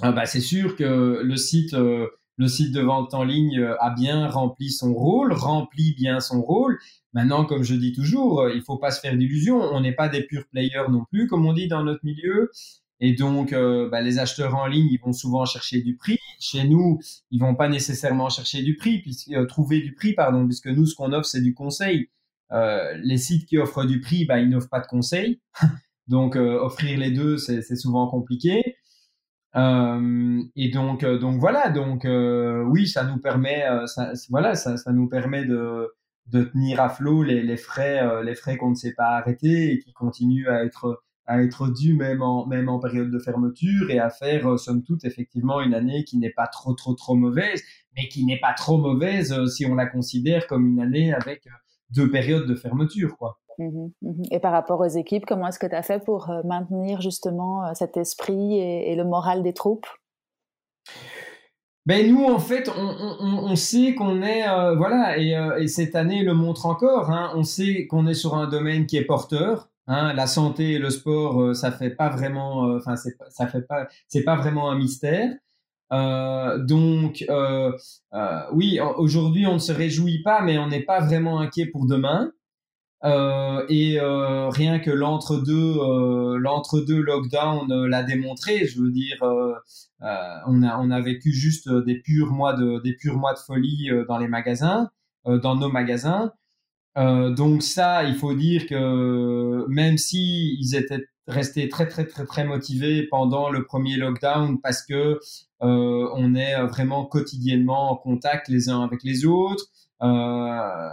ah 0.00 0.12
bah, 0.12 0.26
c'est 0.26 0.40
sûr 0.40 0.76
que 0.76 1.20
le 1.22 1.36
site, 1.36 1.74
euh, 1.74 2.08
le 2.36 2.48
site 2.48 2.72
de 2.72 2.80
vente 2.80 3.14
en 3.14 3.24
ligne 3.24 3.58
euh, 3.58 3.80
a 3.80 3.90
bien 3.90 4.28
rempli 4.28 4.70
son 4.70 4.92
rôle, 4.94 5.32
remplit 5.32 5.94
bien 5.94 6.20
son 6.20 6.42
rôle. 6.42 6.78
Maintenant, 7.12 7.44
comme 7.44 7.62
je 7.62 7.74
dis 7.74 7.92
toujours, 7.92 8.48
il 8.50 8.62
faut 8.62 8.76
pas 8.76 8.90
se 8.90 9.00
faire 9.00 9.16
d'illusions. 9.16 9.60
On 9.60 9.80
n'est 9.80 9.94
pas 9.94 10.08
des 10.08 10.22
purs 10.22 10.46
players 10.50 10.90
non 10.90 11.04
plus, 11.10 11.26
comme 11.26 11.46
on 11.46 11.52
dit 11.52 11.68
dans 11.68 11.82
notre 11.82 12.04
milieu. 12.04 12.50
Et 13.00 13.12
donc, 13.14 13.52
bah, 13.52 14.00
les 14.02 14.18
acheteurs 14.18 14.54
en 14.54 14.66
ligne, 14.66 14.88
ils 14.90 15.00
vont 15.00 15.12
souvent 15.12 15.46
chercher 15.46 15.80
du 15.80 15.96
prix. 15.96 16.18
Chez 16.40 16.64
nous, 16.64 17.00
ils 17.30 17.40
vont 17.40 17.54
pas 17.54 17.68
nécessairement 17.68 18.28
chercher 18.28 18.62
du 18.62 18.76
prix, 18.76 19.00
puisque, 19.00 19.46
trouver 19.48 19.80
du 19.80 19.94
prix, 19.94 20.12
pardon, 20.12 20.46
puisque 20.46 20.68
nous, 20.68 20.84
ce 20.84 20.94
qu'on 20.94 21.12
offre, 21.12 21.26
c'est 21.26 21.42
du 21.42 21.54
conseil. 21.54 22.10
Euh, 22.52 22.96
les 23.02 23.18
sites 23.18 23.46
qui 23.46 23.58
offrent 23.58 23.84
du 23.84 24.00
prix, 24.00 24.24
bah, 24.24 24.38
ils 24.38 24.48
n'offrent 24.48 24.68
pas 24.68 24.80
de 24.80 24.86
conseil. 24.86 25.40
Donc, 26.08 26.36
euh, 26.36 26.58
offrir 26.60 26.98
les 26.98 27.10
deux, 27.10 27.36
c'est 27.38 27.62
souvent 27.76 28.08
compliqué. 28.08 28.76
et 29.54 30.70
donc, 30.72 31.04
donc 31.04 31.40
voilà, 31.40 31.70
donc 31.70 32.06
oui, 32.70 32.86
ça 32.88 33.04
nous 33.04 33.18
permet, 33.18 33.64
ça, 33.86 34.12
voilà, 34.30 34.54
ça, 34.54 34.76
ça 34.76 34.92
nous 34.92 35.08
permet 35.08 35.44
de, 35.44 35.88
de 36.26 36.44
tenir 36.44 36.80
à 36.80 36.88
flot 36.88 37.22
les, 37.22 37.42
les 37.42 37.56
frais, 37.56 38.22
les 38.24 38.34
frais 38.34 38.56
qu'on 38.56 38.70
ne 38.70 38.74
sait 38.74 38.94
pas 38.94 39.16
arrêter 39.16 39.72
et 39.72 39.78
qui 39.78 39.92
continuent 39.92 40.48
à 40.48 40.64
être 40.64 41.02
à 41.26 41.42
être 41.42 41.68
dû 41.68 41.94
même 41.94 42.22
en, 42.22 42.46
même 42.46 42.68
en 42.68 42.78
période 42.78 43.10
de 43.10 43.18
fermeture 43.18 43.90
et 43.90 43.98
à 43.98 44.10
faire, 44.10 44.46
euh, 44.46 44.56
somme 44.56 44.82
toute, 44.82 45.04
effectivement, 45.04 45.60
une 45.60 45.74
année 45.74 46.04
qui 46.04 46.18
n'est 46.18 46.30
pas 46.30 46.46
trop, 46.46 46.72
trop, 46.74 46.94
trop 46.94 47.14
mauvaise, 47.14 47.62
mais 47.96 48.08
qui 48.08 48.24
n'est 48.24 48.38
pas 48.38 48.52
trop 48.54 48.78
mauvaise 48.78 49.32
euh, 49.32 49.46
si 49.46 49.66
on 49.66 49.74
la 49.74 49.86
considère 49.86 50.46
comme 50.46 50.66
une 50.66 50.80
année 50.80 51.12
avec 51.12 51.46
euh, 51.46 51.50
deux 51.90 52.10
périodes 52.10 52.46
de 52.46 52.54
fermeture, 52.54 53.16
quoi. 53.16 53.40
Mmh 53.58 53.88
mmh 54.02 54.22
et 54.30 54.38
par 54.38 54.52
rapport 54.52 54.80
aux 54.80 54.88
équipes, 54.88 55.24
comment 55.26 55.48
est-ce 55.48 55.58
que 55.58 55.66
tu 55.66 55.74
as 55.74 55.82
fait 55.82 56.02
pour 56.04 56.30
maintenir 56.44 57.00
justement 57.00 57.74
cet 57.74 57.96
esprit 57.96 58.58
et, 58.58 58.94
le 58.94 59.04
moral 59.04 59.42
des 59.42 59.52
troupes? 59.52 59.86
Ben 61.86 62.12
nous, 62.12 62.24
en 62.24 62.38
fait, 62.38 62.68
on, 62.68 63.16
on, 63.20 63.50
on 63.50 63.56
sait 63.56 63.94
qu'on 63.94 64.20
est, 64.22 64.44
voilà, 64.76 65.18
et, 65.18 65.38
et, 65.58 65.68
cette 65.68 65.94
année 65.94 66.22
le 66.22 66.34
montre 66.34 66.66
encore. 66.66 67.10
Hein, 67.10 67.32
on 67.34 67.44
sait 67.44 67.86
qu'on 67.86 68.06
est 68.06 68.14
sur 68.14 68.34
un 68.34 68.48
domaine 68.48 68.86
qui 68.86 68.96
est 68.96 69.04
porteur. 69.04 69.68
Hein, 69.88 70.14
la 70.14 70.26
santé 70.26 70.72
et 70.72 70.78
le 70.78 70.90
sport, 70.90 71.40
euh, 71.40 71.54
ça 71.54 71.70
fait 71.70 71.90
pas 71.90 72.08
vraiment, 72.08 72.66
euh, 72.66 72.78
enfin 72.78 72.96
ça 72.96 73.46
fait 73.46 73.62
pas, 73.62 73.86
c'est 74.08 74.24
pas 74.24 74.34
vraiment 74.34 74.70
un 74.70 74.76
mystère. 74.76 75.32
Euh, 75.92 76.58
donc 76.58 77.24
euh, 77.30 77.70
euh 78.14 78.40
oui, 78.52 78.80
aujourd'hui 78.96 79.46
on 79.46 79.54
ne 79.54 79.58
se 79.58 79.70
réjouit 79.72 80.22
pas, 80.24 80.42
mais 80.42 80.58
on 80.58 80.66
n'est 80.66 80.82
pas 80.82 81.00
vraiment 81.00 81.38
inquiet 81.38 81.66
pour 81.66 81.86
demain. 81.86 82.32
Et 83.04 83.98
rien 84.00 84.78
que 84.78 84.90
l'entre-deux, 84.90 86.36
l'entre-deux 86.38 87.00
lockdown 87.00 87.86
l'a 87.86 88.02
démontré. 88.02 88.66
Je 88.66 88.80
veux 88.80 88.90
dire, 88.90 89.18
on 90.00 90.62
a 90.62 90.78
on 90.78 90.90
a 90.90 91.00
vécu 91.00 91.32
juste 91.32 91.68
des 91.68 92.00
purs 92.00 92.32
mois 92.32 92.54
de 92.54 92.80
des 92.82 92.94
purs 92.94 93.16
mois 93.16 93.34
de 93.34 93.38
folie 93.38 93.90
dans 94.08 94.18
les 94.18 94.28
magasins, 94.28 94.90
dans 95.24 95.56
nos 95.56 95.68
magasins. 95.68 96.32
Euh, 96.96 97.30
donc 97.30 97.62
ça, 97.62 98.04
il 98.04 98.14
faut 98.14 98.34
dire 98.34 98.66
que 98.66 99.66
même 99.68 99.98
si 99.98 100.56
ils 100.58 100.74
étaient 100.74 101.04
restés 101.26 101.68
très 101.68 101.88
très 101.88 102.06
très 102.06 102.24
très 102.24 102.44
motivés 102.44 103.02
pendant 103.10 103.50
le 103.50 103.64
premier 103.64 103.96
lockdown 103.96 104.60
parce 104.60 104.82
que 104.82 105.18
euh, 105.62 106.08
on 106.14 106.34
est 106.34 106.56
vraiment 106.66 107.04
quotidiennement 107.04 107.90
en 107.90 107.96
contact 107.96 108.48
les 108.48 108.68
uns 108.68 108.82
avec 108.82 109.02
les 109.02 109.26
autres. 109.26 109.66
Euh, 110.02 110.90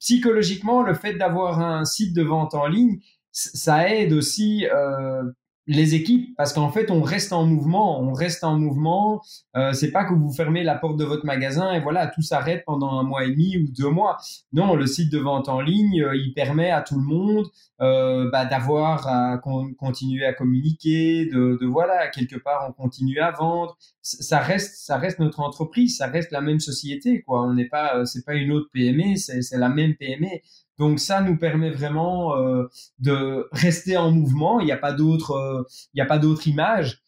psychologiquement, 0.00 0.82
le 0.82 0.94
fait 0.94 1.14
d'avoir 1.14 1.60
un 1.60 1.84
site 1.84 2.14
de 2.14 2.22
vente 2.22 2.54
en 2.54 2.66
ligne, 2.66 2.98
ça 3.32 3.88
aide 3.88 4.12
aussi 4.12 4.66
euh, 4.66 5.22
les 5.66 5.94
équipes 5.94 6.34
parce 6.36 6.52
qu'en 6.52 6.70
fait 6.70 6.90
on 6.90 7.02
reste 7.02 7.32
en 7.32 7.44
mouvement, 7.44 8.00
on 8.00 8.12
reste 8.12 8.44
en 8.44 8.58
mouvement. 8.58 9.22
Euh, 9.56 9.72
c'est 9.72 9.92
pas 9.92 10.04
que 10.04 10.14
vous 10.14 10.32
fermez 10.32 10.64
la 10.64 10.74
porte 10.74 10.96
de 10.96 11.04
votre 11.04 11.26
magasin 11.26 11.72
et 11.72 11.80
voilà 11.80 12.06
tout 12.08 12.22
s'arrête 12.22 12.64
pendant 12.66 12.98
un 12.98 13.02
mois 13.02 13.24
et 13.24 13.30
demi 13.30 13.56
ou 13.58 13.68
deux 13.70 13.88
mois. 13.88 14.16
Non, 14.52 14.74
le 14.74 14.86
site 14.86 15.12
de 15.12 15.18
vente 15.18 15.48
en 15.48 15.60
ligne, 15.60 16.02
euh, 16.02 16.16
il 16.16 16.32
permet 16.34 16.70
à 16.70 16.80
tout 16.82 16.98
le 16.98 17.04
monde 17.04 17.46
euh, 17.80 18.30
bah, 18.30 18.46
d'avoir 18.46 19.06
à 19.06 19.38
continuer 19.78 20.24
à 20.24 20.32
communiquer, 20.32 21.26
de, 21.26 21.58
voilà 21.66 22.08
quelque 22.08 22.36
part 22.36 22.66
on 22.68 22.72
continue 22.72 23.20
à 23.20 23.30
vendre. 23.30 23.76
Ça 24.02 24.38
reste 24.38 24.76
ça 24.84 24.96
reste 24.96 25.18
notre 25.18 25.40
entreprise, 25.40 25.96
ça 25.96 26.06
reste 26.06 26.32
la 26.32 26.40
même 26.40 26.60
société 26.60 27.22
quoi. 27.22 27.42
On 27.42 27.54
n'est 27.54 27.68
pas 27.68 28.04
c'est 28.06 28.24
pas 28.24 28.34
une 28.34 28.50
autre 28.50 28.68
PME, 28.72 29.16
c'est 29.16 29.58
la 29.58 29.68
même 29.68 29.94
PME. 29.94 30.40
Donc 30.80 30.98
ça 30.98 31.20
nous 31.20 31.36
permet 31.36 31.68
vraiment 31.68 32.34
euh, 32.38 32.66
de 32.98 33.46
rester 33.52 33.98
en 33.98 34.10
mouvement. 34.10 34.60
Il 34.60 34.64
n'y 34.64 34.72
a 34.72 34.78
pas 34.78 34.94
d'autre, 34.94 35.32
euh, 35.32 36.34
image. 36.46 37.02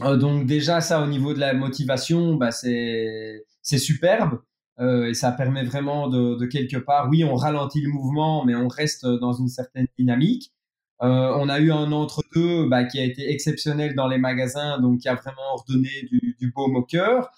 Euh, 0.00 0.16
donc 0.16 0.46
déjà 0.46 0.80
ça 0.80 1.00
au 1.00 1.06
niveau 1.06 1.32
de 1.32 1.38
la 1.38 1.54
motivation, 1.54 2.34
bah 2.34 2.50
c'est 2.50 3.44
superbe 3.62 4.40
et 4.80 5.12
ça 5.12 5.32
permet 5.32 5.64
vraiment 5.64 6.06
de, 6.06 6.36
de, 6.36 6.46
quelque 6.46 6.76
part, 6.76 7.08
oui, 7.10 7.24
on 7.24 7.34
ralentit 7.34 7.80
le 7.80 7.88
mouvement, 7.90 8.44
mais 8.44 8.54
on 8.54 8.68
reste 8.68 9.04
dans 9.04 9.32
une 9.32 9.48
certaine 9.48 9.88
dynamique. 9.98 10.52
on 11.00 11.48
a 11.48 11.58
eu 11.58 11.72
un 11.72 11.90
entre-deux 11.90 12.68
bah, 12.68 12.84
qui 12.84 13.00
a 13.00 13.04
été 13.04 13.28
exceptionnel 13.28 13.96
dans 13.96 14.06
les 14.06 14.18
magasins, 14.18 14.78
donc 14.78 15.00
qui 15.00 15.08
a 15.08 15.16
vraiment 15.16 15.54
ordonné 15.54 15.90
du, 16.12 16.36
du 16.38 16.52
baume 16.52 16.76
au 16.76 16.84
cœur. 16.84 17.28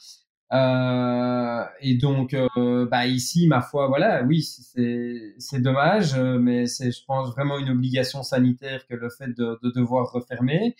Euh, 0.53 1.65
et 1.81 1.95
donc, 1.95 2.35
euh, 2.35 2.87
bah 2.91 3.07
ici, 3.07 3.47
ma 3.47 3.61
foi, 3.61 3.87
voilà, 3.89 4.25
oui, 4.25 4.43
c'est 4.43 5.61
dommage, 5.61 6.15
euh, 6.15 6.39
mais 6.39 6.67
c'est, 6.67 6.91
je 6.91 7.05
pense, 7.05 7.31
vraiment 7.31 7.59
une 7.59 7.71
obligation 7.71 8.23
sanitaire 8.23 8.87
que 8.89 8.95
le 8.95 9.11
fait 9.11 9.29
de, 9.29 9.59
de 9.63 9.71
devoir 9.71 10.11
refermer. 10.13 10.75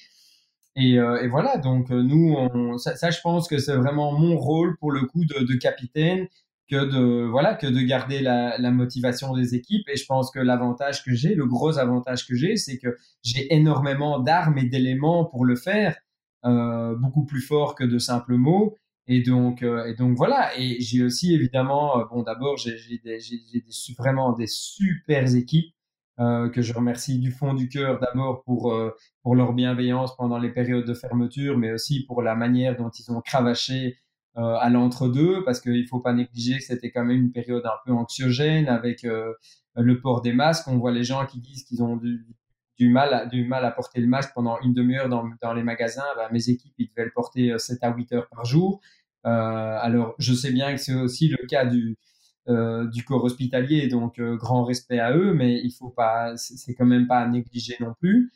Et, 0.77 0.95
et 0.95 1.29
voilà, 1.29 1.59
donc 1.59 1.91
nous, 1.91 2.37
ça, 2.79 2.97
ça, 2.97 3.11
je 3.11 3.21
pense 3.21 3.49
que 3.49 3.59
c'est 3.59 3.75
vraiment 3.77 4.13
mon 4.19 4.39
rôle 4.39 4.77
pour 4.79 4.93
le 4.93 5.03
coup 5.03 5.25
de, 5.25 5.45
de 5.45 5.55
capitaine 5.57 6.29
que 6.69 6.85
de 6.85 7.27
voilà 7.27 7.55
que 7.57 7.67
de 7.67 7.81
garder 7.81 8.21
la, 8.21 8.57
la, 8.59 8.71
motivation 8.71 9.35
des 9.35 9.57
équipes 9.57 9.89
et 9.89 9.97
je 9.97 10.07
pense 10.07 10.31
que 10.31 10.39
l'avantage 10.39 11.05
que 11.05 11.13
j'ai 11.13 11.35
le 11.35 11.45
gros 11.47 11.79
avantage 11.79 12.25
que 12.27 12.37
j'ai 12.37 12.57
c'est 12.57 12.79
que 12.79 12.97
j'ai 13.25 13.53
énormément 13.53 14.21
d'armes 14.21 14.59
et 14.59 14.65
d'éléments 14.65 15.25
pour 15.25 15.45
le 15.45 15.57
faire 15.57 15.97
beaucoup 16.45 17.25
plus 17.27 17.43
fort 17.43 17.75
que 17.75 17.85
de 17.85 17.99
simples 17.99 18.37
mots 18.37 18.77
et 19.11 19.23
donc, 19.23 19.65
euh, 19.65 19.87
et 19.87 19.95
donc 19.95 20.17
voilà. 20.17 20.57
Et 20.57 20.81
j'ai 20.81 21.03
aussi 21.03 21.35
évidemment, 21.35 21.99
euh, 21.99 22.05
bon, 22.05 22.23
d'abord, 22.23 22.57
j'ai 22.57 22.77
vraiment 23.99 24.33
des 24.33 24.47
super 24.47 25.35
équipes 25.35 25.75
euh, 26.21 26.49
que 26.49 26.63
je 26.63 26.73
remercie 26.73 27.19
du 27.19 27.33
fond 27.33 27.53
du 27.55 27.69
cœur 27.69 27.99
d'abord 27.99 28.45
pour 28.45 28.73
pour 29.23 29.35
leur 29.35 29.53
bienveillance 29.53 30.17
pendant 30.17 30.39
les 30.39 30.51
périodes 30.51 30.87
de 30.87 30.95
fermeture, 30.95 31.59
mais 31.59 31.73
aussi 31.73 32.07
pour 32.07 32.23
la 32.23 32.37
manière 32.37 32.77
dont 32.77 32.91
ils 32.91 33.11
ont 33.11 33.21
cravaché 33.21 33.99
à 34.37 34.71
l'entre-deux, 34.71 35.43
parce 35.45 35.61
qu'il 35.61 35.87
faut 35.89 35.99
pas 36.01 36.13
négliger 36.13 36.59
que 36.59 36.65
c'était 36.65 36.91
quand 36.93 37.05
même 37.05 37.21
une 37.25 37.33
période 37.33 37.67
un 37.67 37.79
peu 37.85 37.93
anxiogène 37.93 38.69
avec 38.69 39.03
le 39.03 40.01
port 40.01 40.21
des 40.23 40.33
masques. 40.33 40.69
On 40.69 40.79
voit 40.79 40.93
les 40.93 41.05
gens 41.05 41.27
qui 41.27 41.41
disent 41.41 41.65
qu'ils 41.65 41.83
ont 41.83 41.97
du, 41.97 42.25
du 42.79 42.89
mal, 42.89 43.13
à, 43.13 43.27
du 43.27 43.45
mal 43.45 43.65
à 43.65 43.71
porter 43.73 44.01
le 44.01 44.07
masque 44.07 44.33
pendant 44.35 44.59
une 44.61 44.73
demi-heure 44.73 45.09
dans, 45.09 45.29
dans 45.43 45.53
les 45.53 45.65
magasins. 45.65 46.05
Bah, 46.17 46.29
mes 46.33 46.49
équipes, 46.49 46.73
ils 46.79 46.89
devaient 46.89 47.07
le 47.07 47.13
porter 47.13 47.59
7 47.59 47.79
à 47.83 47.95
8 47.95 48.13
heures 48.13 48.29
par 48.29 48.45
jour. 48.45 48.81
Euh, 49.27 49.79
alors, 49.81 50.15
je 50.19 50.35
sais 50.35 50.53
bien 50.53 50.73
que 50.75 50.81
c'est 50.81 50.95
aussi 50.95 51.29
le 51.29 51.47
cas 51.47 51.67
du, 51.67 51.97
euh, 52.49 52.87
du 52.89 53.05
corps 53.05 53.25
hospitalier, 53.25 53.89
donc 53.89 54.19
euh, 54.19 54.37
grand 54.37 54.65
respect 54.65 54.99
à 54.99 55.17
eux, 55.17 55.35
mais 55.35 55.61
il 55.63 55.73
faut 55.73 55.91
pas, 55.91 56.37
c'est 56.37 56.75
quand 56.75 56.87
même 56.87 57.07
pas 57.07 57.21
à 57.21 57.29
négliger 57.29 57.77
non 57.81 57.95
plus. 58.01 58.33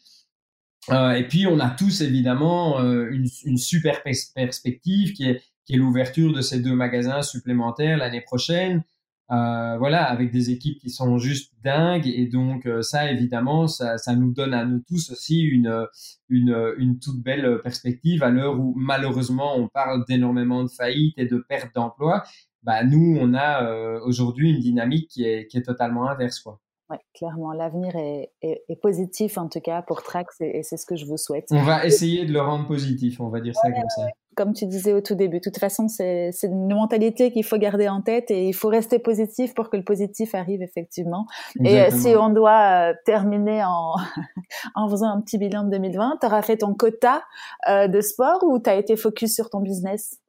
Et 0.90 1.26
puis, 1.28 1.46
on 1.46 1.60
a 1.60 1.70
tous 1.70 2.02
évidemment 2.02 2.78
une, 2.82 3.26
une, 3.46 3.56
super 3.56 4.02
perspective 4.02 5.14
qui 5.14 5.24
est, 5.24 5.42
qui 5.64 5.72
est 5.74 5.76
l'ouverture 5.78 6.34
de 6.34 6.42
ces 6.42 6.60
deux 6.60 6.74
magasins 6.74 7.22
supplémentaires 7.22 7.96
l'année 7.96 8.20
prochaine. 8.20 8.84
Euh, 9.30 9.78
voilà, 9.78 10.04
avec 10.04 10.30
des 10.32 10.50
équipes 10.50 10.78
qui 10.78 10.90
sont 10.90 11.16
juste 11.16 11.54
dingues. 11.62 12.06
Et 12.06 12.26
donc, 12.26 12.66
euh, 12.66 12.82
ça, 12.82 13.10
évidemment, 13.10 13.66
ça, 13.66 13.96
ça, 13.96 14.14
nous 14.14 14.32
donne 14.32 14.52
à 14.52 14.66
nous 14.66 14.80
tous 14.86 15.10
aussi 15.10 15.40
une, 15.40 15.86
une, 16.28 16.74
une 16.76 16.98
toute 16.98 17.22
belle 17.22 17.60
perspective 17.62 18.22
à 18.22 18.30
l'heure 18.30 18.60
où, 18.60 18.74
malheureusement, 18.76 19.56
on 19.56 19.68
parle 19.68 20.04
d'énormément 20.06 20.62
de 20.62 20.68
faillites 20.68 21.18
et 21.18 21.26
de 21.26 21.38
pertes 21.38 21.74
d'emplois. 21.74 22.22
Bah, 22.62 22.84
nous, 22.84 23.18
on 23.20 23.34
a 23.34 23.62
euh, 23.62 24.00
aujourd'hui 24.04 24.50
une 24.50 24.60
dynamique 24.60 25.08
qui 25.10 25.24
est, 25.24 25.46
qui 25.46 25.58
est 25.58 25.62
totalement 25.62 26.08
inverse, 26.08 26.40
quoi. 26.40 26.60
Oui, 26.90 26.98
clairement, 27.14 27.52
l'avenir 27.52 27.96
est, 27.96 28.30
est, 28.42 28.62
est, 28.68 28.76
positif 28.76 29.38
en 29.38 29.48
tout 29.48 29.60
cas 29.60 29.80
pour 29.80 30.02
Trax 30.02 30.36
et, 30.40 30.62
c'est 30.62 30.76
ce 30.76 30.84
que 30.84 30.96
je 30.96 31.06
vous 31.06 31.16
souhaite. 31.16 31.46
On 31.50 31.62
va 31.62 31.86
essayer 31.86 32.26
de 32.26 32.32
le 32.32 32.42
rendre 32.42 32.66
positif, 32.66 33.20
on 33.20 33.30
va 33.30 33.40
dire 33.40 33.54
ça 33.54 33.70
comme 33.70 33.88
ça. 33.88 34.06
Comme 34.36 34.52
tu 34.52 34.66
disais 34.66 34.92
au 34.92 35.00
tout 35.00 35.14
début, 35.14 35.38
de 35.38 35.42
toute 35.42 35.58
façon, 35.58 35.88
c'est 35.88 36.30
une 36.42 36.72
mentalité 36.72 37.32
qu'il 37.32 37.44
faut 37.44 37.58
garder 37.58 37.88
en 37.88 38.02
tête 38.02 38.30
et 38.30 38.48
il 38.48 38.52
faut 38.52 38.68
rester 38.68 38.98
positif 38.98 39.54
pour 39.54 39.70
que 39.70 39.76
le 39.76 39.84
positif 39.84 40.34
arrive 40.34 40.62
effectivement. 40.62 41.26
Et 41.64 41.80
euh, 41.80 41.90
si 41.90 42.08
on 42.16 42.30
doit 42.30 42.90
euh, 42.90 42.94
terminer 43.04 43.64
en, 43.64 43.94
en 44.74 44.88
faisant 44.88 45.08
un 45.08 45.20
petit 45.20 45.38
bilan 45.38 45.64
de 45.64 45.70
2020, 45.70 46.18
tu 46.20 46.26
auras 46.26 46.42
fait 46.42 46.58
ton 46.58 46.74
quota 46.74 47.22
euh, 47.68 47.88
de 47.88 48.00
sport 48.00 48.44
ou 48.44 48.58
tu 48.58 48.70
as 48.70 48.76
été 48.76 48.96
focus 48.96 49.34
sur 49.34 49.50
ton 49.50 49.60
business? 49.60 50.20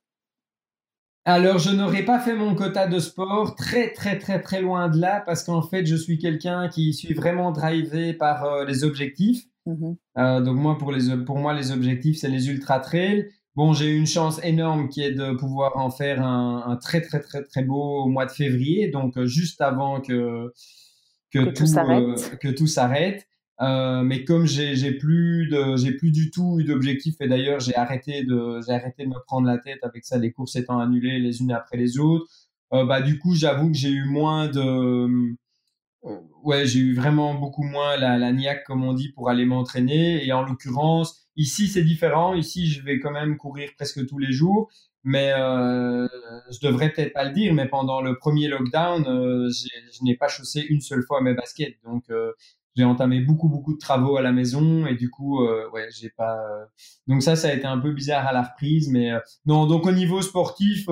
Alors, 1.27 1.57
je 1.57 1.72
n'aurais 1.72 2.06
pas 2.06 2.19
fait 2.19 2.36
mon 2.36 2.53
quota 2.53 2.86
de 2.86 2.99
sport 2.99 3.56
très, 3.56 3.91
très, 3.94 4.19
très, 4.19 4.40
très 4.40 4.61
loin 4.61 4.90
de 4.90 4.99
là 4.99 5.23
parce 5.26 5.44
qu'en 5.44 5.64
fait, 5.64 5.84
je 5.88 5.95
suis 5.95 6.19
quelqu'un 6.19 6.69
qui 6.69 6.94
suis 6.94 7.15
vraiment 7.15 7.52
drivé 7.52 8.14
par 8.14 8.44
euh, 8.44 8.64
les 8.64 8.84
objectifs. 8.84 9.44
Euh, 10.19 10.41
donc, 10.41 10.57
moi, 10.57 10.77
pour, 10.77 10.91
les, 10.91 11.18
pour 11.26 11.40
moi, 11.40 11.56
les 11.56 11.72
objectifs, 11.72 12.19
c'est 12.19 12.30
les 12.30 12.48
ultra 12.48 12.80
trails. 12.80 13.27
Bon, 13.56 13.73
j'ai 13.73 13.88
eu 13.88 13.98
une 13.98 14.07
chance 14.07 14.40
énorme 14.44 14.90
qui 14.90 15.02
est 15.02 15.11
de 15.11 15.34
pouvoir 15.34 15.77
en 15.77 15.90
faire 15.90 16.22
un, 16.22 16.64
un 16.68 16.76
très, 16.76 17.02
très, 17.02 17.22
très, 17.22 17.44
très 17.44 17.64
beau 17.64 18.06
mois 18.07 18.26
de 18.26 18.32
février, 18.32 18.90
donc 18.90 19.18
euh, 19.18 19.26
juste 19.26 19.61
avant 19.61 20.02
que, 20.02 20.52
que, 21.32 21.40
tout, 21.52 21.65
que 22.41 22.48
tout 22.49 22.68
s'arrête. 22.68 23.27
Euh, 23.61 24.03
mais 24.03 24.26
comme 24.26 24.45
j'ai 24.45 24.91
plus 24.91 25.48
de 25.48 25.77
j'ai 25.77 25.94
plus 25.94 26.11
du 26.11 26.30
tout 26.30 26.60
eu 26.60 26.65
d'objectif 26.65 27.15
et 27.22 27.30
d'ailleurs 27.30 27.61
j'ai 27.61 27.73
arrêté 27.73 28.26
de 28.26 28.60
j'ai 28.68 28.73
arrêté 28.73 29.06
de 29.06 29.10
me 29.10 29.23
prendre 29.26 29.48
la 29.48 29.57
tête 29.57 29.80
avec 29.84 30.03
ça 30.03 30.18
les 30.18 30.34
courses 30.34 30.57
étant 30.57 30.77
annulées 30.77 31.19
les 31.19 31.40
unes 31.40 31.53
après 31.53 31.77
les 31.77 31.98
autres 31.98 32.26
euh, 32.73 32.84
bah 32.86 33.02
du 33.02 33.18
coup 33.18 33.34
j'avoue 33.34 33.72
que 33.72 33.77
j'ai 33.77 33.91
eu 33.91 34.03
moins 34.03 34.49
de 34.49 35.38
ouais, 36.44 36.65
j'ai 36.65 36.80
eu 36.80 36.94
vraiment 36.94 37.34
beaucoup 37.36 37.64
moins 37.64 37.98
la, 37.98 38.18
la 38.18 38.32
niaque, 38.32 38.64
comme 38.65 38.84
on 38.84 38.94
dit, 38.94 39.10
pour 39.10 39.30
aller 39.30 39.45
m'entraîner. 39.45 40.26
Et 40.26 40.32
en 40.34 40.44
l'occurrence, 40.44 41.25
ici, 41.36 41.68
c'est 41.68 41.84
différent. 41.84 42.34
Ici, 42.34 42.68
je 42.68 42.82
vais 42.82 42.99
quand 42.99 43.12
même 43.12 43.38
courir 43.38 43.70
presque 43.78 44.06
tous 44.07 44.20
les 44.20 44.32
jours. 44.32 44.70
Mais 45.03 45.34
euh, 45.38 46.07
je 46.52 46.68
devrais 46.68 46.91
peut-être 46.91 47.14
pas 47.14 47.26
le 47.26 47.32
dire, 47.32 47.53
mais 47.53 47.68
pendant 47.68 48.02
le 48.02 48.18
premier 48.18 48.48
lockdown, 48.48 49.06
euh, 49.07 49.49
je 49.52 50.03
n'ai 50.03 50.16
pas 50.16 50.28
chaussé 50.28 50.62
une 50.68 50.82
seule 50.82 51.03
fois 51.03 51.22
mes 51.22 51.36
baskets. 51.36 51.76
Donc, 51.84 52.06
euh, 52.10 52.32
j'ai 52.76 52.84
entamé 52.84 53.22
beaucoup 53.22 53.48
beaucoup 53.48 53.74
de 53.74 53.78
travaux 53.78 54.18
à 54.18 54.22
la 54.22 54.32
maison 54.32 54.86
et 54.88 54.95
du 54.95 55.10
coup, 55.12 55.44
euh, 55.44 55.70
ouais, 55.72 55.88
j'ai 55.91 56.10
pas. 56.10 56.38
Donc 57.07 57.22
ça, 57.22 57.36
ça 57.36 57.49
a 57.49 57.53
été 57.53 57.66
un 57.66 57.78
peu 57.78 57.91
bizarre 57.91 58.28
à 58.28 58.34
la 58.34 58.41
reprise, 58.41 58.90
mais 58.90 59.12
non. 59.45 59.68
Donc 59.68 59.86
au 59.86 59.91
niveau 59.91 60.22
sportif 60.22 60.88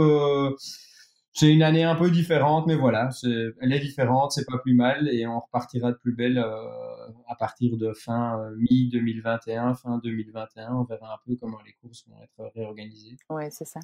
c'est 1.33 1.51
une 1.51 1.63
année 1.63 1.83
un 1.83 1.95
peu 1.95 2.11
différente, 2.11 2.67
mais 2.67 2.75
voilà, 2.75 3.09
elle 3.23 3.73
est 3.73 3.79
différente, 3.79 4.31
c'est 4.33 4.45
pas 4.45 4.59
plus 4.59 4.75
mal, 4.75 5.09
et 5.09 5.25
on 5.25 5.39
repartira 5.39 5.91
de 5.91 5.97
plus 5.97 6.13
belle 6.13 6.37
euh, 6.37 7.09
à 7.27 7.35
partir 7.35 7.75
de 7.75 7.91
fin 7.91 8.39
euh, 8.39 8.55
mi-2021, 8.55 9.75
fin 9.75 9.97
2021. 9.97 10.75
On 10.75 10.83
verra 10.83 11.15
un 11.15 11.17
peu 11.25 11.35
comment 11.41 11.57
les 11.65 11.73
courses 11.81 12.05
vont 12.07 12.21
être 12.21 12.51
réorganisées. 12.53 13.17
Oui, 13.31 13.45
c'est 13.49 13.65
ça. 13.65 13.79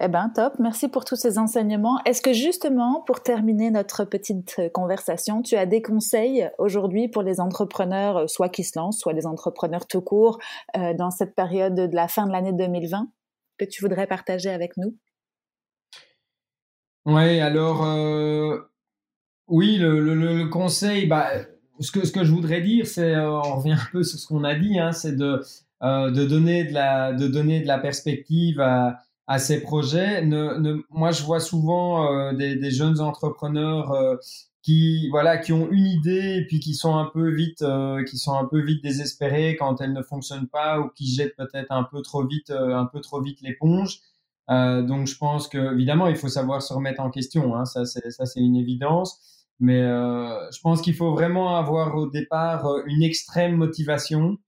Eh 0.00 0.08
bien, 0.08 0.28
top. 0.28 0.58
Merci 0.58 0.88
pour 0.88 1.06
tous 1.06 1.16
ces 1.16 1.38
enseignements. 1.38 2.00
Est-ce 2.04 2.20
que 2.20 2.34
justement, 2.34 3.02
pour 3.06 3.22
terminer 3.22 3.70
notre 3.70 4.04
petite 4.04 4.60
conversation, 4.74 5.40
tu 5.40 5.56
as 5.56 5.64
des 5.64 5.80
conseils 5.80 6.50
aujourd'hui 6.58 7.08
pour 7.08 7.22
les 7.22 7.40
entrepreneurs, 7.40 8.18
euh, 8.18 8.26
soit 8.26 8.50
qui 8.50 8.62
se 8.62 8.78
lancent, 8.78 8.98
soit 8.98 9.14
les 9.14 9.26
entrepreneurs 9.26 9.86
tout 9.86 10.02
court, 10.02 10.38
dans 10.74 11.10
cette 11.10 11.34
période 11.34 11.74
de 11.74 11.94
la 11.94 12.08
fin 12.08 12.26
de 12.26 12.32
l'année 12.32 12.52
2020, 12.52 13.08
que 13.56 13.64
tu 13.64 13.82
voudrais 13.82 14.06
partager 14.06 14.50
avec 14.50 14.76
nous? 14.76 14.94
Oui, 17.08 17.40
alors, 17.40 17.84
euh, 17.86 18.58
oui, 19.46 19.78
le, 19.78 20.14
le, 20.14 20.46
conseil, 20.48 21.06
bah, 21.06 21.30
ce, 21.80 21.90
que, 21.90 22.04
ce 22.06 22.12
que 22.12 22.22
je 22.22 22.30
voudrais 22.30 22.60
dire, 22.60 22.86
c'est, 22.86 23.14
euh, 23.14 23.30
on 23.30 23.56
revient 23.56 23.72
un 23.72 23.88
peu 23.92 24.02
sur 24.02 24.18
ce 24.18 24.26
qu'on 24.26 24.44
a 24.44 24.54
dit, 24.54 24.78
hein, 24.78 24.92
c'est 24.92 25.16
de, 25.16 25.42
euh, 25.82 26.10
de, 26.10 26.26
donner 26.26 26.64
de, 26.64 26.74
la, 26.74 27.14
de 27.14 27.26
donner 27.26 27.60
de 27.62 27.66
la 27.66 27.78
perspective 27.78 28.60
à, 28.60 28.98
à 29.26 29.38
ces 29.38 29.62
projets. 29.62 30.22
Ne, 30.22 30.58
ne, 30.58 30.82
moi, 30.90 31.10
je 31.10 31.22
vois 31.22 31.40
souvent 31.40 32.32
des, 32.34 32.56
des, 32.56 32.70
jeunes 32.70 33.00
entrepreneurs 33.00 34.18
qui, 34.62 35.08
voilà, 35.08 35.38
qui 35.38 35.54
ont 35.54 35.70
une 35.70 35.86
idée 35.86 36.40
et 36.42 36.46
puis 36.46 36.60
qui 36.60 36.74
sont 36.74 36.94
un 36.94 37.06
peu 37.06 37.30
vite, 37.30 37.64
qui 38.06 38.18
sont 38.18 38.34
un 38.34 38.44
peu 38.44 38.60
vite 38.60 38.82
désespérés 38.82 39.56
quand 39.56 39.80
elle 39.80 39.94
ne 39.94 40.02
fonctionne 40.02 40.46
pas 40.46 40.78
ou 40.80 40.90
qui 40.90 41.06
jettent 41.06 41.36
peut-être 41.36 41.72
un 41.72 41.84
peu 41.84 42.02
trop 42.02 42.26
vite, 42.26 42.50
un 42.50 42.84
peu 42.84 43.00
trop 43.00 43.22
vite 43.22 43.40
l'éponge. 43.40 44.00
Euh, 44.50 44.82
donc 44.82 45.06
je 45.06 45.16
pense 45.16 45.48
que 45.48 45.74
évidemment 45.74 46.06
il 46.08 46.16
faut 46.16 46.28
savoir 46.28 46.62
se 46.62 46.72
remettre 46.72 47.00
en 47.02 47.10
question, 47.10 47.54
hein, 47.56 47.64
ça 47.66 47.84
c'est 47.84 48.10
ça 48.10 48.26
c'est 48.26 48.40
une 48.40 48.56
évidence. 48.56 49.20
Mais 49.60 49.80
euh, 49.82 50.50
je 50.52 50.60
pense 50.60 50.80
qu'il 50.82 50.94
faut 50.94 51.12
vraiment 51.12 51.56
avoir 51.56 51.96
au 51.96 52.08
départ 52.08 52.66
euh, 52.66 52.82
une 52.86 53.02
extrême 53.02 53.56
motivation 53.56 54.38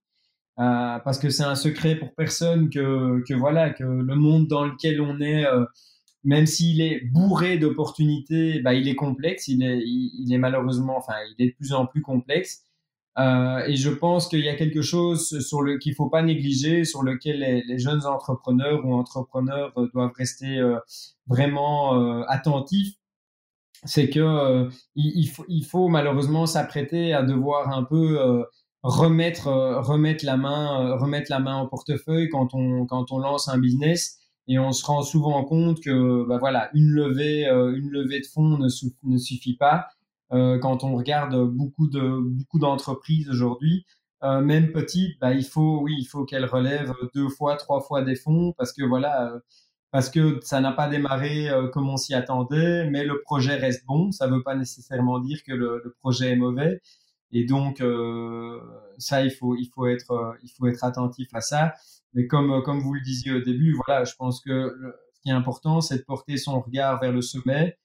euh, 0.58 0.98
parce 1.04 1.18
que 1.18 1.30
c'est 1.30 1.44
un 1.44 1.54
secret 1.54 1.96
pour 1.96 2.14
personne 2.14 2.70
que 2.70 3.22
que 3.26 3.34
voilà 3.34 3.70
que 3.70 3.84
le 3.84 4.14
monde 4.16 4.46
dans 4.48 4.64
lequel 4.66 5.00
on 5.00 5.20
est, 5.20 5.46
euh, 5.46 5.64
même 6.24 6.46
s'il 6.46 6.80
est 6.82 7.00
bourré 7.12 7.58
d'opportunités, 7.58 8.60
bah, 8.60 8.74
il 8.74 8.88
est 8.88 8.94
complexe, 8.96 9.48
il 9.48 9.62
est 9.62 9.80
il 9.84 10.32
est 10.32 10.38
malheureusement, 10.38 10.96
enfin 10.98 11.14
il 11.38 11.44
est 11.46 11.50
de 11.50 11.56
plus 11.56 11.72
en 11.72 11.86
plus 11.86 12.02
complexe. 12.02 12.64
Euh, 13.18 13.64
et 13.66 13.76
je 13.76 13.90
pense 13.90 14.28
qu'il 14.28 14.40
y 14.40 14.48
a 14.48 14.54
quelque 14.54 14.82
chose 14.82 15.40
sur 15.40 15.62
le 15.62 15.78
qu'il 15.78 15.94
faut 15.94 16.08
pas 16.08 16.22
négliger, 16.22 16.84
sur 16.84 17.02
lequel 17.02 17.40
les, 17.40 17.78
jeunes 17.78 18.06
entrepreneurs 18.06 18.84
ou 18.84 18.94
entrepreneurs 18.94 19.72
euh, 19.76 19.88
doivent 19.92 20.12
rester 20.16 20.58
euh, 20.58 20.78
vraiment 21.26 22.22
attentifs. 22.28 22.94
C'est 23.84 24.10
que 24.10 24.68
il, 24.94 25.26
faut, 25.28 25.44
il, 25.48 25.64
faut, 25.64 25.88
malheureusement 25.88 26.46
s'apprêter 26.46 27.14
à 27.14 27.22
devoir 27.22 27.70
un 27.70 27.82
peu 27.82 28.44
remettre 28.82 29.48
remettre 29.48 30.24
la 30.24 30.36
main 30.36 30.96
remettre 30.96 31.30
la 31.30 31.38
main 31.40 31.62
au 31.62 31.66
portefeuille 31.68 32.28
quand 32.28 32.54
on 32.54 32.86
quand 32.86 33.10
on 33.12 33.18
lance 33.18 33.48
un 33.48 33.58
business 33.58 34.18
et 34.48 34.58
on 34.58 34.72
se 34.72 34.84
rend 34.84 35.02
souvent 35.02 35.44
compte 35.44 35.80
que 35.80 36.26
bah 36.28 36.38
voilà 36.38 36.70
une 36.74 36.90
levée 36.90 37.44
une 37.46 37.90
levée 37.90 38.20
de 38.20 38.26
fonds 38.26 38.58
ne, 38.58 39.18
suffit 39.18 39.56
pas 39.56 39.86
quand 40.30 40.84
on 40.84 40.96
regarde 40.96 41.36
beaucoup 41.44 41.88
de 41.88 42.20
beaucoup 42.20 42.58
d'entreprises 42.58 43.28
aujourd'hui, 43.28 43.84
euh, 44.22 44.40
même 44.42 44.72
petites, 44.72 45.18
bah, 45.20 45.32
il 45.32 45.44
faut 45.44 45.80
oui, 45.82 45.96
il 45.98 46.04
faut 46.04 46.24
qu'elles 46.24 46.44
relèvent 46.44 46.94
deux 47.14 47.28
fois, 47.28 47.56
trois 47.56 47.80
fois 47.80 48.02
des 48.02 48.16
fonds 48.16 48.52
parce 48.58 48.72
que 48.72 48.82
voilà, 48.84 49.32
euh, 49.32 49.40
parce 49.92 50.10
que 50.10 50.38
ça 50.42 50.60
n'a 50.60 50.72
pas 50.72 50.88
démarré 50.88 51.48
comme 51.72 51.88
on 51.88 51.96
s'y 51.96 52.14
attendait, 52.14 52.88
mais 52.90 53.04
le 53.04 53.20
projet 53.22 53.56
reste 53.56 53.84
bon. 53.86 54.12
Ça 54.12 54.28
ne 54.28 54.34
veut 54.36 54.42
pas 54.42 54.54
nécessairement 54.56 55.18
dire 55.20 55.42
que 55.44 55.52
le, 55.52 55.80
le 55.84 55.94
projet 56.00 56.30
est 56.32 56.36
mauvais. 56.36 56.80
Et 57.32 57.44
donc 57.44 57.82
ça, 58.98 59.24
il 59.24 59.30
faut 59.32 59.56
il 59.56 59.68
faut 59.74 59.86
être 59.86 60.36
il 60.42 60.50
faut 60.50 60.66
être 60.66 60.84
attentif 60.84 61.28
à 61.34 61.40
ça. 61.40 61.74
Mais 62.14 62.26
comme 62.26 62.62
comme 62.62 62.80
vous 62.80 62.94
le 62.94 63.00
disiez 63.00 63.32
au 63.32 63.40
début, 63.40 63.74
voilà, 63.74 64.04
je 64.04 64.14
pense 64.16 64.40
que 64.40 64.76
ce 65.14 65.20
qui 65.22 65.30
est 65.30 65.32
important, 65.32 65.80
c'est 65.80 65.98
de 65.98 66.04
porter 66.04 66.36
son 66.36 66.60
regard 66.60 67.00
vers 67.00 67.12
le 67.12 67.22
sommet 67.22 67.78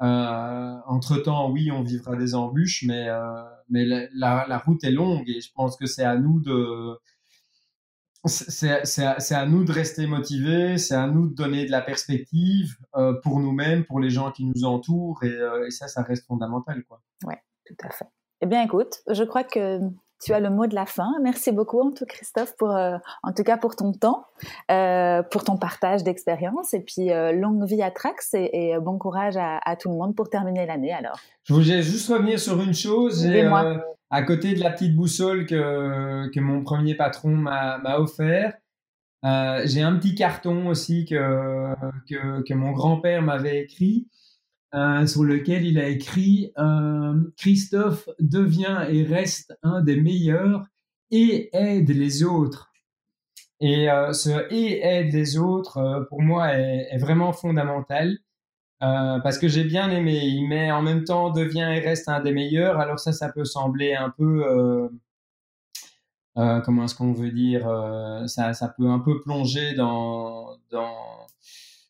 euh, 0.00 0.76
entre 0.86 1.16
temps, 1.18 1.50
oui, 1.50 1.70
on 1.72 1.82
vivra 1.82 2.16
des 2.16 2.34
embûches, 2.34 2.84
mais 2.86 3.08
euh, 3.08 3.42
mais 3.68 3.84
la, 4.12 4.58
route 4.58 4.84
est 4.84 4.92
longue 4.92 5.28
et 5.28 5.40
je 5.40 5.50
pense 5.52 5.76
que 5.76 5.86
c'est 5.86 6.04
à 6.04 6.16
nous 6.16 6.40
de 6.40 6.98
c'est 8.24 9.04
à, 9.04 9.16
à, 9.40 9.46
nous 9.46 9.64
de 9.64 9.72
rester 9.72 10.06
motivés, 10.06 10.76
c'est 10.78 10.94
à 10.94 11.06
nous 11.06 11.28
de 11.28 11.34
donner 11.34 11.66
de 11.66 11.70
la 11.70 11.80
perspective 11.80 12.76
euh, 12.96 13.14
pour 13.22 13.40
nous-mêmes, 13.40 13.84
pour 13.84 14.00
les 14.00 14.10
gens 14.10 14.32
qui 14.32 14.44
nous 14.44 14.64
entourent, 14.64 15.22
et, 15.22 15.28
euh, 15.28 15.66
et, 15.66 15.70
ça, 15.70 15.88
ça 15.88 16.02
reste 16.02 16.26
fondamental. 16.26 16.84
Quoi. 16.84 17.00
Ouais, 17.24 17.40
tout 17.64 17.76
à 17.82 17.90
fait. 17.90 18.06
Eh 18.40 18.46
bien, 18.46 18.62
écoute, 18.62 18.98
je 19.08 19.22
crois 19.24 19.44
que 19.44 19.80
tu 20.22 20.32
as 20.32 20.40
le 20.40 20.50
mot 20.50 20.66
de 20.66 20.74
la 20.74 20.86
fin. 20.86 21.12
Merci 21.22 21.52
beaucoup, 21.52 21.80
en 21.80 21.92
tout 21.92 22.04
Christophe, 22.06 22.56
pour, 22.56 22.70
euh, 22.70 22.96
en 23.22 23.32
tout 23.32 23.44
cas 23.44 23.56
pour 23.56 23.76
ton 23.76 23.92
temps, 23.92 24.26
euh, 24.70 25.22
pour 25.22 25.44
ton 25.44 25.56
partage 25.56 26.02
d'expérience, 26.02 26.74
et 26.74 26.80
puis 26.80 27.12
euh, 27.12 27.32
longue 27.32 27.64
vie 27.64 27.82
à 27.82 27.90
Trax 27.90 28.34
et, 28.34 28.74
bon 28.80 28.98
courage 28.98 29.36
à, 29.36 29.76
tout 29.76 29.90
le 29.90 29.96
monde 29.96 30.14
pour 30.14 30.28
terminer 30.28 30.66
l'année. 30.66 30.92
Alors, 30.92 31.18
je 31.44 31.54
voulais 31.54 31.82
juste 31.82 32.08
revenir 32.08 32.38
sur 32.38 32.60
une 32.60 32.74
chose. 32.74 33.26
à 34.10 34.22
côté 34.22 34.54
de 34.54 34.60
la 34.60 34.70
petite 34.70 34.96
boussole 34.96 35.46
que, 35.46 36.30
que 36.32 36.40
mon 36.40 36.62
premier 36.62 36.94
patron 36.94 37.30
m'a 37.30 37.98
offert, 37.98 38.54
j'ai 39.22 39.82
un 39.82 39.96
petit 39.96 40.14
carton 40.14 40.68
aussi 40.68 41.04
que, 41.04 41.74
que, 42.08 42.42
que 42.42 42.54
mon 42.54 42.72
grand-père 42.72 43.22
m'avait 43.22 43.60
écrit. 43.60 44.08
Euh, 44.74 45.06
sur 45.06 45.24
lequel 45.24 45.64
il 45.64 45.78
a 45.78 45.88
écrit 45.88 46.52
euh, 46.58 47.18
Christophe 47.38 48.06
devient 48.20 48.86
et 48.90 49.02
reste 49.02 49.58
un 49.62 49.80
des 49.80 49.96
meilleurs 49.98 50.66
et 51.10 51.48
aide 51.56 51.88
les 51.88 52.22
autres. 52.22 52.70
Et 53.60 53.90
euh, 53.90 54.12
ce 54.12 54.46
et 54.52 54.84
aide 54.84 55.14
les 55.14 55.38
autres, 55.38 56.06
pour 56.10 56.20
moi, 56.20 56.52
est, 56.52 56.88
est, 56.90 56.98
vraiment 56.98 57.32
fondamental. 57.32 58.18
parce 58.80 59.38
que 59.38 59.48
j'ai 59.48 59.64
bien 59.64 59.90
aimé, 59.90 60.18
il 60.24 60.46
met 60.46 60.70
en 60.70 60.82
même 60.82 61.04
temps 61.04 61.30
devient 61.30 61.70
et 61.74 61.80
reste 61.80 62.08
un 62.10 62.20
des 62.20 62.32
meilleurs. 62.32 62.78
Alors 62.78 62.98
ça, 62.98 63.12
ça 63.12 63.30
peut 63.32 63.46
sembler 63.46 63.94
un 63.94 64.10
peu, 64.10 64.90
comment 66.34 66.84
est-ce 66.84 66.94
qu'on 66.94 67.12
veut 67.14 67.32
dire, 67.32 67.62
ça, 68.26 68.52
ça 68.52 68.68
peut 68.68 68.88
un 68.88 69.00
peu 69.00 69.20
plonger 69.22 69.74
dans, 69.74 70.58
dans 70.70 71.26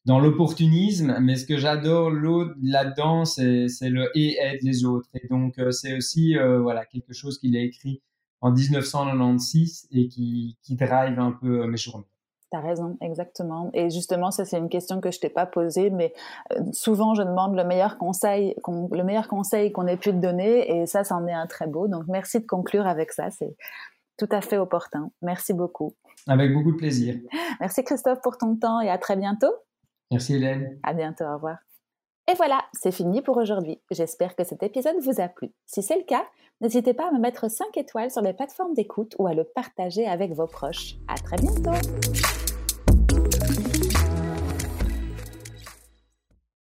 dans 0.09 0.20
l'opportunisme, 0.20 1.18
mais 1.20 1.36
ce 1.36 1.44
que 1.44 1.59
j'adore 1.59 2.10
là-dedans, 2.10 3.26
c'est, 3.26 3.68
le 3.82 4.10
et 4.14 4.39
aide 4.40 4.62
les 4.62 4.86
autres. 4.86 5.10
Et 5.12 5.28
donc, 5.28 5.59
euh, 5.59 5.70
c'est 5.70 5.94
aussi 5.94 6.35
euh, 6.35 6.60
voilà 6.60 6.86
quelque 6.86 7.12
chose 7.12 7.39
qu'il 7.39 7.55
a 7.59 7.60
écrit 7.60 8.01
en 8.40 8.51
1996 8.51 9.89
et 9.93 10.09
qui, 10.09 10.56
qui 10.62 10.76
drive 10.76 11.20
un 11.20 11.32
peu 11.32 11.60
euh, 11.60 11.66
mes 11.66 11.76
journées. 11.76 12.06
T'as 12.51 12.60
raison, 12.60 12.97
exactement. 13.02 13.70
Et 13.74 13.90
justement, 13.90 14.30
ça 14.30 14.47
c'est 14.47 14.56
une 14.56 14.70
question 14.70 15.02
que 15.02 15.10
je 15.10 15.20
t'ai 15.20 15.28
pas 15.28 15.44
posée, 15.44 15.90
mais 15.90 16.14
souvent 16.72 17.12
je 17.12 17.22
demande 17.22 17.55
le 17.55 17.64
meilleur 17.64 17.98
conseil, 17.98 18.55
qu'on, 18.62 18.89
le 18.90 19.05
meilleur 19.05 19.28
conseil 19.28 19.72
qu'on 19.72 19.86
ait 19.86 19.98
pu 19.98 20.12
te 20.12 20.16
donner, 20.16 20.80
et 20.80 20.86
ça, 20.86 21.05
c'en 21.05 21.26
est 21.26 21.35
un 21.35 21.47
très 21.47 21.66
beau. 21.66 21.86
Donc 21.86 22.05
merci 22.09 22.40
de 22.40 22.47
conclure 22.47 22.86
avec 22.86 23.12
ça, 23.12 23.30
c'est 23.30 23.55
tout 24.16 24.28
à 24.30 24.40
fait 24.40 24.56
opportun. 24.56 25.10
Merci 25.20 25.52
beaucoup. 25.52 25.94
Avec 26.26 26.55
beaucoup 26.55 26.72
de 26.72 26.78
plaisir. 26.78 27.16
Merci 27.60 27.85
Christophe 27.85 28.22
pour 28.22 28.39
ton 28.39 28.56
temps 28.56 28.80
et 28.80 28.89
à 28.89 28.97
très 28.97 29.16
bientôt. 29.16 29.52
Merci 30.10 30.35
Hélène. 30.35 30.78
À 30.82 30.94
bientôt, 30.94 31.24
au 31.24 31.35
revoir. 31.35 31.59
Et 32.30 32.35
voilà, 32.35 32.62
c'est 32.74 32.93
fini 32.93 33.22
pour 33.22 33.39
aujourd'hui. 33.39 33.80
J'espère 33.90 34.36
que 34.36 34.44
cet 34.44 34.62
épisode 34.62 34.97
vous 35.01 35.20
a 35.20 35.28
plu. 35.28 35.51
Si 35.64 35.82
c'est 35.82 35.97
le 35.97 36.05
cas, 36.05 36.26
n'hésitez 36.60 36.93
pas 36.93 37.09
à 37.09 37.12
me 37.12 37.18
mettre 37.18 37.51
5 37.51 37.74
étoiles 37.76 38.10
sur 38.10 38.20
les 38.20 38.35
plateformes 38.35 38.74
d'écoute 38.74 39.14
ou 39.18 39.26
à 39.26 39.35
le 39.35 39.44
partager 39.44 40.06
avec 40.06 40.32
vos 40.32 40.47
proches. 40.47 40.97
À 41.09 41.14
très 41.14 41.36
bientôt! 41.36 41.70